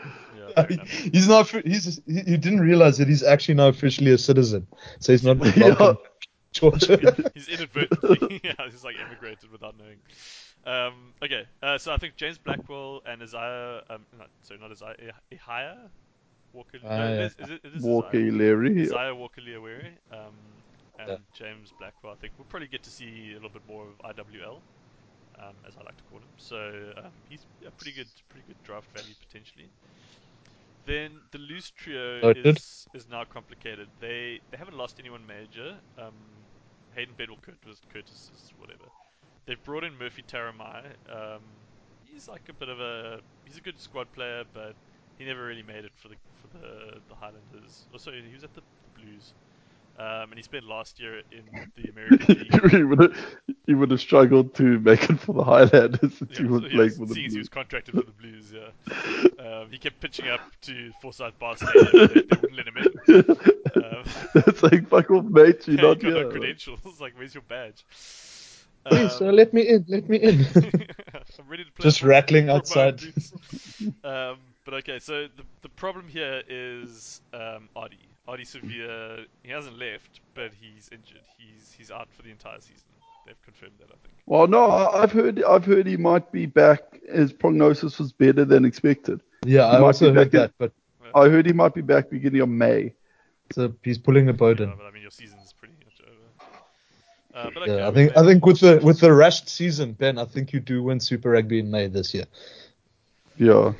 Yeah, 0.56 0.76
he's 0.84 1.26
not. 1.28 1.48
He's. 1.48 2.00
He 2.06 2.14
he 2.20 2.36
didn't 2.36 2.60
realize 2.60 2.98
that 2.98 3.08
he's 3.08 3.22
actually 3.24 3.54
now 3.54 3.68
officially 3.68 4.12
a 4.12 4.18
citizen, 4.18 4.66
so 5.00 5.12
he's 5.12 5.24
not 5.24 5.38
Yeah. 5.56 5.94
Georgia. 6.52 7.14
he's 7.34 7.48
inadvertently, 7.48 8.40
yeah, 8.42 8.52
he's 8.70 8.82
like 8.82 8.96
immigrated 8.98 9.50
without 9.52 9.76
knowing. 9.76 9.96
Um, 10.66 11.14
okay, 11.22 11.46
uh, 11.62 11.78
so 11.78 11.92
I 11.92 11.96
think 11.96 12.16
James 12.16 12.38
Blackwell 12.38 13.02
and 13.06 13.22
Isaiah, 13.22 13.82
um, 13.88 14.04
not, 14.18 14.30
sorry, 14.42 14.60
not 14.60 14.72
Isaiah, 14.72 15.14
Ihaya 15.32 15.90
Walker. 16.52 16.78
no, 16.82 16.88
Ah, 16.90 17.02
is, 17.26 17.36
is 17.38 17.50
it, 17.50 17.60
is 17.64 17.82
Walker 17.82 18.18
Isaiah. 18.18 18.32
Leary. 18.32 18.82
Isaiah 18.82 19.14
Walker 19.14 19.40
Leary, 19.42 19.96
um, 20.10 20.34
and 20.98 21.08
Yeah. 21.08 21.16
James 21.32 21.72
Blackwell. 21.78 22.12
I 22.12 22.16
think 22.16 22.34
we'll 22.36 22.46
probably 22.46 22.68
get 22.68 22.82
to 22.84 22.90
see 22.90 23.30
a 23.32 23.34
little 23.34 23.50
bit 23.50 23.62
more 23.68 23.86
of 23.88 23.98
IWL, 24.04 24.62
um, 25.38 25.54
as 25.66 25.76
I 25.76 25.82
like 25.84 25.96
to 25.98 26.04
call 26.04 26.18
him. 26.18 26.30
So 26.36 26.92
um, 26.96 27.12
he's 27.28 27.46
a 27.66 27.70
pretty 27.70 27.92
good, 27.92 28.08
pretty 28.28 28.46
good 28.48 28.62
draft 28.64 28.90
value 28.92 29.14
potentially. 29.20 29.70
Then 30.84 31.20
the 31.32 31.38
loose 31.38 31.70
trio 31.70 32.20
Noted. 32.22 32.46
is 32.56 32.88
is 32.94 33.08
now 33.08 33.24
complicated. 33.24 33.88
They 34.00 34.40
they 34.50 34.56
haven't 34.56 34.76
lost 34.76 34.98
anyone 35.00 35.26
major. 35.26 35.80
Um, 35.98 36.14
Hayden 36.94 37.14
Bedwell 37.14 37.38
Curtis, 37.42 37.80
Curtis 37.92 38.30
is 38.34 38.52
whatever. 38.56 38.86
They've 39.46 39.62
brought 39.62 39.84
in 39.84 39.96
Murphy 39.98 40.22
Taramai. 40.22 40.94
Um, 41.08 41.42
he's 42.04 42.28
like 42.28 42.48
a 42.48 42.52
bit 42.52 42.68
of 42.68 42.80
a 42.80 43.20
he's 43.44 43.56
a 43.56 43.60
good 43.60 43.78
squad 43.78 44.12
player, 44.12 44.44
but 44.52 44.76
he 45.18 45.24
never 45.24 45.44
really 45.44 45.62
made 45.62 45.84
it 45.84 45.92
for 45.96 46.08
the 46.08 46.16
for 46.34 46.48
the 46.48 47.00
the 47.08 47.14
Highlanders. 47.14 47.88
Sorry, 47.96 48.22
he 48.26 48.34
was 48.34 48.44
at 48.44 48.54
the, 48.54 48.62
the 48.84 48.90
Blues. 48.90 49.34
Um, 49.98 50.30
and 50.30 50.34
he 50.36 50.42
spent 50.42 50.64
last 50.64 51.00
year 51.00 51.22
in 51.32 51.70
the 51.74 51.88
American 51.90 52.34
League. 52.36 52.60
he, 52.70 52.84
would 52.84 53.00
have, 53.00 53.36
he 53.66 53.74
would 53.74 53.90
have 53.90 54.00
struggled 54.00 54.54
to 54.56 54.78
make 54.80 55.08
it 55.08 55.18
for 55.20 55.32
the 55.34 55.44
Highlanders 55.44 56.20
if 56.20 56.36
he 56.36 56.44
Yeah, 56.44 56.46
was 56.46 56.62
so, 56.62 56.68
playing 56.68 56.90
yeah, 56.90 56.96
for 56.96 57.06
the 57.06 57.16
as 57.24 57.32
he 57.32 57.38
was 57.38 57.48
contracted 57.48 57.96
for 57.96 58.04
the 58.04 58.12
Blues, 58.12 58.52
yeah. 58.52 58.70
Um, 59.38 59.70
he 59.70 59.78
kept 59.78 60.00
pitching 60.00 60.28
up 60.28 60.40
to 60.62 60.92
Forsyth 61.00 61.38
Bar 61.38 61.56
Stadium, 61.56 62.04
they, 62.06 62.22
they 62.30 62.36
wouldn't 62.36 62.56
let 62.56 62.68
him 62.68 62.76
in. 62.78 62.86
Um, 63.76 64.14
it's 64.34 64.62
like, 64.62 64.88
fuck 64.88 65.10
off, 65.10 65.24
mate. 65.26 65.66
You're 65.68 65.76
yeah, 65.78 65.82
not 65.82 66.00
got 66.00 66.14
no 66.14 66.24
here. 66.24 66.26
credentials. 66.26 67.00
like, 67.00 67.16
where's 67.16 67.34
your 67.34 67.42
badge? 67.42 67.84
Please, 68.88 69.12
sir, 69.12 69.28
Um, 69.30 69.36
let 69.36 69.52
me 69.52 69.62
in. 69.62 69.84
Let 69.88 70.08
me 70.08 70.16
in. 70.18 70.46
I'm 71.38 71.48
ready 71.48 71.64
to 71.64 71.72
play. 71.72 71.82
Just 71.82 72.02
rattling 72.02 72.48
outside. 72.50 73.00
um, 74.04 74.38
but 74.64 74.74
okay, 74.74 74.98
so 74.98 75.22
the 75.36 75.42
the 75.62 75.68
problem 75.70 76.06
here 76.08 76.42
is 76.48 77.20
um, 77.34 77.68
Ardie. 77.76 77.98
Ardie 78.28 78.46
Savea. 78.46 79.24
He 79.42 79.50
hasn't 79.50 79.78
left, 79.78 80.20
but 80.34 80.50
he's 80.60 80.88
injured. 80.92 81.20
He's 81.38 81.72
he's 81.76 81.90
out 81.90 82.08
for 82.10 82.22
the 82.22 82.30
entire 82.30 82.60
season. 82.60 82.82
They've 83.26 83.40
confirmed 83.42 83.72
that, 83.80 83.86
I 83.86 83.96
think. 84.02 84.14
Well, 84.26 84.46
no, 84.46 84.66
I- 84.70 85.02
I've 85.02 85.12
heard 85.12 85.42
I've 85.44 85.64
heard 85.64 85.86
he 85.86 85.96
might 85.96 86.30
be 86.32 86.46
back. 86.46 86.80
His 87.12 87.32
prognosis 87.32 87.98
was 87.98 88.12
better 88.12 88.44
than 88.44 88.64
expected. 88.64 89.20
Yeah, 89.44 89.68
He 89.70 89.76
I 89.76 89.80
might 89.80 89.86
also 89.86 90.10
be 90.10 90.16
heard 90.18 90.30
back 90.30 90.34
in- 90.34 90.40
that, 90.40 90.52
but 90.58 90.72
I 91.14 91.28
heard 91.28 91.46
he 91.46 91.52
might 91.52 91.74
be 91.74 91.82
back 91.82 92.10
beginning 92.10 92.40
of 92.40 92.48
May. 92.48 92.92
so 93.52 93.72
he's 93.82 93.98
pulling 93.98 94.28
a 94.28 94.32
Yeah, 94.32 94.38
Beauden. 94.38 94.76
but 94.76 94.86
I 94.86 94.90
mean, 94.90 95.02
your 95.02 95.10
season's 95.12 95.52
pretty 95.52 95.74
much 95.74 95.75
over. 95.75 95.75
Uh, 97.36 97.50
but 97.52 97.62
okay, 97.64 97.76
Yeah, 97.76 97.86
I 97.86 97.90
we 97.90 97.94
think 97.94 98.16
I 98.16 98.24
think 98.24 98.46
with 98.46 98.60
the 98.60 98.80
with 98.82 99.00
the 99.00 99.12
rushed 99.12 99.48
season, 99.48 99.92
Ben, 99.92 100.18
I 100.18 100.24
think 100.24 100.54
you 100.54 100.60
do 100.60 100.82
win 100.82 101.00
Super 101.00 101.30
Rugby 101.30 101.58
in 101.58 101.70
May 101.70 101.86
this 101.86 102.14
year. 102.14 102.24
Yeah. 103.36 103.74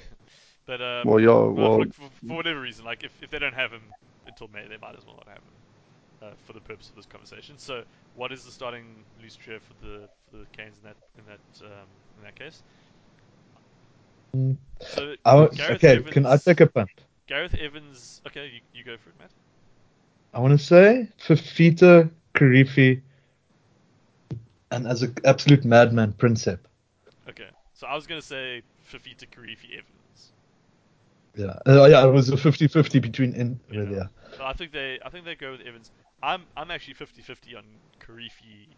But 0.67 0.83
um, 0.83 1.07
Well, 1.07 1.21
yeah. 1.21 1.29
well, 1.29 1.53
Well, 1.53 1.79
look, 1.81 1.95
for, 1.95 2.11
for 2.27 2.37
whatever 2.37 2.61
reason, 2.61 2.85
like 2.85 3.03
if, 3.03 3.13
if 3.23 3.31
they 3.31 3.39
don't 3.39 3.55
have 3.55 3.71
him 3.71 3.81
until 4.27 4.49
May, 4.53 4.67
they 4.69 4.77
might 4.77 4.95
as 4.99 5.07
well 5.07 5.17
not 5.17 5.29
have 5.29 5.39
him 5.39 6.23
uh, 6.23 6.31
for 6.45 6.53
the 6.53 6.61
purpose 6.61 6.91
of 6.91 6.97
this 6.97 7.07
conversation. 7.07 7.55
So, 7.57 7.83
what 8.15 8.31
is 8.31 8.45
the 8.45 8.51
starting 8.51 8.85
loose 9.23 9.37
trio 9.37 9.59
for 9.59 9.87
the 9.87 10.09
for 10.31 10.37
the 10.37 10.47
Canes 10.55 10.77
in 10.83 10.89
that 10.89 10.97
in 11.17 11.25
that 11.27 11.67
um, 11.67 11.89
in 12.19 12.25
that 12.25 12.35
case? 12.39 12.63
Mm. 14.37 14.57
So 14.81 15.15
I 15.25 15.37
okay, 15.37 15.97
Evans, 15.97 16.11
can 16.11 16.27
I 16.27 16.37
take 16.37 16.61
a 16.61 16.67
punt? 16.67 16.91
Gareth 17.27 17.55
Evans? 17.55 18.21
Okay, 18.27 18.47
you, 18.47 18.61
you 18.75 18.85
go 18.85 18.99
for 18.99 19.09
it, 19.09 19.15
Matt. 19.19 19.31
I 20.35 20.41
want 20.41 20.59
to 20.59 20.65
say 20.65 21.09
Fifita, 21.19 22.11
Kirifi, 22.35 23.01
and 24.71 24.87
as 24.87 25.03
an 25.03 25.15
absolute 25.25 25.65
madman, 25.65 26.13
Prinsep. 26.13 26.59
Okay, 27.29 27.49
so 27.75 27.87
I 27.87 27.95
was 27.95 28.07
gonna 28.07 28.23
say 28.23 28.63
Fifita 28.91 29.27
Kirifi 29.29 29.73
Evans. 29.73 30.33
Yeah, 31.35 31.59
uh, 31.67 31.85
yeah, 31.87 32.07
it 32.07 32.11
was 32.13 32.31
a 32.31 32.37
50-50 32.37 33.01
between 33.03 33.35
in 33.35 33.61
Yeah. 33.71 33.83
yeah. 33.83 33.91
yeah. 33.91 34.07
I 34.41 34.53
think 34.55 34.73
they 34.73 34.99
I 35.05 35.11
think 35.11 35.25
they 35.25 35.35
go 35.35 35.53
with 35.53 35.61
Evans. 35.61 35.91
I'm 36.23 36.45
I'm 36.57 36.71
actually 36.71 36.95
50-50 36.95 37.57
on 37.57 37.65
Kirifi 38.01 38.69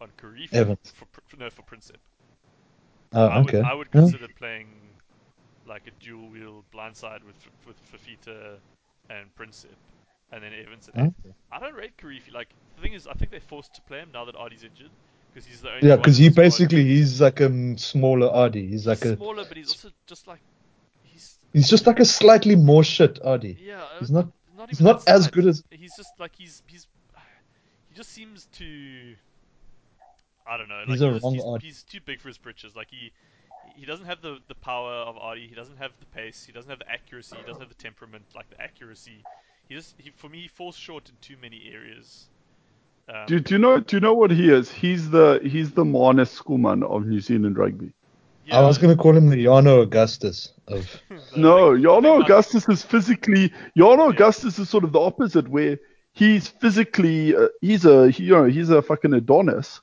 on 0.00 0.08
Kirifi 0.20 0.52
Evans. 0.54 0.92
for 0.94 1.06
no 1.38 1.50
for 1.50 1.62
Prinsep. 1.62 1.96
Oh, 3.12 3.26
I 3.26 3.38
would 3.38 3.48
okay. 3.54 3.60
I 3.68 3.74
would 3.74 3.88
Yeah. 3.92 4.02
consider 4.02 4.28
playing 4.38 4.68
like 5.66 5.86
a 5.86 5.90
dual 6.04 6.28
wheel 6.28 6.64
blindside 6.72 7.22
with 7.24 7.36
with 7.66 7.76
Fifita 7.90 8.58
and 9.08 9.34
Prinsep, 9.34 9.66
and 10.32 10.42
then 10.42 10.52
Evans 10.54 10.88
and 10.94 11.08
Okay. 11.08 11.34
I 11.50 11.58
don't 11.58 11.74
rate 11.74 11.96
Kirifi. 11.96 12.32
Like 12.32 12.48
the 12.76 12.82
thing 12.82 12.92
is, 12.92 13.06
I 13.08 13.14
think 13.14 13.30
they're 13.32 13.40
forced 13.40 13.74
to 13.74 13.82
play 13.82 13.98
him 13.98 14.10
now 14.12 14.24
that 14.26 14.36
Ardie's 14.36 14.62
injured 14.62 14.90
because 15.32 15.46
he's 15.46 15.60
the 15.60 15.70
only 15.70 15.88
Yeah, 15.88 15.96
because 15.96 16.16
he 16.16 16.28
basically 16.28 16.84
he's 16.84 17.20
like 17.20 17.40
a 17.40 17.78
smaller 17.78 18.28
Ardie. 18.28 18.68
He's 18.68 18.86
like 18.86 19.02
he's 19.02 19.12
a 19.12 19.16
smaller, 19.16 19.44
but 19.46 19.56
he's 19.56 19.68
also 19.68 19.90
just 20.06 20.26
like 20.26 20.40
he's 21.04 21.38
he's 21.52 21.68
just 21.68 21.86
like 21.86 22.00
a 22.00 22.04
slightly 22.04 22.56
more 22.56 22.84
shit 22.84 23.22
Ardie. 23.22 23.56
yeah. 23.60 23.84
He's 23.98 24.10
uh, 24.10 24.14
not 24.14 24.32
not 24.56 24.68
he's 24.68 24.80
not 24.80 25.08
as 25.08 25.28
good 25.28 25.46
as 25.46 25.62
he's 25.70 25.96
just 25.96 26.12
like 26.18 26.32
he's 26.36 26.62
he's 26.66 26.86
he 27.88 27.94
just 27.94 28.10
seems 28.10 28.46
to 28.58 29.14
I 30.46 30.56
don't 30.56 30.68
know. 30.68 30.84
Like 30.86 30.88
He's 30.88 31.22
wrong 31.22 31.34
he's, 31.34 31.62
he's 31.62 31.82
too 31.84 32.00
big 32.04 32.20
for 32.20 32.28
his 32.28 32.38
britches. 32.38 32.74
Like 32.74 32.88
he 32.90 33.12
he 33.76 33.86
doesn't 33.86 34.06
have 34.06 34.20
the 34.20 34.38
the 34.48 34.54
power 34.54 34.92
of 34.92 35.16
Ardie. 35.16 35.48
He 35.48 35.54
doesn't 35.54 35.78
have 35.78 35.92
the 36.00 36.06
pace. 36.06 36.44
He 36.44 36.52
doesn't 36.52 36.70
have 36.70 36.80
the 36.80 36.90
accuracy. 36.90 37.36
He 37.36 37.46
doesn't 37.46 37.60
have 37.60 37.68
the 37.68 37.82
temperament. 37.82 38.24
Like 38.34 38.50
the 38.50 38.60
accuracy. 38.60 39.22
He 39.68 39.74
just 39.74 39.94
he 39.98 40.10
for 40.10 40.28
me 40.28 40.42
he 40.42 40.48
falls 40.48 40.76
short 40.76 41.08
in 41.08 41.14
too 41.20 41.36
many 41.40 41.70
areas. 41.72 42.28
Um, 43.12 43.26
Do, 43.26 43.40
do 43.40 43.54
you 43.54 43.58
know? 43.58 43.80
Do 43.80 43.96
you 43.96 44.00
know 44.00 44.14
what 44.14 44.30
he 44.30 44.50
is? 44.50 44.70
He's 44.70 45.10
the 45.10 45.40
he's 45.42 45.72
the 45.72 45.84
Marnus 45.84 46.40
Schoeman 46.40 46.82
of 46.84 47.06
New 47.06 47.20
Zealand 47.20 47.58
rugby. 47.58 47.92
yeah, 48.46 48.58
I 48.58 48.62
was 48.66 48.78
gonna 48.78 48.96
call 48.96 49.16
him 49.16 49.28
the 49.28 49.44
Yano 49.44 49.82
Augustus 49.82 50.52
of 50.68 50.86
the 51.08 51.16
No, 51.36 51.72
thing- 51.74 51.82
the 51.82 51.88
Jano 51.88 52.02
thing 52.02 52.10
about- 52.16 52.24
Augustus 52.24 52.68
is 52.68 52.82
physically. 52.82 53.48
Jano 53.76 53.98
Yeah. 53.98 54.08
Augustus 54.14 54.58
is 54.58 54.68
sort 54.68 54.84
of 54.84 54.92
the 54.92 55.00
opposite, 55.00 55.48
where 55.48 55.78
he's 56.12 56.46
physically 56.48 57.34
uh, 57.34 57.48
he's 57.60 57.84
a 57.84 58.10
he, 58.10 58.24
you 58.24 58.32
know 58.32 58.44
he's 58.44 58.70
a 58.70 58.80
fucking 58.80 59.12
Adonis, 59.14 59.80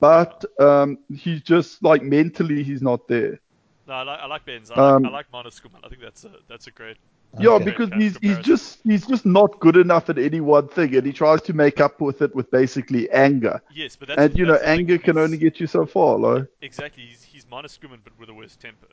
but 0.00 0.44
um 0.60 0.98
he's 1.12 1.42
just 1.42 1.82
like 1.82 2.02
mentally 2.02 2.62
he's 2.62 2.82
not 2.82 3.08
there. 3.08 3.40
No, 3.88 3.94
I 3.94 4.02
like 4.04 4.20
I 4.20 4.26
like 4.26 4.44
Benz. 4.46 4.70
I 4.70 4.74
like, 4.80 4.94
Um, 4.94 5.06
I 5.06 5.10
like 5.10 5.32
Marnus 5.32 5.60
Schoeman. 5.60 5.80
I 5.84 5.88
think 5.88 6.00
that's 6.00 6.24
a 6.24 6.30
that's 6.48 6.68
a 6.68 6.70
great. 6.70 6.96
Yeah, 7.40 7.50
Okay. 7.50 7.64
because 7.64 7.88
Great 7.88 8.02
he's 8.02 8.16
he's 8.18 8.38
just 8.38 8.80
he's 8.84 9.06
just 9.06 9.24
not 9.24 9.58
good 9.60 9.76
enough 9.76 10.10
at 10.10 10.18
any 10.18 10.40
one 10.40 10.68
thing, 10.68 10.94
and 10.96 11.06
he 11.06 11.12
tries 11.12 11.40
to 11.42 11.52
make 11.54 11.80
up 11.80 12.00
with 12.00 12.20
it 12.20 12.34
with 12.34 12.50
basically 12.50 13.10
anger. 13.10 13.62
Yes, 13.72 13.96
but 13.96 14.08
that's 14.08 14.20
And 14.20 14.38
you 14.38 14.44
know, 14.44 14.52
that's 14.52 14.62
the 14.64 14.68
thing, 14.68 14.78
anger 14.80 14.98
can 14.98 15.16
he's- 15.16 15.24
only 15.24 15.38
get 15.38 15.58
you 15.60 15.66
so 15.66 15.86
far, 15.86 16.18
like. 16.18 16.46
Exactly, 16.60 17.04
he's 17.04 17.22
he's 17.22 17.44
Marnus 17.46 17.78
Schoeman 17.78 18.00
but 18.04 18.12
with 18.18 18.28
a 18.28 18.34
worse 18.34 18.56
temper. 18.56 18.88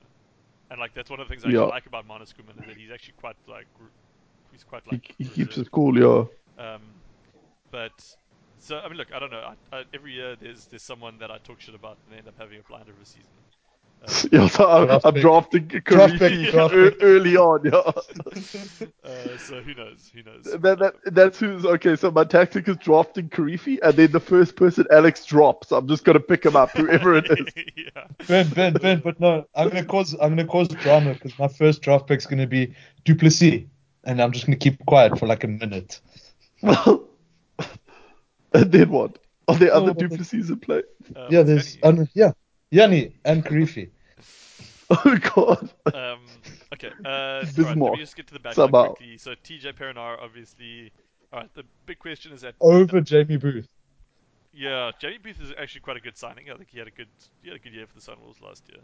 And 0.72 0.80
like 0.80 0.94
that's 0.94 1.10
one 1.10 1.20
of 1.20 1.28
the 1.28 1.34
things 1.34 1.44
I 1.44 1.50
Yeah. 1.50 1.60
actually 1.64 1.72
like 1.72 1.86
about 1.88 2.08
minus 2.08 2.32
Schoeman 2.32 2.58
is 2.62 2.66
that 2.68 2.78
he's 2.78 2.92
actually 2.92 3.16
quite 3.20 3.36
like 3.48 3.68
he's 4.52 4.64
quite 4.64 4.84
He, 4.86 4.92
like 4.92 5.16
he 5.18 5.26
keeps 5.26 5.58
it 5.58 5.70
cool, 5.72 5.98
yeah. 5.98 6.26
Um, 6.64 6.82
but 7.72 7.92
so 8.60 8.78
I 8.80 8.88
mean, 8.88 8.98
look, 8.98 9.12
I 9.14 9.20
don't 9.20 9.32
know. 9.32 9.54
I, 9.74 9.78
I, 9.78 9.84
every 9.94 10.14
year 10.14 10.36
there's 10.40 10.66
there's 10.68 10.84
someone 10.84 11.18
that 11.20 11.30
I 11.32 11.40
talk 11.40 11.60
shit 11.60 11.76
about 11.76 11.98
and 12.06 12.14
they 12.14 12.20
end 12.20 12.28
up 12.28 12.36
having 12.38 12.60
a 12.60 12.64
blinder 12.64 12.92
of 12.92 13.02
a 13.02 13.06
season. 13.06 13.28
Um, 14.08 14.30
Yeah, 14.32 14.48
so 14.48 14.70
I'm, 14.70 14.86
Draft 14.86 15.06
I'm 15.06 15.14
pick. 15.14 15.22
drafting 15.22 15.68
Draft 15.88 16.20
Kirifi 16.20 16.48
draft 16.50 16.74
early 17.02 17.36
on, 17.38 17.62
yeah. 17.66 17.72
uh, 19.04 19.38
so 19.38 19.62
who 19.62 19.74
knows? 19.76 20.10
Who 20.14 20.24
knows? 20.24 20.46
That, 20.46 20.80
that, 20.80 20.94
that's 21.14 21.40
who's 21.40 21.66
okay. 21.66 21.96
So 21.96 22.12
my 22.12 22.24
tactic 22.24 22.68
is 22.68 22.78
drafting 22.78 23.30
Kirifi, 23.30 23.80
and 23.84 23.96
then 23.96 24.12
the 24.12 24.20
first 24.20 24.56
person 24.56 24.86
Alex 24.92 25.26
drops, 25.26 25.72
I'm 25.72 25.88
just 25.88 26.06
gonna 26.06 26.20
pick 26.20 26.46
him 26.46 26.56
up, 26.56 26.72
whoever 26.72 27.16
it 27.16 27.30
is. 27.30 27.48
yeah. 27.76 28.06
Ben, 28.28 28.50
Ben, 28.50 28.74
Ben, 28.74 29.00
but 29.00 29.20
no, 29.20 29.46
I'm 29.56 29.70
gonna 29.70 29.86
cause 29.86 30.14
I'm 30.22 30.30
gonna 30.36 30.46
cause 30.48 30.70
drama 30.70 31.14
because 31.14 31.38
my 31.40 31.48
first 31.48 31.82
draft 31.82 32.08
pick's 32.08 32.26
gonna 32.26 32.48
be 32.48 32.74
Duplessis, 33.06 33.66
and 34.06 34.22
I'm 34.22 34.32
just 34.32 34.46
gonna 34.46 34.58
keep 34.58 34.84
quiet 34.86 35.18
for 35.20 35.28
like 35.28 35.44
a 35.44 35.48
minute. 35.48 36.02
Well, 36.62 37.08
and 38.54 38.72
then 38.72 38.90
what? 38.90 39.18
Are 39.48 39.56
there 39.56 39.74
other 39.74 39.94
well, 39.94 39.94
Duplessis 39.94 40.50
in 40.50 40.60
play? 40.60 40.84
Uh, 41.16 41.28
yeah, 41.30 41.42
what's 41.44 41.44
there's 41.44 41.76
Danny? 41.82 42.00
um, 42.02 42.08
yeah, 42.14 42.32
Yanni 42.72 43.14
and 43.26 43.44
Kirifi. 43.46 43.90
Oh 44.92 45.18
god. 45.36 45.70
Um, 45.94 46.20
okay. 46.74 46.90
Uh, 47.06 47.08
alright, 47.46 47.46
let 47.46 47.56
Bismarck, 47.56 47.94
me 47.94 48.00
just 48.00 48.16
get 48.16 48.26
to 48.28 48.34
the 48.34 48.40
back 48.40 48.56
somehow. 48.56 48.94
quickly. 48.94 49.18
So 49.20 49.36
TJ 49.36 49.74
Perenara, 49.76 50.18
obviously. 50.20 50.92
Alright, 51.32 51.54
the 51.54 51.64
big 51.86 52.00
question 52.00 52.32
is 52.32 52.42
that 52.42 52.56
over 52.60 53.00
Jamie 53.00 53.38
Booth. 53.38 53.68
yeah, 54.52 54.90
Jamie 55.00 55.20
Booth 55.22 55.40
is 55.42 55.54
actually 55.60 55.82
quite 55.82 55.98
a 55.98 56.00
good 56.00 56.18
signing. 56.18 56.50
I 56.50 56.56
think 56.56 56.70
he 56.72 56.80
had 56.80 56.88
a 56.88 56.92
good 56.92 57.08
he 57.44 57.50
had 57.50 57.58
a 57.58 57.60
good 57.60 57.74
year 57.74 57.86
for 57.86 57.94
the 57.94 58.02
Sunwolves 58.02 58.42
last 58.42 58.64
year. 58.68 58.82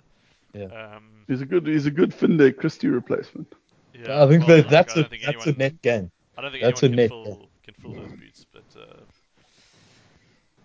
Yeah. 0.54 0.96
Um, 0.96 1.26
He's 1.28 1.42
a 1.42 1.46
good 1.48 1.66
he's 1.66 1.88
a 1.88 1.92
good 1.92 2.14
Finlay 2.14 2.52
Christie 2.52 2.88
replacement. 2.90 3.52
yeah. 3.96 4.24
I 4.24 4.28
think 4.28 4.48
well, 4.48 4.58
that 4.58 4.70
that's 4.70 4.96
I 4.96 5.00
a 5.00 5.04
don't 5.04 5.10
think 5.10 5.24
that's 5.24 5.48
anyone, 5.48 5.56
a 5.56 5.58
net 5.58 5.82
gain. 5.82 6.12
I 6.38 6.42
don't 6.42 6.52
think 6.52 6.64
that's 6.64 6.84
anyone 6.84 7.00
a 7.00 7.08
can 7.08 7.18
net, 7.18 7.26
fill 7.28 7.50
can 7.64 7.74
fill 7.74 7.94
those 7.94 8.12
boots, 8.12 8.46
but 8.54 8.64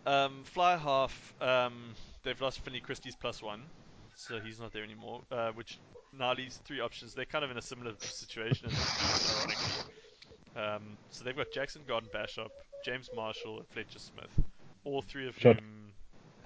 uh, 0.07 0.11
um, 0.11 0.43
fly 0.45 0.77
half. 0.77 1.33
Um, 1.41 1.95
they've 2.23 2.41
lost 2.41 2.61
Finlay 2.61 2.81
Christie's 2.81 3.17
plus 3.17 3.43
one, 3.43 3.63
so 4.15 4.41
he's 4.41 4.61
not 4.61 4.73
there 4.73 4.85
anymore. 4.85 5.23
Uh, 5.31 5.51
which 5.53 5.79
now 6.19 6.33
leaves 6.35 6.59
three 6.65 6.81
options. 6.81 7.15
They're 7.15 7.25
kind 7.25 7.45
of 7.45 7.51
in 7.51 7.59
a 7.59 7.63
similar 7.63 7.93
situation 7.99 8.67
as 8.67 8.73
the 8.73 8.79
Boots, 8.79 9.37
ironically. 9.39 9.95
Um, 10.57 10.97
so 11.11 11.25
they've 11.25 11.37
got 11.37 11.51
Jackson 11.53 11.83
Garden 11.87 12.09
Bachop, 12.15 12.49
James 12.85 13.09
Marshall, 13.15 13.59
and 13.59 13.69
Fletcher 13.69 13.99
Smith. 13.99 14.31
All 14.85 15.03
three 15.03 15.29
of 15.29 15.39
Sure. 15.39 15.55
whom 15.55 15.93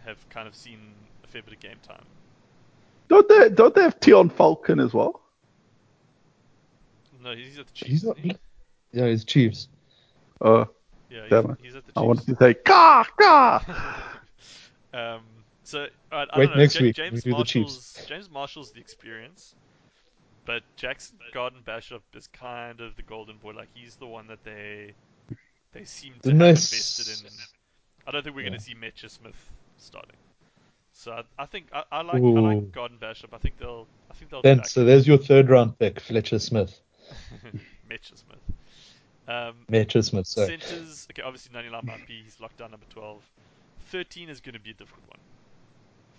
have 0.04 0.28
kind 0.28 0.46
of 0.46 0.54
seen 0.54 0.78
a 1.22 1.26
fair 1.26 1.42
bit 1.42 1.54
of 1.54 1.60
game 1.60 1.78
time. 1.82 2.04
Don't 3.08 3.28
they 3.28 3.48
don't 3.50 3.74
they 3.74 3.82
have 3.82 3.98
Tiaan 4.00 4.30
Falcon 4.32 4.80
as 4.80 4.92
well? 4.92 5.20
No, 7.22 7.34
he's 7.34 7.58
at 7.58 7.66
the 7.66 7.72
Chiefs. 7.72 7.90
He's 7.90 8.04
not. 8.04 8.18
he? 8.18 8.36
Yeah, 8.92 9.06
he's 9.08 9.24
Chiefs. 9.24 9.68
Uh 10.40 10.64
Yeah, 11.10 11.22
he's, 11.22 11.30
he's 11.62 11.74
at 11.76 11.86
the 11.86 11.92
Chiefs. 11.92 11.96
I 11.96 12.00
wanted 12.02 12.26
to 12.26 12.36
say 12.36 12.54
Ka 12.54 13.06
Ka 13.18 14.18
um, 14.94 15.20
so 15.64 15.86
I 16.12 16.20
Wait 16.20 16.28
don't 16.46 16.50
know. 16.50 16.54
next 16.62 16.76
Ja- 16.76 16.82
week, 16.82 16.96
James 16.96 17.24
we 17.24 17.32
do 17.32 17.38
the 17.38 17.44
Chiefs. 17.44 18.04
James 18.08 18.30
Marshall's 18.30 18.70
the 18.72 18.80
experience, 18.80 19.54
but 20.44 20.62
Jackson 20.76 21.16
Garden 21.32 21.60
Bachop 21.66 22.02
is 22.14 22.28
kind 22.28 22.80
of 22.80 22.94
the 22.96 23.02
golden 23.02 23.38
boy. 23.38 23.52
Like 23.52 23.68
he's 23.74 23.96
the 23.96 24.06
one 24.06 24.26
that 24.28 24.44
they 24.44 24.92
they 25.72 25.84
seem 25.84 26.12
to 26.14 26.20
The 26.22 26.28
have 26.30 26.38
nice- 26.38 26.72
invested 26.72 27.26
in. 27.26 27.32
I 28.06 28.10
don't 28.12 28.22
think 28.22 28.36
we're 28.36 28.42
Yeah. 28.42 28.50
going 28.50 28.58
to 28.60 28.64
see 28.64 28.74
Metcher 28.74 29.08
Smith 29.10 29.50
starting. 29.78 30.16
So 30.92 31.10
I, 31.12 31.22
I 31.42 31.46
think 31.46 31.66
I, 31.72 31.82
I 31.90 32.02
like 32.02 32.16
I 32.16 32.18
Ooh. 32.20 32.40
like 32.40 32.70
Garden 32.70 32.98
Bachop. 33.00 33.32
I 33.32 33.38
think 33.38 33.58
they'll 33.58 33.86
I 34.10 34.14
think 34.14 34.30
they'll 34.30 34.42
back. 34.42 34.66
so 34.66 34.84
there's 34.84 35.06
your 35.08 35.18
third 35.18 35.48
round 35.50 35.78
pick, 35.78 35.98
Fletcher 36.00 36.38
Smith. 36.38 36.78
Metcher 37.90 38.16
Smith. 38.16 38.38
Um, 39.26 39.54
Fletcher 39.68 40.02
Smith, 40.02 40.26
sorry. 40.26 40.58
Centers, 40.60 41.08
okay, 41.10 41.22
obviously 41.22 41.52
Ngani 41.54 41.70
Laumape, 41.70 42.06
he's 42.06 42.38
locked 42.40 42.58
down 42.58 42.70
number 42.72 42.86
12. 42.90 43.22
13 43.88 44.28
is 44.28 44.40
going 44.40 44.52
to 44.52 44.60
be 44.60 44.70
a 44.70 44.74
difficult 44.74 45.06
one. 45.08 45.18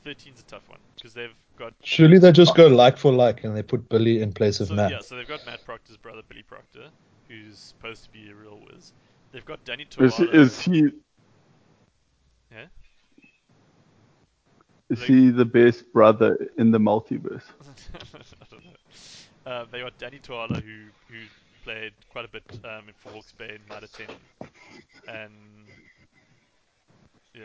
13's 0.06 0.40
a 0.40 0.44
tough 0.44 0.68
one 0.70 0.80
because 0.96 1.14
they've 1.14 1.34
got. 1.58 1.74
Surely 1.84 2.18
they 2.20 2.32
just 2.32 2.56
go 2.56 2.68
like 2.68 2.98
for 2.98 3.12
like 3.12 3.44
and 3.44 3.56
they 3.56 3.64
put 3.64 3.88
Billy 3.90 4.22
in 4.22 4.32
place 4.32 4.60
of 4.60 4.68
So, 4.68 4.76
Matt. 4.76 4.92
yeah, 4.92 5.00
so 5.02 5.16
they've 5.16 5.28
got 5.28 5.46
Matt 5.46 5.66
Proctor's 5.66 5.98
brother, 5.98 6.22
Billy 6.30 6.44
Proctor, 6.44 6.88
who's 7.28 7.58
supposed 7.58 8.04
to 8.06 8.10
be 8.12 8.30
a 8.30 8.36
real 8.36 8.60
whiz. 8.72 8.94
They've 9.32 9.46
got 9.46 9.64
Danny 9.66 9.84
Is, 10.00 10.14
Toala. 10.14 10.34
is 10.34 10.62
he 10.62 10.92
Yeah? 12.52 12.66
is 14.90 15.00
Like- 15.00 15.08
he 15.10 15.30
the 15.32 15.46
best 15.46 15.92
brother 15.92 16.50
in 16.58 16.72
the 16.72 16.80
multiverse? 16.80 17.44
I 18.14 18.46
don't 18.52 18.64
know. 18.66 18.72
Uh, 19.52 19.66
they 19.72 19.82
got 19.82 19.98
Danny 19.98 20.20
Toala, 20.20 20.62
who 20.64 20.86
who 21.10 21.20
played 21.64 21.94
quite 22.12 22.26
a 22.26 22.28
bit 22.28 22.44
um, 22.64 22.84
for 22.98 23.10
Hawke's 23.12 23.32
Bay 23.34 23.56
in 23.56 23.62
Mitre 23.68 23.88
10, 23.88 24.08
and 25.08 25.32
yeah, 27.34 27.42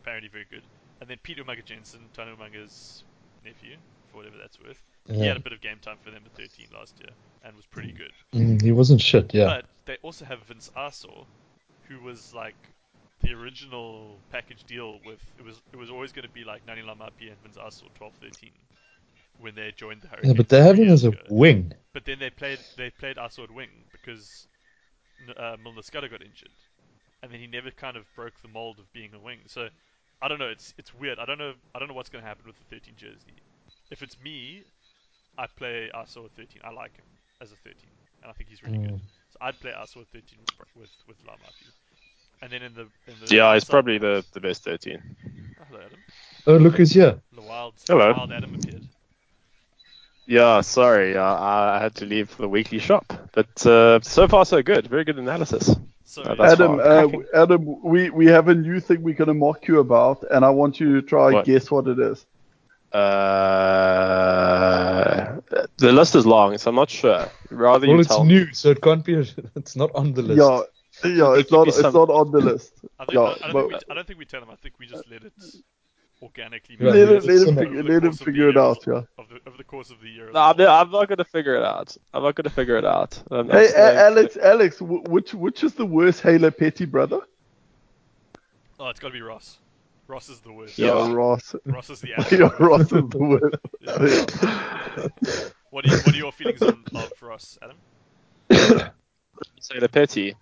apparently 0.00 0.28
very 0.28 0.46
good. 0.50 0.62
And 1.00 1.10
then 1.10 1.18
Peter 1.22 1.44
Umaga 1.44 1.64
Jensen, 1.64 2.00
Tana 2.14 2.34
Umaga's 2.34 3.04
nephew, 3.44 3.76
for 4.10 4.18
whatever 4.18 4.36
that's 4.38 4.58
worth. 4.60 4.82
He 5.08 5.24
had 5.24 5.36
a 5.36 5.40
bit 5.40 5.52
of 5.52 5.60
game 5.60 5.78
time 5.80 5.98
for 6.02 6.10
them 6.10 6.22
at 6.26 6.32
13 6.36 6.66
last 6.74 6.98
year 6.98 7.10
and 7.44 7.54
was 7.54 7.66
pretty 7.66 7.92
good. 7.92 8.10
Mm, 8.34 8.60
he 8.60 8.72
wasn't 8.72 9.00
shit, 9.00 9.32
yeah. 9.32 9.46
But 9.46 9.66
they 9.84 9.98
also 10.02 10.24
have 10.24 10.40
Vince 10.48 10.70
Aso, 10.76 11.26
who 11.88 12.00
was 12.00 12.34
like 12.34 12.56
the 13.22 13.32
original 13.32 14.18
package 14.30 14.64
deal 14.64 15.00
with 15.06 15.20
it 15.38 15.44
was 15.44 15.62
it 15.72 15.76
was 15.76 15.90
always 15.90 16.12
going 16.12 16.26
to 16.26 16.32
be 16.32 16.44
like 16.44 16.66
Ngani 16.66 16.84
Laumape 16.84 17.28
and 17.30 17.40
Vince 17.42 17.56
Aso 17.56 17.84
12 17.94 18.12
13 18.20 18.50
when 19.38 19.54
they 19.54 19.72
joined 19.76 20.02
the 20.02 20.08
Hurricanes. 20.08 20.28
yeah, 20.32 20.36
but 20.36 20.48
they 20.48 20.62
have 20.62 20.76
him 20.76 20.88
as 20.88 21.04
a 21.04 21.08
ago. 21.08 21.18
wing. 21.28 21.72
But 21.92 22.04
then 22.04 22.18
they 22.18 22.30
played 22.30 22.58
they 22.76 22.90
played 22.90 23.16
Aso 23.16 23.44
at 23.44 23.50
wing 23.50 23.70
because 23.92 24.48
uh, 25.36 25.56
Milner-Skudder 25.62 26.10
got 26.10 26.22
injured, 26.22 26.50
and 27.22 27.30
then 27.30 27.40
he 27.40 27.46
never 27.46 27.70
kind 27.70 27.96
of 27.96 28.04
broke 28.14 28.40
the 28.42 28.48
mold 28.48 28.78
of 28.78 28.92
being 28.92 29.10
a 29.14 29.18
wing. 29.18 29.38
So 29.46 29.68
I 30.22 30.28
don't 30.28 30.38
know. 30.38 30.48
It's 30.48 30.74
it's 30.78 30.94
weird. 30.94 31.18
I 31.18 31.24
don't 31.26 31.38
know. 31.38 31.52
I 31.74 31.78
don't 31.78 31.88
know 31.88 31.94
what's 31.94 32.08
going 32.08 32.22
to 32.22 32.28
happen 32.28 32.44
with 32.46 32.56
the 32.58 32.76
13 32.76 32.94
jersey. 32.96 33.34
If 33.90 34.02
it's 34.02 34.16
me, 34.22 34.64
I 35.38 35.46
play 35.46 35.90
Aso 35.94 36.24
at 36.24 36.30
13. 36.32 36.62
I 36.64 36.70
like 36.70 36.96
him 36.96 37.04
as 37.40 37.52
a 37.52 37.56
13, 37.56 37.74
and 38.22 38.30
I 38.30 38.32
think 38.32 38.48
he's 38.48 38.62
really 38.62 38.78
good. 38.78 38.94
Mm. 38.94 39.00
So 39.30 39.38
I'd 39.42 39.60
play 39.60 39.72
Aso 39.72 40.00
at 40.00 40.08
13 40.08 40.22
with 40.40 40.56
Br- 40.58 40.80
with 40.80 40.90
with 41.06 41.16
Laumape. 41.26 41.70
And 42.42 42.50
then 42.52 42.62
in 42.62 42.74
the 42.74 42.82
in 43.06 43.14
the 43.24 43.34
Yeah, 43.34 43.52
it's 43.54 43.64
outside- 43.64 43.70
probably 43.70 43.98
the, 43.98 44.24
the 44.32 44.40
best 44.40 44.64
13. 44.64 44.98
Oh, 45.02 45.64
hello 45.68 45.80
Adam. 45.84 45.98
Oh, 46.46 46.56
look 46.56 46.76
who's 46.76 46.92
here. 46.92 47.20
The 47.34 47.40
wild 47.42 47.74
Hello. 47.86 48.12
wild 48.12 48.32
Adam 48.32 48.54
appeared. 48.54 48.82
Yeah, 50.26 50.60
sorry, 50.62 51.16
uh, 51.16 51.22
I 51.22 51.78
had 51.80 51.94
to 51.96 52.04
leave 52.04 52.30
for 52.30 52.42
the 52.42 52.48
weekly 52.48 52.78
shop, 52.80 53.04
but 53.32 53.64
uh, 53.66 54.00
so 54.02 54.26
far 54.26 54.44
so 54.44 54.60
good. 54.62 54.88
Very 54.88 55.04
good 55.04 55.18
analysis. 55.18 55.74
So 56.04 56.22
Uh, 56.22 56.34
Adam, 56.52 56.80
uh, 56.80 57.08
Adam, 57.34 57.64
we, 57.82 58.10
we 58.10 58.26
have 58.26 58.48
a 58.48 58.54
new 58.54 58.80
thing 58.80 59.02
we're 59.02 59.14
going 59.14 59.28
to 59.28 59.34
mock 59.34 59.68
you 59.68 59.78
about, 59.80 60.24
and 60.30 60.44
I 60.44 60.50
want 60.50 60.80
you 60.80 61.00
to 61.00 61.06
try 61.06 61.26
and 61.26 61.34
What? 61.34 61.44
guess 61.46 61.70
what 61.70 61.86
it 61.86 61.98
is. 61.98 62.26
Uh, 64.46 65.40
the 65.76 65.92
list 65.92 66.14
is 66.14 66.24
long, 66.26 66.56
so 66.58 66.70
I'm 66.70 66.76
not 66.76 66.90
sure. 66.90 67.28
Rather 67.50 67.86
Well, 67.86 67.96
you 67.96 68.00
it's 68.00 68.08
tell 68.08 68.24
new, 68.24 68.52
so 68.52 68.70
it 68.70 68.80
can't 68.82 69.04
be. 69.04 69.14
It's 69.56 69.76
not 69.76 69.90
on 69.94 70.12
the 70.14 70.22
list. 70.22 70.38
Yeah, 70.40 70.62
yeah, 71.10 71.34
it's 71.38 71.50
not 71.52 71.64
me 71.66 71.68
it's 71.68 71.80
some- 71.80 71.92
not 71.94 72.08
on 72.10 72.30
the 72.32 72.40
list. 72.40 72.72
I, 72.98 73.04
think, 73.04 73.14
Yeah, 73.14 73.20
I, 73.20 73.24
I, 73.26 73.52
don't 73.52 73.52
but- 73.52 73.68
think 73.68 73.72
we, 73.72 73.78
I 73.90 73.94
don't 73.94 74.06
think 74.06 74.18
we 74.18 74.24
tell 74.24 74.42
him. 74.42 74.50
I 74.50 74.56
think 74.56 74.74
we 74.80 74.86
just 74.86 75.04
let 75.10 75.22
it 75.24 75.32
organically. 76.22 76.76
Yeah, 76.78 76.86
let 76.86 76.96
yeah, 76.96 77.04
him, 77.04 77.16
it's 77.16 77.26
let 77.26 77.34
him, 77.36 77.44
similar. 77.44 77.66
figure, 77.66 77.82
the 77.82 77.88
let 77.92 78.02
him 78.02 78.10
course 78.10 78.18
figure 78.22 78.48
it 78.48 78.54
year 78.54 78.62
out. 78.62 78.86
Yeah. 78.86 79.02
Of 79.18 79.28
the, 79.28 79.40
over 79.46 79.56
the 79.56 79.64
course 79.64 79.90
of 79.90 80.00
the 80.00 80.08
year. 80.08 80.30
No, 80.32 80.40
I'm. 80.40 80.60
I'm 80.60 80.90
not 80.90 81.08
going 81.08 81.18
to 81.18 81.24
figure 81.24 81.56
it 81.56 81.62
out. 81.62 81.96
I'm 82.14 82.22
not 82.22 82.34
going 82.34 82.44
to 82.44 82.50
figure 82.50 82.76
it 82.76 82.84
out. 82.84 83.22
I'm, 83.30 83.38
I'm 83.38 83.50
Hey, 83.50 83.68
A- 83.74 84.04
Alex, 84.06 84.36
Alex, 84.36 84.80
which 84.80 85.34
which 85.34 85.64
is 85.64 85.74
the 85.74 85.86
worst 85.86 86.22
Haylett-Petty 86.22 86.86
brother? 86.86 87.20
Oh, 88.78 88.88
it's 88.88 89.00
got 89.00 89.08
to 89.08 89.12
be 89.14 89.22
Ross. 89.22 89.58
Ross 90.08 90.28
is 90.28 90.40
the 90.40 90.52
worst. 90.52 90.78
Yeah. 90.78 91.12
Ross. 91.12 91.54
Ross 91.64 91.90
is 91.90 92.00
the 92.00 92.08
yeah. 92.30 92.50
Ross 92.64 92.82
is 92.82 92.88
the 92.90 93.18
worst. 93.18 93.56
Yeah. 95.26 95.48
What 95.70 95.84
are, 95.84 95.88
you, 95.90 95.96
what 95.96 96.14
are 96.14 96.16
your 96.16 96.32
feelings 96.32 96.62
on 96.62 96.82
of 96.94 97.12
Ross, 97.20 97.58
Adam? 97.60 97.76
Say 99.60 99.78
the 99.78 99.88
petty. 99.88 100.34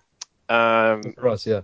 Um, 0.47 1.01
Ross, 1.17 1.45
yeah. 1.45 1.61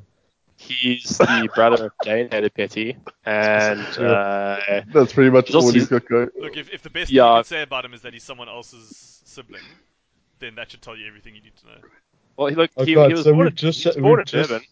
He's 0.61 1.17
the 1.17 1.49
brother 1.55 1.85
of 1.87 1.91
Dane 2.03 2.29
Petty, 2.29 2.97
and 3.25 3.79
uh, 3.97 4.81
That's 4.93 5.13
pretty 5.13 5.29
much 5.29 5.53
all 5.53 5.71
he's 5.71 5.87
got 5.87 6.05
going. 6.07 6.29
Look, 6.39 6.57
if, 6.57 6.69
if 6.73 6.81
the 6.83 6.89
best 6.89 7.11
Yeah. 7.11 7.23
thing 7.23 7.31
you 7.31 7.37
can 7.39 7.43
say 7.45 7.61
about 7.63 7.85
him 7.85 7.93
is 7.93 8.01
that 8.03 8.13
he's 8.13 8.23
someone 8.23 8.47
else's 8.49 9.21
sibling, 9.25 9.61
then 10.39 10.55
that 10.55 10.71
should 10.71 10.81
tell 10.81 10.95
you 10.97 11.07
everything 11.07 11.35
you 11.35 11.41
need 11.41 11.55
to 11.57 11.65
know. 11.67 11.87
well, 12.37 12.47
he 12.47 12.55
look, 12.55 12.71
Oh, 12.77 12.85
he, 12.85 12.93
God, 12.93 13.07
he 13.07 13.13
was 13.13 13.23
so 13.23 13.31
born, 13.33 13.39
we've 13.45 13.47
in- 13.49 13.55
just- 13.55 13.83
he 13.83 13.89
was 13.89 13.95
we've 13.95 14.03
born 14.03 14.19
in 14.19 14.25
just- 14.25 14.49
Durban, 14.49 14.65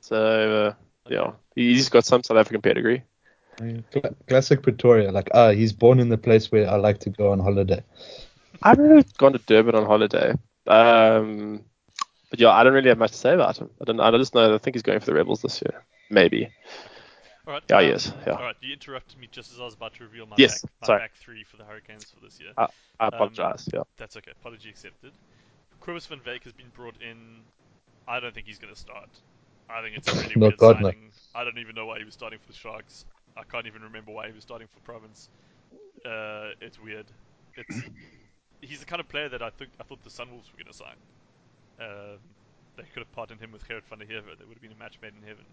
so 0.00 0.66
uh, 0.66 0.74
yeah, 1.10 1.32
he's 1.54 1.88
got 1.88 2.04
some 2.04 2.22
South 2.22 2.36
African 2.38 2.60
pedigree. 2.62 3.02
I 3.60 3.64
mean, 3.64 3.84
cla- 3.90 4.14
Classic 4.28 4.62
Pretoria. 4.62 5.10
Like, 5.10 5.30
ah, 5.34 5.50
he's 5.50 5.72
born 5.72 5.98
in 6.00 6.08
the 6.08 6.18
place 6.18 6.52
where 6.52 6.70
I 6.70 6.76
like 6.76 6.98
to 7.00 7.10
go 7.10 7.32
on 7.32 7.40
holiday. 7.40 7.82
I 8.62 8.68
haven't 8.70 8.88
really 8.88 9.04
gone 9.18 9.32
to 9.32 9.38
Durban 9.38 9.74
on 9.74 9.84
holiday. 9.86 10.32
Um, 10.66 11.64
but 12.30 12.40
yeah, 12.40 12.50
I 12.50 12.62
don't 12.64 12.72
really 12.72 12.88
have 12.88 12.98
much 12.98 13.12
to 13.12 13.16
say 13.16 13.34
about 13.34 13.58
him. 13.58 13.70
I 13.80 13.84
don't. 13.84 14.00
I 14.00 14.10
just 14.18 14.34
know. 14.34 14.54
I 14.54 14.58
think 14.58 14.74
he's 14.74 14.82
going 14.82 15.00
for 15.00 15.06
the 15.06 15.14
Rebels 15.14 15.42
this 15.42 15.62
year. 15.62 15.82
Maybe. 16.10 16.50
All 17.46 17.54
right. 17.54 17.62
Yeah, 17.70 17.78
um, 17.78 17.84
he 17.84 17.90
is, 17.90 18.12
yeah. 18.26 18.32
All 18.34 18.42
right. 18.42 18.56
You 18.60 18.72
interrupted 18.74 19.18
me 19.18 19.28
just 19.30 19.52
as 19.52 19.60
I 19.60 19.64
was 19.64 19.74
about 19.74 19.94
to 19.94 20.04
reveal 20.04 20.26
my 20.26 20.36
Yes, 20.36 20.62
back, 20.62 20.70
my 20.82 20.86
sorry. 20.86 20.98
back 21.00 21.14
three 21.16 21.44
for 21.44 21.56
the 21.56 21.64
Hurricanes 21.64 22.10
for 22.10 22.20
this 22.24 22.38
year. 22.40 22.52
I 22.56 22.64
Um, 22.64 22.72
apologize. 23.00 23.68
yeah. 23.72 23.82
That's 23.96 24.16
okay. 24.18 24.32
Apology 24.32 24.68
accepted. 24.68 25.12
Kobus 25.80 26.06
van 26.06 26.20
Wyk 26.20 26.44
has 26.44 26.52
been 26.52 26.68
brought 26.74 27.00
in. 27.00 27.44
I 28.06 28.20
don't 28.20 28.34
think 28.34 28.46
he's 28.46 28.58
going 28.58 28.74
to 28.74 28.78
start. 28.78 29.08
I 29.70 29.82
think 29.82 29.96
it's 29.96 30.08
a 30.08 30.14
really 30.14 30.34
No, 30.36 30.46
weird 30.48 30.58
God, 30.58 30.80
no. 30.80 30.92
I 31.34 31.44
don't 31.44 31.58
even 31.58 31.74
know 31.74 31.86
why 31.86 31.98
he 31.98 32.04
was 32.04 32.14
starting 32.14 32.38
for 32.38 32.46
the 32.46 32.56
Sharks. 32.58 33.06
I 33.36 33.42
can't 33.44 33.66
even 33.66 33.82
remember 33.82 34.12
why 34.12 34.26
he 34.28 34.32
was 34.32 34.42
starting 34.42 34.68
for 34.68 34.80
Province. 34.80 35.28
Uh, 36.04 36.50
it's 36.60 36.78
weird. 36.78 37.06
It's 37.56 37.82
he's 38.60 38.80
the 38.80 38.86
kind 38.86 39.00
of 39.00 39.08
player 39.08 39.28
that 39.28 39.42
I 39.42 39.50
think 39.50 39.70
I 39.80 39.84
thought 39.84 40.02
the 40.02 40.10
Sunwolves 40.10 40.50
were 40.52 40.58
going 40.58 40.66
to 40.70 40.72
sign. 40.72 40.96
Um, 41.80 42.18
they 42.76 42.84
could 42.94 43.00
have 43.00 43.12
partnered 43.12 43.40
him 43.40 43.52
with 43.52 43.66
Gerhard 43.66 43.84
van 43.88 43.98
den 43.98 44.08
Heever. 44.08 44.36
There 44.38 44.46
would 44.46 44.54
have 44.54 44.62
been 44.62 44.72
a 44.72 44.78
match 44.78 44.98
made 45.02 45.12
in 45.20 45.26
heaven. 45.26 45.44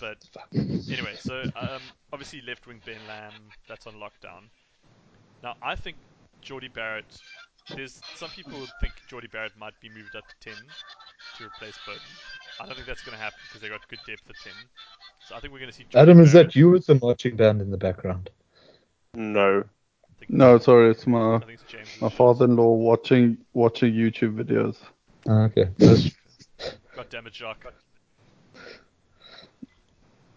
But 0.00 0.18
anyway, 0.54 1.16
so 1.18 1.42
um, 1.56 1.82
obviously 2.12 2.42
left 2.46 2.66
wing 2.66 2.80
Ben 2.84 2.98
Lam, 3.06 3.32
that's 3.68 3.86
on 3.86 3.94
lockdown. 3.94 4.48
Now 5.42 5.54
I 5.62 5.74
think 5.74 5.96
Jordie 6.40 6.68
Barrett. 6.68 7.20
There's 7.76 8.00
some 8.16 8.30
people 8.30 8.52
who 8.52 8.66
think 8.80 8.94
Jordie 9.06 9.28
Barrett 9.28 9.52
might 9.58 9.78
be 9.80 9.90
moved 9.90 10.16
up 10.16 10.24
to 10.26 10.50
10 10.50 10.54
to 11.38 11.44
replace 11.44 11.78
Beauden. 11.86 12.00
I 12.58 12.66
don't 12.66 12.74
think 12.74 12.86
that's 12.86 13.02
going 13.02 13.16
to 13.16 13.22
happen 13.22 13.38
because 13.46 13.60
they 13.60 13.68
got 13.68 13.86
good 13.88 14.00
depth 14.06 14.22
at 14.28 14.34
10. 14.42 14.52
So 15.28 15.36
I 15.36 15.40
think 15.40 15.52
we're 15.52 15.60
going 15.60 15.70
to 15.70 15.76
see. 15.76 15.84
Jordie 15.84 16.10
Adam, 16.10 16.20
is 16.20 16.32
that 16.32 16.56
you 16.56 16.70
with 16.70 16.86
the 16.86 16.96
marching 16.96 17.36
band 17.36 17.60
in 17.60 17.70
the 17.70 17.76
background? 17.76 18.30
No. 19.14 19.64
No, 20.28 20.58
sorry, 20.58 20.90
it's 20.90 21.06
my 21.06 21.40
it's 21.48 22.00
my 22.00 22.08
father-in-law 22.08 22.74
watching 22.74 23.38
watching 23.52 23.94
YouTube 23.94 24.36
videos. 24.36 24.76
Ah, 25.28 25.44
okay. 25.44 25.68
That's- 25.78 26.10
God 26.96 27.06
damn 27.10 27.26
it, 27.26 27.34
Jacques. 27.34 27.72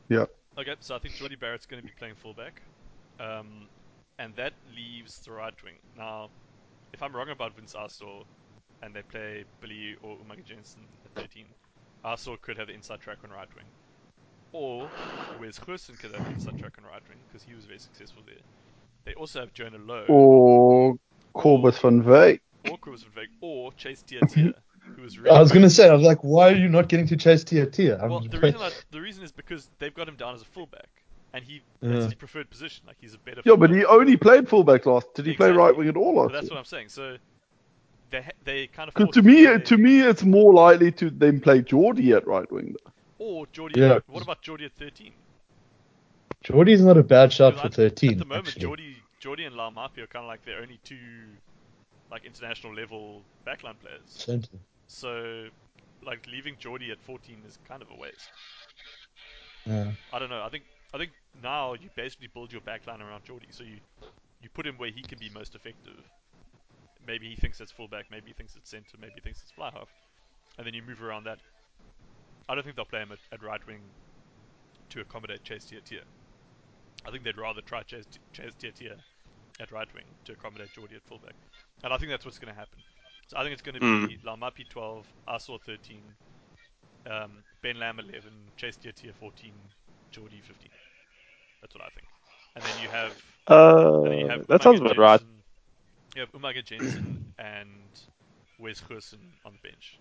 Yeah. 0.09 0.25
Okay, 0.57 0.75
so 0.79 0.95
I 0.95 0.99
think 0.99 1.15
Jordie 1.15 1.35
Barrett's 1.35 1.65
going 1.65 1.81
to 1.81 1.87
be 1.87 1.93
playing 1.97 2.15
fullback, 2.15 2.61
um, 3.19 3.67
and 4.19 4.35
that 4.35 4.53
leaves 4.75 5.19
the 5.19 5.31
right 5.31 5.53
wing. 5.63 5.75
Now, 5.97 6.29
if 6.93 7.01
I'm 7.01 7.15
wrong 7.15 7.29
about 7.29 7.55
Vince 7.55 7.73
Aso, 7.73 8.23
and 8.83 8.93
they 8.93 9.01
play 9.01 9.45
Billy 9.61 9.95
or 10.03 10.17
Umaga 10.17 10.45
Jensen 10.45 10.81
at 11.05 11.21
13, 11.21 11.45
Aso 12.05 12.39
could 12.41 12.57
have 12.57 12.67
the 12.67 12.73
inside 12.73 12.99
track 12.99 13.17
on 13.23 13.31
right 13.31 13.47
wing, 13.55 13.65
or 14.51 14.89
Wes 15.39 15.57
Goosen 15.57 15.97
could 15.97 16.13
have 16.13 16.23
the 16.25 16.31
inside 16.31 16.59
track 16.59 16.73
on 16.77 16.83
right 16.85 17.01
wing 17.09 17.17
because 17.27 17.43
he 17.47 17.55
was 17.55 17.65
very 17.65 17.79
successful 17.79 18.21
there. 18.25 18.35
They 19.05 19.13
also 19.15 19.39
have 19.39 19.53
Jonah 19.53 19.77
Lowe 19.79 20.05
Or 20.07 20.95
Kobus 21.35 21.79
van 21.81 22.03
Wyk. 22.03 22.41
or 22.69 22.77
Kobus 22.77 23.03
van 23.05 23.23
Wyk 23.23 23.29
or 23.41 23.71
Chase 23.73 24.03
Tiatia, 24.03 24.43
who 24.43 24.72
was 25.01 25.17
really 25.17 25.35
I 25.35 25.39
was 25.39 25.51
gonna 25.51 25.69
say, 25.69 25.89
I 25.89 25.93
was 25.93 26.03
like, 26.03 26.19
why 26.23 26.49
are 26.51 26.55
you 26.55 26.69
not 26.69 26.87
getting 26.89 27.07
to 27.07 27.17
chase 27.17 27.43
Tia 27.43 27.65
Tia? 27.65 28.01
I'm 28.01 28.09
Well, 28.09 28.19
the 28.21 28.39
reason 28.39 28.61
I, 28.61 28.71
the 28.91 29.01
reason 29.01 29.23
is 29.23 29.31
because 29.31 29.69
they've 29.79 29.93
got 29.93 30.07
him 30.07 30.15
down 30.15 30.35
as 30.35 30.41
a 30.41 30.45
fullback, 30.45 30.87
and 31.33 31.43
he 31.43 31.61
that's 31.81 31.93
Yeah. 31.93 32.03
his 32.05 32.13
preferred 32.13 32.49
position. 32.49 32.83
Like 32.87 32.97
he's 32.99 33.13
a 33.13 33.17
better. 33.19 33.41
Yeah, 33.45 33.55
but 33.55 33.69
he 33.69 33.85
only 33.85 34.17
played 34.17 34.47
fullback 34.49 34.85
last. 34.85 35.13
Did 35.13 35.25
he 35.25 35.33
play 35.33 35.51
right 35.51 35.75
wing 35.75 35.87
at 35.89 35.97
all 35.97 36.13
But 36.13 36.21
last 36.21 36.31
that's 36.33 36.43
year? 36.45 36.51
what 36.53 36.59
I'm 36.59 36.65
saying. 36.65 36.89
So 36.89 37.17
they 38.09 38.25
they 38.43 38.67
kind 38.67 38.87
of. 38.87 38.93
'Cause 38.93 39.05
forced 39.05 39.13
to 39.15 39.21
me, 39.23 39.45
play- 39.45 39.59
to 39.59 39.77
me, 39.77 40.01
it's 40.01 40.23
more 40.23 40.53
likely 40.53 40.91
to 40.93 41.09
them 41.09 41.39
play 41.39 41.61
Jordie 41.61 42.13
at 42.15 42.25
right 42.27 42.49
wing. 42.51 42.75
or 43.19 43.45
Jordie. 43.47 43.79
Yeah. 43.79 43.99
What 44.07 44.21
about 44.23 44.41
Jordie 44.41 44.65
at 44.65 44.73
13? 44.73 45.11
Jordie's 46.43 46.81
not 46.83 46.97
a 46.97 47.03
bad 47.03 47.31
shot 47.31 47.57
for 47.59 47.69
13. 47.69 48.11
At 48.13 48.17
the 48.19 48.25
moment, 48.25 48.47
actually. 48.49 48.61
Jordie, 48.63 48.95
Jordie 49.21 49.45
and 49.45 49.55
Laumape 49.55 49.97
are 49.99 50.07
kind 50.07 50.25
of 50.25 50.27
like 50.27 50.43
their 50.43 50.59
only 50.61 50.77
two, 50.83 50.97
like 52.11 52.25
international 52.25 52.75
level 52.75 53.21
backline 53.47 53.79
players. 53.79 54.01
Centre. 54.07 54.49
So, 54.87 55.47
like 56.05 56.27
leaving 56.31 56.55
Jordie 56.59 56.91
at 56.91 57.01
14 57.01 57.37
is 57.47 57.57
kind 57.67 57.81
of 57.81 57.89
a 57.89 57.95
waste. 57.95 58.29
Yeah. 59.65 59.91
I 60.11 60.19
don't 60.19 60.29
know. 60.29 60.43
I 60.43 60.49
think 60.49 60.63
I 60.93 60.97
think 60.97 61.11
now 61.41 61.73
you 61.73 61.89
basically 61.95 62.27
build 62.27 62.51
your 62.51 62.61
backline 62.61 62.99
around 62.99 63.23
Jordie. 63.23 63.47
So 63.51 63.63
you 63.63 63.77
you 64.41 64.49
put 64.53 64.67
him 64.67 64.75
where 64.77 64.91
he 64.91 65.01
can 65.01 65.17
be 65.17 65.29
most 65.33 65.55
effective. 65.55 66.03
Maybe 67.07 67.29
he 67.29 67.35
thinks 67.35 67.59
it's 67.59 67.71
fullback. 67.71 68.05
Maybe 68.11 68.27
he 68.27 68.33
thinks 68.33 68.55
it's 68.55 68.69
centre. 68.69 68.97
Maybe 68.99 69.13
he 69.15 69.21
thinks 69.21 69.41
it's 69.41 69.51
fly 69.51 69.71
half, 69.73 69.89
and 70.57 70.67
then 70.67 70.73
you 70.73 70.81
move 70.81 71.01
around 71.01 71.25
that. 71.25 71.39
I 72.47 72.55
don't 72.55 72.63
think 72.63 72.75
they'll 72.75 72.85
play 72.85 72.99
him 72.99 73.11
at, 73.11 73.19
at 73.31 73.43
right 73.43 73.65
wing 73.65 73.79
to 74.89 75.01
accommodate 75.01 75.43
Chase 75.43 75.65
Tiatia. 75.65 76.03
I 77.05 77.11
think 77.11 77.23
they'd 77.23 77.37
rather 77.37 77.61
try 77.61 77.83
Chase, 77.83 78.05
Chase 78.31 78.53
Tiatia 78.59 78.97
at 79.59 79.71
right 79.71 79.87
wing 79.93 80.05
to 80.25 80.33
accommodate 80.33 80.69
Jordie 80.73 80.95
at 80.95 81.03
fullback, 81.03 81.35
and 81.83 81.93
I 81.93 81.97
think 81.97 82.11
that's 82.11 82.25
what's 82.25 82.39
going 82.39 82.53
to 82.53 82.59
happen. 82.59 82.79
So 83.33 83.39
I 83.39 83.43
think 83.43 83.53
it's 83.53 83.63
going 83.63 83.79
to 83.79 84.07
be 84.07 84.17
Laumape 84.23 84.69
12, 84.69 85.05
Aso 85.27 85.59
13, 85.65 85.97
um, 87.09 87.31
Ben 87.63 87.79
Lam 87.79 87.99
11, 87.99 88.21
Chase 88.57 88.77
Tiatia 88.77 89.11
14, 89.19 89.51
Jordie 90.11 90.41
15. 90.45 90.69
That's 91.61 91.73
what 91.73 91.83
I 91.83 91.89
think. 91.95 92.07
And 92.55 92.63
then 92.63 92.83
you 92.83 92.89
have, 92.89 93.11
and 93.47 94.05
then 94.05 94.19
you 94.19 94.25
Uh, 94.25 94.29
have 94.29 94.47
that 94.47 94.61
sounds 94.61 94.79
Umaga 94.79 94.85
about 94.85 94.97
right. 94.99 95.19
Jensen- 95.19 95.43
You 96.15 96.21
have 96.21 96.31
Umaga 96.33 96.63
Jensen 96.63 97.33
and 97.39 97.69
Wes 98.59 98.81
Goosen 98.81 99.17
on 99.45 99.53
the 99.53 99.67
bench. 99.67 99.97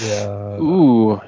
Yeah. 0.00 0.56
Ooh. 0.60 1.20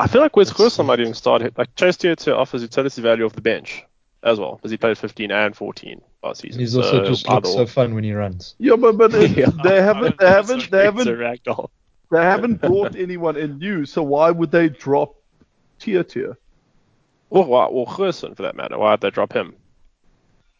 I 0.00 0.08
feel 0.08 0.20
like 0.20 0.34
Wes 0.34 0.48
Let's 0.58 0.76
Goosen 0.76 0.86
might 0.86 0.98
even 0.98 1.14
start. 1.14 1.56
Like 1.56 1.76
Chase 1.76 1.96
Tiatia 1.96 2.34
offers 2.36 2.62
utility 2.62 3.00
value 3.02 3.24
off 3.24 3.34
the 3.34 3.40
bench 3.40 3.84
as 4.24 4.40
well, 4.40 4.56
because 4.56 4.72
he 4.72 4.76
played 4.76 4.98
15 4.98 5.30
and 5.30 5.56
14 5.56 6.00
last 6.22 6.40
season. 6.40 6.60
He's 6.60 6.76
also 6.76 7.04
so 7.04 7.04
just 7.04 7.28
either 7.28 7.40
looks 7.48 7.52
so 7.52 7.66
fun 7.66 7.94
when 7.94 8.04
he 8.04 8.12
runs. 8.12 8.54
Yeah, 8.58 8.76
but 8.76 8.96
but 8.96 9.14
it- 9.14 9.36
Yeah. 9.36 9.50
they 9.64 9.80
haven't 9.82 10.18
don't 10.18 10.20
they 10.20 10.28
haven't 10.28 10.70
they 10.70 10.84
haven't 10.84 11.08
ragdoll. 11.08 11.70
they 12.10 12.22
haven't 12.22 12.60
brought 12.60 12.96
anyone 12.96 13.36
in 13.36 13.58
new. 13.58 13.84
So 13.86 14.02
why 14.02 14.30
would 14.30 14.50
they 14.50 14.68
drop 14.68 15.14
tier 15.78 16.04
tier? 16.04 16.36
Well, 17.30 17.44
why- 17.44 17.68
well, 17.70 17.86
Goosen 17.86 18.36
for 18.36 18.42
that 18.42 18.56
matter. 18.56 18.78
Why 18.78 18.92
did 18.96 19.02
they 19.02 19.10
drop 19.10 19.32
him? 19.32 19.54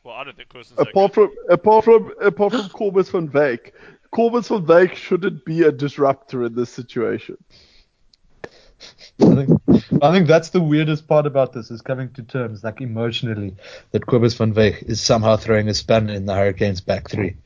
Well, 0.05 0.15
I 0.15 0.25
don't 0.25 0.37
think 0.37 0.49
Goosen's 0.51 0.79
Apart 0.79 1.15
from 1.15 1.31
apart 1.51 1.85
from 1.85 2.13
apart 2.23 2.53
from 2.53 2.63
Kobus 2.69 3.11
van 3.11 3.29
Wyk, 3.29 3.73
Kobus 4.13 4.49
van 4.49 4.65
Wyk 4.65 4.95
shouldn't 4.95 5.45
be 5.45 5.63
a 5.63 5.73
disruptor 5.73 6.45
in 6.45 6.55
this 6.55 6.71
situation. 6.71 7.37
I 9.21 9.35
think 9.35 9.61
I 10.03 10.13
think 10.13 10.27
that's 10.29 10.51
the 10.51 10.61
weirdest 10.61 11.07
part 11.09 11.27
about 11.27 11.53
this 11.53 11.71
is 11.71 11.83
coming 11.83 12.11
to 12.13 12.23
terms, 12.23 12.63
like 12.63 12.81
emotionally, 12.81 13.57
that 13.93 14.07
Kobus 14.07 14.37
van 14.37 14.55
Wyk 14.55 14.83
is 14.89 15.01
somehow 15.01 15.37
throwing 15.37 15.69
a 15.69 15.75
spanner 15.75 16.13
in 16.15 16.27
the 16.27 16.35
Hurricanes 16.35 16.81
back 16.81 17.09
three. 17.11 17.37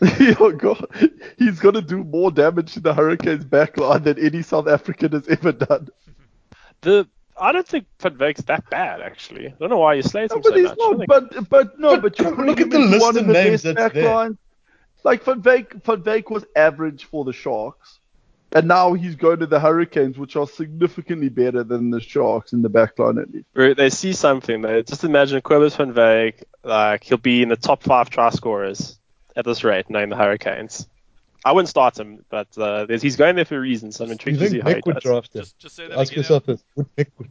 oh 0.40 0.52
god, 0.52 0.86
he's 1.38 1.60
gonna 1.60 1.82
do 1.82 2.02
more 2.04 2.30
damage 2.30 2.74
to 2.74 2.80
the 2.80 2.94
Hurricanes 2.94 3.44
backline 3.44 4.04
than 4.04 4.18
any 4.18 4.42
South 4.42 4.66
African 4.68 5.12
has 5.12 5.28
ever 5.28 5.52
done. 5.52 5.88
The 6.80 7.06
I 7.40 7.52
don't 7.52 7.66
think 7.66 7.86
Van 8.00 8.16
Wyk's 8.16 8.42
that 8.42 8.68
bad 8.70 9.00
actually. 9.00 9.48
I 9.48 9.54
don't 9.58 9.70
know 9.70 9.78
why 9.78 9.94
you 9.94 10.02
slate 10.02 10.30
No, 10.30 10.36
him 10.36 10.42
but 10.42 10.48
so 10.50 10.54
he's 10.56 10.68
much. 10.68 10.78
I 10.80 10.90
not. 10.90 10.98
think- 10.98 11.08
But 11.08 11.48
but 11.50 11.78
no, 11.78 11.90
But 11.96 12.02
but 12.02 12.18
you're 12.18 12.36
look 12.46 12.60
at 12.60 12.70
the 12.70 12.78
list 12.78 13.02
one 13.02 13.16
of 13.16 13.22
of 13.22 13.26
the 13.28 13.32
names 13.32 13.62
best 13.62 13.64
that's 13.64 13.76
back 13.76 13.92
there. 13.94 14.14
lines. 14.14 14.38
Like 15.04 15.22
Van 15.24 15.42
Wyk, 15.42 15.82
Van 15.84 16.02
Wyk 16.02 16.30
was 16.30 16.44
average 16.56 17.04
for 17.04 17.24
the 17.24 17.32
Sharks, 17.32 17.98
and 18.54 18.68
now 18.68 18.92
he's 18.94 19.16
going 19.16 19.40
to 19.40 19.46
the 19.46 19.60
Hurricanes, 19.60 20.16
which 20.16 20.36
are 20.36 20.46
significantly 20.46 21.28
better 21.28 21.62
than 21.64 21.90
the 21.90 22.00
Sharks 22.00 22.52
in 22.52 22.62
the 22.62 22.68
back 22.68 22.98
line 22.98 23.18
at 23.18 23.30
least. 23.32 23.46
Where 23.52 23.74
they 23.74 23.90
see 23.90 24.12
something. 24.12 24.62
They 24.62 24.82
just 24.84 25.04
imagine 25.04 25.40
Kobus 25.42 25.76
van 25.76 25.92
Wyk, 25.92 26.44
like 26.62 27.04
he'll 27.04 27.18
be 27.18 27.42
in 27.42 27.48
the 27.48 27.56
top 27.56 27.82
five 27.82 28.10
try 28.10 28.30
scorers 28.30 28.98
at 29.36 29.44
this 29.44 29.64
rate, 29.64 29.90
knowing 29.90 30.08
the 30.08 30.16
Hurricanes. 30.16 30.86
I 31.44 31.52
wouldn't 31.52 31.68
start 31.68 31.98
him, 31.98 32.24
but 32.30 32.48
uh, 32.56 32.86
there's, 32.86 33.02
he's 33.02 33.16
going 33.16 33.36
there 33.36 33.44
for 33.44 33.56
a 33.56 33.60
reason, 33.60 33.92
so 33.92 34.04
I'm 34.04 34.08
Do 34.08 34.12
you 34.12 34.12
intrigued 34.12 34.38
to 34.40 34.46
see 34.46 34.50
think 34.52 34.62
how 34.62 34.68
he 34.70 34.74
Nick 34.76 34.86
would 34.86 34.94
does. 34.94 35.02
draft 35.02 35.34
him? 35.34 35.42
Just, 35.42 35.58
just 35.58 35.76
say 35.76 35.86
that 35.88 35.98
Ask 35.98 36.10
again. 36.12 36.22
yourself 36.22 36.46
this. 36.46 36.64
Would 36.76 36.86
Nick 36.96 37.12
would, 37.18 37.28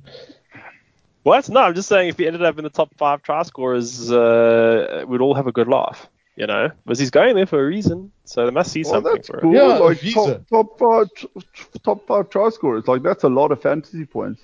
What? 1.23 1.49
No, 1.49 1.61
I'm 1.61 1.73
just 1.73 1.87
saying 1.89 2.09
if 2.09 2.17
he 2.17 2.27
ended 2.27 2.43
up 2.43 2.57
in 2.59 2.63
the 2.63 2.69
top 2.69 2.93
five 2.97 3.23
try 3.23 3.41
scorers, 3.43 4.11
uh, 4.11 5.03
we'd 5.07 5.21
all 5.21 5.33
have 5.33 5.47
a 5.47 5.51
good 5.51 5.67
laugh, 5.67 6.07
you 6.35 6.47
know? 6.47 6.69
Because 6.85 6.99
he's 6.99 7.11
going 7.11 7.35
there 7.35 7.45
for 7.45 7.63
a 7.63 7.67
reason, 7.67 8.11
so 8.25 8.45
they 8.45 8.51
must 8.51 8.71
see 8.71 8.83
Well, 8.83 8.93
something 8.93 9.13
that's 9.13 9.27
for 9.27 9.39
cool. 9.41 9.51
him. 9.51 9.55
Yeah, 9.55 9.77
like 9.77 9.99
visa. 9.99 10.43
top, 10.49 10.77
top 10.77 10.79
five, 10.79 11.83
top 11.83 12.07
five 12.07 12.29
try 12.29 12.49
scorers. 12.49 12.87
Like 12.87 13.03
that's 13.03 13.23
a 13.23 13.29
lot 13.29 13.51
of 13.51 13.61
fantasy 13.61 14.05
points. 14.05 14.41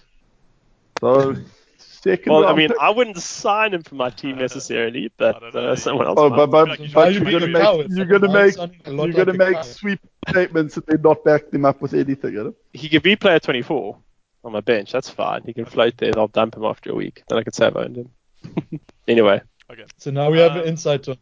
So 1.01 1.35
second 1.77 2.31
Well, 2.33 2.45
I 2.47 2.53
mean, 2.55 2.69
pick. 2.69 2.77
I 2.79 2.89
wouldn't 2.91 3.17
sign 3.17 3.73
him 3.73 3.83
for 3.83 3.95
my 3.95 4.09
team 4.09 4.37
necessarily, 4.37 5.11
but 5.17 5.55
uh, 5.55 5.75
someone 5.75 6.07
else 6.07 6.17
Oh, 6.19 6.29
might. 6.29 6.35
but, 6.37 6.47
but, 6.51 6.67
Like, 6.69 6.79
you 6.79 6.89
but 6.93 7.13
should 7.13 7.23
you're 7.27 7.39
gonna 7.39 7.47
make 7.51 7.77
with 7.77 7.91
you're 7.97 8.05
gonna 8.05 8.27
I'm 8.27 8.33
make 8.33 8.55
you're 8.87 9.25
gonna 9.25 9.31
like 9.31 9.37
make 9.37 9.53
coward. 9.55 9.65
sweep 9.65 9.99
statements 10.29 10.77
and 10.77 10.85
then 10.87 11.01
not 11.01 11.23
back 11.23 11.49
them 11.49 11.65
up 11.65 11.81
with 11.81 11.93
anything. 11.93 12.33
You 12.33 12.43
know? 12.45 12.55
He 12.73 12.89
could 12.89 13.03
be 13.03 13.15
player 13.15 13.39
24 13.39 13.97
on 14.45 14.51
my 14.51 14.61
bench. 14.61 14.91
That's 14.91 15.09
fine. 15.09 15.43
He 15.45 15.53
can 15.53 15.65
float 15.65 15.97
there. 15.97 16.09
and 16.09 16.17
I'll 16.17 16.27
dump 16.27 16.55
him 16.55 16.63
after 16.63 16.91
a 16.91 16.95
week. 16.95 17.23
Then 17.27 17.37
I 17.39 17.43
can 17.43 17.51
say 17.53 17.67
I've 17.67 17.75
owned 17.75 17.97
him. 17.97 18.79
anyway, 19.07 19.41
Okay. 19.71 19.83
So 19.97 20.11
now 20.11 20.31
we 20.31 20.39
have 20.39 20.53
Um, 20.53 20.59
an 20.59 20.63
insight 20.67 21.07
on 21.09 21.17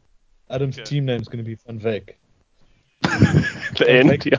Adam's 0.49 0.77
okay. 0.77 0.85
team 0.85 1.05
name 1.05 1.21
is 1.21 1.27
going 1.27 1.43
to 1.43 1.49
be 1.49 1.55
Van 1.55 1.79
Veek. 1.79 2.15
the 3.01 3.85
end. 3.89 4.25
Yeah. 4.25 4.37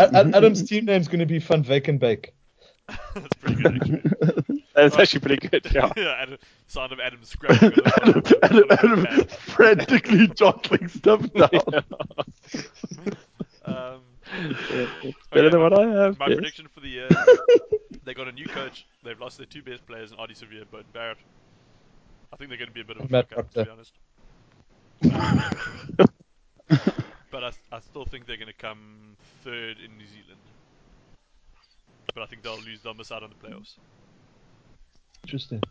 Ad- 0.00 0.14
Ad- 0.14 0.34
Adam's 0.34 0.62
team 0.68 0.84
name 0.84 1.00
is 1.00 1.08
going 1.08 1.20
to 1.20 1.26
be 1.26 1.38
Van 1.38 1.64
Veek 1.64 1.88
and 1.88 1.98
Bake. 1.98 2.32
That's 3.14 3.34
pretty 3.40 3.62
good, 3.62 3.76
actually. 3.76 4.64
That's 4.74 4.96
actually 4.96 5.20
pretty 5.20 5.48
good. 5.48 5.66
Yeah. 5.72 5.92
yeah, 5.96 6.16
Adam, 6.20 6.38
sound 6.68 6.92
of 6.92 7.00
Adam 7.00 7.18
scratching. 7.22 7.72
on 8.02 8.22
Adam, 8.42 8.64
Adam, 8.70 9.06
Adam 9.06 9.24
frantically 9.26 10.28
jotting 10.28 10.88
stuff 10.88 11.20
down. 11.32 11.84
Um, 13.64 14.00
Better 14.30 14.88
Okay, 15.32 15.48
than 15.48 15.60
what 15.60 15.78
I 15.78 15.86
have. 15.88 16.18
my 16.18 16.28
yes. 16.28 16.36
prediction 16.36 16.68
for 16.72 16.80
the 16.80 16.88
year: 16.88 17.08
they 18.04 18.14
got 18.14 18.28
a 18.28 18.32
new 18.32 18.46
coach. 18.46 18.86
They've 19.02 19.18
lost 19.18 19.38
their 19.38 19.46
two 19.46 19.62
best 19.62 19.86
players, 19.86 20.12
in 20.12 20.18
Ardie 20.18 20.38
Savea 20.38 20.62
and 20.62 20.70
Beauden 20.70 20.92
Barrett. 20.92 21.18
I 22.32 22.36
think 22.36 22.50
they're 22.50 22.58
going 22.58 22.68
to 22.68 22.74
be 22.74 22.82
a 22.82 22.84
bit 22.84 22.98
of 22.98 23.06
a 23.06 23.12
Matt 23.12 23.30
fuck 23.30 23.38
up, 23.38 23.50
to 23.54 23.64
be 23.64 23.70
honest. 23.70 23.92
But 27.30 27.44
I, 27.44 27.52
I 27.70 27.80
still 27.80 28.04
think 28.04 28.26
they're 28.26 28.36
going 28.36 28.48
to 28.48 28.52
come 28.54 29.16
third 29.44 29.76
in 29.84 29.96
New 29.96 30.06
Zealand. 30.06 30.40
But 32.14 32.22
I 32.22 32.26
think 32.26 32.42
they'll 32.42 32.58
lose. 32.60 32.80
They'll 32.82 32.94
miss 32.94 33.12
out 33.12 33.22
on 33.22 33.30
the 33.30 33.46
playoffs. 33.46 33.74
Interesting. 35.24 35.62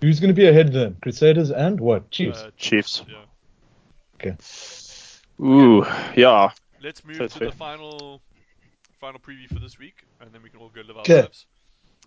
Who's 0.00 0.18
going 0.18 0.34
to 0.34 0.34
be 0.34 0.46
ahead 0.48 0.72
then? 0.72 0.96
Crusaders 1.02 1.50
and 1.50 1.78
what? 1.78 2.10
Chiefs. 2.10 2.38
Uh, 2.38 2.50
Chiefs. 2.56 3.02
Yeah. 3.08 3.16
Okay. 4.16 4.36
Ooh, 5.40 5.84
yeah. 6.16 6.50
Let's 6.82 7.04
move 7.04 7.18
That's 7.18 7.34
to 7.34 7.38
fair. 7.40 7.50
the 7.50 7.56
final 7.56 8.20
final 9.00 9.20
preview 9.20 9.48
for 9.48 9.60
this 9.60 9.78
week, 9.78 10.04
and 10.20 10.32
then 10.32 10.42
we 10.42 10.48
can 10.48 10.60
all 10.60 10.70
go 10.70 10.80
live 10.80 10.96
our 10.96 11.04
'Kay. 11.04 11.22
lives. 11.22 11.46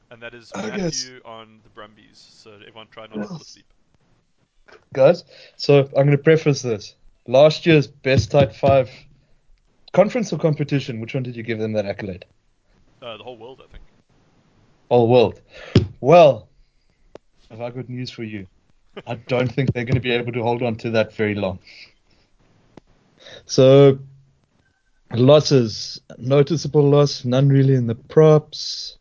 And 0.09 0.21
that 0.23 0.33
is 0.33 0.51
Matthew 0.55 1.21
on 1.25 1.59
the 1.63 1.69
Brumbies. 1.69 2.17
So 2.17 2.53
everyone 2.53 2.87
try 2.89 3.07
not 3.07 3.15
to 3.15 3.27
fall 3.27 3.37
asleep. 3.37 3.65
Guys, 4.93 5.23
so 5.55 5.79
I'm 5.79 6.05
going 6.05 6.11
to 6.11 6.17
preface 6.17 6.61
this. 6.61 6.95
Last 7.27 7.65
year's 7.65 7.87
best 7.87 8.31
tight 8.31 8.55
five 8.55 8.89
conference 9.93 10.31
or 10.31 10.37
competition, 10.39 10.99
which 10.99 11.13
one 11.13 11.23
did 11.23 11.35
you 11.35 11.43
give 11.43 11.59
them 11.59 11.73
that 11.73 11.85
accolade? 11.85 12.25
Uh, 13.01 13.17
the 13.17 13.23
whole 13.23 13.37
world, 13.37 13.61
I 13.63 13.71
think. 13.71 13.83
All 14.89 15.07
world. 15.07 15.41
Well, 15.99 16.47
have 17.49 17.61
I 17.61 17.69
got 17.69 17.89
news 17.89 18.09
for 18.09 18.23
you? 18.23 18.47
I 19.05 19.15
don't 19.15 19.51
think 19.51 19.73
they're 19.73 19.85
going 19.85 19.95
to 19.95 20.01
be 20.01 20.11
able 20.11 20.31
to 20.31 20.41
hold 20.41 20.63
on 20.63 20.75
to 20.77 20.91
that 20.91 21.13
very 21.13 21.35
long. 21.35 21.59
So, 23.45 23.99
losses. 25.13 26.01
Noticeable 26.17 26.89
loss, 26.89 27.25
none 27.25 27.49
really 27.49 27.75
in 27.75 27.87
the 27.87 27.95
props. 27.95 28.97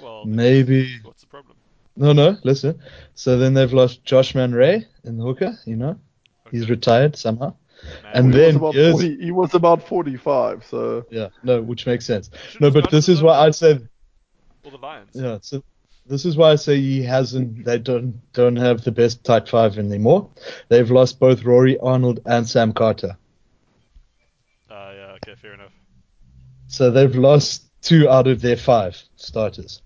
Well, 0.00 0.24
Maybe. 0.24 1.00
What's 1.94 2.08
the 2.08 2.14
problem? 2.14 2.16
No, 2.16 2.30
no, 2.32 2.38
listen. 2.44 2.80
So 3.14 3.38
then 3.38 3.54
they've 3.54 3.72
lost 3.72 4.04
Josh 4.04 4.34
Mann-Rea 4.34 4.86
in 5.04 5.18
the 5.18 5.24
hooker, 5.24 5.58
you 5.64 5.76
know? 5.76 5.98
He's 6.50 6.68
retired 6.68 7.16
somehow. 7.16 7.54
Man, 8.02 8.12
And 8.14 8.34
he, 8.34 8.40
then 8.40 8.60
was 8.60 8.74
40, 8.74 9.16
he 9.22 9.30
was 9.30 9.54
about 9.54 9.86
45, 9.86 10.64
so 10.64 11.04
Yeah, 11.10 11.28
no, 11.42 11.60
which 11.60 11.86
makes 11.86 12.04
sense. 12.04 12.30
No, 12.60 12.70
but 12.70 12.90
this 12.90 13.08
is 13.08 13.22
why 13.22 13.38
I 13.38 13.50
said 13.50 13.88
Or 14.64 14.70
the 14.70 14.76
Lions. 14.76 15.10
Yeah, 15.14 15.38
so 15.40 15.64
this 16.06 16.24
is 16.24 16.36
why 16.36 16.52
I 16.52 16.56
say 16.56 16.80
he 16.80 17.02
hasn't. 17.02 17.64
They 17.64 17.78
don't 17.78 18.20
don't 18.32 18.56
have 18.56 18.82
the 18.82 18.92
best 18.92 19.24
tight 19.24 19.48
five 19.48 19.78
anymore. 19.78 20.30
They've 20.68 20.90
lost 20.90 21.18
both 21.18 21.44
Rory 21.44 21.78
Arnold 21.78 22.20
and 22.26 22.48
Sam 22.48 22.72
Carter. 22.72 23.16
Uh, 24.70 24.92
yeah, 24.94 25.16
okay, 25.16 25.34
fair 25.34 25.54
enough. 25.54 25.72
So 26.66 26.90
they've 26.90 27.14
lost 27.14 27.64
two 27.82 28.08
out 28.08 28.26
of 28.26 28.40
their 28.40 28.56
five 28.56 29.00
starters. 29.16 29.82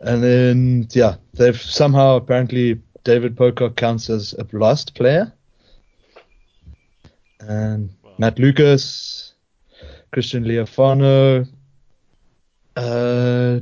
And 0.00 0.22
then 0.22 0.88
yeah, 0.90 1.16
they've 1.34 1.60
somehow 1.60 2.16
apparently 2.16 2.80
David 3.04 3.36
Pocock 3.36 3.76
counts 3.76 4.10
as 4.10 4.34
a 4.34 4.46
lost 4.56 4.94
player. 4.94 5.32
And 7.40 7.90
Well, 8.02 8.14
Matt 8.18 8.38
Lucas, 8.38 9.34
Christian 10.12 10.44
Lealiifano. 10.44 11.46
Uh, 12.76 13.60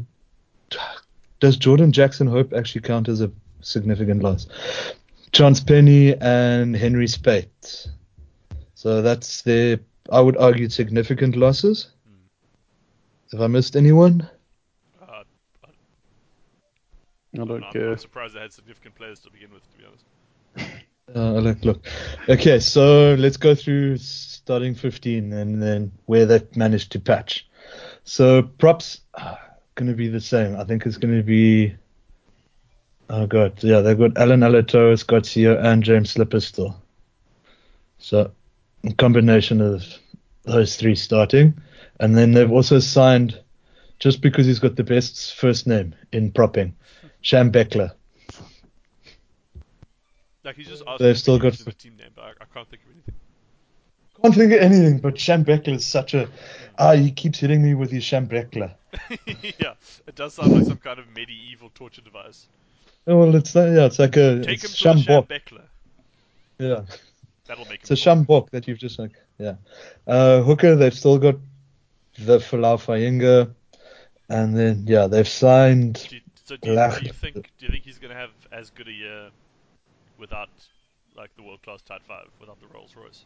does 1.40 1.56
Jordan 1.56 1.92
Jackson 1.92 2.26
Hope 2.26 2.52
actually 2.52 2.82
count 2.82 3.08
as 3.08 3.20
a 3.20 3.30
significant 3.60 4.22
loss? 4.22 4.46
Chance 5.32 5.60
Peni 5.60 6.16
and 6.20 6.76
Henry 6.76 7.06
Speight. 7.06 7.88
So 8.74 9.02
that's 9.02 9.42
their, 9.42 9.80
I 10.10 10.20
would 10.20 10.36
argue, 10.36 10.68
significant 10.68 11.36
losses. 11.36 11.88
Have 13.32 13.40
I 13.40 13.46
missed 13.46 13.76
anyone? 13.76 14.28
uh, 15.00 15.24
I 15.64 15.68
I'm, 17.34 17.46
don't 17.46 17.64
I'm 17.64 17.72
care. 17.72 17.96
surprised 17.96 18.34
they 18.34 18.40
had 18.40 18.52
significant 18.52 18.94
players 18.94 19.20
to 19.20 19.30
begin 19.30 19.52
with, 19.52 19.62
to 19.72 19.78
be 19.78 19.84
honest. 19.84 20.74
Uh, 21.14 21.32
look, 21.32 21.62
look. 21.64 21.84
Okay, 22.28 22.60
so 22.60 23.14
let's 23.18 23.36
go 23.36 23.54
through 23.56 23.98
starting 23.98 24.74
15 24.74 25.32
and 25.32 25.60
then 25.60 25.90
where 26.06 26.24
they've 26.24 26.56
managed 26.56 26.92
to 26.92 27.00
patch. 27.00 27.46
So 28.04 28.42
props 28.42 29.00
going 29.74 29.88
to 29.88 29.96
be 29.96 30.08
the 30.08 30.20
same. 30.20 30.56
I 30.56 30.64
think 30.64 30.86
it's 30.86 30.96
going 30.96 31.16
to 31.16 31.22
be. 31.22 31.74
Oh 33.10 33.26
god, 33.26 33.62
yeah, 33.62 33.80
they've 33.80 33.98
got 33.98 34.16
Alan 34.16 34.40
Alato, 34.40 34.98
Scott 34.98 35.24
Sio, 35.24 35.62
and 35.62 35.82
James 35.82 36.10
Slipper 36.10 36.40
still. 36.40 36.80
So 37.98 38.30
a 38.84 38.92
combination 38.94 39.60
of 39.60 39.84
those 40.44 40.76
three 40.76 40.94
starting, 40.94 41.60
and 42.00 42.16
then 42.16 42.32
they've 42.32 42.50
also 42.50 42.78
signed, 42.78 43.38
just 43.98 44.22
because 44.22 44.46
he's 44.46 44.60
got 44.60 44.76
the 44.76 44.84
best 44.84 45.34
first 45.34 45.66
name 45.66 45.94
in 46.12 46.32
propping, 46.32 46.74
Sham 47.22 47.50
Beckler. 47.50 47.92
Like, 50.44 50.56
he's 50.56 50.68
just 50.68 50.82
They've 50.98 51.18
still 51.18 51.38
got- 51.38 51.52
the 51.54 51.72
team 51.72 51.96
name, 51.96 52.10
but 52.14 52.22
I, 52.24 52.28
I 52.40 52.44
can't 52.52 52.68
think 52.68 52.82
of 52.82 52.90
anything. 52.90 53.14
can't 54.20 54.34
think 54.34 54.52
of 54.52 54.58
anything, 54.58 54.98
but 54.98 55.18
Sham 55.18 55.44
Beckler 55.44 55.74
is 55.76 55.86
such 55.86 56.14
a. 56.14 56.28
Ah, 56.78 56.92
he 56.94 57.12
keeps 57.12 57.38
hitting 57.38 57.62
me 57.62 57.74
with 57.74 57.90
his 57.90 58.02
Sham 58.02 58.26
Beckler. 58.26 58.74
yeah, 59.58 59.74
it 60.06 60.14
does 60.16 60.34
sound 60.34 60.52
like 60.52 60.64
some 60.66 60.76
kind 60.78 60.98
of 60.98 61.06
medieval 61.14 61.70
torture 61.74 62.02
device. 62.02 62.46
Oh, 63.06 63.16
well, 63.18 63.34
it's 63.34 63.54
not, 63.54 63.66
yeah, 63.66 63.86
it's 63.86 63.98
like 63.98 64.16
a 64.16 64.40
Take 64.40 64.46
him 64.46 64.52
it's 64.52 64.78
to 64.78 64.84
the 64.84 64.94
Shambok. 64.94 65.62
Yeah, 66.58 66.80
That'll 67.46 67.64
make 67.64 67.74
him 67.74 67.78
it's 67.80 67.90
a 67.92 67.96
fall. 67.96 68.16
Shambok 68.24 68.50
that 68.50 68.66
you've 68.68 68.78
just 68.78 68.98
like 68.98 69.12
yeah. 69.38 69.54
Uh, 70.06 70.42
hooker, 70.42 70.74
they've 70.76 70.94
still 70.94 71.18
got 71.18 71.36
the 72.18 72.38
Folau 72.38 72.76
Fainga'a, 72.78 73.52
and 74.28 74.56
then 74.56 74.84
yeah, 74.86 75.06
they've 75.06 75.26
signed. 75.28 76.08
Do 76.56 76.70
you, 76.70 76.76
so 76.76 76.88
do 76.88 76.94
you, 76.94 77.00
do 77.00 77.06
you 77.06 77.12
think 77.12 77.34
do 77.58 77.66
you 77.66 77.72
think 77.72 77.84
he's 77.84 77.98
gonna 77.98 78.14
have 78.14 78.30
as 78.50 78.70
good 78.70 78.88
a 78.88 78.92
year 78.92 79.30
without 80.18 80.48
like 81.16 81.34
the 81.36 81.42
world 81.42 81.62
class 81.62 81.82
tight 81.82 82.02
five, 82.06 82.28
without 82.40 82.60
the 82.60 82.66
Rolls 82.68 82.94
Royce? 82.96 83.24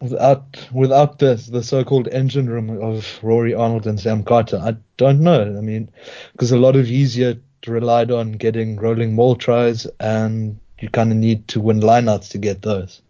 Without 0.00 0.68
without 0.72 1.18
the 1.18 1.34
the 1.50 1.62
so-called 1.62 2.08
engine 2.08 2.48
room 2.48 2.70
of 2.82 3.18
Rory 3.22 3.54
Arnold 3.54 3.86
and 3.86 3.98
Sam 3.98 4.22
Carter, 4.22 4.58
I 4.62 4.76
don't 4.96 5.20
know. 5.20 5.42
I 5.42 5.60
mean, 5.60 5.90
because 6.32 6.52
a 6.52 6.58
lot 6.58 6.76
of 6.76 6.90
easier 6.90 7.36
relied 7.66 8.10
on 8.10 8.32
getting 8.32 8.76
rolling 8.76 9.14
maul 9.14 9.36
tries, 9.36 9.86
and 9.98 10.58
you 10.80 10.88
kind 10.88 11.10
of 11.10 11.18
need 11.18 11.48
to 11.48 11.60
win 11.60 11.80
lineouts 11.80 12.30
to 12.30 12.38
get 12.38 12.62
those. 12.62 13.02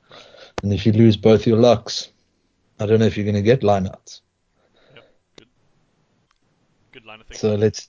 And 0.63 0.73
if 0.73 0.87
you 0.87 0.93
lose 0.93 1.17
both 1.17 1.47
your 1.47 1.59
locks, 1.59 2.11
I 2.79 2.87
don't 2.87 3.01
know 3.01 3.07
if 3.07 3.17
you're 3.17 3.25
going 3.25 3.35
to 3.35 3.43
get 3.43 3.61
lineouts. 3.61 4.21
Yep. 4.95 5.05
Good 5.37 5.49
Good 6.93 7.05
line 7.05 7.21
of 7.21 7.27
thinking. 7.27 7.41
So 7.41 7.55
let's. 7.55 7.89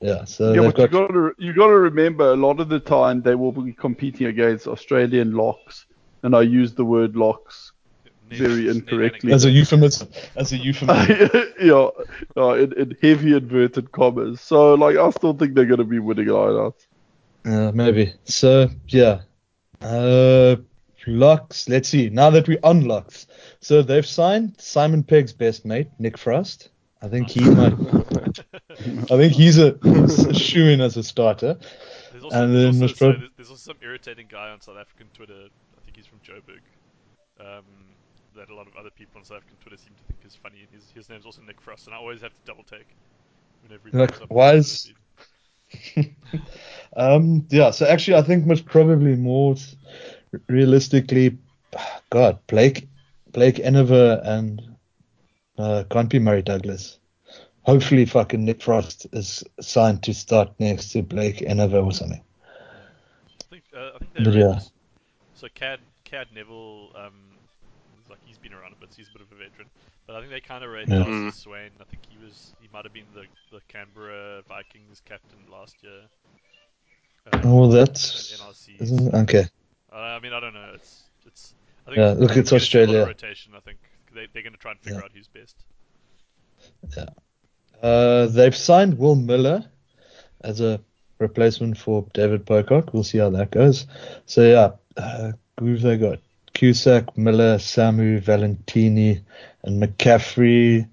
Yeah, 0.00 0.24
so 0.24 0.52
yeah, 0.52 0.60
they've 0.62 0.66
you 0.66 0.72
got 0.72 0.90
got 0.90 1.08
to 1.08 1.34
you 1.38 1.52
got 1.54 1.68
to 1.68 1.78
remember 1.78 2.30
a 2.30 2.36
lot 2.36 2.60
of 2.60 2.68
the 2.68 2.80
time 2.80 3.22
they 3.22 3.34
will 3.34 3.52
be 3.52 3.72
competing 3.72 4.26
against 4.26 4.66
Australian 4.66 5.32
locks, 5.32 5.86
and 6.22 6.36
I 6.36 6.42
use 6.42 6.74
the 6.74 6.84
word 6.84 7.16
locks 7.16 7.72
very 8.28 8.68
incorrectly. 8.68 9.32
as 9.32 9.44
a 9.44 9.50
euphemism. 9.50 10.08
As 10.36 10.52
a 10.52 10.56
euphemism. 10.56 11.30
yeah, 11.60 11.88
yeah 12.36 12.54
in, 12.54 12.72
in 12.74 12.96
heavy 13.00 13.34
inverted 13.34 13.92
commas. 13.92 14.40
So 14.40 14.74
like, 14.74 14.96
I 14.96 15.10
still 15.10 15.34
think 15.34 15.54
they're 15.54 15.64
going 15.64 15.78
to 15.78 15.84
be 15.84 15.98
winning 15.98 16.26
lineouts. 16.26 16.86
Uh, 17.44 17.72
maybe. 17.72 18.12
So 18.24 18.68
yeah. 18.88 19.20
Uh, 19.80 20.56
locks. 21.06 21.68
Let's 21.68 21.88
see. 21.88 22.10
Now 22.10 22.30
that 22.30 22.48
we 22.48 22.58
unlocks, 22.64 23.26
so 23.60 23.82
they've 23.82 24.06
signed 24.06 24.56
Simon 24.58 25.02
Pegg's 25.02 25.32
best 25.32 25.64
mate, 25.64 25.88
Nick 25.98 26.18
Frost. 26.18 26.70
I 27.02 27.08
think 27.08 27.28
he 27.30 27.40
might. 27.48 27.72
I 28.70 29.16
think 29.16 29.32
he's 29.32 29.58
a, 29.58 29.74
a 29.82 30.34
shoe 30.34 30.68
in 30.68 30.80
as 30.80 30.96
a 30.96 31.02
starter. 31.02 31.56
There's 32.10 32.24
also, 32.24 32.42
And 32.42 32.54
there's, 32.54 32.62
then 32.64 32.66
also, 32.68 32.80
most 32.80 32.98
prob- 32.98 33.18
there's, 33.18 33.30
there's 33.36 33.50
also 33.50 33.72
some 33.72 33.76
irritating 33.82 34.26
guy 34.30 34.50
on 34.50 34.60
South 34.60 34.78
African 34.78 35.08
Twitter. 35.14 35.34
I 35.44 35.84
think 35.84 35.96
he's 35.96 36.06
from 36.06 36.18
Joburg. 36.20 36.60
Um, 37.38 37.64
that 38.34 38.50
a 38.50 38.54
lot 38.54 38.66
of 38.66 38.76
other 38.76 38.90
people 38.90 39.18
on 39.18 39.24
South 39.24 39.38
African 39.38 39.56
Twitter 39.60 39.76
seem 39.76 39.92
to 39.94 40.02
think 40.04 40.20
is 40.26 40.34
funny. 40.34 40.66
His, 40.72 40.84
his 40.94 41.08
name's 41.08 41.26
also 41.26 41.42
Nick 41.42 41.60
Frost, 41.60 41.86
and 41.86 41.94
I 41.94 41.98
always 41.98 42.20
have 42.22 42.32
to 42.32 42.40
double 42.46 42.64
take 42.64 42.86
whenever 43.62 43.88
he 43.88 43.96
Like, 43.96 44.10
pops 44.10 44.22
up. 44.22 44.30
on 44.30 44.36
why 44.36 44.52
is- 44.54 44.92
um, 46.96 47.46
yeah. 47.50 47.70
So 47.70 47.86
actually, 47.86 48.16
I 48.18 48.22
think 48.22 48.46
most 48.46 48.64
probably 48.66 49.16
more 49.16 49.54
realistically, 50.48 51.36
God, 52.10 52.38
Blake, 52.46 52.88
Blake 53.32 53.58
Enever 53.60 54.20
and 54.24 54.62
uh, 55.58 55.84
can't 55.90 56.08
be 56.08 56.18
Murray 56.18 56.42
Douglas. 56.42 56.98
Hopefully, 57.62 58.04
fucking 58.04 58.44
Nick 58.44 58.62
Frost 58.62 59.06
is 59.12 59.42
signed 59.60 60.02
to 60.04 60.14
start 60.14 60.52
next 60.60 60.90
to 60.92 61.02
Blake 61.02 61.42
Enever 61.42 61.78
or 61.78 61.92
something. 61.92 62.22
I 63.40 63.44
think 63.50 63.64
uh, 63.76 63.90
I 63.94 63.98
think 63.98 64.24
But 64.24 64.34
yeah. 64.34 64.60
So 65.34 65.48
Cad 65.54 65.80
Cad 66.04 66.28
Neville, 66.34 66.90
um, 66.94 67.12
like 68.08 68.18
he's 68.24 68.38
been 68.38 68.52
around 68.52 68.72
a 68.72 68.76
bit, 68.76 68.90
so 68.92 68.98
he's 68.98 69.08
a 69.08 69.12
bit 69.12 69.22
of 69.22 69.32
a 69.32 69.34
veteran. 69.34 69.68
But 70.06 70.14
I 70.16 70.20
think 70.20 70.30
they 70.30 70.40
kind 70.40 70.62
of 70.62 70.70
rate 70.70 70.88
Yeah. 70.88 70.98
Darcy. 70.98 71.30
Swain. 71.32 71.70
I 71.80 71.84
think 71.84 72.02
he 72.08 72.24
was 72.24 72.52
he 72.60 72.68
might 72.72 72.84
have 72.84 72.92
been 72.92 73.06
the 73.14 73.24
the 73.50 73.60
Canberra 73.68 74.42
Vikings 74.48 75.02
captain 75.04 75.38
last 75.50 75.76
year. 75.82 76.02
Um, 77.32 77.40
Oh, 77.44 77.66
that's 77.68 78.40
okay. 79.14 79.46
Uh, 79.92 79.96
I 79.96 80.20
mean, 80.20 80.32
I 80.32 80.38
don't 80.38 80.54
know. 80.54 80.70
It's 80.74 81.02
it's. 81.26 81.54
I 81.84 81.90
think 81.90 81.96
Yeah, 81.98 82.12
look, 82.12 82.36
it's 82.36 82.50
gonna 82.50 82.60
see 82.60 82.78
a 82.78 82.86
lot 82.86 82.94
of 82.94 82.98
Australia. 83.00 83.06
rotation. 83.06 83.52
I 83.56 83.60
think 83.60 83.78
they 84.16 84.26
they're 84.32 84.42
going 84.42 84.52
to 84.52 84.58
try 84.58 84.72
and 84.72 84.80
figure 84.80 84.98
Yeah. 84.98 85.04
out 85.04 85.12
who's 85.14 85.28
best. 85.28 85.56
Uh, 87.82 88.26
they've 88.26 88.56
signed 88.56 88.98
Will 88.98 89.14
Miller 89.14 89.64
as 90.40 90.60
a 90.60 90.80
replacement 91.18 91.76
for 91.78 92.06
David 92.14 92.46
Pocock. 92.46 92.92
We'll 92.92 93.04
see 93.04 93.18
how 93.18 93.30
that 93.30 93.50
goes. 93.50 93.86
So 94.24 94.42
yeah, 94.42 94.70
uh, 94.96 95.32
who've 95.60 95.80
they 95.80 95.96
got? 95.98 96.18
Cusack, 96.54 97.16
Miller, 97.18 97.56
Samu, 97.58 98.18
Valentini, 98.22 99.20
and 99.62 99.82
McCaffrey. 99.82 100.88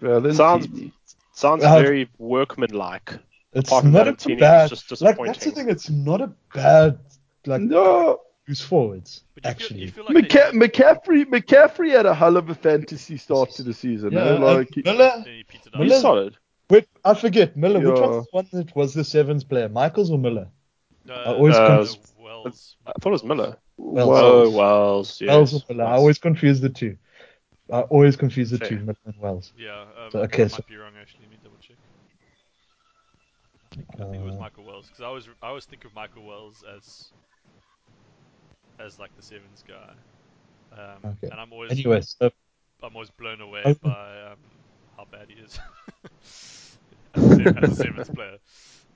Valentini. 0.00 0.34
Sounds- 0.34 0.68
Sounds 1.34 1.64
Uh, 1.64 1.80
very 1.80 2.08
workmanlike. 2.18 3.14
It's 3.54 3.68
Apart 3.70 3.84
from 3.84 3.92
not 3.92 4.06
a 4.26 4.36
bad. 4.36 4.68
just 4.68 5.00
like 5.00 5.16
that's 5.24 5.44
the 5.44 5.50
thing. 5.50 5.70
It's 5.70 5.88
not 5.88 6.20
a 6.20 6.30
bad 6.54 6.98
like 7.46 7.62
No, 7.62 8.20
who's 8.46 8.60
forwards 8.60 9.22
But 9.34 9.44
you 9.44 9.50
actually. 9.50 9.86
feel, 9.90 10.06
feel 10.06 10.14
like 10.16 10.24
McCa- 10.28 10.52
they, 10.52 10.58
McCaffrey 10.68 11.24
McCaffrey 11.26 11.90
had 11.92 12.06
a 12.06 12.14
hell 12.14 12.36
of 12.36 12.50
a 12.50 12.54
fantasy 12.54 13.16
start 13.16 13.50
to 13.52 13.62
the 13.62 13.72
season. 13.74 14.12
yeah, 14.12 14.20
eh? 14.24 14.34
and 14.34 14.44
like 14.44 14.76
Miller. 14.84 15.22
he 15.24 15.44
Miller- 15.78 15.84
He's 15.84 16.00
solid. 16.00 16.36
Wait, 16.70 16.88
I 17.04 17.14
forget 17.14 17.56
Miller. 17.56 17.80
Which 17.80 17.98
Yeah. 17.98 18.06
one's 18.06 18.26
the 18.26 18.30
one 18.32 18.48
that 18.52 18.76
was 18.76 18.94
the 18.94 19.04
sevens 19.04 19.44
player? 19.44 19.68
Michaels 19.68 20.10
or 20.10 20.18
Miller? 20.18 20.48
Uh, 21.08 21.12
I 21.12 21.24
always 21.34 21.54
uh, 21.54 21.66
confuse- 21.78 21.98
Wells. 22.18 22.76
I 22.86 22.92
thought 23.00 23.10
it 23.10 23.12
was 23.12 23.24
Miller. 23.24 23.56
Wells. 23.76 24.08
Oh, 24.22 24.50
Wells. 24.50 25.20
Yes. 25.20 25.28
Wells 25.28 25.54
or 25.54 25.60
Miller. 25.74 25.84
I 25.84 25.92
always 25.96 26.18
confuse 26.18 26.60
the 26.60 26.68
two. 26.68 26.96
I 27.72 27.80
always 27.82 28.16
confuse 28.16 28.50
the 28.50 28.58
Fair. 28.58 28.68
two, 28.68 28.78
Miller 28.80 28.96
and 29.06 29.14
Wells. 29.18 29.52
Yeah. 29.58 29.82
Um, 29.82 30.10
So, 30.10 30.18
okay, 30.22 30.44
I 30.44 30.46
so- 30.48 30.56
might 30.56 30.68
be 30.68 30.76
wrong 30.76 30.92
actually. 31.00 31.20
Let 31.22 31.30
me 31.30 31.36
double 31.42 31.56
check. 31.60 31.76
I 33.70 33.74
think, 33.74 33.86
I 33.94 34.04
think 34.10 34.14
it 34.16 34.24
was 34.24 34.34
Uh, 34.36 34.38
Michael 34.40 34.64
Wells 34.64 34.86
because 34.86 35.00
I 35.00 35.06
always 35.06 35.28
I 35.42 35.48
always 35.48 35.64
think 35.64 35.84
of 35.84 35.94
Michael 35.94 36.24
Wells 36.24 36.62
as 36.76 37.10
as 38.78 38.98
like 38.98 39.14
the 39.16 39.22
sevens 39.22 39.64
guy. 39.66 39.90
Um, 40.72 41.12
Okay. 41.12 41.30
And 41.30 41.40
I'm 41.40 41.52
always 41.52 41.70
Anyway, 41.72 42.00
so 42.00 42.30
I'm 42.82 42.94
always 42.94 43.10
blown 43.10 43.40
away 43.40 43.62
Oh. 43.64 43.74
by 43.74 44.32
um, 44.32 44.38
how 44.96 45.06
bad 45.10 45.28
he 45.28 45.40
is 45.42 45.58
as, 47.14 47.70
a, 47.70 47.74
sevens 47.74 48.08
player. 48.14 48.38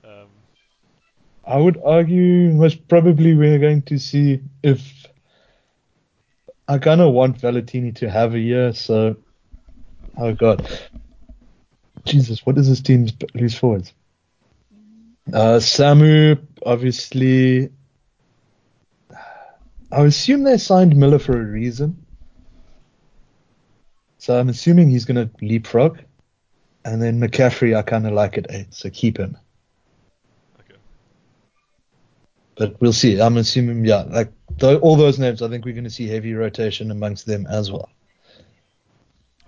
Um, 0.03 0.27
I 1.45 1.57
would 1.57 1.79
argue 1.83 2.51
most 2.53 2.87
probably 2.87 3.33
we're 3.35 3.59
going 3.59 3.81
to 3.83 3.97
see 3.97 4.41
if 4.63 5.07
I 6.67 6.77
kind 6.79 6.99
of 6.99 7.13
want 7.13 7.39
Valentini 7.39 7.93
to 7.93 8.09
have 8.09 8.33
a 8.33 8.39
year. 8.39 8.73
So, 8.73 9.15
oh 10.17 10.33
god, 10.33 10.67
Jesus, 12.03 12.45
what 12.45 12.57
is 12.57 12.67
this 12.67 12.81
team's 12.81 13.13
loose 13.33 13.55
forwards? 13.57 13.93
Uh, 15.33 15.59
Samu, 15.59 16.39
obviously. 16.65 17.69
I 19.91 20.03
assume 20.03 20.43
they 20.43 20.57
signed 20.57 20.95
Miller 20.95 21.19
for 21.19 21.39
a 21.39 21.45
reason. 21.45 22.05
So 24.17 24.37
I'm 24.37 24.49
assuming 24.49 24.89
he's 24.89 25.05
going 25.05 25.29
to 25.29 25.45
leapfrog. 25.45 25.99
And 26.83 27.01
then 27.01 27.19
McCaffrey, 27.19 27.75
I 27.75 27.81
kind 27.81 28.07
of 28.07 28.13
like 28.13 28.37
at 28.37 28.47
eight, 28.49 28.73
so 28.73 28.89
keep 28.89 29.17
him. 29.17 29.37
okay. 30.59 30.79
But 32.55 32.79
we'll 32.79 32.93
see. 32.93 33.19
I'm 33.21 33.37
assuming, 33.37 33.85
yeah, 33.85 34.03
like 34.03 34.31
th- 34.59 34.79
all 34.79 34.95
those 34.95 35.19
names, 35.19 35.41
I 35.41 35.49
think 35.49 35.65
we're 35.65 35.73
going 35.73 35.83
to 35.83 35.89
see 35.89 36.07
heavy 36.07 36.33
rotation 36.33 36.91
amongst 36.91 37.25
them 37.25 37.45
as 37.47 37.71
well. 37.71 37.89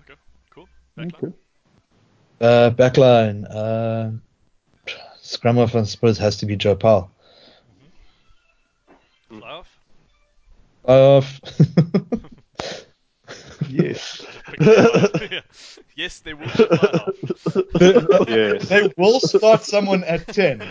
Okay. 0.01 0.19
Cool. 0.49 0.67
Backline. 0.97 1.23
okay. 1.23 1.33
Uh, 2.41 2.71
backline, 2.71 3.45
uh, 3.53 4.11
scrum 5.21 5.57
off, 5.57 5.75
I 5.75 5.83
suppose, 5.83 6.17
has 6.17 6.37
to 6.37 6.45
be 6.45 6.55
Joe 6.55 6.75
Powell. 6.75 7.11
Fly 9.29 9.49
off. 9.49 9.67
Off. 10.89 11.39
yes. 13.69 14.25
Pick 14.47 14.59
it 14.61 14.77
up. 14.79 15.31
Yeah. 15.31 15.41
yes, 15.95 16.19
they 16.19 16.33
will 16.33 16.47
fly 16.49 16.65
off. 16.65 18.27
Yes. 18.27 18.67
they 18.69 18.91
will 18.97 19.19
start 19.19 19.63
someone 19.63 20.03
at 20.03 20.27
10. 20.27 20.61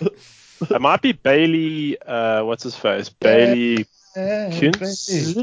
It 0.00 0.80
might 0.80 1.02
be 1.02 1.12
Bailey. 1.12 2.00
Uh, 2.00 2.44
what's 2.44 2.62
his 2.62 2.76
face? 2.76 3.08
Bailey 3.08 3.86
Kuntz. 4.14 5.36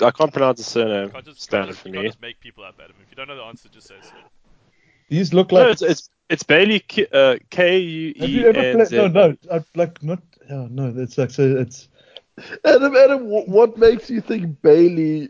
I 0.00 0.10
can't 0.10 0.32
pronounce 0.32 0.58
his 0.58 0.66
surname. 0.66 1.10
Can't 1.10 1.24
just, 1.24 1.48
can't 1.50 1.68
Standard 1.68 1.68
just, 1.68 1.80
for 1.80 1.88
you 1.88 1.94
can't 1.94 2.02
me. 2.04 2.08
just 2.10 2.20
make 2.22 2.40
people 2.40 2.64
up, 2.64 2.74
Adam. 2.82 2.96
If 3.02 3.10
you 3.10 3.16
don't 3.16 3.28
know 3.28 3.36
the 3.36 3.42
answer, 3.44 3.68
just 3.68 3.86
say 3.88 3.94
so. 4.02 4.10
These 5.08 5.32
look 5.32 5.52
No, 5.52 5.60
like. 5.62 5.72
it's 5.72 5.82
it's 5.82 6.10
it's 6.28 6.42
Bailey 6.42 6.80
K 6.80 7.06
uh, 7.12 7.36
K 7.50 7.78
U 7.78 8.14
have 8.18 8.28
E 8.28 8.32
you 8.32 8.46
ever 8.48 8.58
N 8.58 8.74
played? 8.76 8.88
Z. 8.88 8.96
No, 8.96 9.06
no, 9.08 9.36
I, 9.52 9.64
like 9.74 10.02
not. 10.02 10.20
Oh, 10.50 10.66
no, 10.70 10.92
it's 10.96 11.16
like 11.16 11.30
so. 11.30 11.56
It's 11.58 11.88
Adam, 12.64 12.96
Adam, 12.96 13.26
what, 13.28 13.48
what 13.48 13.78
makes 13.78 14.10
you 14.10 14.20
think 14.20 14.60
Bailey? 14.62 15.28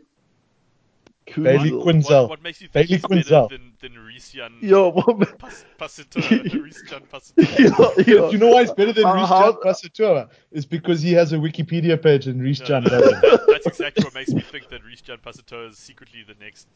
Bailey 1.35 1.71
Kuenzle? 1.71 1.83
Quinn- 1.83 1.97
What, 2.03 2.05
Quinzel. 2.07 2.29
what 2.29 2.43
makes 2.43 2.61
you 2.61 2.69
think 2.69 2.89
Bailey 2.89 2.99
he's 3.17 3.29
better 3.31 3.47
than, 3.49 3.73
than 3.81 3.93
Reesjan 3.93 4.53
Yeah, 4.61 4.87
what, 4.89 5.19
ma- 5.19 5.25
Pas- 5.39 5.65
Pasitoa? 5.79 6.23
Reesjan 6.51 7.03
Pasitoa. 7.09 8.07
yeah, 8.07 8.15
yeah. 8.15 8.31
You 8.31 8.39
know 8.39 8.49
why 8.49 8.61
he's 8.63 8.73
better 8.73 8.93
than 8.93 9.05
Uh, 9.07 9.15
Reece 9.15 9.29
how- 9.29 9.53
Jan 9.53 9.61
Pasitoa? 9.63 10.29
Is 10.53 10.67
because 10.67 11.01
he 11.01 11.13
has 11.13 11.33
a 11.33 11.37
Wikipedia 11.37 12.01
page 12.01 12.27
and 12.27 12.41
Reece 12.43 12.61
No, 12.61 12.67
Jan 12.67 12.85
no, 12.85 12.91
doesn't. 12.91 13.23
that's 13.49 13.67
exactly 13.67 14.05
what 14.05 14.15
makes 14.15 14.33
me 14.33 14.43
think 14.43 14.69
that 14.69 14.83
Reesjan 14.85 15.71
is 15.71 15.79
secretly 15.79 16.25
the 16.27 16.35
next, 16.45 16.67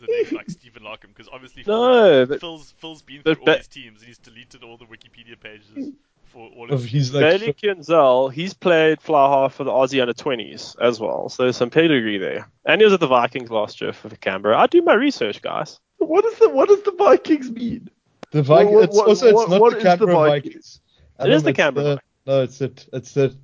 the 0.00 0.06
next 0.10 0.32
like 0.32 0.50
Stephen 0.50 0.82
Larkham, 0.82 1.08
because 1.08 1.28
obviously 1.32 1.64
No, 1.66 2.26
but 2.26 2.40
Phil's 2.40 2.74
Phil's 2.78 3.00
been 3.02 3.22
but 3.24 3.38
all 3.38 3.46
Ba- 3.46 3.56
these 3.56 3.68
teams 3.68 4.00
and 4.00 4.08
he's 4.08 4.18
deleted 4.18 4.62
all 4.62 4.76
the 4.76 4.84
Wikipedia 4.86 5.38
pages 5.40 5.90
for 6.34 6.50
all 6.56 6.70
Of 6.72 6.82
his 6.82 6.90
he's 6.90 7.14
like 7.14 7.22
Bailey 7.22 7.52
Kuenzle, 7.54 8.32
he's 8.32 8.52
played 8.52 9.00
fly 9.00 9.28
half 9.30 9.54
for 9.54 9.64
the 9.64 9.70
Aussie 9.70 10.00
under 10.00 10.12
20s 10.12 10.76
as 10.82 10.98
well, 11.00 11.28
so 11.28 11.44
there's 11.44 11.56
some 11.56 11.70
pedigree 11.70 12.18
there. 12.18 12.48
And 12.66 12.80
he 12.80 12.84
was 12.84 12.92
at 12.92 13.00
the 13.00 13.06
Vikings 13.06 13.50
last 13.50 13.80
year 13.80 13.92
for 13.92 14.08
the 14.08 14.16
Canberra. 14.16 14.58
I 14.58 14.66
do 14.66 14.82
my 14.82 14.94
research, 14.94 15.40
guys. 15.40 15.78
What 15.98 16.24
is 16.24 16.38
the 16.40 16.50
what 16.50 16.68
does 16.68 16.82
the 16.82 16.92
Vikings 16.92 17.50
mean? 17.50 17.88
the 18.32 18.42
Vikings. 18.42 18.74
what- 18.74 18.84
it's 18.84 18.96
what- 18.96 19.08
also 19.08 19.26
it's 19.26 19.34
what- 19.34 19.48
not 19.50 19.60
what 19.60 19.70
the 19.70 19.76
is 19.78 19.82
the 19.84 19.88
Canberra 19.88 20.12
Vikings? 20.14 20.44
Vikings. 20.44 20.80
It 21.20 21.30
is 21.32 21.42
the 21.44 21.50
it's 21.50 21.56
Canberra 21.56 22.00
No, 22.26 22.42
it's 22.42 22.58
the 22.58 22.86
it's 22.92 23.12
the 23.14 23.36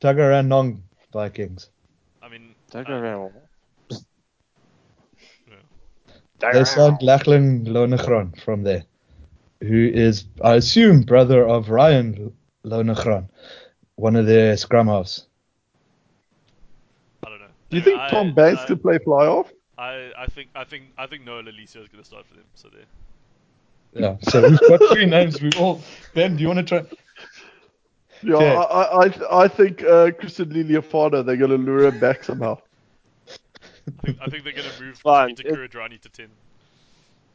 Tuggeranong 0.00 0.80
Vikings. 1.12 1.68
I 2.22 2.28
mean, 2.28 2.54
Don't 2.70 2.86
uh, 2.86 2.88
go 2.88 2.94
around. 2.94 3.32
They 6.40 6.64
signed 6.64 7.02
Lachlan 7.02 7.64
Lonergan 7.66 8.32
from 8.44 8.62
there, 8.64 8.84
who 9.62 9.90
is, 9.92 10.24
I 10.42 10.54
assume, 10.54 11.02
brother 11.02 11.46
of 11.46 11.70
Ryan 11.70 12.32
Lonergan, 12.64 13.28
one 13.96 14.16
of 14.16 14.26
their 14.26 14.56
scrum 14.56 14.88
halves. 14.88 15.26
I 17.24 17.28
don't 17.30 17.40
know. 17.40 17.46
Do 17.70 17.76
you 17.76 17.82
think 17.82 18.00
I- 18.00 18.08
Tom 18.08 18.34
Banks 18.34 18.62
I- 18.62 18.66
could 18.66 18.82
play 18.82 18.98
fly 18.98 19.26
off? 19.26 19.50
I, 19.78 20.10
I 20.16 20.26
think 20.26 20.50
I 20.54 20.62
think 20.64 20.84
I 20.96 21.06
think 21.06 21.24
Noah 21.24 21.42
Lolesio 21.42 21.82
is 21.82 21.88
going 21.88 22.02
to 22.02 22.04
start 22.04 22.24
for 22.26 22.34
them. 22.34 22.44
So 22.54 22.68
there. 22.68 22.84
Yeah. 23.94 24.16
So 24.30 24.48
we've 24.48 24.60
got 24.60 24.80
three 24.92 25.06
names. 25.06 25.40
We 25.42 25.50
all. 25.58 25.80
Ben, 26.14 26.36
do 26.36 26.42
you 26.42 26.48
want 26.48 26.66
to 26.66 26.80
try? 26.82 26.96
Yeah, 28.22 28.34
Okay. 28.36 28.54
I, 28.54 28.62
I, 28.62 29.06
I- 29.06 29.44
I 29.44 29.48
think 29.48 29.82
uh, 29.82 30.10
Christian 30.12 30.50
Lealiifano, 30.50 31.24
they're 31.26 31.36
going 31.36 31.50
to 31.50 31.56
lure 31.56 31.86
him 31.88 31.98
back 31.98 32.22
somehow. 32.22 32.58
I 33.26 34.02
think, 34.04 34.18
I 34.22 34.26
think 34.26 34.44
they're 34.44 34.52
going 34.52 34.70
to 34.70 34.82
move 34.82 34.98
Fine. 34.98 35.34
Peter 35.34 35.50
Kuridrani 35.50 36.00
to 36.02 36.08
ten. 36.08 36.28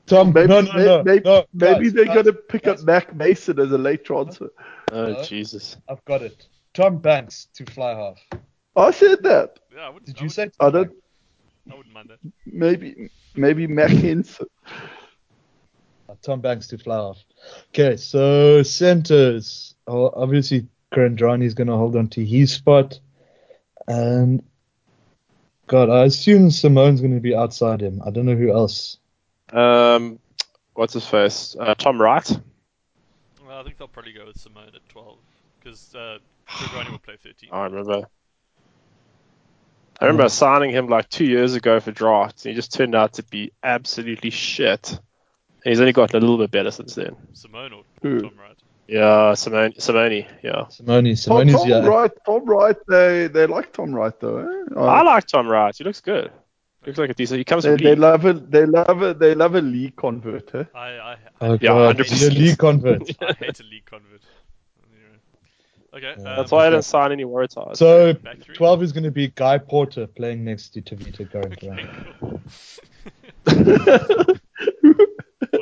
Tom, 0.08 0.32
Maybe, 0.34 0.48
no, 0.48 0.62
no, 0.62 0.74
may- 0.74 0.86
no, 0.86 1.04
maybe, 1.04 1.24
no, 1.26 1.46
maybe 1.54 1.84
guys, 1.86 1.94
they're 1.94 2.06
guys, 2.06 2.14
going 2.14 2.26
to 2.26 2.34
pick 2.34 2.64
guys. 2.64 2.80
up 2.80 2.86
Mac 2.86 3.14
Mason 3.16 3.60
as 3.60 3.72
a 3.72 3.78
late 3.78 4.06
transfer. 4.06 4.50
Oh 4.92 5.06
Hello? 5.06 5.24
Jesus. 5.24 5.78
I've 5.90 6.04
got 6.06 6.22
it. 6.22 6.48
Tom 6.74 6.98
Banks 7.00 7.48
to 7.56 7.66
fly 7.66 7.94
half. 7.94 8.18
I 8.76 8.92
said 8.92 9.22
that. 9.24 9.60
Yeah, 9.76 9.82
I 9.82 9.90
wouldn't. 9.90 10.06
Did 10.06 10.18
I 10.18 10.22
you 10.22 10.26
would, 10.26 10.32
say? 10.32 10.50
I 10.60 10.70
don't. 10.70 10.92
I 11.70 11.76
wouldn't 11.76 11.94
mind 11.94 12.10
that. 12.10 12.20
Maybe, 12.46 13.10
maybe 13.36 13.68
Mac 13.68 13.90
Henson. 13.90 14.48
Uh, 16.08 16.16
Tom 16.22 16.40
Banks 16.40 16.68
to 16.68 16.78
fly 16.78 16.96
off. 16.96 17.18
Okay, 17.70 17.98
so 17.98 18.64
centers. 18.64 19.76
Oh, 19.88 20.10
obviously, 20.16 20.68
Kuridrani 20.94 21.44
is 21.44 21.54
going 21.54 21.68
to 21.68 21.76
hold 21.76 21.98
on 21.98 22.08
to 22.10 22.24
his 22.24 22.54
spot. 22.54 23.00
And, 23.90 24.42
God, 25.66 25.90
I 25.90 26.04
assume 26.06 26.50
Simone's 26.50 27.02
going 27.02 27.16
to 27.16 27.20
be 27.20 27.36
outside 27.36 27.82
him. 27.82 28.02
I 28.06 28.12
don't 28.12 28.26
know 28.26 28.36
who 28.36 28.54
else. 28.54 29.00
Um, 29.54 30.20
what's 30.74 30.94
his 30.94 31.08
face? 31.08 31.56
Uh, 31.60 31.74
Tom 31.76 32.02
Wright. 32.02 32.30
Well, 33.48 33.60
I 33.60 33.64
think 33.64 33.78
they'll 33.78 33.88
probably 33.88 34.14
go 34.14 34.26
with 34.26 34.40
Simone 34.40 34.72
at 34.76 34.88
twelve 34.90 35.18
because 35.60 35.94
uh, 35.96 36.18
Kuridrani 36.50 36.92
will 36.92 37.00
play 37.00 37.16
thirteen. 37.22 37.50
I 37.52 37.64
remember. 37.66 38.08
I 40.00 40.06
remember 40.06 40.26
Mm. 40.26 40.32
signing 40.32 40.70
him 40.72 40.88
like 40.88 41.10
two 41.10 41.26
years 41.26 41.56
ago 41.56 41.80
for 41.80 41.92
drafts, 41.92 42.46
and 42.46 42.52
he 42.52 42.56
just 42.56 42.72
turned 42.72 42.94
out 42.94 43.14
to 43.14 43.24
be 43.24 43.52
absolutely 43.64 44.30
shit. 44.30 44.92
And 44.92 45.72
he's 45.72 45.80
only 45.80 45.92
gotten 45.94 46.18
a 46.18 46.20
little 46.20 46.38
bit 46.38 46.52
better 46.52 46.70
since 46.70 46.94
then. 46.94 47.16
Simone 47.34 47.74
or, 47.74 47.84
Who? 48.04 48.22
Tom 48.22 48.32
Wright. 48.40 48.56
Yeah, 48.88 49.34
Simone, 49.34 49.74
Simone 49.80 50.26
yeah. 50.44 50.68
Simone. 50.68 51.04
Tom, 51.06 51.16
Simone's, 51.16 51.52
Tom 51.54 51.68
yeah. 51.68 51.86
Wright, 51.86 52.12
Tom 52.26 52.46
Wright, 52.46 52.76
they, 52.88 53.28
they 53.28 53.48
like 53.48 53.74
Tom 53.74 53.92
Wright 53.92 54.18
though. 54.20 54.38
Eh? 54.38 54.80
I 54.80 55.02
like 55.02 55.26
Tom 55.26 55.48
Wright. 55.48 55.76
He 55.76 55.84
looks 55.84 56.00
good. 56.00 56.32
Looks 56.88 57.00
like 57.00 57.10
a 57.10 57.14
decent. 57.14 57.40
He 57.40 57.44
comes 57.44 57.66
they, 57.66 57.76
they 57.76 57.96
love 57.96 58.26
it. 58.26 58.50
They 58.50 58.66
love 58.66 59.04
it. 59.04 59.20
They 59.20 59.36
love 59.36 59.56
a 59.56 59.62
league 59.62 59.98
convert. 59.98 60.56
Eh? 60.56 60.64
I 60.74 60.80
I, 60.80 61.12
I, 61.12 61.18
Oh, 61.42 61.52
Yeah, 61.60 61.74
God. 61.74 61.98
100%. 61.98 62.06
He's 62.10 62.28
a 62.28 62.32
league 62.32 62.58
convert. 62.58 63.02
I 63.22 63.34
hate 63.34 63.60
a 63.60 63.64
league 63.64 63.86
convert. 63.86 64.22
Anyway. 64.96 65.20
Okay. 65.94 66.16
Yeah. 66.18 66.30
um, 66.30 66.38
That's 66.38 66.50
why 66.50 66.66
I 66.66 66.70
didn't 66.70 66.86
sign 66.86 67.12
any 67.12 67.26
Waratahs. 67.26 67.76
So, 67.76 68.14
12 68.14 68.84
is 68.84 68.94
going 68.94 69.04
to 69.04 69.12
be 69.12 69.28
Guy 69.28 69.58
Porter 69.58 70.08
playing 70.08 70.46
next 70.46 70.70
to 70.70 70.82
Tevita 70.82 71.30
Kuridrani. 71.30 71.90
Okay, 71.90 72.14
cool. 72.22 72.42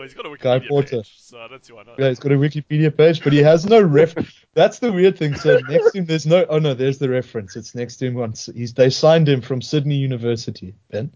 well, 0.06 0.24
he's 0.24 0.42
got 0.42 0.54
a 0.54 0.60
Guy 0.60 0.68
Porter. 0.68 0.98
page, 0.98 1.14
so 1.18 1.40
I 1.40 1.48
don't 1.48 1.66
see 1.66 1.74
why 1.74 1.84
not. 1.84 1.98
Yeah, 2.00 2.10
he's 2.10 2.20
got 2.20 2.32
a 2.32 2.36
Wikipedia 2.36 2.96
page, 2.96 3.24
but 3.24 3.34
he 3.34 3.40
has 3.40 3.66
no 3.66 3.82
ref. 3.82 4.16
That's 4.54 4.80
the 4.80 4.92
weird 4.92 5.18
thing. 5.18 5.36
So 5.36 5.60
next 5.70 5.92
to 5.92 5.98
him, 6.00 6.06
there's 6.06 6.26
no. 6.26 6.46
Oh 6.50 6.60
no, 6.60 6.74
there's 6.74 6.98
the 6.98 7.10
reference. 7.10 7.56
It's 7.56 7.76
next 7.76 7.98
to 7.98 8.08
him. 8.08 8.14
Once 8.16 8.50
he's 8.54 8.74
they 8.74 8.90
signed 8.90 9.28
him 9.28 9.42
from 9.42 9.62
Sydney 9.62 9.96
University. 9.96 10.76
Ben. 10.92 11.12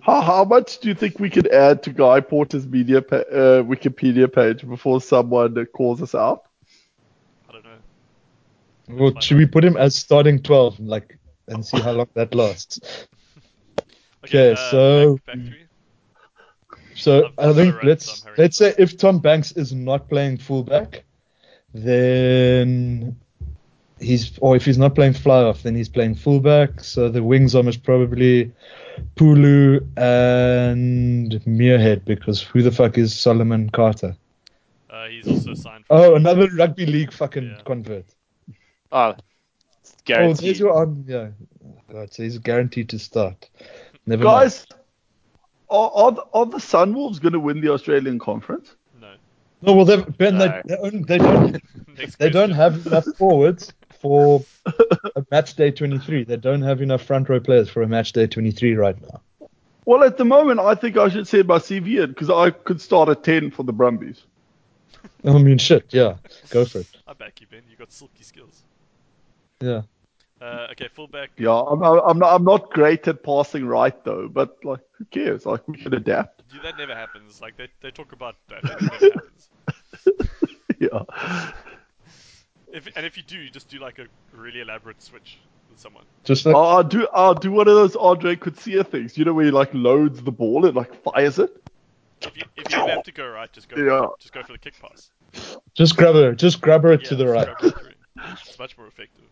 How, 0.00 0.22
how 0.22 0.44
much 0.44 0.78
do 0.78 0.88
you 0.88 0.94
think 0.94 1.18
we 1.18 1.28
could 1.28 1.48
add 1.48 1.82
to 1.82 1.90
Guy 1.90 2.20
Porter's 2.20 2.66
media 2.66 3.02
pa- 3.02 3.16
uh, 3.16 3.62
Wikipedia 3.62 4.32
page 4.32 4.66
before 4.66 5.00
someone 5.02 5.58
uh, 5.58 5.64
calls 5.66 6.00
us 6.00 6.14
out? 6.14 6.44
I 7.48 7.52
don't 7.52 7.64
know. 7.64 7.78
Well, 8.88 9.20
should 9.20 9.36
we 9.36 9.44
put 9.44 9.64
him 9.64 9.76
as 9.76 9.94
starting 9.94 10.42
12, 10.42 10.80
like, 10.80 11.18
and 11.48 11.66
see 11.66 11.78
how 11.78 11.92
long 11.92 12.08
that 12.14 12.34
lasts? 12.34 12.80
Okay, 14.24 14.52
uh, 14.52 14.70
so- 14.70 15.16
back, 15.26 15.36
back 15.36 15.46
three. 15.46 15.67
So 16.98 17.26
I've- 17.26 17.34
I 17.38 17.48
I've 17.48 17.56
think 17.56 17.74
got 17.74 17.84
a 17.84 17.86
rant, 17.86 17.88
let's 17.88 18.06
so 18.06 18.12
I'm 18.12 18.24
hurrying. 18.34 18.42
let's 18.42 18.56
say 18.56 18.74
if 18.78 18.96
Tom 18.96 19.18
Banks 19.20 19.52
is 19.52 19.72
not 19.72 20.08
playing 20.08 20.38
fullback, 20.38 21.04
then 21.74 23.16
he's 24.00 24.38
or 24.40 24.56
if 24.56 24.64
he's 24.64 24.78
not 24.78 24.94
playing 24.94 25.12
fly 25.14 25.42
off, 25.42 25.62
then 25.62 25.74
he's 25.74 25.88
playing 25.88 26.14
fullback. 26.14 26.82
So 26.82 27.08
the 27.08 27.22
wings 27.22 27.54
are 27.54 27.62
most 27.62 27.82
probably 27.82 28.52
Pulu 29.16 29.80
and 29.96 31.30
Muirhead 31.46 32.04
because 32.04 32.42
who 32.42 32.62
the 32.62 32.70
fuck 32.72 32.98
is 32.98 33.14
Solomone 33.14 33.70
Kata? 33.72 34.16
Uh, 34.90 35.06
he's 35.06 35.28
also 35.28 35.54
signed. 35.54 35.84
For 35.86 35.94
Oh, 35.96 36.14
another 36.16 36.48
rugby 36.56 36.86
league 36.86 37.12
fucking 37.12 37.44
Yeah. 37.56 37.62
convert. 37.64 38.06
Oh, 38.90 39.10
it's 39.80 39.92
Oh, 39.92 40.02
guaranteed. 40.04 40.46
there's 40.46 40.58
your 40.58 40.72
on. 40.80 41.04
Yeah, 41.06 41.28
Oh, 41.64 41.92
God, 41.92 42.12
so 42.12 42.22
he's 42.22 42.38
guaranteed 42.38 42.88
to 42.90 42.98
start. 42.98 43.48
Never 44.06 44.24
Guys, 44.24 44.66
are, 45.70 45.90
are, 45.94 46.12
the, 46.12 46.24
are 46.34 46.46
the 46.46 46.58
Sunwolves 46.58 47.20
going 47.20 47.32
to 47.32 47.40
win 47.40 47.60
the 47.60 47.70
Australian 47.72 48.18
Conference? 48.18 48.74
No. 49.00 49.12
No, 49.62 49.74
well, 49.74 49.84
they 49.84 49.96
Ben, 50.02 50.38
No. 50.38 50.46
they, 50.46 50.62
they, 50.66 50.76
only- 50.76 51.02
they 51.04 51.18
don't 51.18 51.62
They 52.18 52.30
don't 52.30 52.52
have 52.52 52.86
enough 52.86 53.06
forwards 53.16 53.72
for 54.00 54.44
a 55.16 55.24
match 55.32 55.54
day 55.56 55.70
23. 55.72 56.24
They 56.24 56.36
don't 56.36 56.62
have 56.62 56.80
enough 56.80 57.02
front 57.02 57.28
row 57.28 57.40
players 57.40 57.68
for 57.68 57.82
a 57.82 57.88
match 57.88 58.12
day 58.12 58.26
23 58.28 58.74
right 58.76 59.00
now. 59.02 59.20
Well, 59.84 60.04
at 60.04 60.16
the 60.16 60.24
moment, 60.24 60.60
I 60.60 60.74
think 60.76 60.96
I 60.96 61.08
should 61.08 61.26
send 61.26 61.48
my 61.48 61.58
CV 61.58 62.02
in 62.04 62.10
because 62.10 62.30
I 62.30 62.50
could 62.50 62.80
start 62.80 63.08
at 63.08 63.24
10 63.24 63.50
for 63.50 63.62
the 63.64 63.72
Brumbies. 63.72 64.22
I 65.24 65.38
mean, 65.38 65.58
shit, 65.58 65.86
yeah, 65.90 66.16
go 66.50 66.64
for 66.64 66.80
it. 66.80 66.86
I 67.06 67.14
back 67.14 67.40
you, 67.40 67.46
Ben. 67.50 67.62
You 67.70 67.76
got 67.76 67.90
silky 67.90 68.22
skills. 68.22 68.62
Yeah. 69.60 69.82
Uh, 70.40 70.68
okay, 70.70 70.88
fullback. 70.94 71.30
Yeah, 71.36 71.50
I'm, 71.50 71.82
I'm, 71.82 72.18
not, 72.18 72.34
I'm 72.34 72.44
not 72.44 72.70
great 72.70 73.08
at 73.08 73.22
passing 73.22 73.66
right, 73.66 74.04
though, 74.04 74.28
but, 74.28 74.56
like, 74.64 74.80
who 74.92 75.04
cares? 75.06 75.46
Like, 75.46 75.66
we 75.66 75.78
can 75.78 75.94
adapt. 75.94 76.38
Dude, 76.50 76.62
that 76.62 76.78
never 76.78 76.94
happens. 76.94 77.40
Like 77.40 77.56
they, 77.56 77.68
they 77.82 77.90
talk 77.90 78.12
about 78.12 78.36
that. 78.48 78.62
That 78.62 78.80
never 78.80 79.14
happens. 79.14 79.50
yeah. 80.78 81.52
If 82.72 82.88
and 82.96 83.04
if 83.04 83.16
you 83.16 83.22
do, 83.22 83.38
you 83.38 83.50
just 83.50 83.68
do 83.68 83.78
like 83.78 83.98
a 83.98 84.06
really 84.34 84.60
elaborate 84.60 85.02
switch 85.02 85.38
with 85.70 85.78
someone. 85.78 86.04
Just 86.24 86.46
like, 86.46 86.54
I'll, 86.54 86.62
I'll 86.62 86.84
do 86.84 87.08
I'll 87.12 87.34
do 87.34 87.52
one 87.52 87.68
of 87.68 87.74
those 87.74 87.96
Andre 87.96 88.36
Kutsia 88.36 88.86
things, 88.86 89.18
you 89.18 89.24
know, 89.24 89.34
where 89.34 89.44
he 89.44 89.50
like 89.50 89.70
loads 89.74 90.22
the 90.22 90.32
ball 90.32 90.64
and 90.64 90.74
like 90.74 90.94
fires 91.02 91.38
it. 91.38 91.50
If 92.22 92.36
you 92.36 92.44
if 92.56 92.72
you 92.72 92.78
have 92.78 93.02
to 93.04 93.12
go 93.12 93.28
right, 93.28 93.52
just 93.52 93.68
go 93.68 93.76
Yeah. 93.76 94.06
just 94.18 94.32
go 94.32 94.42
for 94.42 94.52
the 94.52 94.58
kick 94.58 94.74
pass. 94.80 95.10
just 95.74 95.96
grab 95.96 96.14
her, 96.14 96.34
just 96.34 96.60
grab 96.60 96.82
her 96.82 96.96
to 96.96 97.14
the 97.16 97.28
right. 97.28 97.48
it. 97.62 97.74
It's 98.16 98.58
much 98.58 98.76
more 98.76 98.86
effective. 98.86 99.24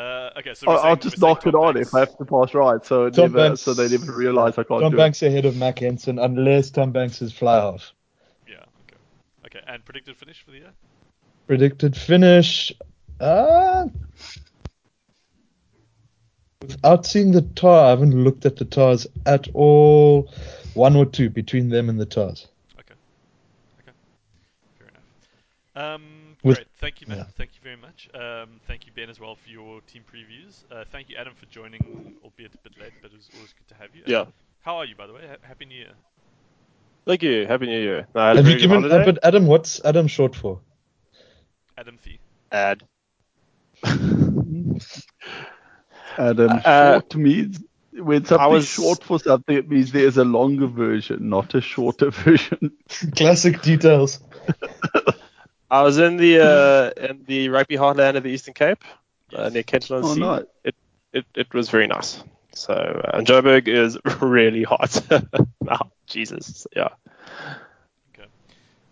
Uh, 0.00 0.30
okay, 0.38 0.54
so 0.54 0.70
I'll, 0.70 0.78
I'll 0.78 0.96
just 0.96 1.20
we're 1.20 1.28
knock 1.28 1.46
it 1.46 1.50
Tom 1.50 1.60
on 1.60 1.74
Banks. 1.74 1.88
if 1.90 1.94
I 1.94 2.00
have 2.00 2.16
to 2.16 2.24
pass 2.24 2.54
right, 2.54 2.82
so 2.86 3.10
Tom 3.10 3.32
never, 3.32 3.48
Banks- 3.48 3.60
so 3.60 3.74
they 3.74 3.86
never 3.86 4.12
realize 4.12 4.54
I 4.56 4.62
can't 4.62 4.80
Tom 4.80 4.92
do 4.92 4.96
Banks 4.96 5.22
ahead 5.22 5.44
of 5.44 5.56
Mack 5.58 5.80
Hansen 5.80 6.18
unless 6.18 6.70
Tom 6.70 6.90
Banks 6.90 7.20
is 7.20 7.34
fly 7.34 7.58
off. 7.58 7.92
Yeah. 8.48 8.54
Okay. 8.88 9.58
Okay, 9.58 9.60
and 9.66 9.84
predicted 9.84 10.16
finish 10.16 10.42
for 10.42 10.52
the 10.52 10.58
year. 10.58 10.70
Predicted 11.46 11.94
finish. 11.94 12.72
Uh, 13.20 13.88
without 16.62 17.04
seeing 17.04 17.32
the 17.32 17.42
Tah, 17.42 17.88
I 17.88 17.90
haven't 17.90 18.24
looked 18.24 18.46
at 18.46 18.56
the 18.56 18.64
Tahs 18.64 19.06
at 19.26 19.48
all. 19.52 20.32
One 20.72 20.96
or 20.96 21.04
two 21.04 21.28
between 21.28 21.68
them 21.68 21.90
and 21.90 22.00
the 22.00 22.06
Tahs. 22.06 22.46
Okay. 22.78 22.94
Okay. 23.82 23.92
Fair 24.78 24.88
enough. 24.88 25.94
Um, 26.00 26.19
With- 26.42 26.56
great. 26.56 26.68
Thank 26.80 27.00
you, 27.00 27.06
Matt. 27.08 27.16
yeah. 27.18 27.24
Thank 27.36 27.50
you 27.54 27.60
very 27.62 27.76
much. 27.76 28.08
Um, 28.14 28.60
thank 28.66 28.86
you, 28.86 28.92
Ben, 28.96 29.10
as 29.10 29.20
well, 29.20 29.34
for 29.36 29.50
your 29.50 29.80
team 29.82 30.02
previews. 30.10 30.64
Uh, 30.72 30.84
thank 30.90 31.08
you, 31.10 31.16
Adam, 31.18 31.34
for 31.34 31.46
joining, 31.46 32.14
albeit 32.24 32.54
a 32.54 32.58
bit 32.58 32.78
late, 32.80 32.92
but 33.02 33.10
it 33.12 33.16
was 33.16 33.28
always 33.34 33.52
good 33.52 33.68
to 33.68 33.74
have 33.74 33.94
you. 33.94 34.02
Yeah. 34.06 34.24
How 34.62 34.76
are 34.78 34.84
you, 34.86 34.94
by 34.96 35.06
the 35.06 35.12
way? 35.12 35.22
Ha- 35.28 35.36
Happy 35.42 35.66
New 35.66 35.76
Year. 35.76 35.92
Thank 37.06 37.22
you. 37.22 37.46
Happy 37.46 37.66
New 37.66 37.78
Year. 37.80 38.06
No, 38.14 38.20
I 38.22 38.28
had 38.28 38.36
a 38.38 38.42
Have 38.42 38.50
you 38.50 38.58
given? 38.58 38.82
holiday. 38.82 39.04
but 39.04 39.18
Adam, 39.24 39.46
what's 39.46 39.80
Adam 39.84 40.06
short 40.06 40.34
for? 40.34 40.60
Adam 41.76 41.96
Fee. 41.98 42.18
Ad. 42.52 42.82
Adam, 46.18 46.50
Uh, 46.64 46.92
short 46.94 47.16
means 47.16 47.58
when 47.92 48.24
something 48.24 48.50
was- 48.50 48.66
short 48.68 49.02
for 49.04 49.18
something, 49.18 49.56
it 49.56 49.68
means 49.68 49.92
there's 49.92 50.16
a 50.16 50.24
longer 50.24 50.66
version, 50.66 51.28
not 51.28 51.54
a 51.54 51.60
shorter 51.60 52.10
version. 52.24 52.72
Classic 53.16 53.60
details. 53.62 54.20
I 55.70 55.82
was 55.82 55.98
in 55.98 56.16
the 56.16 56.40
uh, 56.40 56.90
in 57.10 57.24
the 57.26 57.48
rugby 57.48 57.76
heartland 57.76 58.16
of 58.16 58.22
the 58.22 58.30
Eastern 58.30 58.54
Cape, 58.54 58.82
uh, 59.34 59.48
near 59.48 59.62
Kenton 59.62 59.96
on 59.96 60.04
Oh, 60.04 60.14
Sea. 60.14 60.20
nice. 60.20 60.44
It, 60.64 60.74
it 61.12 61.24
it 61.34 61.54
was 61.54 61.70
very 61.70 61.86
nice. 61.86 62.22
So 62.54 62.74
uh, 62.74 63.16
and 63.18 63.26
Joburg 63.26 63.68
is 63.68 63.96
really 64.20 64.62
hot. 64.64 65.00
now, 65.60 65.90
Jesus, 66.06 66.66
yeah. 66.74 66.88
Okay. 68.14 68.28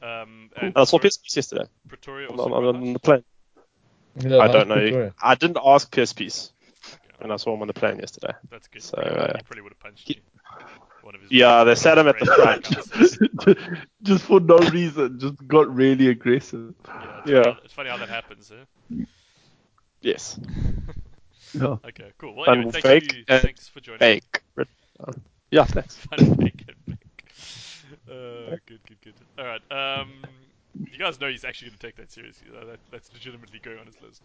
Um, 0.03 0.51
And 0.57 0.69
and 0.69 0.73
I 0.77 0.85
saw 0.85 0.99
Pretoria- 0.99 1.11
PSP 1.11 1.37
yesterday 1.37 1.65
Pretoria 1.89 2.29
on, 2.29 2.39
also 2.39 2.55
on, 2.55 2.63
quite 2.63 2.69
on 2.75 2.85
nice? 2.85 2.93
the 2.93 2.99
plane. 3.01 3.25
Yeah, 4.21 4.39
I 4.39 4.49
don't 4.49 4.69
know. 4.69 4.75
Pretoria? 4.77 5.15
I 5.23 5.35
didn't 5.35 5.59
ask 5.65 5.91
PSPs, 5.95 6.53
Okay, 6.95 7.15
and 7.21 7.33
I 7.33 7.37
saw 7.37 7.55
him 7.55 7.63
on 7.63 7.69
the 7.69 7.75
plane 7.75 7.99
yesterday. 7.99 8.33
That's 8.51 8.69
good. 8.69 8.83
So, 8.83 9.01
he, 9.03 9.09
uh, 9.09 9.27
he 9.37 9.43
probably 9.43 9.63
would 9.63 9.73
have 9.73 9.81
punched 9.81 10.09
you. 10.09 10.17
One 11.09 11.14
of 11.14 11.22
his 11.22 11.30
Yeah, 11.32 11.64
they 11.64 11.74
sat 11.74 11.97
him 11.97 12.06
at 12.06 12.18
the 12.18 12.26
front. 12.26 12.64
practices. 12.64 13.18
just 14.02 14.24
for 14.24 14.40
no 14.40 14.59
reason, 14.59 15.18
just 15.18 15.48
got 15.48 15.74
really 15.74 16.09
aggressive. 16.09 16.74
Yeah, 16.86 17.20
it's, 17.24 17.30
Yeah. 17.30 17.43
Funny 17.43 17.55
how, 17.55 17.60
it's 17.64 17.72
funny 17.72 17.89
how 17.89 17.97
that 17.97 18.09
happens. 18.10 18.52
Eh? 18.52 19.05
Yes. 20.02 20.39
Yeah. 21.55 21.76
Okay, 21.82 22.12
cool. 22.18 22.35
Well, 22.35 22.51
anyway, 22.51 22.72
thank 22.72 22.85
fake 22.85 23.14
you. 23.14 23.24
and 23.26 23.40
Thanks 23.40 23.68
for 23.68 23.80
joining. 23.80 24.01
Fake. 24.01 24.43
Yeah, 25.51 25.64
thanks. 25.64 25.97
Fun 25.97 26.18
make 26.39 26.62
and 26.68 26.76
make. 26.86 26.98
Uh, 28.06 28.56
good, 28.66 28.80
good, 28.86 29.01
good. 29.02 29.14
All 29.39 29.47
right. 29.47 29.62
Um, 29.72 30.12
you 30.93 30.98
guys 30.98 31.18
know 31.18 31.28
he's 31.28 31.47
actually 31.47 31.68
going 31.70 31.78
to 31.78 31.86
take 31.86 31.97
that 31.97 32.12
seriously. 32.12 32.48
Uh, 32.55 32.66
That, 32.66 32.80
that's 32.93 33.10
legitimately 33.14 33.60
going 33.60 33.78
on 33.78 33.86
his 33.86 33.97
list. 34.02 34.22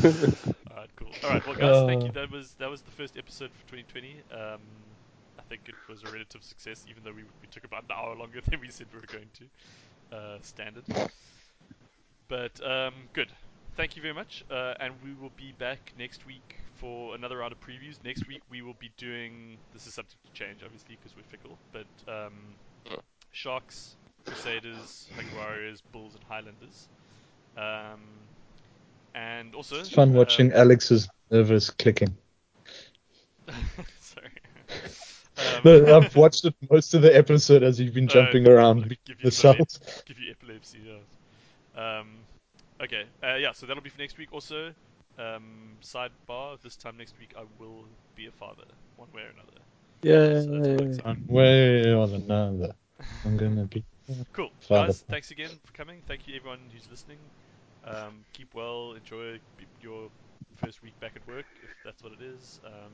All 0.00 0.76
right, 0.78 0.93
cool. 1.04 1.28
All 1.28 1.30
right, 1.30 1.46
well, 1.46 1.56
guys, 1.56 1.86
thank 1.86 2.02
you. 2.02 2.08
Uh. 2.10 2.12
That 2.12 2.30
was 2.30 2.54
that 2.58 2.70
was 2.70 2.82
the 2.82 2.90
first 2.90 3.16
episode 3.16 3.50
for 3.50 3.76
2020. 3.76 4.22
Um, 4.32 4.60
I 5.38 5.42
think 5.48 5.62
it 5.68 5.74
was 5.88 6.02
a 6.02 6.06
relative 6.06 6.42
success, 6.42 6.84
even 6.88 7.02
though 7.04 7.12
we, 7.12 7.22
we 7.22 7.48
took 7.50 7.64
about 7.64 7.84
an 7.84 7.90
hour 7.92 8.14
longer 8.16 8.40
than 8.48 8.60
we 8.60 8.70
said 8.70 8.86
we 8.92 9.00
were 9.00 9.06
going 9.06 9.30
to. 9.34 10.16
Uh, 10.16 10.38
standard. 10.42 10.84
But 12.28 12.60
um, 12.64 12.94
good. 13.12 13.28
Thank 13.76 13.96
you 13.96 14.02
very 14.02 14.14
much, 14.14 14.44
uh, 14.50 14.74
and 14.78 14.94
we 15.02 15.14
will 15.20 15.32
be 15.36 15.52
back 15.58 15.92
next 15.98 16.26
week 16.26 16.60
for 16.74 17.16
another 17.16 17.38
round 17.38 17.52
of 17.52 17.60
previews. 17.60 17.96
Next 18.04 18.28
week 18.28 18.42
we 18.48 18.62
will 18.62 18.76
be 18.78 18.90
doing. 18.96 19.56
This 19.72 19.88
is 19.88 19.94
subject 19.94 20.24
to 20.24 20.32
change, 20.32 20.60
obviously, 20.64 20.96
because 20.96 21.16
we're 21.16 21.24
fickle. 21.24 21.58
But 21.72 21.86
um, 22.06 22.32
Sharks, 23.32 23.96
Crusaders, 24.24 25.08
Warriors, 25.36 25.82
Bulls, 25.92 26.14
and 26.14 26.22
Highlanders. 26.24 26.88
Um, 27.56 28.00
and 29.14 29.54
also, 29.54 29.76
It's 29.80 29.90
fun 29.90 30.10
uh, 30.10 30.18
watching 30.18 30.52
Alex's 30.52 31.08
nervous 31.30 31.70
clicking. 31.70 32.16
Sorry. 34.00 34.30
Um, 35.36 35.60
No, 35.64 35.96
I've 35.96 36.14
watched 36.14 36.44
it 36.44 36.54
most 36.70 36.94
of 36.94 37.02
the 37.02 37.14
episode 37.16 37.64
as 37.64 37.80
you've 37.80 37.92
been 37.94 38.08
Uh, 38.08 38.12
jumping 38.12 38.46
around 38.48 38.82
the 38.84 38.96
give 39.04 39.20
you 39.20 39.30
cells. 39.30 39.80
give 40.06 40.18
you 40.20 40.30
epilepsy. 40.30 40.78
Yeah. 40.86 41.98
Um, 41.98 42.18
okay. 42.80 43.04
Uh, 43.22 43.34
yeah. 43.34 43.50
So 43.52 43.66
that'll 43.66 43.82
be 43.82 43.90
for 43.90 44.00
next 44.00 44.16
week. 44.16 44.28
Also, 44.32 44.72
um, 45.18 45.76
sidebar. 45.82 46.60
This 46.62 46.76
time 46.76 46.96
next 46.96 47.18
week, 47.18 47.34
I 47.36 47.42
will 47.58 47.84
be 48.14 48.26
a 48.26 48.30
father, 48.30 48.62
one 48.96 49.08
way 49.12 49.22
or 49.22 49.30
another. 49.34 49.58
So 50.04 50.28
that's 50.28 50.46
quite 50.46 50.64
Yeah. 50.64 50.86
exciting. 50.86 51.04
One 51.04 51.26
way 51.26 51.92
or 51.92 52.04
another, 52.04 52.74
I'm 53.24 53.36
gonna 53.36 53.64
be. 53.64 53.84
Cool, 54.32 54.50
Father. 54.60 54.86
guys. 54.88 55.00
Thanks 55.08 55.30
again 55.32 55.50
for 55.64 55.72
coming. 55.72 56.00
Thank 56.06 56.28
you 56.28 56.36
everyone 56.36 56.60
who's 56.72 56.88
listening. 56.90 57.18
Um, 57.86 58.24
keep 58.32 58.54
well. 58.54 58.92
Enjoy 58.92 59.38
your 59.82 60.08
first 60.56 60.82
week 60.82 60.98
back 61.00 61.12
at 61.16 61.26
work, 61.28 61.44
if 61.62 61.70
that's 61.84 62.02
what 62.02 62.12
it 62.12 62.22
is. 62.22 62.60
Um, 62.64 62.92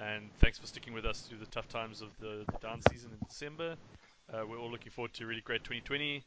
and 0.00 0.30
thanks 0.40 0.58
for 0.58 0.66
sticking 0.66 0.92
with 0.92 1.04
us 1.04 1.20
through 1.22 1.38
the 1.38 1.46
tough 1.46 1.68
times 1.68 2.02
of 2.02 2.08
the, 2.20 2.44
the 2.52 2.58
down 2.58 2.80
season 2.90 3.10
in 3.12 3.26
December. 3.28 3.76
Uh, 4.32 4.44
we're 4.48 4.58
all 4.58 4.70
looking 4.70 4.90
forward 4.90 5.12
to 5.14 5.24
a 5.24 5.26
really 5.26 5.40
great 5.40 5.64
2020. 5.64 6.22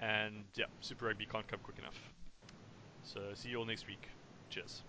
And 0.00 0.44
yeah, 0.54 0.66
Super 0.80 1.06
Rugby 1.06 1.26
can't 1.26 1.46
come 1.46 1.60
quick 1.62 1.78
enough. 1.78 1.98
So 3.04 3.20
see 3.34 3.50
you 3.50 3.58
all 3.58 3.64
next 3.64 3.86
week. 3.86 4.08
Cheers. 4.50 4.82